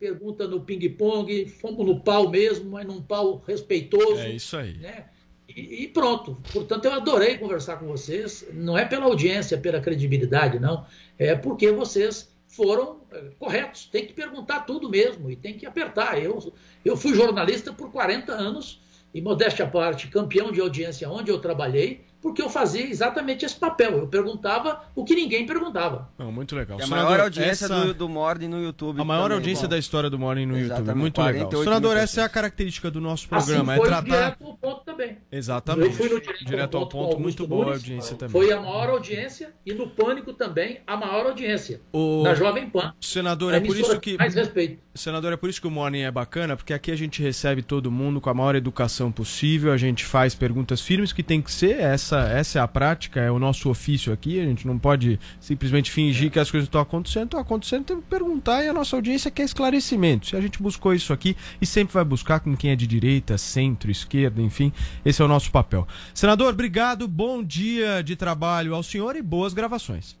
pergunta 0.00 0.48
no 0.48 0.60
ping-pong, 0.62 1.46
fomos 1.48 1.84
no 1.86 2.00
pau 2.00 2.30
mesmo, 2.30 2.70
mas 2.70 2.86
num 2.86 3.02
pau 3.02 3.42
respeitoso. 3.46 4.20
É 4.20 4.30
isso 4.30 4.56
aí. 4.56 4.78
né? 4.78 5.04
E, 5.60 5.88
pronto. 5.88 6.38
Portanto, 6.52 6.84
eu 6.84 6.92
adorei 6.92 7.36
conversar 7.36 7.78
com 7.78 7.86
vocês. 7.86 8.46
Não 8.52 8.78
é 8.78 8.84
pela 8.84 9.06
audiência, 9.06 9.58
pela 9.58 9.80
credibilidade, 9.80 10.58
não. 10.58 10.86
É 11.18 11.34
porque 11.34 11.72
vocês 11.72 12.32
foram 12.46 13.00
eh, 13.12 13.30
corretos. 13.38 13.86
Tem 13.86 14.06
que 14.06 14.12
perguntar 14.12 14.60
tudo 14.60 14.88
mesmo 14.88 15.30
e 15.30 15.36
tem 15.36 15.58
que 15.58 15.66
apertar. 15.66 16.22
Eu, 16.22 16.52
eu 16.84 16.96
fui 16.96 17.14
jornalista 17.14 17.72
por 17.72 17.90
40 17.90 18.32
anos 18.32 18.80
e, 19.12 19.20
modéstia 19.20 19.64
à 19.64 19.68
parte, 19.68 20.08
campeão 20.08 20.52
de 20.52 20.60
audiência 20.60 21.10
onde 21.10 21.30
eu 21.30 21.40
trabalhei, 21.40 22.04
porque 22.20 22.42
eu 22.42 22.48
fazia 22.50 22.84
exatamente 22.84 23.44
esse 23.44 23.54
papel. 23.56 23.98
Eu 23.98 24.06
perguntava 24.08 24.82
o 24.94 25.04
que 25.04 25.14
ninguém 25.14 25.46
perguntava. 25.46 26.08
Não, 26.18 26.32
muito 26.32 26.54
legal. 26.56 26.78
É 26.78 26.82
a 26.82 26.86
Senador, 26.86 27.04
maior 27.10 27.20
audiência 27.24 27.64
essa- 27.66 27.84
do, 27.86 27.94
do 27.94 28.08
Morning 28.08 28.48
no 28.48 28.62
YouTube. 28.62 29.00
A 29.00 29.04
maior 29.04 29.22
também. 29.24 29.36
audiência 29.36 29.68
da 29.68 29.78
história 29.78 30.10
do 30.10 30.18
Morning 30.18 30.46
no 30.46 30.54
YouTube. 30.58 30.72
Exatamente, 30.74 30.96
Muito 31.00 31.18
legal. 31.20 31.32
48 31.48 31.64
Senador, 31.64 31.96
essa 31.96 32.20
é 32.20 32.24
a 32.24 32.28
característica 32.28 32.90
do 32.90 33.00
nosso 33.00 33.26
Assim 33.30 33.46
programa. 33.46 33.76
foi 33.76 33.86
é 33.86 33.88
tratar. 33.88 34.04
direto 34.04 34.44
ao 34.44 34.56
ponto 34.56 34.84
também. 34.84 35.18
Exatamente. 35.30 35.86
Eu 35.88 35.92
fui 35.92 36.08
no 36.08 36.20
direto, 36.20 36.44
Direto 36.44 36.76
ao 36.76 36.86
ponto, 36.88 36.98
Augusto 37.16 37.20
muito 37.22 37.46
boa 37.46 37.62
a 37.62 37.66
Nunes. 37.66 37.82
audiência 37.82 38.16
também. 38.16 38.32
Foi 38.32 38.52
a 38.52 38.60
maior 38.60 38.90
audiência 38.90 39.52
e 39.64 39.72
no 39.72 39.88
Pânico 39.88 40.32
também 40.32 40.80
a 40.86 40.96
maior 40.96 41.26
audiência. 41.26 41.80
O- 41.92 42.22
Da 42.24 42.34
Jovem 42.34 42.68
Pan. 42.68 42.92
Senador, 43.00 43.54
é 43.54 43.60
por 43.60 43.76
isso 43.76 43.98
que. 44.00 44.16
Mais 44.18 44.34
respeito. 44.34 44.78
Senador, 44.94 45.32
é 45.32 45.36
por 45.36 45.48
isso 45.48 45.60
que 45.60 45.66
o 45.66 45.70
Morning 45.70 46.00
é 46.00 46.10
bacana, 46.10 46.56
porque 46.56 46.72
aqui 46.72 46.90
a 46.90 46.96
gente 46.96 47.22
recebe 47.22 47.62
todo 47.62 47.88
mundo 47.90 48.20
com 48.20 48.28
a 48.30 48.34
maior 48.34 48.56
educação 48.56 49.12
possível, 49.12 49.72
a 49.72 49.76
gente 49.76 50.04
faz 50.04 50.34
perguntas 50.34 50.80
firmes 50.80 51.12
que 51.12 51.22
tem 51.22 51.40
que 51.40 51.52
ser, 51.52 51.78
essa, 51.78 52.07
essa 52.16 52.58
é 52.58 52.62
a 52.62 52.68
prática, 52.68 53.20
é 53.20 53.30
o 53.30 53.38
nosso 53.38 53.68
ofício 53.68 54.12
aqui, 54.12 54.40
a 54.40 54.44
gente 54.44 54.66
não 54.66 54.78
pode 54.78 55.18
simplesmente 55.40 55.90
fingir 55.90 56.30
que 56.30 56.38
as 56.38 56.50
coisas 56.50 56.66
estão 56.66 56.80
acontecendo, 56.80 57.24
estão 57.24 57.40
acontecendo, 57.40 57.84
tem 57.84 58.00
que 58.00 58.06
perguntar 58.06 58.64
e 58.64 58.68
a 58.68 58.72
nossa 58.72 58.96
audiência 58.96 59.30
quer 59.30 59.44
esclarecimento. 59.44 60.28
Se 60.28 60.36
a 60.36 60.40
gente 60.40 60.62
buscou 60.62 60.94
isso 60.94 61.12
aqui 61.12 61.36
e 61.60 61.66
sempre 61.66 61.94
vai 61.94 62.04
buscar 62.04 62.40
com 62.40 62.56
quem 62.56 62.70
é 62.70 62.76
de 62.76 62.86
direita, 62.86 63.36
centro, 63.36 63.90
esquerda, 63.90 64.40
enfim, 64.40 64.72
esse 65.04 65.20
é 65.20 65.24
o 65.24 65.28
nosso 65.28 65.50
papel. 65.50 65.86
Senador, 66.14 66.52
obrigado, 66.52 67.06
bom 67.06 67.42
dia 67.42 68.02
de 68.02 68.16
trabalho 68.16 68.74
ao 68.74 68.82
senhor 68.82 69.16
e 69.16 69.22
boas 69.22 69.52
gravações. 69.52 70.16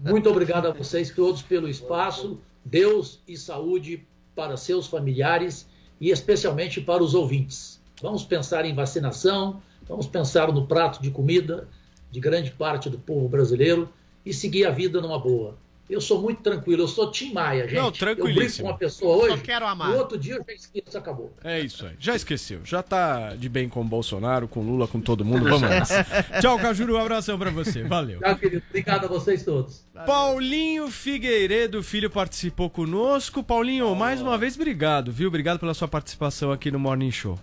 Muito 0.00 0.28
obrigado 0.30 0.66
a 0.66 0.72
vocês 0.72 1.10
todos 1.10 1.42
pelo 1.42 1.68
espaço. 1.68 2.40
Deus 2.64 3.20
e 3.26 3.36
saúde 3.36 4.06
para 4.34 4.56
seus 4.56 4.86
familiares 4.86 5.66
e 6.00 6.10
especialmente 6.10 6.80
para 6.80 7.02
os 7.02 7.14
ouvintes. 7.14 7.80
Vamos 8.00 8.24
pensar 8.24 8.64
em 8.64 8.74
vacinação, 8.74 9.60
vamos 9.88 10.06
pensar 10.06 10.52
no 10.52 10.66
prato 10.66 11.00
de 11.00 11.10
comida 11.10 11.66
de 12.10 12.20
grande 12.20 12.50
parte 12.50 12.88
do 12.88 12.98
povo 12.98 13.28
brasileiro 13.28 13.88
e 14.24 14.32
seguir 14.32 14.66
a 14.66 14.70
vida 14.70 15.00
numa 15.00 15.18
boa. 15.18 15.56
Eu 15.88 16.02
sou 16.02 16.20
muito 16.20 16.42
tranquilo, 16.42 16.82
eu 16.82 16.88
sou 16.88 17.10
Tim 17.10 17.32
Maia, 17.32 17.66
gente. 17.66 17.76
Não, 17.76 17.86
eu 17.86 17.90
brigo 17.90 17.98
tranquilíssimo. 17.98 18.64
com 18.64 18.72
uma 18.72 18.78
pessoa 18.78 19.16
hoje, 19.16 19.36
Só 19.38 19.42
quero 19.42 19.66
amar. 19.66 19.88
no 19.88 19.96
outro 19.96 20.18
dia 20.18 20.34
eu 20.34 20.44
já 20.46 20.52
esqueço, 20.52 20.98
acabou. 20.98 21.32
É 21.42 21.60
isso 21.60 21.86
aí. 21.86 21.94
Já 21.98 22.14
esqueceu. 22.14 22.60
Já 22.62 22.82
tá 22.82 23.34
de 23.34 23.48
bem 23.48 23.70
com 23.70 23.80
o 23.80 23.84
Bolsonaro, 23.84 24.46
com 24.46 24.60
o 24.60 24.62
Lula, 24.62 24.86
com 24.86 25.00
todo 25.00 25.24
mundo. 25.24 25.44
Vamos 25.44 25.62
nessa. 25.62 26.04
Tchau, 26.42 26.58
Cajuru. 26.58 26.96
Um 26.96 27.00
abração 27.00 27.38
pra 27.38 27.48
você. 27.50 27.84
Valeu. 27.84 28.20
Tchau, 28.20 28.36
querido. 28.36 28.62
Obrigado 28.68 29.06
a 29.06 29.08
vocês 29.08 29.42
todos. 29.42 29.82
Paulinho 30.04 30.90
Figueiredo, 30.90 31.82
filho, 31.82 32.10
participou 32.10 32.68
conosco. 32.68 33.42
Paulinho, 33.42 33.94
mais 33.94 34.20
uma 34.20 34.36
vez, 34.36 34.56
obrigado, 34.56 35.10
viu? 35.10 35.28
Obrigado 35.28 35.58
pela 35.58 35.72
sua 35.72 35.88
participação 35.88 36.52
aqui 36.52 36.70
no 36.70 36.78
Morning 36.78 37.10
Show. 37.10 37.38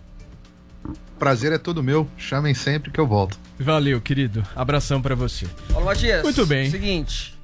Prazer 1.18 1.52
é 1.52 1.58
todo 1.58 1.82
meu. 1.82 2.08
Chamem 2.16 2.54
sempre 2.54 2.90
que 2.90 3.00
eu 3.00 3.06
volto. 3.06 3.38
Valeu, 3.58 4.00
querido. 4.00 4.42
Abração 4.54 5.00
pra 5.00 5.14
você. 5.14 5.46
Paulo 5.70 5.86
Matias. 5.86 6.22
Muito 6.22 6.44
bem. 6.46 6.70
Seguinte, 6.70 7.34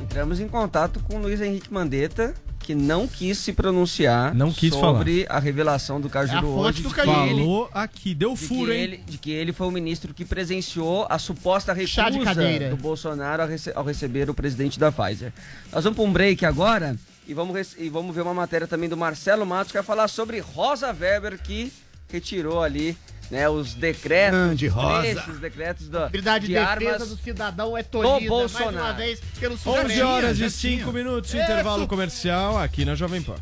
entramos 0.00 0.38
em 0.40 0.48
contato 0.48 1.00
com 1.00 1.16
o 1.16 1.22
Luiz 1.22 1.40
Henrique 1.40 1.72
Mandetta, 1.72 2.34
que 2.58 2.74
não 2.76 3.08
quis 3.08 3.38
se 3.38 3.52
pronunciar 3.52 4.32
Não 4.34 4.52
quis 4.52 4.72
sobre 4.72 5.26
a 5.28 5.40
revelação 5.40 6.00
do 6.00 6.08
Cajuru 6.08 6.36
É 6.36 6.38
a 6.38 6.42
fonte 6.42 6.68
hoje. 6.68 6.82
do 6.82 6.88
de 6.90 6.94
Cajuru. 6.94 7.16
Falou 7.28 7.70
aqui, 7.74 8.14
deu 8.14 8.34
de 8.34 8.46
furo, 8.46 8.70
que, 8.70 8.76
hein? 8.76 8.82
ele, 8.82 8.96
de 8.98 9.18
que 9.18 9.30
ele 9.32 9.52
foi 9.52 9.66
o 9.66 9.70
ministro 9.72 10.14
que 10.14 10.24
presenciou 10.24 11.04
a 11.10 11.18
suposta 11.18 11.74
de 11.74 11.80
recusa 11.84 12.68
do 12.70 12.76
Bolsonaro 12.76 13.42
ao, 13.42 13.48
rece- 13.48 13.72
ao 13.74 13.84
receber 13.84 14.30
o 14.30 14.34
presidente 14.34 14.78
da 14.78 14.92
Pfizer. 14.92 15.32
Nós 15.72 15.82
vamos 15.82 15.96
para 15.98 16.04
um 16.08 16.12
break 16.12 16.44
agora 16.46 16.94
e 17.26 17.34
vamos, 17.34 17.74
e 17.78 17.88
vamos 17.88 18.14
ver 18.14 18.20
uma 18.22 18.34
matéria 18.34 18.66
também 18.68 18.88
do 18.88 18.96
Marcelo 18.96 19.44
Matos 19.44 19.72
que 19.72 19.78
vai 19.78 19.84
falar 19.84 20.06
sobre 20.06 20.38
Rosa 20.38 20.88
Weber, 20.92 21.40
que 21.42 21.72
retirou 22.12 22.62
ali 22.62 22.96
né, 23.30 23.48
os 23.48 23.72
decretos, 23.74 24.38
Grande 24.38 24.66
Rosa. 24.68 25.06
esses 25.06 25.38
decretos 25.38 25.88
da, 25.88 26.06
Habilidade 26.06 26.46
de 26.46 26.52
de 26.52 26.58
defesa 26.58 26.92
armas 26.92 27.08
do 27.08 27.16
cidadão 27.16 27.76
é 27.76 27.82
tolhida, 27.82 28.10
mais 28.12 28.28
Bolsonaro. 28.28 28.76
uma 28.76 28.92
vez, 28.92 29.20
pelo 29.40 29.54
11 29.54 29.62
Supremo. 29.62 30.06
horas 30.10 30.36
e 30.36 30.40
já 30.40 30.50
5 30.50 30.82
tinha. 30.82 30.92
minutos, 30.92 31.30
Isso. 31.32 31.42
intervalo 31.42 31.88
comercial 31.88 32.58
aqui 32.58 32.84
na 32.84 32.94
Jovem 32.94 33.22
Pan. 33.22 33.36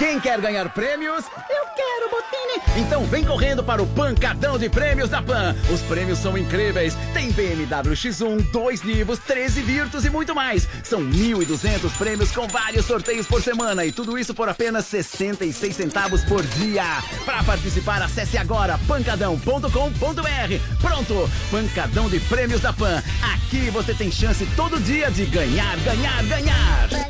Quem 0.00 0.18
quer 0.18 0.40
ganhar 0.40 0.66
prêmios? 0.70 1.26
Eu 1.26 1.66
quero, 1.76 2.08
Botini! 2.08 2.80
Então 2.82 3.04
vem 3.04 3.22
correndo 3.22 3.62
para 3.62 3.82
o 3.82 3.86
Pancadão 3.86 4.58
de 4.58 4.66
Prêmios 4.70 5.10
da 5.10 5.20
Pan. 5.20 5.54
Os 5.70 5.82
prêmios 5.82 6.18
são 6.18 6.38
incríveis. 6.38 6.96
Tem 7.12 7.30
BMW 7.30 7.92
X1, 7.92 8.50
dois 8.50 8.82
Nivos, 8.82 9.18
13 9.18 9.60
Virtus 9.60 10.06
e 10.06 10.08
muito 10.08 10.34
mais. 10.34 10.66
São 10.82 11.02
1.200 11.02 11.92
prêmios 11.98 12.32
com 12.32 12.48
vários 12.48 12.86
sorteios 12.86 13.26
por 13.26 13.42
semana 13.42 13.84
e 13.84 13.92
tudo 13.92 14.16
isso 14.16 14.32
por 14.32 14.48
apenas 14.48 14.86
66 14.86 15.76
centavos 15.76 16.24
por 16.24 16.42
dia. 16.42 17.02
Para 17.26 17.44
participar, 17.44 18.00
acesse 18.00 18.38
agora 18.38 18.80
pancadão.com.br. 18.88 20.80
Pronto! 20.80 21.30
Pancadão 21.50 22.08
de 22.08 22.18
Prêmios 22.20 22.62
da 22.62 22.72
Pan. 22.72 23.02
Aqui 23.34 23.68
você 23.68 23.92
tem 23.92 24.10
chance 24.10 24.46
todo 24.56 24.80
dia 24.80 25.10
de 25.10 25.26
ganhar, 25.26 25.76
ganhar, 25.80 26.24
ganhar. 26.24 27.09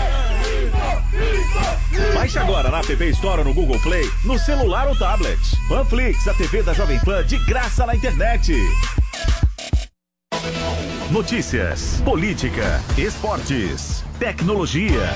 Baixe 2.13 2.39
agora 2.39 2.69
na 2.69 2.81
TV 2.81 3.09
Store 3.09 3.43
no 3.43 3.53
Google 3.53 3.79
Play, 3.79 4.09
no 4.23 4.39
celular 4.39 4.87
ou 4.87 4.95
tablet. 4.95 5.39
Panflix, 5.67 6.27
a 6.27 6.33
TV 6.33 6.63
da 6.63 6.73
Jovem 6.73 6.99
Pan 6.99 7.25
de 7.25 7.37
graça 7.45 7.85
na 7.85 7.95
internet. 7.95 8.53
Notícias, 11.11 12.01
política, 12.05 12.81
esportes, 12.97 14.03
tecnologia, 14.17 15.09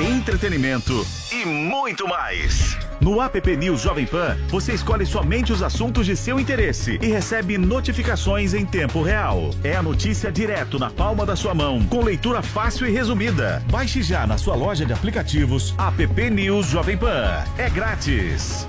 entretenimento 0.00 1.06
e 1.30 1.44
muito 1.44 2.08
mais. 2.08 2.85
No 3.00 3.20
app 3.20 3.56
News 3.56 3.82
Jovem 3.82 4.06
Pan, 4.06 4.36
você 4.48 4.72
escolhe 4.72 5.04
somente 5.04 5.52
os 5.52 5.62
assuntos 5.62 6.06
de 6.06 6.16
seu 6.16 6.40
interesse 6.40 6.98
e 7.02 7.06
recebe 7.08 7.58
notificações 7.58 8.54
em 8.54 8.64
tempo 8.64 9.02
real. 9.02 9.50
É 9.62 9.76
a 9.76 9.82
notícia 9.82 10.32
direto 10.32 10.78
na 10.78 10.90
palma 10.90 11.26
da 11.26 11.36
sua 11.36 11.54
mão, 11.54 11.84
com 11.84 12.02
leitura 12.02 12.42
fácil 12.42 12.86
e 12.86 12.90
resumida. 12.90 13.62
Baixe 13.70 14.02
já 14.02 14.26
na 14.26 14.38
sua 14.38 14.54
loja 14.54 14.86
de 14.86 14.92
aplicativos 14.92 15.74
app 15.78 16.30
News 16.30 16.66
Jovem 16.66 16.96
Pan. 16.96 17.44
É 17.58 17.68
grátis. 17.68 18.66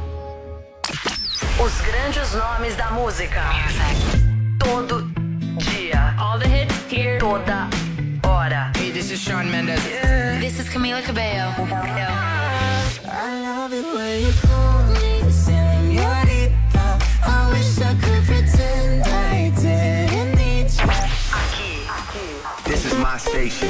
Os 1.59 1.81
grandes 1.81 2.33
nomes 2.33 2.75
da 2.75 2.91
música. 2.91 3.41
Todo 4.59 5.09
dia. 5.57 6.13
All 6.19 6.37
the 6.37 6.47
hits 6.47 6.75
here. 6.91 7.17
Toda 7.17 7.67
hora. 8.23 8.71
Hey, 8.77 8.91
this 8.91 9.09
is 9.09 9.19
Sean 9.19 9.49
Mendes. 9.49 9.81
This 10.39 10.59
is 10.59 10.69
Camila 10.69 11.01
Cabello. 11.01 11.53
I 13.09 13.41
love 13.41 13.71
it 13.73 13.85
when 13.85 14.21
you 14.21 14.33
call 14.41 14.83
me 14.99 15.21
señorita. 15.31 16.99
I 17.23 17.49
wish 17.51 17.79
I 17.79 17.93
could 17.95 18.23
pretend 18.25 19.03
I 19.05 19.49
didn't 19.55 20.35
need 20.35 20.69
you. 20.69 20.87
This 22.65 22.85
is 22.85 22.93
my 22.99 23.17
station. 23.17 23.69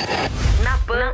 Na 0.63 0.77
Pan, 0.87 1.13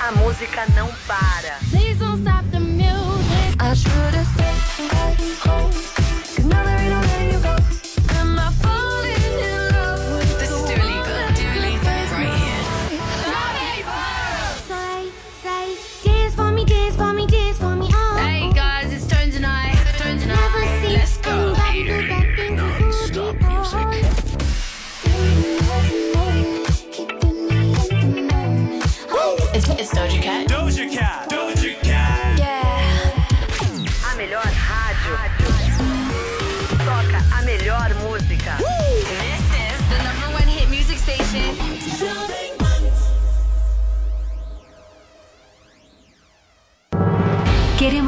a 0.00 0.12
música 0.12 0.66
não 0.76 0.88
para. 1.06 1.58
Please 1.70 1.98
don't 1.98 2.20
stop 2.20 2.44
the 2.50 2.60
music. 2.60 3.56
I 3.60 3.74
should 3.74 4.14
have 4.14 4.26
stayed 4.34 4.90
back 4.90 5.18
home. 5.46 5.70
Cause 6.36 6.44
now 6.44 6.64
there 6.64 6.78
ain't 6.78 6.90
no 6.90 7.01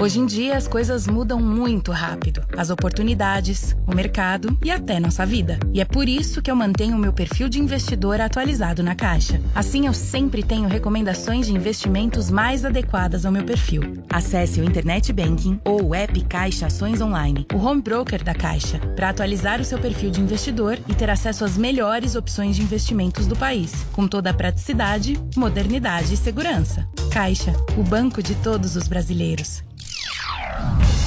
Hoje 0.00 0.20
em 0.20 0.26
dia 0.26 0.56
as 0.56 0.68
coisas 0.68 1.08
mudam 1.08 1.40
muito 1.40 1.90
rápido. 1.90 2.40
As 2.56 2.70
oportunidades, 2.70 3.76
o 3.84 3.92
mercado 3.92 4.56
e 4.62 4.70
até 4.70 5.00
nossa 5.00 5.26
vida. 5.26 5.58
E 5.74 5.80
é 5.80 5.84
por 5.84 6.08
isso 6.08 6.40
que 6.40 6.48
eu 6.48 6.54
mantenho 6.54 6.94
o 6.94 6.98
meu 6.98 7.12
perfil 7.12 7.48
de 7.48 7.58
investidor 7.58 8.20
atualizado 8.20 8.80
na 8.80 8.94
Caixa. 8.94 9.40
Assim 9.52 9.88
eu 9.88 9.92
sempre 9.92 10.44
tenho 10.44 10.68
recomendações 10.68 11.46
de 11.46 11.52
investimentos 11.52 12.30
mais 12.30 12.64
adequadas 12.64 13.26
ao 13.26 13.32
meu 13.32 13.42
perfil. 13.42 13.82
Acesse 14.08 14.60
o 14.60 14.64
Internet 14.64 15.12
Banking 15.12 15.60
ou 15.64 15.88
o 15.88 15.94
app 15.96 16.24
Caixa 16.26 16.66
Ações 16.66 17.00
Online, 17.00 17.44
o 17.52 17.58
home 17.58 17.82
broker 17.82 18.22
da 18.22 18.34
Caixa, 18.34 18.78
para 18.94 19.08
atualizar 19.08 19.60
o 19.60 19.64
seu 19.64 19.80
perfil 19.80 20.10
de 20.10 20.20
investidor 20.20 20.78
e 20.88 20.94
ter 20.94 21.10
acesso 21.10 21.44
às 21.44 21.58
melhores 21.58 22.14
opções 22.14 22.54
de 22.54 22.62
investimentos 22.62 23.26
do 23.26 23.34
país, 23.34 23.84
com 23.92 24.06
toda 24.06 24.30
a 24.30 24.34
praticidade, 24.34 25.20
modernidade 25.36 26.14
e 26.14 26.16
segurança. 26.16 26.86
Caixa, 27.10 27.52
o 27.76 27.82
banco 27.82 28.22
de 28.22 28.36
todos 28.36 28.76
os 28.76 28.86
brasileiros. 28.86 29.66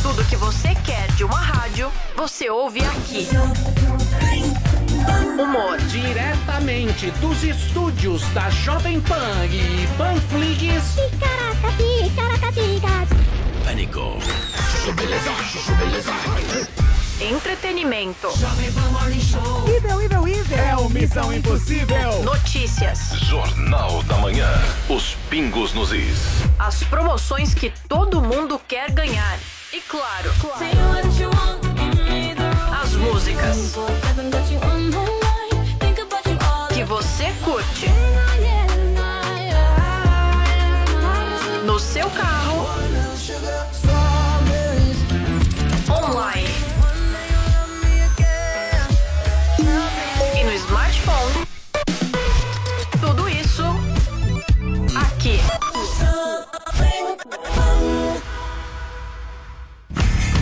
Tudo 0.01 0.23
que 0.25 0.35
você 0.35 0.75
quer 0.83 1.11
de 1.13 1.23
uma 1.23 1.39
rádio, 1.39 1.91
você 2.15 2.49
ouve 2.49 2.81
aqui. 2.83 3.27
Humor 5.39 5.77
diretamente 5.87 7.11
dos 7.21 7.43
estúdios 7.43 8.21
da 8.33 8.49
Jovem 8.49 8.99
Pan 9.01 9.45
e 9.45 9.87
Panflix. 9.97 10.95
Ticaracatica, 10.95 12.15
caracatica. 12.15 13.07
Pânico. 13.63 14.17
Entretenimento. 17.21 18.29
Nível, 19.67 19.99
nível, 19.99 20.25
nível. 20.25 20.57
É 20.57 20.75
o 20.75 20.89
Missão 20.89 21.31
Impossível. 21.31 22.23
Notícias. 22.23 23.11
Jornal 23.19 24.01
da 24.03 24.17
Manhã. 24.17 24.49
Os 24.89 25.15
pingos 25.29 25.71
nos 25.71 25.93
is. 25.93 26.17
As 26.57 26.83
promoções 26.83 27.53
que 27.53 27.71
todo 27.87 28.23
mundo 28.23 28.59
quer 28.67 28.89
ganhar. 28.89 29.37
E 29.71 29.79
claro, 29.81 30.31
as 32.81 32.95
músicas 32.95 33.75
que 36.73 36.83
você 36.83 37.31
curte. 37.43 37.85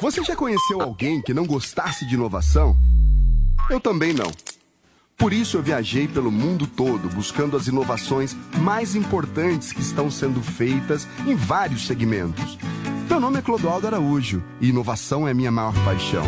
Você 0.00 0.24
já 0.24 0.34
conheceu 0.34 0.82
alguém 0.82 1.22
que 1.22 1.32
não 1.32 1.46
gostasse 1.46 2.04
de 2.04 2.14
inovação? 2.14 2.76
Eu 3.70 3.78
também 3.78 4.12
não. 4.12 4.30
Por 5.16 5.32
isso 5.32 5.56
eu 5.56 5.62
viajei 5.62 6.08
pelo 6.08 6.32
mundo 6.32 6.66
todo 6.66 7.08
buscando 7.08 7.56
as 7.56 7.68
inovações 7.68 8.36
mais 8.58 8.96
importantes 8.96 9.72
que 9.72 9.80
estão 9.80 10.10
sendo 10.10 10.42
feitas 10.42 11.06
em 11.24 11.36
vários 11.36 11.86
segmentos. 11.86 12.58
Meu 13.08 13.20
nome 13.20 13.38
é 13.38 13.42
Clodoaldo 13.42 13.86
Araújo 13.86 14.42
e 14.60 14.68
inovação 14.68 15.28
é 15.28 15.32
minha 15.32 15.52
maior 15.52 15.74
paixão. 15.84 16.24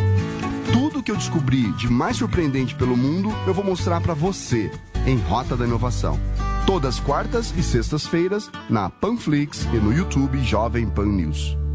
Tudo 0.72 1.02
que 1.02 1.10
eu 1.10 1.16
descobri 1.16 1.72
de 1.72 1.90
mais 1.90 2.18
surpreendente 2.18 2.72
pelo 2.76 2.96
mundo 2.96 3.30
eu 3.48 3.52
vou 3.52 3.64
mostrar 3.64 4.00
para 4.00 4.14
você 4.14 4.70
em 5.04 5.16
Rota 5.18 5.56
da 5.56 5.64
Inovação. 5.64 6.20
Todas 6.64 7.00
quartas 7.00 7.52
e 7.56 7.64
sextas-feiras 7.64 8.48
na 8.70 8.88
Panflix 8.88 9.64
e 9.74 9.76
no 9.76 9.92
YouTube 9.92 10.38
Jovem 10.44 10.88
Pan 10.88 11.06
News. 11.06 11.65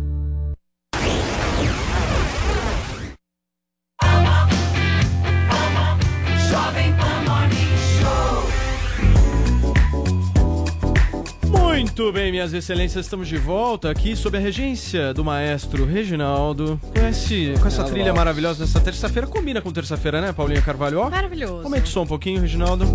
Muito 12.01 12.13
bem, 12.13 12.31
minhas 12.31 12.51
excelências, 12.51 13.05
estamos 13.05 13.27
de 13.27 13.37
volta 13.37 13.91
aqui 13.91 14.15
sob 14.15 14.35
a 14.35 14.41
regência 14.41 15.13
do 15.13 15.23
maestro 15.23 15.85
Reginaldo. 15.85 16.81
Com, 16.97 17.07
esse, 17.07 17.53
com 17.61 17.67
essa 17.67 17.83
trilha 17.83 18.11
maravilhosa 18.11 18.65
nessa 18.65 18.79
terça-feira. 18.81 19.27
Combina 19.27 19.61
com 19.61 19.71
terça-feira, 19.71 20.19
né, 20.19 20.33
Paulinha 20.33 20.63
Carvalho? 20.63 20.99
Ó, 20.99 21.09
Maravilhoso. 21.11 21.63
Aumente 21.63 21.83
o 21.83 21.87
som 21.87 22.01
um 22.01 22.07
pouquinho, 22.07 22.41
Reginaldo. 22.41 22.85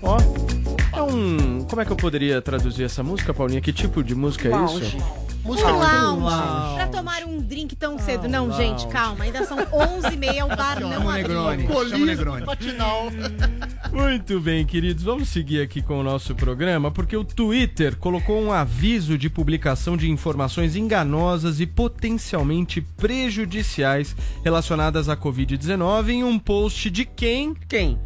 Ó. 0.00 0.16
É 0.96 1.02
um. 1.02 1.62
Como 1.68 1.82
é 1.82 1.84
que 1.84 1.92
eu 1.92 1.96
poderia 1.96 2.40
traduzir 2.40 2.84
essa 2.84 3.02
música, 3.02 3.34
Paulinha? 3.34 3.60
Que 3.60 3.70
tipo 3.70 4.02
de 4.02 4.14
música 4.14 4.48
é 4.48 4.64
isso? 4.64 4.96
Música 5.44 5.68
Um 5.72 5.78
lounge. 5.78 6.22
lounge. 6.22 6.74
Pra 6.76 6.86
tomar 6.88 7.22
um 7.24 7.38
drink 7.40 7.76
tão 7.76 7.98
cedo. 7.98 8.26
Não, 8.28 8.46
lounge. 8.48 8.62
gente, 8.64 8.86
calma. 8.88 9.24
Ainda 9.24 9.44
são 9.44 9.58
11h30, 9.58 10.44
o 10.44 10.56
bar 10.56 10.80
não 10.80 10.90
Chama 10.92 11.06
o 11.06 11.12
Negroni. 11.12 11.64
abriu. 11.66 12.06
Negroni. 12.06 12.46
Matinal. 12.46 13.08
Muito 13.92 14.40
bem, 14.40 14.64
queridos, 14.66 15.04
vamos 15.04 15.28
seguir 15.28 15.60
aqui 15.60 15.80
com 15.80 16.00
o 16.00 16.02
nosso 16.02 16.34
programa, 16.34 16.90
porque 16.90 17.16
o 17.16 17.22
Twitter 17.22 17.96
colocou 17.96 18.42
um 18.42 18.50
aviso 18.52 19.16
de 19.16 19.30
publicação 19.30 19.96
de 19.96 20.10
informações 20.10 20.74
enganosas 20.74 21.60
e 21.60 21.66
potencialmente 21.66 22.80
prejudiciais 22.80 24.16
relacionadas 24.42 25.08
à 25.08 25.16
Covid-19 25.16 26.08
em 26.08 26.24
um 26.24 26.38
post 26.40 26.90
de 26.90 27.04
quem? 27.04 27.54
Quem? 27.68 27.98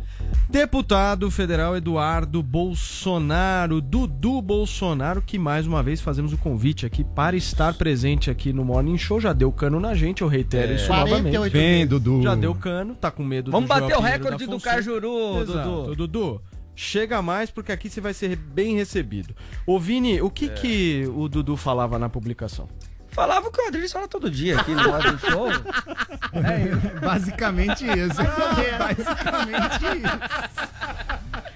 Deputado 0.48 1.30
federal 1.30 1.76
Eduardo 1.76 2.42
Bolsonaro, 2.42 3.80
Dudu 3.82 4.40
Bolsonaro, 4.40 5.20
que 5.20 5.38
mais 5.38 5.66
uma 5.66 5.82
vez 5.82 6.00
fazemos 6.00 6.32
o 6.32 6.38
convite 6.38 6.86
aqui 6.86 7.04
para 7.04 7.36
estar 7.36 7.74
presente 7.74 8.30
aqui 8.30 8.50
no 8.52 8.64
Morning 8.64 8.96
Show. 8.96 9.20
Já 9.20 9.32
deu 9.34 9.52
cano 9.52 9.78
na 9.78 9.94
gente, 9.94 10.22
eu 10.22 10.28
reitero 10.28 10.72
É. 10.72 10.76
isso 10.76 10.86
48 10.86 11.32
novamente. 11.34 11.52
Vem, 11.52 11.86
Dudu. 11.86 12.22
Já 12.22 12.34
deu 12.34 12.54
cano, 12.54 12.94
tá 12.94 13.10
com 13.10 13.22
medo 13.22 13.50
Vamos 13.50 13.68
do 13.68 13.74
bater 13.74 13.84
o 13.94 13.96
Pinheiro 13.98 14.24
recorde 14.24 14.46
do. 14.46 14.58
Cajuru, 14.60 15.40
Exato. 15.42 15.68
Dudu. 15.82 15.94
Dudu, 15.96 16.42
chega 16.74 17.20
mais 17.20 17.50
porque 17.50 17.70
aqui 17.70 17.90
você 17.90 18.00
vai 18.00 18.14
ser 18.14 18.34
bem 18.36 18.74
recebido. 18.74 19.34
Ô 19.66 19.78
Vini, 19.78 20.20
o 20.22 20.30
que 20.30 20.46
É. 20.46 20.48
que 20.48 21.12
o 21.14 21.28
Dudu 21.28 21.56
falava 21.58 21.98
na 21.98 22.08
publicação? 22.08 22.68
Falava 23.18 23.48
o 23.48 23.50
que 23.50 23.60
o 23.60 23.66
Adriles 23.66 23.90
fala 23.90 24.06
todo 24.06 24.30
dia 24.30 24.60
aqui 24.60 24.70
no 24.70 24.90
lado 24.92 25.10
do 25.10 25.18
show. 25.18 25.48
É, 25.50 27.00
Basicamente 27.00 27.84
isso. 27.84 28.22
Basicamente 28.78 29.84
isso. 29.98 31.48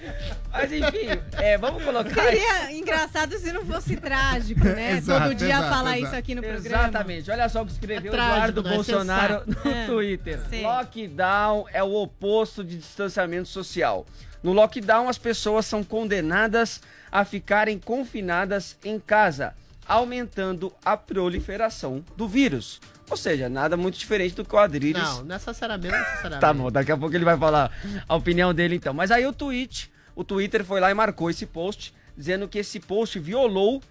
Mas 0.51 0.71
enfim, 0.73 1.07
é, 1.37 1.57
vamos 1.57 1.81
colocar. 1.81 2.21
Seria 2.21 2.69
engraçado 2.73 3.37
se 3.39 3.53
não 3.53 3.65
fosse 3.65 3.95
trágico, 3.95 4.65
né? 4.65 4.97
Exato, 4.97 5.23
Todo 5.29 5.35
dia 5.35 5.47
exato, 5.55 5.69
falar 5.69 5.91
exato. 5.97 6.05
isso 6.07 6.15
aqui 6.19 6.35
no 6.35 6.41
programa. 6.43 6.83
Exatamente. 6.89 7.31
Olha 7.31 7.47
só 7.47 7.61
o 7.61 7.65
que 7.65 7.71
escreveu 7.71 8.11
É 8.11 8.15
trágico, 8.15 8.35
Eduardo 8.35 8.63
não 8.63 8.69
é 8.69 8.73
Bolsonaro 8.75 9.43
sensato. 9.45 9.67
no 9.67 9.71
É. 9.73 9.85
Twitter. 9.85 10.39
Sim. 10.49 10.63
Lockdown 10.63 11.65
é 11.71 11.81
o 11.83 11.93
oposto 11.93 12.61
de 12.61 12.75
distanciamento 12.77 13.47
social. 13.47 14.05
No 14.43 14.51
lockdown, 14.51 15.07
as 15.07 15.17
pessoas 15.17 15.65
são 15.65 15.81
condenadas 15.81 16.81
a 17.09 17.23
ficarem 17.23 17.79
confinadas 17.79 18.77
em 18.83 18.99
casa, 18.99 19.53
aumentando 19.87 20.73
a 20.83 20.95
proliferação 20.95 22.03
do 22.15 22.27
vírus. 22.27 22.79
Ou 23.09 23.17
seja, 23.17 23.49
nada 23.49 23.75
muito 23.75 23.97
diferente 23.97 24.35
do 24.35 24.45
que 24.45 24.55
o 24.55 24.57
Adriles 24.57 25.03
Não, 25.03 25.23
necessariamente, 25.23 25.93
necessariamente. 25.93 26.41
Tá 26.41 26.53
bom, 26.53 26.71
daqui 26.71 26.91
a 26.91 26.97
pouco 26.97 27.15
ele 27.15 27.25
vai 27.25 27.37
falar 27.37 27.71
a 28.07 28.15
opinião 28.15 28.53
dele 28.53 28.75
então. 28.75 28.93
Mas 28.93 29.11
aí 29.11 29.25
o 29.25 29.33
tweet, 29.33 29.91
o 30.15 30.23
Twitter 30.23 30.63
foi 30.63 30.79
lá 30.79 30.89
e 30.89 30.93
marcou 30.93 31.29
esse 31.29 31.45
post, 31.45 31.93
dizendo 32.15 32.47
que 32.47 32.59
esse 32.59 32.79
post 32.79 33.19
violou 33.19 33.81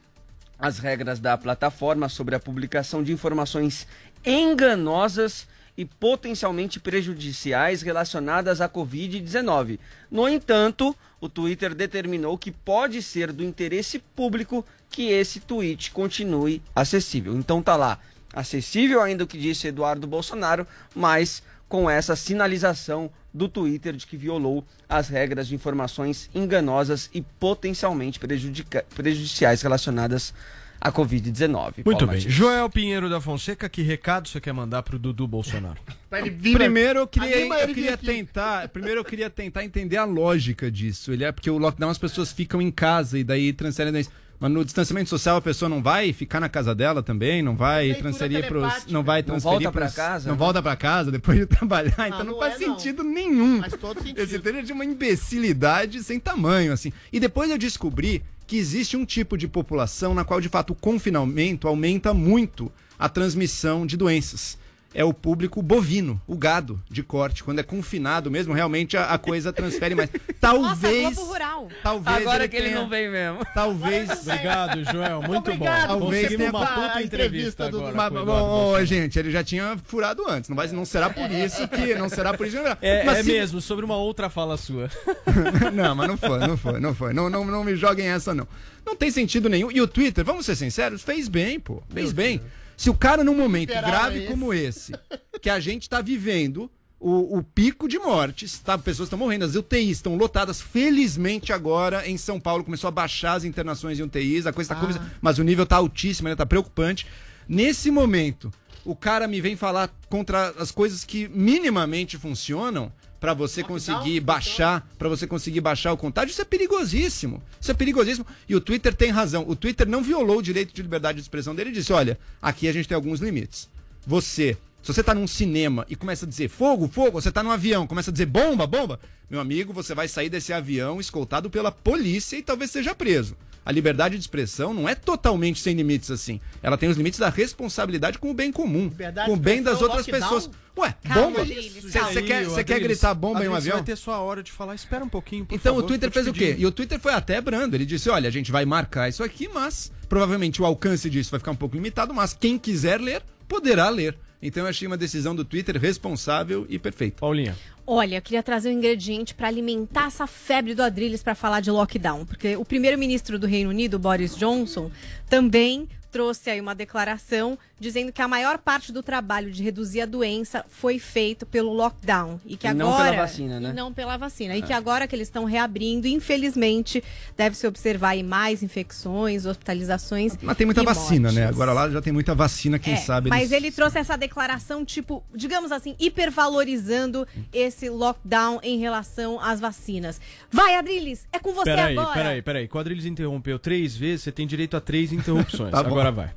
as 0.59 0.79
regras 0.79 1.19
da 1.19 1.37
plataforma 1.37 2.09
sobre 2.09 2.35
a 2.35 2.41
publicação 2.41 3.03
de 3.03 3.13
informações 3.13 3.87
enganosas 4.25 5.47
e 5.77 5.85
potencialmente 5.85 6.79
prejudiciais 6.79 7.83
relacionadas 7.83 8.61
à 8.61 8.69
Covid-19. 8.69 9.79
No 10.11 10.29
entanto, 10.29 10.95
o 11.21 11.29
Twitter 11.29 11.75
determinou 11.75 12.37
que 12.37 12.51
pode 12.51 13.03
ser 13.03 13.33
do 13.33 13.43
interesse 13.43 13.99
público 13.99 14.65
que 14.93 15.11
esse 15.11 15.41
tweet 15.41 15.91
continue 15.91 16.63
acessível. 16.77 17.35
Então 17.35 17.63
tá 17.63 17.75
lá, 17.75 17.99
acessível 18.33 19.01
ainda 19.01 19.25
o 19.25 19.27
que 19.27 19.39
disse 19.39 19.67
Eduardo 19.67 20.07
Bolsonaro, 20.07 20.67
mas 20.95 21.43
com 21.69 21.89
essa 21.89 22.15
sinalização 22.15 23.11
do 23.33 23.49
Twitter 23.49 23.95
de 23.95 24.07
que 24.07 24.17
violou 24.17 24.63
as 24.87 25.09
regras 25.09 25.49
de 25.49 25.55
informações 25.55 26.29
enganosas 26.35 27.09
e 27.15 27.23
potencialmente 27.23 28.21
prejudiciais 28.21 29.63
relacionadas 29.63 30.35
à 30.79 30.93
Covid-19. 30.93 31.49
Muito 31.49 31.85
Paulo 31.85 31.99
bem. 31.99 32.07
Matias. 32.09 32.35
Joel 32.35 32.69
Pinheiro 32.69 33.09
da 33.09 33.21
Fonseca, 33.21 33.69
que 33.69 33.81
recado 33.81 34.29
você 34.29 34.41
quer 34.41 34.53
mandar 34.53 34.83
pro 34.83 34.99
Dudu 34.99 35.27
Bolsonaro? 35.27 35.79
Pra 36.11 36.19
ele 36.19 36.29
vir 36.29 36.59
Primeiro 36.59 36.99
eu 36.99 37.07
queria, 37.07 37.37
Anima 37.39 37.59
eu 37.61 37.69
queria 37.69 37.97
tentar, 37.97 38.69
primeiro 38.69 39.01
eu 39.01 39.05
queria 39.05 39.31
tentar 39.31 39.65
entender 39.65 39.97
a 39.97 40.05
lógica 40.05 40.71
disso. 40.71 41.11
Ele 41.11 41.25
é 41.25 41.33
porque 41.33 41.49
o 41.49 41.57
lockdown 41.57 41.89
as 41.89 41.97
pessoas 41.97 42.31
ficam 42.31 42.61
em 42.61 42.71
casa 42.71 43.19
e 43.19 43.25
daí 43.25 43.51
transferem 43.55 43.91
daí. 43.91 44.07
Mas 44.43 44.51
no 44.51 44.65
distanciamento 44.65 45.09
social 45.09 45.37
a 45.37 45.41
pessoa 45.41 45.69
não 45.69 45.81
vai 45.81 46.13
ficar 46.13 46.41
na 46.41 46.49
casa 46.49 46.75
dela 46.75 47.01
também, 47.01 47.41
não 47.43 47.55
vai 47.55 47.85
Leitura 47.85 48.03
transferir 48.03 48.39
pros, 48.49 48.61
telepática. 48.63 48.93
não 48.93 49.05
vai 49.05 49.21
Não 49.23 49.27
transferir 49.27 49.71
pros- 49.71 49.95
casa, 49.95 50.29
não 50.29 50.35
né? 50.35 50.39
volta 50.39 50.61
pra 50.61 50.75
casa 50.75 51.13
depois 51.13 51.39
de 51.39 51.47
trabalhar, 51.57 52.09
então 52.09 52.25
não, 52.25 52.33
não 52.33 52.39
faz 52.41 52.61
é, 52.61 52.67
não. 52.67 52.77
sentido 52.77 53.05
nenhum. 53.05 53.61
Faz 53.61 53.75
todo 53.75 53.99
sentido. 54.03 54.19
Esse 54.19 54.41
treino 54.41 54.65
de 54.65 54.73
uma 54.73 54.85
imbecilidade 54.85 56.03
sem 56.03 56.19
tamanho, 56.19 56.73
assim. 56.73 56.93
E 57.13 57.21
depois 57.21 57.51
eu 57.51 57.57
descobri 57.57 58.21
que 58.45 58.57
existe 58.57 58.97
um 58.97 59.05
tipo 59.05 59.39
de 59.39 59.47
população 59.47 60.13
na 60.13 60.25
qual, 60.25 60.41
de 60.41 60.49
fato, 60.49 60.71
o 60.73 60.75
confinamento 60.75 61.69
aumenta 61.69 62.13
muito 62.13 62.71
a 62.99 63.09
transmissão 63.09 63.87
de 63.87 63.97
doenças. 63.97 64.59
É 64.95 65.05
o 65.05 65.15
público 65.15 65.63
bovino, 65.63 66.21
o 66.27 66.37
gado 66.37 66.81
de 66.91 67.03
corte. 67.03 67.43
Quando 67.43 67.59
é 67.61 67.63
confinado 67.63 68.31
mesmo, 68.31 68.53
realmente 68.53 68.97
a, 68.97 69.07
a 69.13 69.19
coisa 69.19 69.53
transfere 69.53 69.95
mais. 69.95 70.11
Nossa, 70.43 70.79
Talvez. 70.83 71.15
Globo 71.15 71.31
Rural. 71.33 71.69
talvez 71.83 72.17
Agora 72.19 72.47
que 72.49 72.57
ele 72.57 72.67
tenha- 72.69 72.81
não 72.81 72.89
vem 72.89 73.11
mesmo. 73.11 73.39
Talvez. 73.55 74.11
Obrigado, 74.11 74.85
Joel. 74.85 75.23
Muito 75.23 75.51
Obrigado, 75.51 75.89
bom. 75.95 76.01
talvez 76.01 76.23
Conseguimos 76.25 76.37
tenha 76.37 76.51
uma 76.51 76.67
puta 76.67 77.03
entrevista 77.03 77.05
entrevista 77.05 77.71
do- 77.71 77.79
agora. 77.79 77.95
Mas, 77.95 78.13
bom, 78.13 78.25
Bolsonaro. 78.25 78.85
gente, 78.87 79.19
ele 79.19 79.31
já 79.31 79.43
tinha 79.43 79.79
furado 79.85 80.25
antes. 80.29 80.51
Não, 80.51 80.57
vai, 80.57 80.69
não 80.69 80.85
será 80.85 81.09
por 81.09 81.31
isso 81.31 81.67
que. 81.69 81.95
Não 81.95 82.09
será 82.09 82.35
por 82.35 82.47
isso 82.47 82.59
que. 82.63 82.87
É, 82.87 83.05
Mas 83.05 83.19
é 83.19 83.23
se- 83.23 83.33
mesmo, 83.33 83.61
sobre 83.61 83.85
uma 83.85 83.97
outra 83.97 84.29
fala 84.29 84.57
sua. 84.59 84.91
não, 85.73 85.95
mas 85.95 86.09
não 86.09 86.17
foi, 86.19 86.39
não 86.41 86.57
foi, 86.57 86.81
não 86.81 86.95
foi. 86.95 87.13
Não, 87.15 87.31
não, 87.31 87.45
não 87.45 87.65
me 87.65 87.77
joguem 87.77 88.09
essa, 88.09 88.35
não. 88.35 88.47
Não 88.85 88.97
tem 88.97 89.11
sentido 89.11 89.49
nenhum. 89.49 89.71
E 89.71 89.81
o 89.81 89.87
Twitter, 89.87 90.25
vamos 90.25 90.45
ser 90.45 90.57
sinceros, 90.57 91.03
fez 91.03 91.29
bem, 91.29 91.59
pô. 91.61 91.83
Fez 91.95 92.13
bem. 92.13 92.41
Se 92.83 92.91
o 92.91 92.95
cara, 92.95 93.23
num 93.23 93.37
momento 93.37 93.69
Esperava 93.69 93.93
grave 93.93 94.19
esse. 94.19 94.27
como 94.27 94.53
esse, 94.53 94.93
que 95.41 95.49
a 95.49 95.61
gente 95.61 95.89
tá 95.89 96.01
vivendo 96.01 96.69
o, 96.99 97.39
o 97.39 97.41
pico 97.45 97.87
de 97.87 97.97
mortes, 97.97 98.59
tá? 98.59 98.77
Pessoas 98.77 99.07
estão 99.07 99.17
morrendo, 99.21 99.45
as 99.45 99.55
UTIs 99.55 99.99
estão 99.99 100.17
lotadas. 100.17 100.61
Felizmente 100.61 101.53
agora 101.53 102.09
em 102.09 102.19
São 102.19 102.41
Paulo 102.41 102.65
começou 102.65 102.89
a 102.89 102.91
baixar 102.91 103.35
as 103.35 103.45
internações 103.45 104.01
em 104.01 104.03
UTIs, 104.03 104.49
a 104.49 104.53
coisa 104.53 104.75
tá 104.75 104.81
começando, 104.81 105.09
mas 105.21 105.39
o 105.39 105.45
nível 105.45 105.65
tá 105.65 105.77
altíssimo, 105.77 106.27
ainda 106.27 106.39
tá 106.39 106.45
preocupante. 106.45 107.07
Nesse 107.49 107.89
momento, 107.89 108.53
o 108.85 108.97
cara 108.97 109.29
me 109.29 109.41
vem 109.41 109.55
falar 109.55 109.89
contra 110.09 110.53
as 110.59 110.73
coisas 110.73 111.05
que 111.05 111.29
minimamente 111.29 112.19
funcionam 112.19 112.93
pra 113.23 113.35
você 113.35 113.63
conseguir 113.63 114.19
baixar, 114.19 114.85
para 114.99 115.09
você 115.09 115.29
conseguir 115.29 115.61
baixar 115.61 115.93
o 115.93 115.97
contágio, 115.97 116.33
isso 116.33 116.43
é 116.43 116.45
perigosíssimo. 116.45 117.41
Isso 117.61 117.71
é 117.71 117.75
perigosíssimo. 117.75 118.27
E 118.49 118.57
o 118.57 118.61
Twitter 118.61 118.93
tem 118.93 119.13
razão. 119.13 119.45
O 119.47 119.55
Twitter 119.55 119.89
não 119.89 120.03
violou 120.03 120.39
o 120.39 120.43
direito 120.43 120.75
de 120.75 120.83
liberdade 120.83 121.19
de 121.19 121.23
expressão 121.23 121.55
dele 121.55 121.71
e 121.71 121.73
disse: 121.73 121.93
"Olha, 121.93 122.19
aqui 122.43 122.67
a 122.67 122.73
gente 122.73 122.89
tem 122.89 122.97
alguns 122.97 123.21
limites. 123.21 123.71
Você 124.05 124.59
se 124.83 124.93
você 124.93 125.05
tá 125.05 125.15
num 125.15 125.29
cinema 125.29 125.87
e 125.89 125.95
começa 125.95 126.27
a 126.27 126.29
dizer 126.29 126.49
fogo, 126.49 126.89
fogo, 126.89 127.13
você 127.21 127.31
tá 127.31 127.45
num 127.45 127.53
avião, 127.53 127.87
começa 127.87 128.11
a 128.11 128.13
dizer 128.13 128.27
bomba, 128.27 128.67
bomba, 128.67 128.99
meu 129.31 129.39
amigo, 129.39 129.73
você 129.73 129.95
vai 129.95 130.09
sair 130.09 130.29
desse 130.29 130.53
avião 130.53 130.99
escoltado 130.99 131.49
pela 131.49 131.71
polícia 131.71 132.37
e 132.37 132.43
talvez 132.43 132.73
seja 132.73 132.93
preso. 132.93 133.37
A 133.65 133.71
liberdade 133.71 134.17
de 134.17 134.21
expressão 134.21 134.75
não 134.75 134.89
é 134.89 134.95
totalmente 134.95 135.61
sem 135.61 135.75
limites 135.75 136.11
assim. 136.11 136.41
Ela 136.63 136.77
tem 136.77 136.89
os 136.89 136.97
limites 136.97 137.21
da 137.21 137.29
responsabilidade 137.29 138.19
com 138.19 138.31
o 138.31 138.35
bem 138.35 138.51
comum, 138.51 138.85
Liberdade 138.85 139.29
com 139.29 139.35
o 139.35 139.39
bem 139.39 139.63
das 139.63 139.81
outras 139.81 140.07
lockdown? 140.07 140.21
pessoas. 140.21 140.51
Ué, 140.77 140.95
Calma, 141.03 141.39
bomba? 141.39 141.45
Você 141.45 142.23
quer, 142.23 142.65
quer 142.65 142.81
gritar 142.81 143.15
bomba 143.15 143.45
em 143.45 143.49
um 143.49 143.55
avião? 143.55 143.75
Você 143.77 143.83
vai 143.83 143.83
ter 143.83 143.97
sua 143.97 144.19
hora 144.21 144.43
de 144.43 144.51
falar. 144.51 144.75
Espera 144.75 145.05
um 145.05 145.09
pouquinho, 145.09 145.45
por 145.45 145.55
Então 145.55 145.75
favor, 145.75 145.85
o 145.85 145.87
Twitter 145.87 146.11
fez 146.11 146.27
o 146.27 146.33
quê? 146.33 146.57
E 146.59 146.67
o 146.67 146.73
Twitter 146.73 146.99
foi 146.99 147.13
até 147.13 147.41
brando. 147.41 147.77
Ele 147.77 147.87
disse: 147.87 148.09
olha, 148.11 148.29
a 148.29 148.33
gente 148.33 148.51
vai 148.51 148.65
marcar 148.65 149.09
isso 149.09 149.23
aqui, 149.23 149.49
mas 149.49 149.93
provavelmente 150.09 150.61
o 150.61 150.65
alcance 150.65 151.09
disso 151.09 151.31
vai 151.31 151.39
ficar 151.39 151.53
um 151.53 151.57
pouco 151.57 151.77
limitado, 151.77 152.13
mas 152.13 152.33
quem 152.35 152.59
quiser 152.59 153.01
ler, 153.01 153.23
poderá 153.47 153.89
ler. 153.91 154.17
Então 154.43 154.65
eu 154.65 154.69
achei 154.69 154.89
uma 154.89 154.97
decisão 154.97 155.37
do 155.37 155.45
Twitter 155.45 155.79
responsável 155.79 156.67
e 156.69 156.79
perfeita. 156.79 157.19
Paulinha. 157.21 157.57
Olha, 157.85 158.17
eu 158.17 158.23
queria 158.23 158.43
trazer 158.45 158.69
um 158.69 158.73
ingrediente 158.73 159.35
para 159.35 159.49
alimentar 159.49 160.07
essa 160.07 160.27
febre 160.27 160.73
do 160.73 160.83
Adrilles 160.83 161.23
para 161.23 161.35
falar 161.35 161.61
de 161.61 161.71
lockdown, 161.71 162.25
porque 162.25 162.57
o 162.57 162.65
primeiro-ministro 162.65 163.41
do 163.41 163.47
Reino 163.47 163.71
Unido, 163.71 163.99
Boris 163.99 164.37
Johnson, 164.37 164.89
também 165.29 165.89
trouxe 166.13 166.51
aí 166.51 166.61
uma 166.61 166.75
declaração 166.75 167.59
dizendo 167.83 168.13
que 168.13 168.23
a 168.23 168.29
maior 168.29 168.59
parte 168.59 168.93
do 168.93 169.03
trabalho 169.03 169.51
de 169.51 169.63
reduzir 169.63 170.01
a 170.03 170.07
doença 170.07 170.65
foi 170.69 170.99
feito 170.99 171.45
pelo 171.45 171.73
lockdown 171.73 172.41
e 172.47 172.57
que 172.57 172.67
E 172.67 172.73
não 172.73 172.93
agora 172.95 173.11
pela 173.11 173.23
vacina, 173.23 173.59
né? 173.61 173.71
e 173.71 173.73
não 173.73 173.93
pela 173.93 174.17
vacina 174.17 174.55
e 174.57 174.61
É. 174.61 174.63
que 174.63 174.73
agora 174.73 175.07
que 175.09 175.17
eles 175.17 175.27
estão 175.29 175.45
reabrindo, 175.45 176.07
infelizmente, 176.07 177.03
deve 177.37 177.57
se 177.57 177.67
observar 177.67 178.11
aí 178.11 178.23
mais 178.23 178.63
infecções, 178.63 179.45
hospitalizações. 179.47 180.39
Mas 180.41 180.57
tem 180.57 180.65
muita 180.65 180.83
e 180.83 180.85
vacina, 180.85 181.33
né? 181.33 181.41
mortes. 181.43 181.57
Agora 181.61 181.73
lá 181.73 181.91
já 181.91 182.01
tem 182.01 182.13
muita 182.13 182.35
vacina, 182.35 182.79
quem 182.79 182.95
É, 182.95 182.97
sabe. 182.97 183.29
Mas 183.31 183.51
eles- 183.51 183.65
ele 183.65 183.73
trouxe 183.73 183.99
essa 183.99 184.17
declaração, 184.17 184.85
tipo, 184.85 185.23
digamos 185.35 185.73
assim, 185.73 185.97
hipervalorizando 185.99 187.27
esse 187.53 187.89
lockdown 187.91 188.61
em 188.63 188.79
relação 188.79 189.41
às 189.41 189.59
vacinas. 189.61 190.21
Vai, 190.51 190.77
Adriles, 190.77 191.27
é 191.33 191.39
com 191.39 191.53
você 191.53 191.65
Peraí, 191.71 191.99
agora. 191.99 192.15
peraí, 192.15 192.43
peraí. 192.43 192.69
Quadrilhos 192.69 193.07
interrompeu 193.07 193.59
três 193.59 193.97
vezes, 193.97 194.23
você 194.23 194.33
tem 194.33 194.47
direito 194.47 194.77
a 194.77 194.81
três 194.81 195.13
interrupções. 195.13 195.73
Tá. 195.73 195.81
Agora 195.81 196.13
vai. 196.13 196.31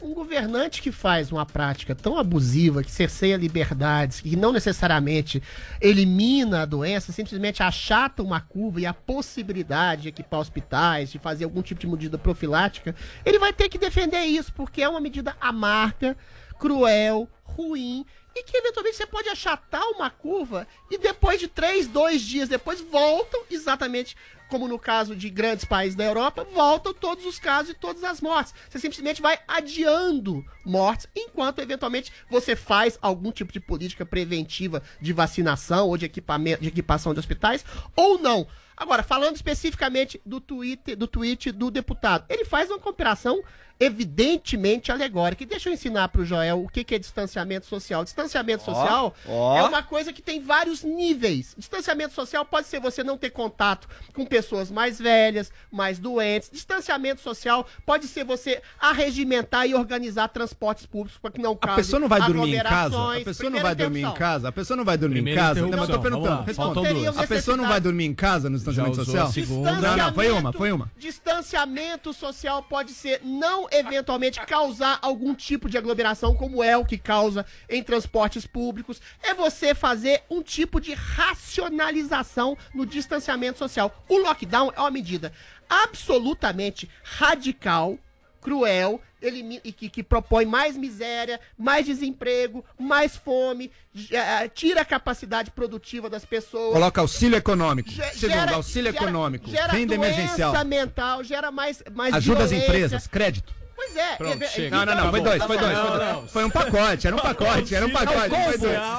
Um 0.00 0.14
governante 0.14 0.80
que 0.80 0.92
faz 0.92 1.32
uma 1.32 1.44
prática 1.44 1.92
tão 1.92 2.16
abusiva, 2.16 2.84
que 2.84 2.90
cerceia 2.90 3.36
liberdades, 3.36 4.20
que 4.20 4.36
não 4.36 4.52
necessariamente 4.52 5.42
elimina 5.80 6.62
a 6.62 6.64
doença, 6.64 7.10
simplesmente 7.10 7.64
achata 7.64 8.22
uma 8.22 8.40
curva 8.40 8.80
e 8.80 8.86
a 8.86 8.94
possibilidade 8.94 10.02
de 10.02 10.08
equipar 10.08 10.38
hospitais, 10.38 11.10
de 11.10 11.18
fazer 11.18 11.44
algum 11.44 11.62
tipo 11.62 11.80
de 11.80 11.88
medida 11.88 12.16
profilática, 12.16 12.94
ele 13.24 13.40
vai 13.40 13.52
ter 13.52 13.68
que 13.68 13.76
defender 13.76 14.22
isso, 14.24 14.52
porque 14.52 14.82
é 14.82 14.88
uma 14.88 15.00
medida 15.00 15.36
amarga, 15.40 16.16
cruel, 16.60 17.28
ruim 17.42 18.06
e 18.38 18.44
que 18.44 18.56
eventualmente 18.56 18.96
você 18.96 19.06
pode 19.06 19.28
achatar 19.28 19.82
uma 19.90 20.08
curva 20.08 20.66
e 20.90 20.96
depois 20.96 21.40
de 21.40 21.48
três, 21.48 21.88
dois 21.88 22.22
dias 22.22 22.48
depois 22.48 22.80
voltam 22.80 23.42
exatamente 23.50 24.16
como 24.48 24.66
no 24.66 24.78
caso 24.78 25.14
de 25.14 25.28
grandes 25.28 25.64
países 25.64 25.94
da 25.94 26.04
Europa, 26.04 26.42
voltam 26.54 26.94
todos 26.94 27.26
os 27.26 27.38
casos 27.38 27.72
e 27.72 27.74
todas 27.74 28.02
as 28.02 28.20
mortes. 28.20 28.54
Você 28.68 28.78
simplesmente 28.78 29.20
vai 29.20 29.38
adiando 29.46 30.42
mortes, 30.64 31.06
enquanto 31.14 31.58
eventualmente 31.58 32.10
você 32.30 32.56
faz 32.56 32.98
algum 33.02 33.30
tipo 33.30 33.52
de 33.52 33.60
política 33.60 34.06
preventiva 34.06 34.82
de 35.00 35.12
vacinação 35.12 35.88
ou 35.88 35.98
de 35.98 36.06
equipamento, 36.06 36.62
de 36.62 36.68
equipação 36.68 37.12
de 37.12 37.20
hospitais, 37.20 37.62
ou 37.94 38.18
não. 38.18 38.46
Agora, 38.74 39.02
falando 39.02 39.36
especificamente 39.36 40.20
do 40.24 40.40
tweet, 40.40 40.94
do 40.94 41.06
tweet 41.06 41.50
do 41.50 41.70
deputado, 41.70 42.24
ele 42.28 42.44
faz 42.44 42.70
uma 42.70 42.78
comparação 42.78 43.42
evidentemente 43.80 44.90
alegórica. 44.90 45.42
E 45.42 45.46
deixa 45.46 45.68
eu 45.68 45.72
ensinar 45.72 46.08
para 46.08 46.20
o 46.20 46.24
Joel 46.24 46.62
o 46.64 46.68
que, 46.68 46.82
que 46.82 46.94
é 46.94 46.98
distanciamento 46.98 47.66
social. 47.66 48.04
Distanciamento 48.04 48.64
social 48.64 49.14
ó. 49.26 49.56
é 49.56 49.62
uma 49.62 49.82
coisa 49.82 50.12
que 50.12 50.20
tem 50.20 50.42
vários 50.42 50.82
níveis. 50.82 51.54
Distanciamento 51.56 52.14
social 52.14 52.44
pode 52.44 52.66
ser 52.66 52.80
você 52.80 53.04
não 53.04 53.16
ter 53.16 53.30
contato 53.30 53.88
com 54.12 54.26
pessoas 54.26 54.70
mais 54.70 54.98
velhas, 54.98 55.52
mais 55.70 55.98
doentes. 55.98 56.50
Distanciamento 56.50 57.20
social 57.20 57.66
pode 57.86 58.08
ser 58.08 58.24
você 58.24 58.60
arregimentar 58.80 59.66
e 59.66 59.74
organizar 59.74 60.28
transportes 60.28 60.86
públicos 60.86 61.18
para 61.20 61.30
que 61.30 61.40
não 61.40 61.52
A 61.52 61.56
cause 61.56 61.76
pessoa 61.82 62.00
não 62.00 62.08
vai 62.08 62.20
dormir 62.20 62.56
em 62.56 62.62
casa? 62.62 63.16
A 63.16 63.24
pessoa 63.24 63.50
não 63.50 63.60
vai 63.60 63.74
dormir 63.74 64.00
em 64.00 64.14
casa? 64.14 64.48
A 64.48 64.52
pessoa 64.52 64.76
não 64.76 64.84
vai 64.84 64.98
dormir 64.98 65.28
em 65.28 65.34
casa? 65.34 65.60
Não, 65.60 65.70
mas 65.70 65.88
eu 65.88 65.96
tô 65.96 66.02
perguntando. 66.02 66.42
responda. 66.42 66.80
A 67.22 67.26
pessoa 67.26 67.56
não 67.56 67.68
vai 67.68 67.80
dormir 67.80 68.04
em 68.04 68.14
casa 68.14 68.50
no 68.50 68.56
distanciamento 68.56 68.96
social? 68.96 69.26
a 69.26 69.32
segunda. 69.32 69.72
Não, 69.72 69.96
não, 69.96 70.14
foi 70.14 70.30
uma, 70.30 70.52
foi 70.52 70.72
uma. 70.72 70.90
Distanciamento 70.98 72.12
social 72.12 72.62
pode 72.62 72.92
ser 72.92 73.20
não 73.24 73.67
eventualmente 73.70 74.40
causar 74.46 74.98
algum 75.02 75.34
tipo 75.34 75.68
de 75.68 75.78
aglomeração, 75.78 76.34
como 76.34 76.62
é 76.62 76.76
o 76.76 76.84
que 76.84 76.98
causa 76.98 77.44
em 77.68 77.82
transportes 77.82 78.46
públicos. 78.46 79.00
É 79.22 79.34
você 79.34 79.74
fazer 79.74 80.22
um 80.30 80.42
tipo 80.42 80.80
de 80.80 80.94
racionalização 80.94 82.56
no 82.74 82.86
distanciamento 82.86 83.58
social. 83.58 84.04
O 84.08 84.18
lockdown 84.18 84.72
é 84.76 84.80
uma 84.80 84.90
medida 84.90 85.32
absolutamente 85.68 86.88
radical, 87.02 87.98
cruel, 88.40 89.00
elimi- 89.20 89.60
e 89.64 89.72
que, 89.72 89.88
que 89.88 90.02
propõe 90.02 90.44
mais 90.46 90.76
miséria, 90.76 91.40
mais 91.56 91.86
desemprego, 91.86 92.64
mais 92.78 93.16
fome, 93.16 93.70
eh, 94.10 94.48
tira 94.48 94.82
a 94.82 94.84
capacidade 94.84 95.50
produtiva 95.50 96.08
das 96.08 96.24
pessoas. 96.24 96.72
Coloca 96.72 97.00
auxílio 97.00 97.36
econômico. 97.36 97.90
Ge- 97.90 98.02
Segundo, 98.14 98.52
auxílio 98.54 98.92
gera- 98.92 99.04
econômico. 99.04 99.50
Gera 99.50 99.72
Renda 99.72 99.94
emergencial. 99.94 100.64
mental, 100.64 101.24
gera 101.24 101.50
mais, 101.50 101.82
mais 101.94 102.14
Ajuda 102.14 102.44
as 102.44 102.52
empresas, 102.52 103.06
crédito. 103.06 103.52
Pois 103.78 103.94
é. 103.94 104.16
Pronto, 104.16 104.42
é- 104.42 104.48
chega. 104.48 104.76
Não, 104.76 104.84
não, 104.84 105.04
não, 105.04 105.10
foi 105.10 105.20
dois, 105.20 105.44
foi 105.44 105.56
dois, 105.56 105.78
foi 105.78 105.90
dois. 105.98 106.30
Foi 106.32 106.44
um 106.44 106.50
pacote, 106.50 107.06
era 107.06 107.14
um 107.14 107.20
pacote, 107.20 107.74
era 107.76 107.86
um 107.86 107.90
pacote. 107.92 108.34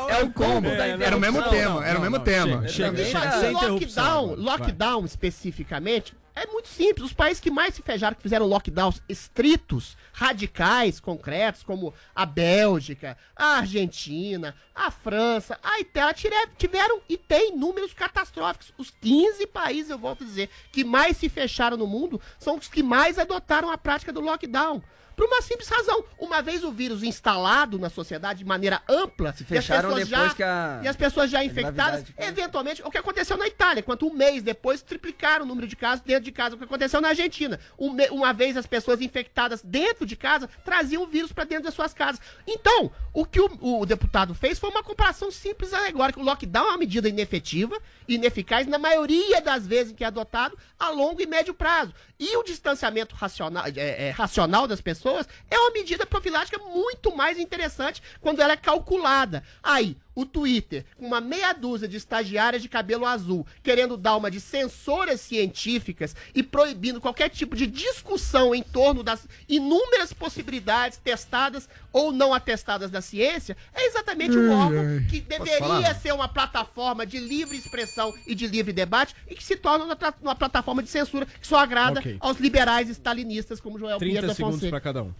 É 0.08 0.24
o 0.24 0.32
combo. 0.32 0.70
Era 0.70 1.18
o 1.18 1.20
mesmo 1.20 1.44
tema, 1.50 1.86
era 1.86 2.00
o 2.00 2.02
mesmo 2.02 2.20
tema. 2.22 2.66
Chega, 2.66 3.04
chega, 3.04 3.50
lockdown, 3.52 4.36
lockdown 4.36 5.04
especificamente, 5.06 6.16
é 6.34 6.48
muito 6.48 6.70
simples. 6.70 7.08
Os 7.08 7.14
países 7.14 7.42
que 7.42 7.52
mais 7.52 7.76
se 7.76 7.82
fecharam, 7.82 8.16
que 8.16 8.22
fizeram 8.22 8.46
lockdowns 8.46 9.02
estritos, 9.10 9.98
radicais, 10.14 11.00
concretos, 11.00 11.64
como 11.64 11.94
a 12.16 12.26
Bélgica, 12.26 13.18
a 13.36 13.58
Argentina, 13.58 14.56
a 14.74 14.90
França, 14.90 15.60
a 15.62 15.80
Itália, 15.82 16.16
tiveram 16.58 17.02
e 17.10 17.18
tem 17.18 17.58
números 17.58 17.94
catastróficos. 17.94 18.72
Os 18.78 18.90
15 19.02 19.48
países, 19.48 19.90
eu 19.92 19.98
volto 19.98 20.24
a 20.24 20.26
dizer, 20.26 20.50
que 20.72 20.86
mais 20.86 21.18
se 21.18 21.28
fecharam 21.28 21.76
no 21.76 21.86
mundo 21.86 22.22
são 22.38 22.56
os 22.56 22.70
que 22.70 22.82
mais 22.82 23.20
adotaram 23.20 23.70
a 23.70 23.78
prática 23.78 24.14
do 24.14 24.22
lockdown. 24.22 24.69
Por 25.16 25.26
uma 25.28 25.42
simples 25.42 25.68
razão. 25.68 26.02
Uma 26.18 26.42
vez 26.42 26.64
o 26.64 26.72
vírus 26.72 27.04
instalado 27.04 27.78
na 27.78 27.90
sociedade 27.90 28.40
de 28.40 28.46
maneira 28.46 28.82
ampla, 28.88 29.34
se 29.34 29.44
fecharam 29.44 29.90
depois 30.06 30.08
já, 30.30 30.34
que 30.34 30.44
a- 30.44 30.80
e 30.82 30.88
as 30.88 30.96
pessoas 30.96 31.30
já 31.30 31.44
infectadas, 31.44 32.00
eventualmente, 32.30 32.82
o 32.86 32.90
que 32.90 32.98
aconteceu 32.98 33.36
na 33.36 33.46
Itália, 33.46 33.84
quanto 33.84 34.08
um 34.08 34.14
mês 34.14 34.42
depois 34.42 34.82
triplicaram 34.82 35.44
o 35.44 35.48
número 35.48 35.68
de 35.68 35.76
casos 35.76 36.06
dentro 36.06 36.24
de 36.24 36.32
casa, 36.32 36.56
o 36.56 36.58
que 36.58 36.64
aconteceu 36.64 37.02
na 37.02 37.10
Argentina. 37.10 37.60
Um 37.78 37.98
uma 38.12 38.32
vez 38.32 38.56
as 38.56 38.66
pessoas 38.66 39.02
infectadas 39.02 39.62
dentro 39.62 40.06
de 40.06 40.16
casa 40.16 40.50
traziam 40.64 41.04
o 41.04 41.08
vírus 41.08 41.34
para 41.34 41.44
dentro 41.44 41.66
das 41.66 41.74
suas 41.74 41.94
casas. 41.94 42.22
Então, 42.48 42.90
o 43.14 43.26
que 43.26 43.42
o, 43.42 43.50
o 43.82 43.86
deputado 43.86 44.34
fez 44.34 44.58
foi 44.58 44.70
uma 44.70 44.84
comparação 44.84 45.30
simples 45.30 45.74
e 45.74 45.76
alegórica. 45.76 46.18
O 46.22 46.24
lockdown 46.24 46.68
é 46.68 46.70
uma 46.70 46.78
medida 46.78 47.10
inefetiva, 47.10 47.78
ineficaz, 48.08 48.66
na 48.68 48.78
maioria 48.78 49.42
das 49.42 49.68
vezes 49.68 49.92
em 49.92 49.96
que 49.96 50.04
é 50.06 50.08
adotado, 50.08 50.58
a 50.80 50.90
longo 50.92 51.22
e 51.22 51.26
médio 51.26 51.54
prazo. 51.54 51.94
E 52.20 52.36
o 52.36 52.44
distanciamento 52.44 53.16
racional, 53.16 53.64
é, 53.76 54.08
é, 54.08 54.10
racional 54.10 54.68
das 54.68 54.82
pessoas 54.82 55.26
é 55.50 55.58
uma 55.58 55.72
medida 55.72 56.06
profilática 56.06 56.60
muito 56.60 57.16
mais 57.16 57.40
interessante 57.40 58.04
quando 58.20 58.42
ela 58.42 58.54
é 58.54 58.58
calculada. 58.58 59.42
Aí, 59.64 59.96
o 60.20 60.26
Twitter, 60.26 60.86
com 60.98 61.06
uma 61.08 61.22
meia 61.22 61.54
dúzia 61.54 61.88
de 61.88 61.96
estagiárias 61.96 62.62
de 62.62 62.68
cabelo 62.68 63.06
azul, 63.06 63.48
querendo 63.64 63.96
dar 63.96 64.18
uma 64.18 64.30
de 64.30 64.42
censoras 64.42 65.22
científicas 65.22 66.14
e 66.36 66.44
proibindo 66.44 67.00
qualquer 67.00 67.30
tipo 67.30 67.56
de 67.56 67.66
discussão 67.66 68.54
em 68.54 68.62
torno 68.62 69.02
das 69.02 69.26
inúmeras 69.48 70.12
possibilidades 70.12 70.98
testadas 70.98 71.70
ou 71.94 72.12
não 72.12 72.34
atestadas 72.34 72.92
da 72.92 73.02
ciência, 73.02 73.56
é 73.74 73.88
exatamente 73.88 74.38
um 74.38 74.52
Ai, 74.52 74.66
órgão 74.66 75.08
que 75.10 75.22
deveria 75.22 75.96
ser 75.96 76.14
uma 76.14 76.28
plataforma 76.28 77.06
de 77.06 77.18
livre 77.18 77.58
expressão 77.58 78.14
e 78.28 78.36
de 78.36 78.46
livre 78.46 78.74
debate 78.74 79.16
e 79.28 79.36
que 79.36 79.44
se 79.44 79.56
torna 79.56 79.86
uma, 79.86 79.98
uma 80.22 80.36
plataforma 80.36 80.84
de 80.84 80.90
censura 80.90 81.26
que 81.26 81.48
só 81.48 81.58
agrada 81.60 82.00
Ok. 82.02 82.18
aos 82.20 82.38
liberais 82.40 82.90
stalinistas 82.90 83.62
como 83.62 83.80
Joel 83.80 83.98
30 83.98 84.06
Pinheiro 84.06 84.28
da 84.28 84.34
segundos 84.36 84.58
Fonseca. 84.60 84.72
pra 84.72 84.82
cada 84.82 85.04
um. 85.04 85.14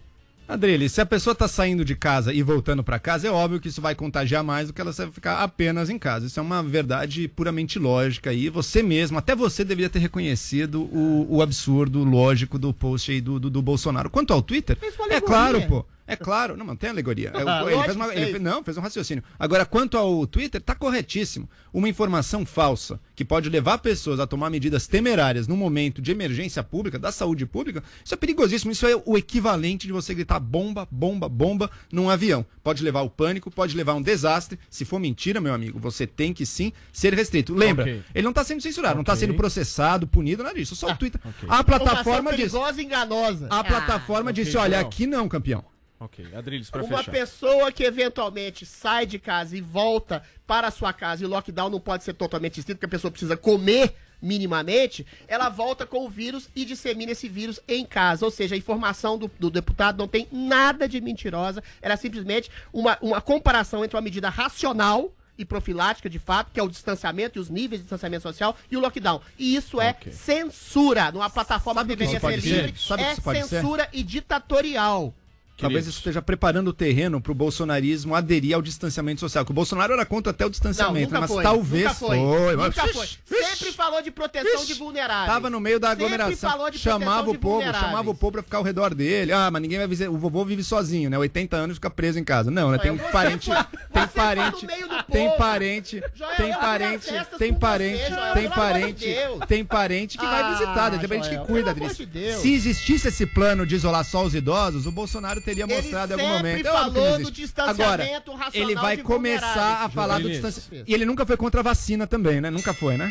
Adrilho, 0.50 0.90
se 0.90 1.00
a 1.00 1.06
pessoa 1.06 1.32
tá 1.32 1.46
saindo 1.46 1.84
de 1.84 1.94
casa 1.94 2.32
e 2.32 2.42
voltando 2.42 2.82
pra 2.82 2.98
casa, 2.98 3.28
é 3.28 3.30
óbvio 3.30 3.60
que 3.60 3.68
isso 3.68 3.80
vai 3.80 3.94
contagiar 3.94 4.42
mais 4.42 4.66
do 4.66 4.72
que 4.72 4.80
ela 4.80 4.90
vai 4.90 5.08
ficar 5.12 5.38
apenas 5.44 5.88
em 5.88 5.96
casa. 5.96 6.26
Isso 6.26 6.40
é 6.40 6.42
uma 6.42 6.60
verdade 6.60 7.28
puramente 7.28 7.78
lógica 7.78 8.32
e 8.32 8.48
você 8.48 8.82
mesmo, 8.82 9.16
até 9.16 9.36
você 9.36 9.64
deveria 9.64 9.88
ter 9.88 10.00
reconhecido 10.00 10.82
o, 10.82 11.36
o 11.36 11.40
absurdo 11.40 12.02
lógico 12.02 12.58
do 12.58 12.74
post 12.74 13.12
aí 13.12 13.20
do, 13.20 13.38
do, 13.38 13.48
do 13.48 13.62
Bolsonaro. 13.62 14.10
Quanto 14.10 14.32
ao 14.32 14.42
Twitter, 14.42 14.76
é 15.08 15.20
claro, 15.20 15.62
pô. 15.68 15.86
É 16.12 16.16
claro, 16.16 16.56
não, 16.56 16.66
não 16.66 16.76
tem 16.76 16.90
alegoria. 16.90 17.30
É, 17.34 17.42
Ah, 17.46 17.64
ele 17.70 17.82
fez 17.84 17.96
uma- 17.96 18.14
ele 18.14 18.30
fez. 18.32 18.42
não, 18.42 18.62
fez 18.64 18.76
um 18.76 18.80
raciocínio. 18.80 19.22
Agora, 19.38 19.64
quanto 19.64 19.96
ao 19.96 20.26
Twitter, 20.26 20.60
tá 20.60 20.74
corretíssimo. 20.74 21.48
Uma 21.72 21.88
informação 21.88 22.44
falsa 22.44 23.00
que 23.14 23.24
pode 23.24 23.48
levar 23.48 23.78
pessoas 23.78 24.18
a 24.20 24.26
tomar 24.26 24.50
medidas 24.50 24.86
temerárias 24.86 25.46
num 25.46 25.56
momento 25.56 26.00
de 26.02 26.10
emergência 26.10 26.62
pública, 26.62 26.98
da 26.98 27.12
saúde 27.12 27.46
pública, 27.46 27.82
isso 28.04 28.14
é 28.14 28.16
perigosíssimo. 28.16 28.72
Isso 28.72 28.86
é 28.86 29.00
o 29.04 29.16
equivalente 29.16 29.86
de 29.86 29.92
você 29.92 30.14
gritar 30.14 30.40
bomba, 30.40 30.86
bomba, 30.90 31.28
bomba 31.28 31.70
num 31.92 32.08
avião. 32.10 32.44
Pode 32.62 32.82
levar 32.82 33.00
ao 33.00 33.10
pânico, 33.10 33.50
pode 33.50 33.76
levar 33.76 33.92
a 33.92 33.96
um 33.96 34.02
desastre. 34.02 34.58
Se 34.68 34.84
for 34.84 34.98
mentira, 34.98 35.40
meu 35.40 35.54
amigo, 35.54 35.78
você 35.78 36.06
tem 36.06 36.32
que 36.32 36.44
sim 36.44 36.72
ser 36.92 37.14
restrito. 37.14 37.54
Lembra, 37.54 37.84
Ok. 37.84 38.02
ele 38.14 38.24
não 38.24 38.32
tá 38.32 38.44
sendo 38.44 38.60
censurado, 38.60 38.96
não 38.96 39.04
tá 39.04 39.12
Ok. 39.12 39.20
sendo 39.20 39.34
processado, 39.34 40.06
punido, 40.06 40.42
nada 40.42 40.54
disso. 40.54 40.74
Só 40.76 40.90
o 40.92 40.96
Twitter. 40.96 41.20
A 41.24 41.28
Informação 41.28 41.64
plataforma 41.64 42.32
disse. 42.36 42.56
enganosa. 42.82 43.46
A 43.50 43.62
plataforma 43.64 44.30
ok, 44.30 44.44
disse: 44.44 44.56
olha, 44.56 44.76
Joel. 44.78 44.86
aqui 44.86 45.06
não, 45.06 45.28
campeão. 45.28 45.64
Ok, 46.00 46.26
Adriles, 46.34 46.70
pra 46.70 46.82
Uma 46.82 46.98
fechar. 46.98 47.12
pessoa 47.12 47.70
que 47.70 47.84
eventualmente 47.84 48.64
sai 48.64 49.04
de 49.04 49.18
casa 49.18 49.54
e 49.54 49.60
volta 49.60 50.22
para 50.46 50.68
a 50.68 50.70
sua 50.70 50.94
casa 50.94 51.22
e 51.22 51.26
o 51.26 51.28
lockdown 51.28 51.68
não 51.68 51.78
pode 51.78 52.04
ser 52.04 52.14
totalmente 52.14 52.58
estrito, 52.58 52.78
porque 52.78 52.86
a 52.86 52.96
pessoa 52.96 53.10
precisa 53.10 53.36
comer 53.36 53.94
minimamente, 54.22 55.06
ela 55.28 55.48
volta 55.50 55.86
com 55.86 56.06
o 56.06 56.08
vírus 56.08 56.48
e 56.56 56.64
dissemina 56.64 57.12
esse 57.12 57.28
vírus 57.28 57.60
em 57.68 57.84
casa. 57.84 58.24
Ou 58.24 58.30
seja, 58.30 58.54
a 58.54 58.58
informação 58.58 59.18
do, 59.18 59.30
do 59.38 59.50
deputado 59.50 59.98
não 59.98 60.08
tem 60.08 60.26
nada 60.32 60.88
de 60.88 61.00
mentirosa, 61.02 61.62
era 61.82 61.96
simplesmente 61.96 62.50
uma, 62.72 62.96
uma 63.02 63.20
comparação 63.20 63.84
entre 63.84 63.96
uma 63.96 64.02
medida 64.02 64.28
racional 64.30 65.12
e 65.38 65.44
profilática, 65.44 66.08
de 66.10 66.18
fato, 66.18 66.50
que 66.52 66.60
é 66.60 66.62
o 66.62 66.68
distanciamento 66.68 67.38
e 67.38 67.40
os 67.40 67.48
níveis 67.48 67.80
de 67.80 67.84
distanciamento 67.84 68.22
social 68.22 68.54
e 68.70 68.76
o 68.76 68.80
lockdown. 68.80 69.20
E 69.38 69.54
isso 69.56 69.80
é 69.80 69.90
Ok. 69.90 70.12
censura. 70.12 71.10
Numa 71.12 71.30
plataforma 71.30 71.82
que 71.82 71.88
deveria 71.94 72.20
ser 72.20 72.36
livre, 72.40 72.74
é 72.98 73.14
pode 73.16 73.42
ser? 73.42 73.60
censura 73.60 73.88
e 73.92 74.02
ditatorial. 74.02 75.14
Talvez 75.60 75.86
isso 75.86 75.98
esteja 75.98 76.22
preparando 76.22 76.68
o 76.68 76.72
terreno 76.72 77.20
para 77.20 77.32
o 77.32 77.34
bolsonarismo 77.34 78.14
aderir 78.14 78.54
ao 78.54 78.62
distanciamento 78.62 79.20
social. 79.20 79.44
Que 79.44 79.50
o 79.50 79.54
Bolsonaro 79.54 79.92
era 79.92 80.04
contra 80.06 80.30
até 80.30 80.44
o 80.46 80.50
distanciamento, 80.50 81.12
Não, 81.12 81.20
nunca 81.20 81.20
né? 81.20 81.20
mas 81.20 81.30
foi, 81.30 81.42
talvez 81.42 81.84
nunca 81.84 81.94
foi, 81.94 82.18
foi. 82.18 82.56
nunca 82.56 82.88
foi. 82.88 83.06
Sempre 83.06 83.72
falou 83.72 84.02
de 84.02 84.10
proteção 84.10 84.64
de 84.64 84.74
vulneráveis. 84.74 85.32
Tava 85.32 85.50
no 85.50 85.60
meio 85.60 85.78
da 85.80 85.90
Sempre 85.90 86.04
aglomeração. 86.06 86.50
falou 86.50 86.70
de 86.70 86.78
proteção 86.78 87.00
Chamava 87.00 87.30
de 87.30 87.36
o 87.36 87.40
povo, 87.40 87.54
vulneráveis. 87.56 87.90
chamava 87.90 88.10
o 88.10 88.14
povo 88.14 88.32
pra 88.32 88.42
ficar 88.42 88.58
ao 88.58 88.64
redor 88.64 88.94
dele. 88.94 89.32
Ah, 89.32 89.50
mas 89.50 89.62
ninguém 89.62 89.78
vai 89.78 89.86
visitar. 89.86 90.10
O 90.10 90.16
vovô 90.18 90.44
vive 90.44 90.62
sozinho, 90.64 91.10
né? 91.10 91.18
80 91.18 91.56
anos 91.56 91.74
e 91.74 91.76
fica 91.76 91.90
preso 91.90 92.18
em 92.18 92.24
casa. 92.24 92.50
Não, 92.50 92.70
né? 92.70 92.78
Tem 92.78 92.96
Você 92.96 93.04
parente. 93.10 93.50
Tem 93.92 94.06
parente. 94.08 94.66
Tem 95.10 95.36
parente. 95.36 96.02
Tem 96.36 96.52
parente. 96.54 97.06
Tem 97.38 97.54
parente. 97.54 98.04
Tem 98.34 98.48
parente. 98.50 99.06
Tem 99.48 99.64
parente 99.64 100.18
que 100.18 100.24
vai 100.24 100.42
Ah, 100.42 100.50
visitar. 100.52 100.90
Tem 100.98 101.08
parente 101.08 101.28
que 101.28 101.38
cuida, 101.46 101.74
Deus. 101.74 101.96
Se 102.40 102.52
existisse 102.52 103.08
esse 103.08 103.26
plano 103.26 103.66
de 103.66 103.74
isolar 103.74 104.04
só 104.04 104.24
os 104.24 104.34
idosos, 104.34 104.86
o 104.86 104.92
Bolsonaro 104.92 105.40
teria 105.40 105.49
Ele 105.50 105.66
mostrado 105.66 106.12
em 106.12 106.14
algum 106.14 106.24
sempre 106.24 106.36
momento. 106.38 106.66
É 106.66 106.70
que 106.70 106.76
falou 106.76 107.18
do 107.18 107.30
distanciamento 107.30 107.82
Agora, 108.30 108.44
racional 108.44 108.70
ele 108.70 108.74
vai 108.80 108.96
de 108.96 109.02
começar 109.02 109.84
a 109.84 109.88
falar 109.88 110.14
do 110.16 110.22
Joelis. 110.22 110.42
distanciamento. 110.42 110.90
E 110.90 110.94
ele 110.94 111.04
nunca 111.04 111.26
foi 111.26 111.36
contra 111.36 111.60
a 111.60 111.62
vacina 111.62 112.06
também, 112.06 112.40
né? 112.40 112.50
Nunca 112.50 112.72
foi, 112.74 112.96
né? 112.96 113.10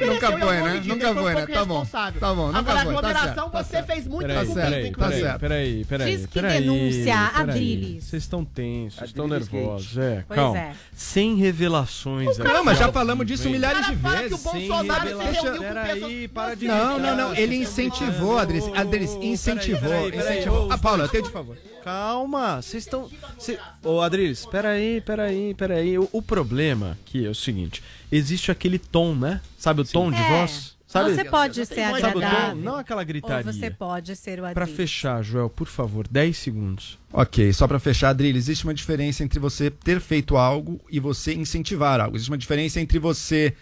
Ele 0.00 0.10
Nunca 0.12 0.38
foi, 0.38 0.56
né? 0.62 0.72
medida, 0.74 0.94
Nunca 0.94 1.06
ele 1.06 1.14
foi 1.20 1.32
um 1.32 1.34
né? 1.34 1.46
Tá 1.46 1.64
bom. 1.64 1.84
Tá 1.86 2.34
bom, 2.34 2.46
nunca 2.48 2.58
Agora, 2.58 2.64
foi. 2.64 2.70
a 2.72 2.74
Tá 2.74 2.80
aglomeração 2.98 3.50
certo, 3.50 3.64
você 3.66 3.82
fez 3.82 4.06
muito 4.06 4.26
Peraí, 4.26 4.38
comigo, 4.46 4.54
peraí, 4.54 4.88
inclusive. 4.88 5.20
peraí, 5.20 5.38
peraí, 5.38 5.84
peraí, 5.84 6.16
Diz 6.16 6.26
que 6.26 6.32
peraí, 6.40 6.60
denúncia, 6.60 7.04
peraí. 7.04 7.40
Adriles. 7.50 8.04
Vocês 8.04 8.22
estão 8.22 8.44
tensos, 8.44 9.02
estão 9.02 9.24
Adriles 9.26 9.48
nervosos. 9.50 9.98
É, 9.98 10.24
Pois 10.26 10.38
calma. 10.40 10.58
é. 10.58 10.72
Sem 10.94 11.36
revelações. 11.36 12.38
Mas 12.64 12.78
já 12.78 12.92
falamos 12.92 13.26
disso 13.26 13.48
milhares 13.48 13.86
de 13.86 13.96
Fala 13.96 14.16
que 14.16 14.34
o 14.34 14.36
vezes. 14.36 14.50
Sem 14.50 14.68
revelações. 14.68 15.58
Peraí, 15.58 16.28
para 16.28 16.54
de 16.54 16.66
Não, 16.66 16.98
não, 16.98 17.16
não. 17.16 17.34
Ele 17.34 17.56
incentivou, 17.56 18.38
Adris. 18.38 18.64
Adris, 18.74 19.14
incentivou. 19.20 19.80
peraí, 19.90 20.10
peraí, 20.12 20.32
incentivou. 20.38 20.68
Ah, 20.72 20.78
Paula, 20.78 21.04
eu 21.04 21.08
tenho 21.08 21.24
de 21.24 21.30
favor. 21.30 21.53
Calma, 21.82 22.62
vocês 22.62 22.84
estão. 22.84 23.10
Cê... 23.38 23.58
Ô, 23.82 24.00
Adriles, 24.00 24.46
peraí, 24.46 25.00
peraí, 25.00 25.54
peraí. 25.54 25.98
O, 25.98 26.08
o 26.12 26.22
problema 26.22 26.96
aqui 27.02 27.26
é 27.26 27.28
o 27.28 27.34
seguinte: 27.34 27.82
existe 28.10 28.50
aquele 28.50 28.78
tom, 28.78 29.14
né? 29.14 29.40
Sabe 29.58 29.82
o 29.82 29.84
tom 29.84 30.10
de 30.10 30.16
É. 30.20 30.28
voz? 30.28 30.74
Sabe, 30.86 31.12
Você 31.12 31.24
pode 31.24 31.66
ser 31.66 31.74
sabe 31.90 31.98
o 31.98 32.00
tom? 32.00 32.06
agradável. 32.18 32.54
Não 32.62 32.76
aquela 32.76 33.00
Ou 33.00 33.06
gritaria. 33.06 33.52
você 33.52 33.68
pode 33.68 34.14
ser 34.14 34.38
o 34.38 34.42
Pra 34.42 34.50
Adriles. 34.50 34.76
fechar, 34.76 35.22
Joel, 35.24 35.50
por 35.50 35.66
favor, 35.66 36.06
10 36.06 36.36
segundos. 36.36 36.98
Ok, 37.12 37.52
só 37.52 37.66
pra 37.66 37.80
fechar, 37.80 38.10
Adrilho, 38.10 38.36
existe 38.38 38.62
uma 38.62 38.72
diferença 38.72 39.24
entre 39.24 39.40
você 39.40 39.70
ter 39.70 39.98
feito 40.00 40.36
algo 40.36 40.80
e 40.88 41.00
você 41.00 41.34
incentivar 41.34 42.00
algo. 42.00 42.16
Existe 42.16 42.30
uma 42.30 42.38
diferença 42.38 42.80
entre 42.80 43.00
você 43.00 43.54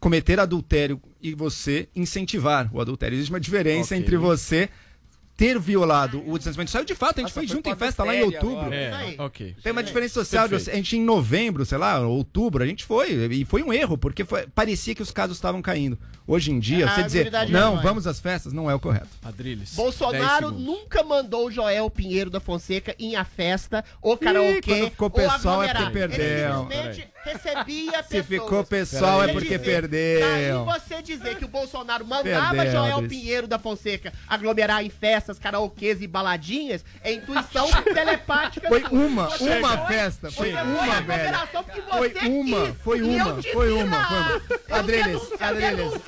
cometer 0.00 0.40
adultério 0.40 0.98
e 1.20 1.34
você 1.34 1.90
incentivar 1.94 2.70
o 2.72 2.80
adultério. 2.80 3.16
Existe 3.16 3.30
uma 3.32 3.40
diferença 3.40 3.94
Ok. 3.94 3.98
entre 3.98 4.16
você 4.16 4.70
ter 5.38 5.56
violado 5.56 6.18
o 6.26 6.36
distanciamento 6.36 6.68
social. 6.68 6.84
De 6.84 6.96
fato, 6.96 7.18
a 7.18 7.22
gente 7.22 7.32
foi 7.32 7.46
junto 7.46 7.70
em 7.70 7.76
festa 7.76 8.02
lá 8.02 8.12
em 8.14 8.22
outubro. 8.24 8.74
É, 8.74 9.14
ok. 9.18 9.54
Tem 9.62 9.70
uma 9.70 9.84
diferença 9.84 10.14
social. 10.14 10.48
de 10.48 10.56
Perfeito. 10.56 10.74
a 10.74 10.76
gente 10.76 10.96
em 10.96 11.00
novembro, 11.02 11.64
sei 11.64 11.78
lá, 11.78 12.00
outubro, 12.00 12.64
a 12.64 12.66
gente 12.66 12.84
foi. 12.84 13.12
E 13.32 13.44
foi 13.44 13.62
um 13.62 13.72
erro, 13.72 13.96
porque 13.96 14.24
foi- 14.24 14.48
parecia 14.48 14.96
que 14.96 15.00
os 15.02 15.12
casos 15.12 15.36
estavam 15.36 15.62
caindo. 15.62 15.96
Hoje 16.26 16.50
em 16.50 16.58
dia, 16.58 16.86
Ah, 16.86 16.94
você 16.94 17.00
a 17.00 17.04
dizer, 17.04 17.32
não, 17.50 17.74
não 17.74 17.78
é. 17.78 17.82
vamos 17.84 18.06
às 18.08 18.18
festas, 18.18 18.52
não 18.52 18.68
é 18.68 18.74
o 18.74 18.80
correto. 18.80 19.06
Adriles. 19.22 19.70
10 19.70 19.76
Bolsonaro 19.76 20.50
nunca 20.50 21.04
mandou 21.04 21.46
o 21.46 21.50
Joel 21.52 21.88
Pinheiro 21.88 22.28
da 22.30 22.40
Fonseca 22.40 22.94
em 22.98 23.14
a 23.14 23.24
festa, 23.24 23.84
ou 24.02 24.14
Ih, 24.14 24.18
karaokê, 24.18 24.60
quando 24.62 24.90
ficou 24.90 25.06
ou 25.06 25.10
pessoal 25.10 25.62
é 25.62 25.68
porque 25.68 25.82
Ele 25.84 25.90
perdeu. 25.92 26.58
simplesmente 26.68 27.08
recebia 27.32 28.02
Se 28.02 28.08
pessoas. 28.08 28.26
ficou 28.26 28.64
pessoal 28.64 29.22
é 29.22 29.28
porque 29.32 29.58
dizer, 29.58 29.58
perdeu. 29.60 30.64
Daí 30.64 30.78
você 30.80 31.02
dizer 31.02 31.36
que 31.36 31.44
o 31.44 31.48
Bolsonaro 31.48 32.04
mandava 32.06 32.54
Perdeu, 32.54 32.72
Joel 32.72 32.96
Adris. 32.98 33.08
Pinheiro 33.08 33.46
da 33.46 33.58
Fonseca 33.58 34.12
aglomerar 34.28 34.84
em 34.84 34.90
festas, 34.90 35.38
karaokês 35.38 36.00
e 36.02 36.06
baladinhas 36.06 36.84
é 37.02 37.12
intuição 37.12 37.68
telepática 37.82 38.68
Foi 38.68 38.82
uma, 38.90 39.28
uma 39.28 39.78
festa, 39.86 40.30
foi 40.30 40.52
uma, 40.52 40.62
velho. 40.64 40.92
aglomeração 40.92 41.64
porque 41.64 41.80
Foi 41.82 42.08
uma, 42.28 42.66
quis, 42.66 42.82
foi 42.82 43.02
uma, 43.02 43.02
foi 43.02 43.02
uma, 43.02 43.24
não. 43.24 43.42
foi 43.42 43.72
uma. 43.72 44.42
Adriles. 44.70 45.22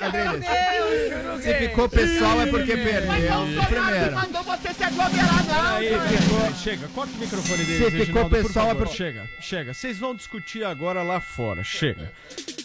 meu 0.01 0.39
Deus. 0.39 1.43
Se 1.43 1.53
ficou 1.55 1.89
pessoal 1.89 2.41
é 2.41 2.45
porque 2.47 2.75
Mas 2.75 2.83
perdeu. 2.91 3.31
Bolsonaro 3.31 3.67
Primeiro. 3.67 4.15
mandou 4.15 4.43
você 4.43 4.73
se 4.73 4.83
aglomerar, 4.83 5.45
não. 5.45 5.81
Ficou- 5.81 6.51
Chega, 6.61 6.87
corta 6.89 7.13
o 7.13 7.17
microfone 7.17 7.63
dele. 7.65 7.85
Se 7.99 8.05
ficou 8.05 8.29
pessoal, 8.29 8.71
é 8.71 8.75
por- 8.75 8.87
Chega, 8.87 9.27
chega. 9.39 9.73
Vocês 9.73 9.97
vão 9.97 10.13
discutir 10.15 10.63
agora 10.63 11.01
lá 11.01 11.10
fora. 11.19 11.63
Chega. 11.63 12.11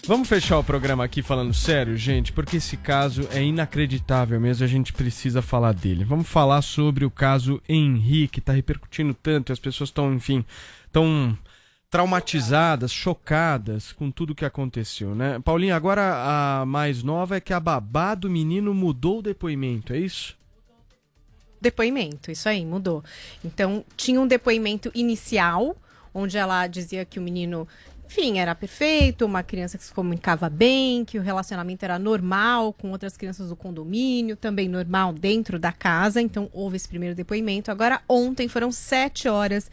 Vamos 0.06 0.28
fechar 0.28 0.58
o 0.58 0.64
programa 0.64 1.02
aqui 1.02 1.22
falando 1.22 1.52
sério, 1.52 1.96
gente, 1.96 2.32
porque 2.32 2.58
esse 2.58 2.76
caso 2.76 3.28
é 3.32 3.42
inacreditável 3.42 4.40
mesmo. 4.40 4.64
A 4.64 4.68
gente 4.68 4.92
precisa 4.92 5.42
falar 5.42 5.72
dele. 5.72 6.04
Vamos 6.04 6.28
falar 6.28 6.62
sobre 6.62 7.04
o 7.04 7.10
caso 7.10 7.60
Henrique, 7.68 8.40
tá 8.40 8.52
repercutindo 8.52 9.12
tanto. 9.14 9.52
As 9.52 9.58
pessoas 9.58 9.88
estão, 9.88 10.14
enfim, 10.14 10.44
tão 10.92 11.36
traumatizadas, 11.90 12.92
chocadas 12.92 13.92
com 13.92 14.10
tudo 14.10 14.34
que 14.34 14.44
aconteceu, 14.44 15.14
né? 15.14 15.40
Paulinha, 15.40 15.74
agora 15.74 16.60
a 16.60 16.66
mais 16.66 17.02
nova 17.02 17.36
é 17.36 17.40
que 17.40 17.52
a 17.52 17.60
babá 17.60 18.14
do 18.14 18.28
menino 18.28 18.74
mudou 18.74 19.20
o 19.20 19.22
depoimento, 19.22 19.92
é 19.92 19.98
isso? 19.98 20.36
Depoimento, 21.60 22.30
isso 22.30 22.48
aí, 22.48 22.64
mudou. 22.64 23.02
Então, 23.44 23.84
tinha 23.96 24.20
um 24.20 24.26
depoimento 24.26 24.90
inicial, 24.94 25.76
onde 26.12 26.36
ela 26.36 26.66
dizia 26.66 27.04
que 27.04 27.18
o 27.18 27.22
menino, 27.22 27.66
enfim, 28.06 28.38
era 28.38 28.54
perfeito, 28.54 29.26
uma 29.26 29.42
criança 29.42 29.76
que 29.76 29.84
se 29.84 29.92
comunicava 29.92 30.48
bem, 30.48 31.04
que 31.04 31.18
o 31.18 31.22
relacionamento 31.22 31.84
era 31.84 31.98
normal 31.98 32.72
com 32.72 32.92
outras 32.92 33.16
crianças 33.16 33.48
do 33.48 33.56
condomínio, 33.56 34.36
também 34.36 34.68
normal 34.68 35.12
dentro 35.12 35.58
da 35.58 35.72
casa. 35.72 36.22
Então, 36.22 36.48
houve 36.52 36.76
esse 36.76 36.88
primeiro 36.88 37.14
depoimento. 37.14 37.70
Agora, 37.70 38.00
ontem 38.08 38.48
foram 38.48 38.70
sete 38.70 39.28
horas 39.28 39.70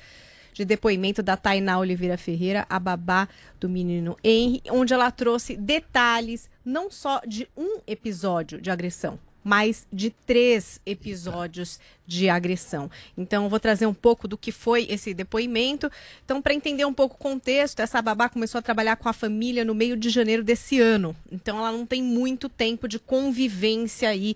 de 0.51 0.65
depoimento 0.65 1.22
da 1.22 1.38
Tainá 1.38 1.80
Oliveira 1.80 2.18
Ferreira, 2.18 2.65
a 2.69 2.80
babá 2.80 3.27
do 3.60 3.69
menino 3.69 4.18
Henry, 4.23 4.61
onde 4.69 4.93
ela 4.93 5.11
trouxe 5.11 5.55
detalhes 5.55 6.49
não 6.65 6.91
só 6.91 7.22
de 7.27 7.47
um 7.55 7.80
episódio 7.88 8.61
de 8.61 8.69
agressão, 8.69 9.19
mas 9.43 9.88
de 9.91 10.10
três 10.10 10.80
episódios 10.85 11.80
de 12.05 12.30
agressão. 12.30 12.89
Então, 13.17 13.49
vou 13.49 13.59
trazer 13.59 13.85
um 13.85 13.93
pouco 13.93 14.27
do 14.27 14.38
que 14.38 14.51
foi 14.51 14.85
esse 14.89 15.13
depoimento. 15.13 15.89
Então, 16.23 16.41
para 16.41 16.53
entender 16.53 16.85
um 16.85 16.93
pouco 16.93 17.15
o 17.15 17.17
contexto, 17.17 17.80
essa 17.80 18.01
babá 18.01 18.30
começou 18.30 18.59
a 18.59 18.61
trabalhar 18.61 18.95
com 18.97 19.07
a 19.07 19.13
família 19.13 19.63
no 19.63 19.73
meio 19.73 19.95
de 19.95 20.09
janeiro 20.09 20.43
desse 20.43 20.80
ano. 20.80 21.15
Então, 21.31 21.57
ela 21.57 21.71
não 21.71 21.85
tem 21.85 22.03
muito 22.03 22.49
tempo 22.49 22.88
de 22.88 22.99
convivência 22.99 24.09
aí 24.09 24.35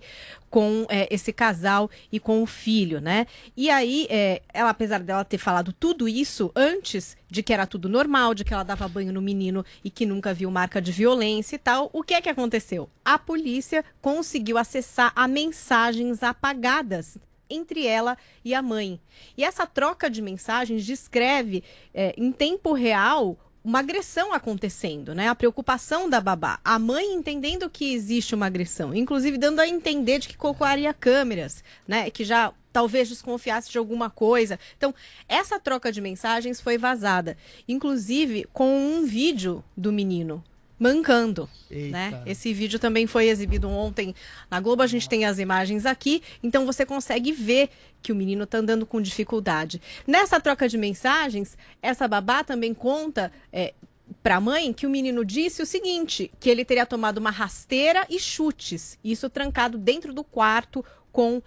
com 0.50 0.86
é, 0.88 1.06
esse 1.14 1.32
casal 1.32 1.90
e 2.10 2.18
com 2.18 2.42
o 2.42 2.46
filho, 2.46 3.00
né? 3.00 3.26
E 3.56 3.68
aí, 3.68 4.06
é, 4.08 4.40
ela, 4.52 4.70
apesar 4.70 5.00
dela 5.00 5.24
ter 5.24 5.36
falado 5.36 5.72
tudo 5.72 6.08
isso 6.08 6.50
antes 6.56 7.16
de 7.30 7.42
que 7.42 7.52
era 7.52 7.66
tudo 7.66 7.88
normal, 7.88 8.34
de 8.34 8.44
que 8.44 8.54
ela 8.54 8.62
dava 8.62 8.88
banho 8.88 9.12
no 9.12 9.20
menino 9.20 9.62
e 9.84 9.90
que 9.90 10.06
nunca 10.06 10.32
viu 10.32 10.50
marca 10.50 10.80
de 10.80 10.90
violência 10.90 11.56
e 11.56 11.58
tal, 11.58 11.90
o 11.92 12.02
que 12.02 12.14
é 12.14 12.22
que 12.22 12.30
aconteceu? 12.30 12.88
A 13.04 13.18
polícia 13.18 13.84
conseguiu 14.00 14.56
acessar 14.56 15.12
a 15.14 15.28
mensagens 15.28 16.22
apagadas 16.22 17.18
entre 17.50 17.86
ela 17.86 18.16
e 18.44 18.54
a 18.54 18.62
mãe. 18.62 19.00
E 19.36 19.44
essa 19.44 19.66
troca 19.66 20.08
de 20.08 20.22
mensagens 20.22 20.84
descreve 20.84 21.62
é, 21.92 22.14
em 22.16 22.32
tempo 22.32 22.72
real 22.72 23.38
uma 23.64 23.80
agressão 23.80 24.32
acontecendo, 24.32 25.14
né? 25.14 25.28
A 25.28 25.34
preocupação 25.34 26.08
da 26.08 26.20
babá. 26.20 26.58
A 26.64 26.78
mãe 26.78 27.12
entendendo 27.12 27.68
que 27.68 27.92
existe 27.92 28.34
uma 28.34 28.46
agressão, 28.46 28.94
inclusive 28.94 29.36
dando 29.36 29.60
a 29.60 29.68
entender 29.68 30.20
de 30.20 30.28
que 30.28 30.36
colocaria 30.36 30.94
câmeras, 30.94 31.62
né? 31.86 32.10
Que 32.10 32.24
já 32.24 32.52
talvez 32.72 33.08
desconfiasse 33.08 33.70
de 33.70 33.76
alguma 33.76 34.08
coisa. 34.08 34.58
Então, 34.76 34.94
essa 35.28 35.58
troca 35.58 35.90
de 35.90 36.00
mensagens 36.00 36.60
foi 36.60 36.78
vazada, 36.78 37.36
inclusive 37.66 38.46
com 38.52 38.74
um 38.78 39.04
vídeo 39.04 39.64
do 39.76 39.92
menino 39.92 40.42
mancando, 40.78 41.48
né? 41.70 42.22
Esse 42.24 42.52
vídeo 42.54 42.78
também 42.78 43.06
foi 43.06 43.28
exibido 43.28 43.68
ontem 43.68 44.14
na 44.50 44.60
Globo, 44.60 44.82
a 44.82 44.86
gente 44.86 45.08
tem 45.08 45.24
as 45.24 45.38
imagens 45.38 45.84
aqui, 45.84 46.22
então 46.42 46.64
você 46.64 46.86
consegue 46.86 47.32
ver 47.32 47.68
que 48.00 48.12
o 48.12 48.14
menino 48.14 48.46
tá 48.46 48.58
andando 48.58 48.86
com 48.86 49.00
dificuldade. 49.00 49.82
Nessa 50.06 50.40
troca 50.40 50.68
de 50.68 50.78
mensagens, 50.78 51.58
essa 51.82 52.06
babá 52.06 52.44
também 52.44 52.72
conta 52.72 53.32
é, 53.52 53.74
para 54.22 54.36
a 54.36 54.40
mãe 54.40 54.72
que 54.72 54.86
o 54.86 54.90
menino 54.90 55.24
disse 55.24 55.62
o 55.62 55.66
seguinte, 55.66 56.30
que 56.38 56.48
ele 56.48 56.64
teria 56.64 56.86
tomado 56.86 57.18
uma 57.18 57.30
rasteira 57.30 58.06
e 58.08 58.18
chutes, 58.18 58.98
isso 59.02 59.28
trancado 59.28 59.76
dentro 59.76 60.12
do 60.12 60.22
quarto 60.22 60.84
com 61.10 61.42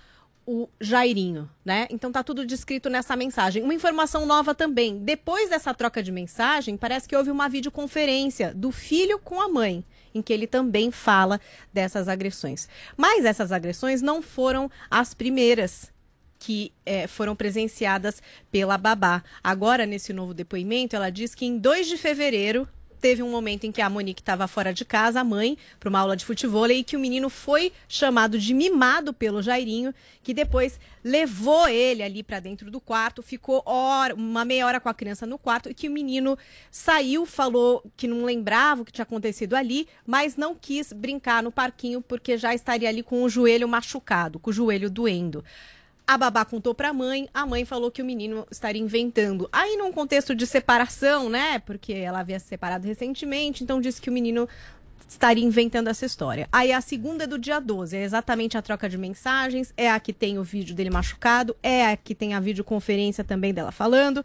o 0.46 0.68
Jairinho, 0.80 1.50
né? 1.64 1.88
Então 1.90 2.12
tá 2.12 2.24
tudo 2.24 2.46
descrito 2.46 2.90
nessa 2.90 3.16
mensagem. 3.16 3.64
Uma 3.64 3.74
informação 3.74 4.26
nova 4.26 4.56
também. 4.56 4.98
Depois 5.00 5.50
dessa 5.50 5.74
troca 5.74 6.02
de 6.02 6.12
mensagem, 6.12 6.78
parece 6.78 7.08
que 7.08 7.16
houve 7.16 7.32
uma 7.32 7.48
videoconferência 7.48 8.54
do 8.54 8.72
filho 8.72 9.20
com 9.20 9.42
a 9.42 9.48
mãe, 9.48 9.86
em 10.14 10.22
que 10.22 10.34
ele 10.34 10.48
também 10.48 10.92
fala 10.92 11.40
dessas 11.74 12.08
agressões. 12.08 12.68
Mas 12.98 13.26
essas 13.26 13.52
agressões 13.52 14.02
não 14.02 14.22
foram 14.22 14.70
as 14.90 15.14
primeiras 15.14 15.92
que 16.40 16.74
eh, 16.86 17.06
foram 17.06 17.36
presenciadas 17.36 18.22
pela 18.52 18.78
babá. 18.78 19.24
Agora, 19.44 19.86
nesse 19.86 20.12
novo 20.12 20.34
depoimento, 20.34 20.96
ela 20.96 21.12
diz 21.12 21.36
que 21.36 21.46
em 21.46 21.58
2 21.58 21.88
de 21.88 21.98
fevereiro 21.98 22.68
teve 23.02 23.24
um 23.24 23.32
momento 23.32 23.66
em 23.66 23.72
que 23.72 23.82
a 23.82 23.90
Monique 23.90 24.22
estava 24.22 24.48
fora 24.48 24.72
de 24.72 24.86
casa, 24.86 25.20
a 25.20 25.24
mãe, 25.24 25.58
para 25.80 25.90
uma 25.90 26.00
aula 26.00 26.16
de 26.16 26.24
futebol, 26.24 26.70
e 26.70 26.84
que 26.84 26.96
o 26.96 27.00
menino 27.00 27.30
foi 27.30 27.74
chamado 27.88 28.38
de 28.38 28.54
mimado 28.54 29.12
pelo 29.12 29.42
Jairinho, 29.42 29.94
que 30.22 30.34
depois 30.34 30.80
levou 31.04 31.68
ele 31.68 32.04
ali 32.04 32.22
para 32.22 32.40
dentro 32.40 32.70
do 32.70 32.80
quarto, 32.80 33.24
ficou 33.24 33.64
hora, 33.66 34.14
uma 34.14 34.46
meia 34.46 34.68
hora 34.68 34.80
com 34.80 34.88
a 34.88 34.94
criança 34.94 35.26
no 35.26 35.40
quarto, 35.40 35.70
e 35.70 35.74
que 35.74 35.90
o 35.90 35.92
menino 35.92 36.38
saiu, 36.70 37.26
falou 37.26 37.84
que 37.98 38.08
não 38.08 38.24
lembrava 38.24 38.84
o 38.84 38.86
que 38.86 38.92
tinha 38.92 39.04
acontecido 39.04 39.56
ali, 39.56 39.88
mas 40.06 40.38
não 40.38 40.54
quis 40.54 40.94
brincar 40.94 41.42
no 41.42 41.52
parquinho 41.52 42.02
porque 42.02 42.38
já 42.38 42.54
estaria 42.54 42.88
ali 42.88 43.02
com 43.02 43.24
o 43.24 43.30
joelho 43.30 43.68
machucado, 43.68 44.38
com 44.38 44.52
o 44.52 44.54
joelho 44.54 44.90
doendo. 44.90 45.44
A 46.08 46.18
babá 46.18 46.44
contou 46.44 46.76
pra 46.76 46.92
mãe, 46.92 47.30
a 47.34 47.46
mãe 47.46 47.64
falou 47.64 47.90
que 47.90 48.02
o 48.02 48.06
menino 48.06 48.46
estaria 48.52 48.82
inventando. 48.82 49.48
Aí, 49.52 49.78
num 49.78 49.92
contexto 49.92 50.36
de 50.36 50.46
separação, 50.46 51.30
né? 51.30 51.60
Porque 51.60 51.94
ela 51.94 52.20
havia 52.20 52.40
se 52.40 52.48
separado 52.48 52.86
recentemente, 52.86 53.64
então 53.64 53.80
disse 53.80 54.02
que 54.02 54.10
o 54.10 54.14
menino 54.14 54.48
estaria 55.08 55.44
inventando 55.44 55.90
essa 55.90 56.06
história. 56.06 56.48
Aí 56.52 56.72
a 56.72 56.80
segunda 56.80 57.26
é 57.26 57.28
do 57.28 57.38
dia 57.38 57.60
12, 57.60 57.96
é 57.96 58.04
exatamente 58.04 58.58
a 58.58 58.62
troca 58.62 58.88
de 58.88 58.98
mensagens, 58.98 59.74
é 59.76 59.90
a 59.90 60.00
que 60.00 60.14
tem 60.14 60.40
o 60.40 60.44
vídeo 60.44 60.74
dele 60.74 60.90
machucado, 60.90 61.56
é 61.62 61.88
a 61.88 61.98
que 61.98 62.16
tem 62.16 62.34
a 62.34 62.40
videoconferência 62.40 63.24
também 63.24 63.54
dela 63.54 63.72
falando. 63.72 64.24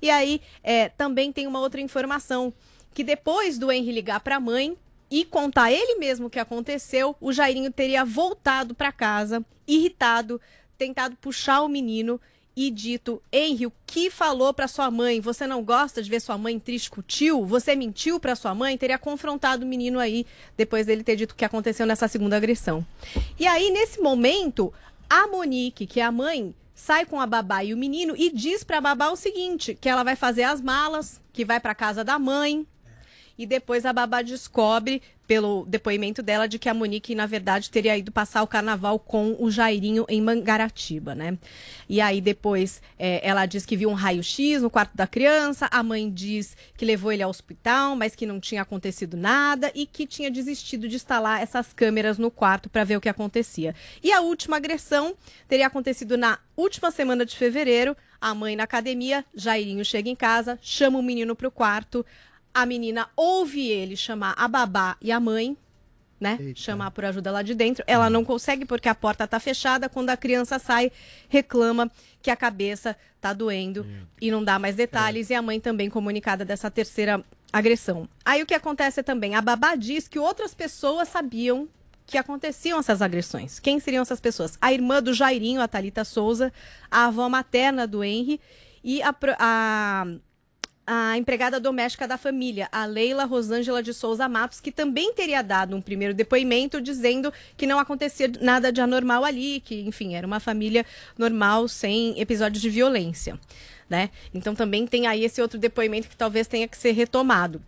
E 0.00 0.10
aí 0.10 0.40
é, 0.62 0.90
também 0.90 1.32
tem 1.32 1.46
uma 1.46 1.60
outra 1.60 1.80
informação, 1.80 2.52
que 2.92 3.02
depois 3.02 3.58
do 3.58 3.72
Henry 3.72 3.92
ligar 3.92 4.20
pra 4.20 4.38
mãe, 4.38 4.76
e 5.10 5.24
contar 5.24 5.70
ele 5.70 5.98
mesmo 5.98 6.26
o 6.26 6.30
que 6.30 6.38
aconteceu, 6.38 7.14
o 7.20 7.32
Jairinho 7.32 7.72
teria 7.72 8.04
voltado 8.04 8.74
para 8.74 8.90
casa, 8.90 9.44
irritado, 9.66 10.40
tentado 10.76 11.16
puxar 11.16 11.62
o 11.62 11.68
menino 11.68 12.20
e 12.56 12.70
dito: 12.70 13.22
Henry, 13.30 13.66
o 13.66 13.72
que 13.86 14.10
falou 14.10 14.54
para 14.54 14.66
sua 14.66 14.90
mãe? 14.90 15.20
Você 15.20 15.46
não 15.46 15.62
gosta 15.62 16.02
de 16.02 16.08
ver 16.08 16.20
sua 16.20 16.38
mãe 16.38 16.58
triste 16.58 16.90
com 16.90 17.00
o 17.00 17.04
tio? 17.04 17.44
Você 17.44 17.76
mentiu 17.76 18.18
para 18.18 18.34
sua 18.34 18.54
mãe? 18.54 18.78
Teria 18.78 18.98
confrontado 18.98 19.64
o 19.64 19.68
menino 19.68 19.98
aí 19.98 20.26
depois 20.56 20.86
dele 20.86 21.04
ter 21.04 21.16
dito 21.16 21.32
o 21.32 21.34
que 21.34 21.44
aconteceu 21.44 21.86
nessa 21.86 22.08
segunda 22.08 22.36
agressão. 22.36 22.84
E 23.38 23.46
aí, 23.46 23.70
nesse 23.70 24.00
momento, 24.00 24.72
a 25.08 25.26
Monique, 25.26 25.86
que 25.86 26.00
é 26.00 26.04
a 26.04 26.10
mãe, 26.10 26.54
sai 26.74 27.04
com 27.04 27.20
a 27.20 27.26
babá 27.26 27.62
e 27.62 27.74
o 27.74 27.76
menino 27.76 28.14
e 28.16 28.30
diz 28.30 28.64
pra 28.64 28.80
babá 28.80 29.10
o 29.10 29.16
seguinte: 29.16 29.76
que 29.78 29.88
ela 29.88 30.02
vai 30.02 30.16
fazer 30.16 30.44
as 30.44 30.60
malas, 30.60 31.20
que 31.32 31.44
vai 31.44 31.60
pra 31.60 31.74
casa 31.74 32.02
da 32.02 32.18
mãe, 32.18 32.66
e 33.38 33.46
depois 33.46 33.84
a 33.84 33.92
babá 33.92 34.22
descobre, 34.22 35.02
pelo 35.26 35.66
depoimento 35.66 36.22
dela, 36.22 36.46
de 36.46 36.58
que 36.58 36.68
a 36.68 36.74
Monique, 36.74 37.14
na 37.14 37.26
verdade, 37.26 37.68
teria 37.68 37.98
ido 37.98 38.12
passar 38.12 38.42
o 38.42 38.46
carnaval 38.46 38.98
com 38.98 39.36
o 39.38 39.50
Jairinho 39.50 40.06
em 40.08 40.22
Mangaratiba, 40.22 41.14
né? 41.14 41.36
E 41.88 42.00
aí 42.00 42.20
depois 42.20 42.80
é, 42.98 43.26
ela 43.26 43.44
diz 43.44 43.66
que 43.66 43.76
viu 43.76 43.90
um 43.90 43.94
raio-x 43.94 44.62
no 44.62 44.70
quarto 44.70 44.96
da 44.96 45.06
criança, 45.06 45.68
a 45.70 45.82
mãe 45.82 46.08
diz 46.08 46.56
que 46.76 46.84
levou 46.84 47.10
ele 47.10 47.22
ao 47.22 47.30
hospital, 47.30 47.96
mas 47.96 48.14
que 48.14 48.24
não 48.24 48.38
tinha 48.38 48.62
acontecido 48.62 49.16
nada 49.16 49.72
e 49.74 49.84
que 49.84 50.06
tinha 50.06 50.30
desistido 50.30 50.88
de 50.88 50.94
instalar 50.94 51.42
essas 51.42 51.72
câmeras 51.72 52.18
no 52.18 52.30
quarto 52.30 52.70
para 52.70 52.84
ver 52.84 52.96
o 52.96 53.00
que 53.00 53.08
acontecia. 53.08 53.74
E 54.02 54.12
a 54.12 54.20
última 54.20 54.56
agressão 54.56 55.16
teria 55.48 55.66
acontecido 55.66 56.16
na 56.16 56.38
última 56.56 56.90
semana 56.90 57.26
de 57.26 57.36
fevereiro. 57.36 57.96
A 58.20 58.34
mãe 58.34 58.56
na 58.56 58.62
academia, 58.62 59.24
Jairinho 59.34 59.84
chega 59.84 60.08
em 60.08 60.16
casa, 60.16 60.58
chama 60.62 60.98
o 60.98 61.02
menino 61.02 61.34
pro 61.34 61.50
quarto. 61.50 62.06
A 62.56 62.64
menina 62.64 63.06
ouve 63.14 63.68
ele 63.68 63.94
chamar 63.98 64.34
a 64.34 64.48
babá 64.48 64.96
e 65.02 65.12
a 65.12 65.20
mãe, 65.20 65.54
né? 66.18 66.38
Chamar 66.54 66.90
por 66.90 67.04
ajuda 67.04 67.30
lá 67.30 67.42
de 67.42 67.54
dentro. 67.54 67.84
Ela 67.86 68.08
não 68.08 68.24
consegue 68.24 68.64
porque 68.64 68.88
a 68.88 68.94
porta 68.94 69.28
tá 69.28 69.38
fechada. 69.38 69.90
Quando 69.90 70.08
a 70.08 70.16
criança 70.16 70.58
sai, 70.58 70.90
reclama 71.28 71.92
que 72.22 72.30
a 72.30 72.34
cabeça 72.34 72.96
tá 73.20 73.34
doendo 73.34 73.86
e 74.18 74.30
não 74.30 74.42
dá 74.42 74.58
mais 74.58 74.74
detalhes. 74.74 75.28
E 75.28 75.34
a 75.34 75.42
mãe 75.42 75.60
também 75.60 75.90
comunicada 75.90 76.46
dessa 76.46 76.70
terceira 76.70 77.22
agressão. 77.52 78.08
Aí 78.24 78.42
o 78.42 78.46
que 78.46 78.54
acontece 78.54 79.02
também? 79.02 79.34
A 79.34 79.42
babá 79.42 79.74
diz 79.74 80.08
que 80.08 80.18
outras 80.18 80.54
pessoas 80.54 81.10
sabiam 81.10 81.68
que 82.06 82.16
aconteciam 82.16 82.78
essas 82.78 83.02
agressões. 83.02 83.60
Quem 83.60 83.78
seriam 83.78 84.00
essas 84.00 84.18
pessoas? 84.18 84.56
A 84.62 84.72
irmã 84.72 85.02
do 85.02 85.12
Jairinho, 85.12 85.60
a 85.60 85.68
Thalita 85.68 86.04
Souza, 86.06 86.50
a 86.90 87.04
avó 87.04 87.28
materna 87.28 87.86
do 87.86 88.02
Henry 88.02 88.40
e 88.82 89.02
a, 89.02 89.14
a 89.38 90.06
a 90.86 91.18
empregada 91.18 91.58
doméstica 91.58 92.06
da 92.06 92.16
família, 92.16 92.68
a 92.70 92.86
Leila 92.86 93.24
Rosângela 93.24 93.82
de 93.82 93.92
Souza 93.92 94.28
Matos, 94.28 94.60
que 94.60 94.70
também 94.70 95.12
teria 95.12 95.42
dado 95.42 95.74
um 95.74 95.80
primeiro 95.80 96.14
depoimento 96.14 96.80
dizendo 96.80 97.32
que 97.56 97.66
não 97.66 97.78
acontecia 97.78 98.30
nada 98.40 98.72
de 98.72 98.80
anormal 98.80 99.24
ali, 99.24 99.60
que, 99.60 99.80
enfim, 99.80 100.14
era 100.14 100.26
uma 100.26 100.38
família 100.38 100.86
normal, 101.18 101.66
sem 101.66 102.18
episódios 102.20 102.62
de 102.62 102.70
violência, 102.70 103.38
né? 103.90 104.10
Então 104.32 104.54
também 104.54 104.86
tem 104.86 105.06
aí 105.06 105.24
esse 105.24 105.42
outro 105.42 105.58
depoimento 105.58 106.08
que 106.08 106.16
talvez 106.16 106.46
tenha 106.46 106.68
que 106.68 106.76
ser 106.76 106.92
retomado. 106.92 107.60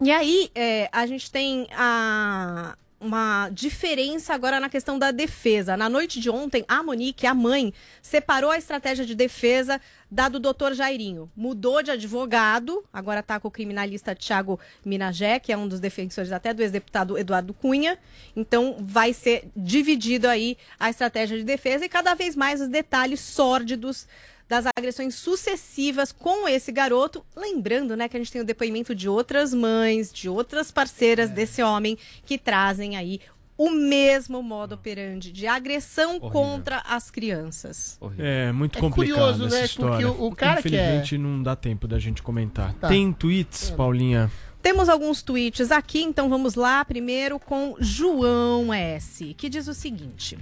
E 0.00 0.10
aí, 0.10 0.50
é, 0.54 0.88
a 0.90 1.06
gente 1.06 1.30
tem 1.30 1.66
a, 1.72 2.76
uma 3.04 3.50
diferença 3.50 4.34
agora 4.34 4.58
na 4.58 4.68
questão 4.68 4.98
da 4.98 5.10
defesa. 5.10 5.76
Na 5.76 5.88
noite 5.88 6.18
de 6.18 6.30
ontem, 6.30 6.64
a 6.66 6.82
Monique, 6.82 7.26
a 7.26 7.34
mãe, 7.34 7.72
separou 8.00 8.50
a 8.50 8.58
estratégia 8.58 9.04
de 9.04 9.14
defesa 9.14 9.80
da 10.10 10.28
do 10.28 10.40
doutor 10.40 10.74
Jairinho. 10.74 11.30
Mudou 11.36 11.82
de 11.82 11.90
advogado, 11.90 12.84
agora 12.92 13.20
está 13.20 13.38
com 13.38 13.48
o 13.48 13.50
criminalista 13.50 14.14
Tiago 14.14 14.58
Minagé, 14.84 15.38
que 15.38 15.52
é 15.52 15.56
um 15.56 15.68
dos 15.68 15.80
defensores 15.80 16.32
até 16.32 16.54
do 16.54 16.62
ex-deputado 16.62 17.18
Eduardo 17.18 17.52
Cunha. 17.52 17.98
Então, 18.34 18.76
vai 18.80 19.12
ser 19.12 19.50
dividido 19.54 20.26
aí 20.26 20.56
a 20.78 20.88
estratégia 20.88 21.36
de 21.36 21.44
defesa 21.44 21.84
e 21.84 21.88
cada 21.88 22.14
vez 22.14 22.34
mais 22.34 22.60
os 22.60 22.68
detalhes 22.68 23.20
sórdidos 23.20 24.06
das 24.48 24.64
agressões 24.76 25.14
sucessivas 25.14 26.12
com 26.12 26.46
esse 26.48 26.70
garoto. 26.70 27.24
Lembrando, 27.36 27.96
né, 27.96 28.08
que 28.08 28.16
a 28.16 28.20
gente 28.20 28.30
tem 28.32 28.40
o 28.42 28.44
depoimento 28.44 28.94
de 28.94 29.08
outras 29.08 29.52
mães, 29.54 30.12
de 30.12 30.28
outras 30.28 30.70
parceiras 30.70 31.30
desse 31.30 31.62
homem 31.62 31.96
que 32.26 32.36
trazem 32.38 32.96
aí 32.96 33.20
o 33.56 33.70
mesmo 33.70 34.42
modo 34.42 34.74
operandi 34.74 35.30
de 35.30 35.46
agressão 35.46 36.18
contra 36.18 36.78
as 36.88 37.08
crianças. 37.10 37.98
É 38.18 38.50
muito 38.50 38.78
É 38.78 38.80
complicado 38.80 39.16
curioso, 39.16 39.46
essa 39.46 39.56
né? 39.58 39.64
história. 39.64 40.06
Porque 40.08 40.22
o- 40.22 40.26
o 40.26 40.34
cara 40.34 40.60
que 40.60 40.68
Infelizmente 40.68 41.18
não 41.18 41.40
dá 41.42 41.54
tempo 41.54 41.86
da 41.86 41.98
gente 42.00 42.20
comentar. 42.22 42.74
Tá. 42.74 42.88
Tem 42.88 43.12
tweets, 43.12 43.70
Paulinha? 43.70 44.28
Temos 44.60 44.88
alguns 44.88 45.22
tweets 45.22 45.70
aqui, 45.70 46.02
então 46.02 46.28
vamos 46.28 46.54
lá. 46.56 46.84
Primeiro 46.84 47.38
com 47.38 47.76
João 47.78 48.72
S, 48.74 49.34
que 49.34 49.48
diz 49.48 49.68
o 49.68 49.74
seguinte: 49.74 50.36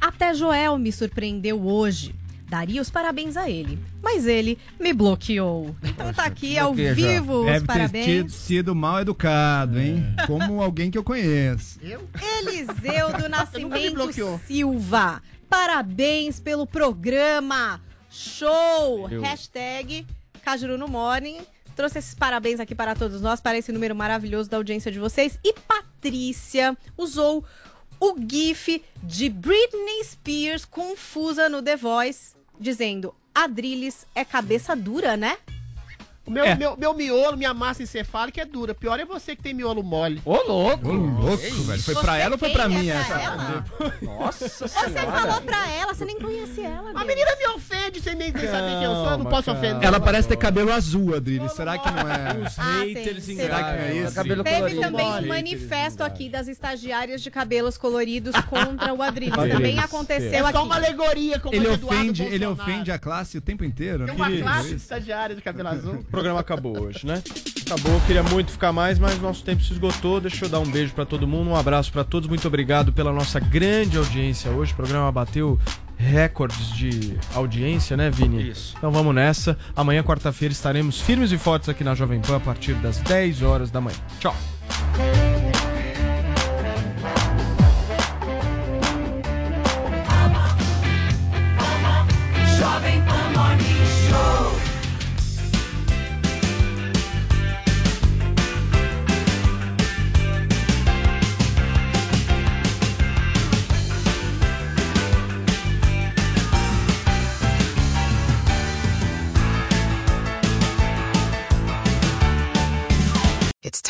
Até 0.00 0.34
Joel 0.34 0.76
me 0.78 0.92
surpreendeu 0.92 1.64
hoje. 1.64 2.14
Daria 2.48 2.80
os 2.80 2.88
parabéns 2.88 3.36
a 3.36 3.48
ele, 3.50 3.78
mas 4.02 4.26
ele 4.26 4.58
me 4.80 4.92
bloqueou. 4.94 5.76
Então 5.82 6.12
tá 6.14 6.24
aqui 6.24 6.58
ao 6.58 6.72
vivo 6.72 7.40
os 7.40 7.46
Deve 7.46 7.60
ter 7.60 7.66
parabéns. 7.66 8.04
tido- 8.06 8.30
sido 8.30 8.74
mal 8.74 9.00
educado, 9.00 9.78
hein? 9.78 10.02
Como 10.26 10.62
alguém 10.62 10.90
que 10.90 10.96
eu 10.96 11.04
conheço. 11.04 11.78
Eliseu 11.82 13.12
do 13.20 13.28
Nascimento 13.28 13.94
bloqueou. 13.94 14.40
Silva. 14.46 15.22
Parabéns 15.48 16.40
pelo 16.40 16.66
programa. 16.66 17.80
Show! 18.10 19.02
Valeu. 19.02 19.20
Hashtag 19.22 20.06
Cajuru 20.42 20.78
no 20.78 20.88
Morning. 20.88 21.38
Trouxe 21.76 21.98
esses 21.98 22.14
parabéns 22.14 22.58
aqui 22.60 22.74
para 22.74 22.94
todos 22.94 23.20
nós, 23.20 23.40
para 23.40 23.56
esse 23.58 23.70
número 23.70 23.94
maravilhoso 23.94 24.48
da 24.50 24.56
audiência 24.56 24.90
de 24.90 24.98
vocês. 24.98 25.38
E 25.44 25.52
Patrícia 25.52 26.76
usou 26.96 27.44
o 28.00 28.14
GIF 28.28 28.82
de 29.02 29.28
Britney 29.28 30.02
Spears 30.04 30.64
confusa 30.64 31.48
no 31.48 31.62
The 31.62 31.76
Voice, 31.76 32.36
dizendo: 32.58 33.14
Adriles 33.34 34.06
é 34.14 34.24
cabeça 34.24 34.74
dura, 34.74 35.16
né? 35.16 35.36
Meu, 36.28 36.44
É. 36.44 36.54
meu, 36.54 36.76
meu 36.76 36.94
miolo, 36.94 37.36
minha 37.36 37.52
massa 37.54 37.82
encefálica 37.82 38.40
é 38.40 38.44
dura. 38.44 38.74
Pior 38.74 38.98
é 39.00 39.04
você 39.04 39.34
que 39.36 39.42
tem 39.42 39.54
miolo 39.54 39.82
mole. 39.82 40.20
Ô, 40.24 40.34
louco! 40.46 40.88
Ô, 40.88 40.92
louco, 40.92 41.36
velho. 41.38 41.82
Foi 41.82 41.94
pra 41.96 42.16
ela 42.18 42.34
ou 42.34 42.38
foi 42.38 42.50
pra 42.50 42.68
mim 42.68 42.88
É 42.88 42.92
essa? 42.96 43.14
ela? 43.14 43.64
Nossa 44.02 44.48
Você 44.48 44.68
senhora. 44.68 45.12
falou 45.12 45.40
pra 45.42 45.70
ela, 45.72 45.94
você 45.94 46.04
nem 46.04 46.18
conhece 46.18 46.60
ela. 46.62 46.90
A 46.94 47.04
menina 47.04 47.30
me 47.38 47.46
ofende 47.54 48.00
sem 48.00 48.14
nem 48.14 48.32
saber 48.32 48.42
quem 48.78 48.84
eu 48.84 48.94
sou, 48.94 49.10
eu 49.12 49.18
não 49.18 49.26
posso 49.26 49.46
calma. 49.46 49.60
ofender. 49.60 49.84
Ela 49.86 50.00
parece 50.00 50.28
ter 50.28 50.36
cabelo 50.36 50.72
azul, 50.72 51.14
Adriles. 51.14 51.52
Será 51.52 51.78
que 51.78 51.90
não 51.90 52.00
é? 52.08 52.46
Os 52.46 52.58
Ah, 52.58 52.80
haters 52.84 53.26
tem. 53.26 53.36
Será 53.36 53.56
que 53.56 53.62
não 53.62 53.84
é 53.84 53.96
esse? 53.96 54.14
Cabelo 54.14 54.44
Teve 54.44 54.56
colorido. 54.56 54.80
também 54.80 55.06
um 55.06 55.26
manifesto 55.28 56.02
aqui 56.02 56.28
das 56.28 56.48
estagiárias 56.48 57.22
de 57.22 57.30
cabelos 57.30 57.76
coloridos 57.78 58.34
contra 58.48 58.92
o 58.92 59.02
Adriles. 59.02 59.32
Adriles, 59.34 59.54
Também 59.56 59.78
é. 59.78 59.80
aconteceu 59.80 60.32
É 60.32 60.38
aqui. 60.40 60.52
só 60.52 60.64
uma 60.64 60.76
alegoria 60.76 61.38
como 61.40 61.54
Ele 61.54 61.68
o 61.68 61.72
Eduardo 61.74 61.86
ofende, 62.00 62.22
ele 62.22 62.46
ofende 62.46 62.90
a 62.90 62.98
classe 62.98 63.38
o 63.38 63.40
tempo 63.40 63.64
inteiro. 63.64 64.06
Tem 64.06 64.14
uma 64.14 64.30
classe 64.30 64.66
isso. 64.68 64.76
estagiária 64.76 65.34
de 65.34 65.42
cabelo 65.42 65.68
azul. 65.68 66.04
O 66.18 66.20
programa 66.20 66.40
acabou 66.40 66.80
hoje, 66.80 67.06
né? 67.06 67.22
Acabou, 67.64 68.00
queria 68.00 68.24
muito 68.24 68.50
ficar 68.50 68.72
mais, 68.72 68.98
mas 68.98 69.20
nosso 69.20 69.44
tempo 69.44 69.62
se 69.62 69.72
esgotou. 69.72 70.20
Deixa 70.20 70.46
eu 70.46 70.48
dar 70.48 70.58
um 70.58 70.68
beijo 70.68 70.92
pra 70.92 71.06
todo 71.06 71.28
mundo, 71.28 71.50
um 71.50 71.54
abraço 71.54 71.92
pra 71.92 72.02
todos. 72.02 72.28
Muito 72.28 72.48
obrigado 72.48 72.92
pela 72.92 73.12
nossa 73.12 73.38
grande 73.38 73.96
audiência 73.96 74.50
hoje. 74.50 74.72
O 74.72 74.76
programa 74.76 75.12
bateu 75.12 75.60
recordes 75.96 76.72
de 76.72 77.16
audiência, 77.34 77.96
né, 77.96 78.10
Vini? 78.10 78.50
Isso. 78.50 78.74
Então 78.76 78.90
vamos 78.90 79.14
nessa. 79.14 79.56
Amanhã, 79.76 80.02
quarta-feira, 80.02 80.50
estaremos 80.50 81.00
firmes 81.00 81.30
e 81.30 81.38
fortes 81.38 81.68
aqui 81.68 81.84
na 81.84 81.94
Jovem 81.94 82.20
Pan 82.20 82.38
a 82.38 82.40
partir 82.40 82.74
das 82.74 82.98
10 82.98 83.42
horas 83.42 83.70
da 83.70 83.80
manhã. 83.80 83.98
Tchau. 84.18 84.34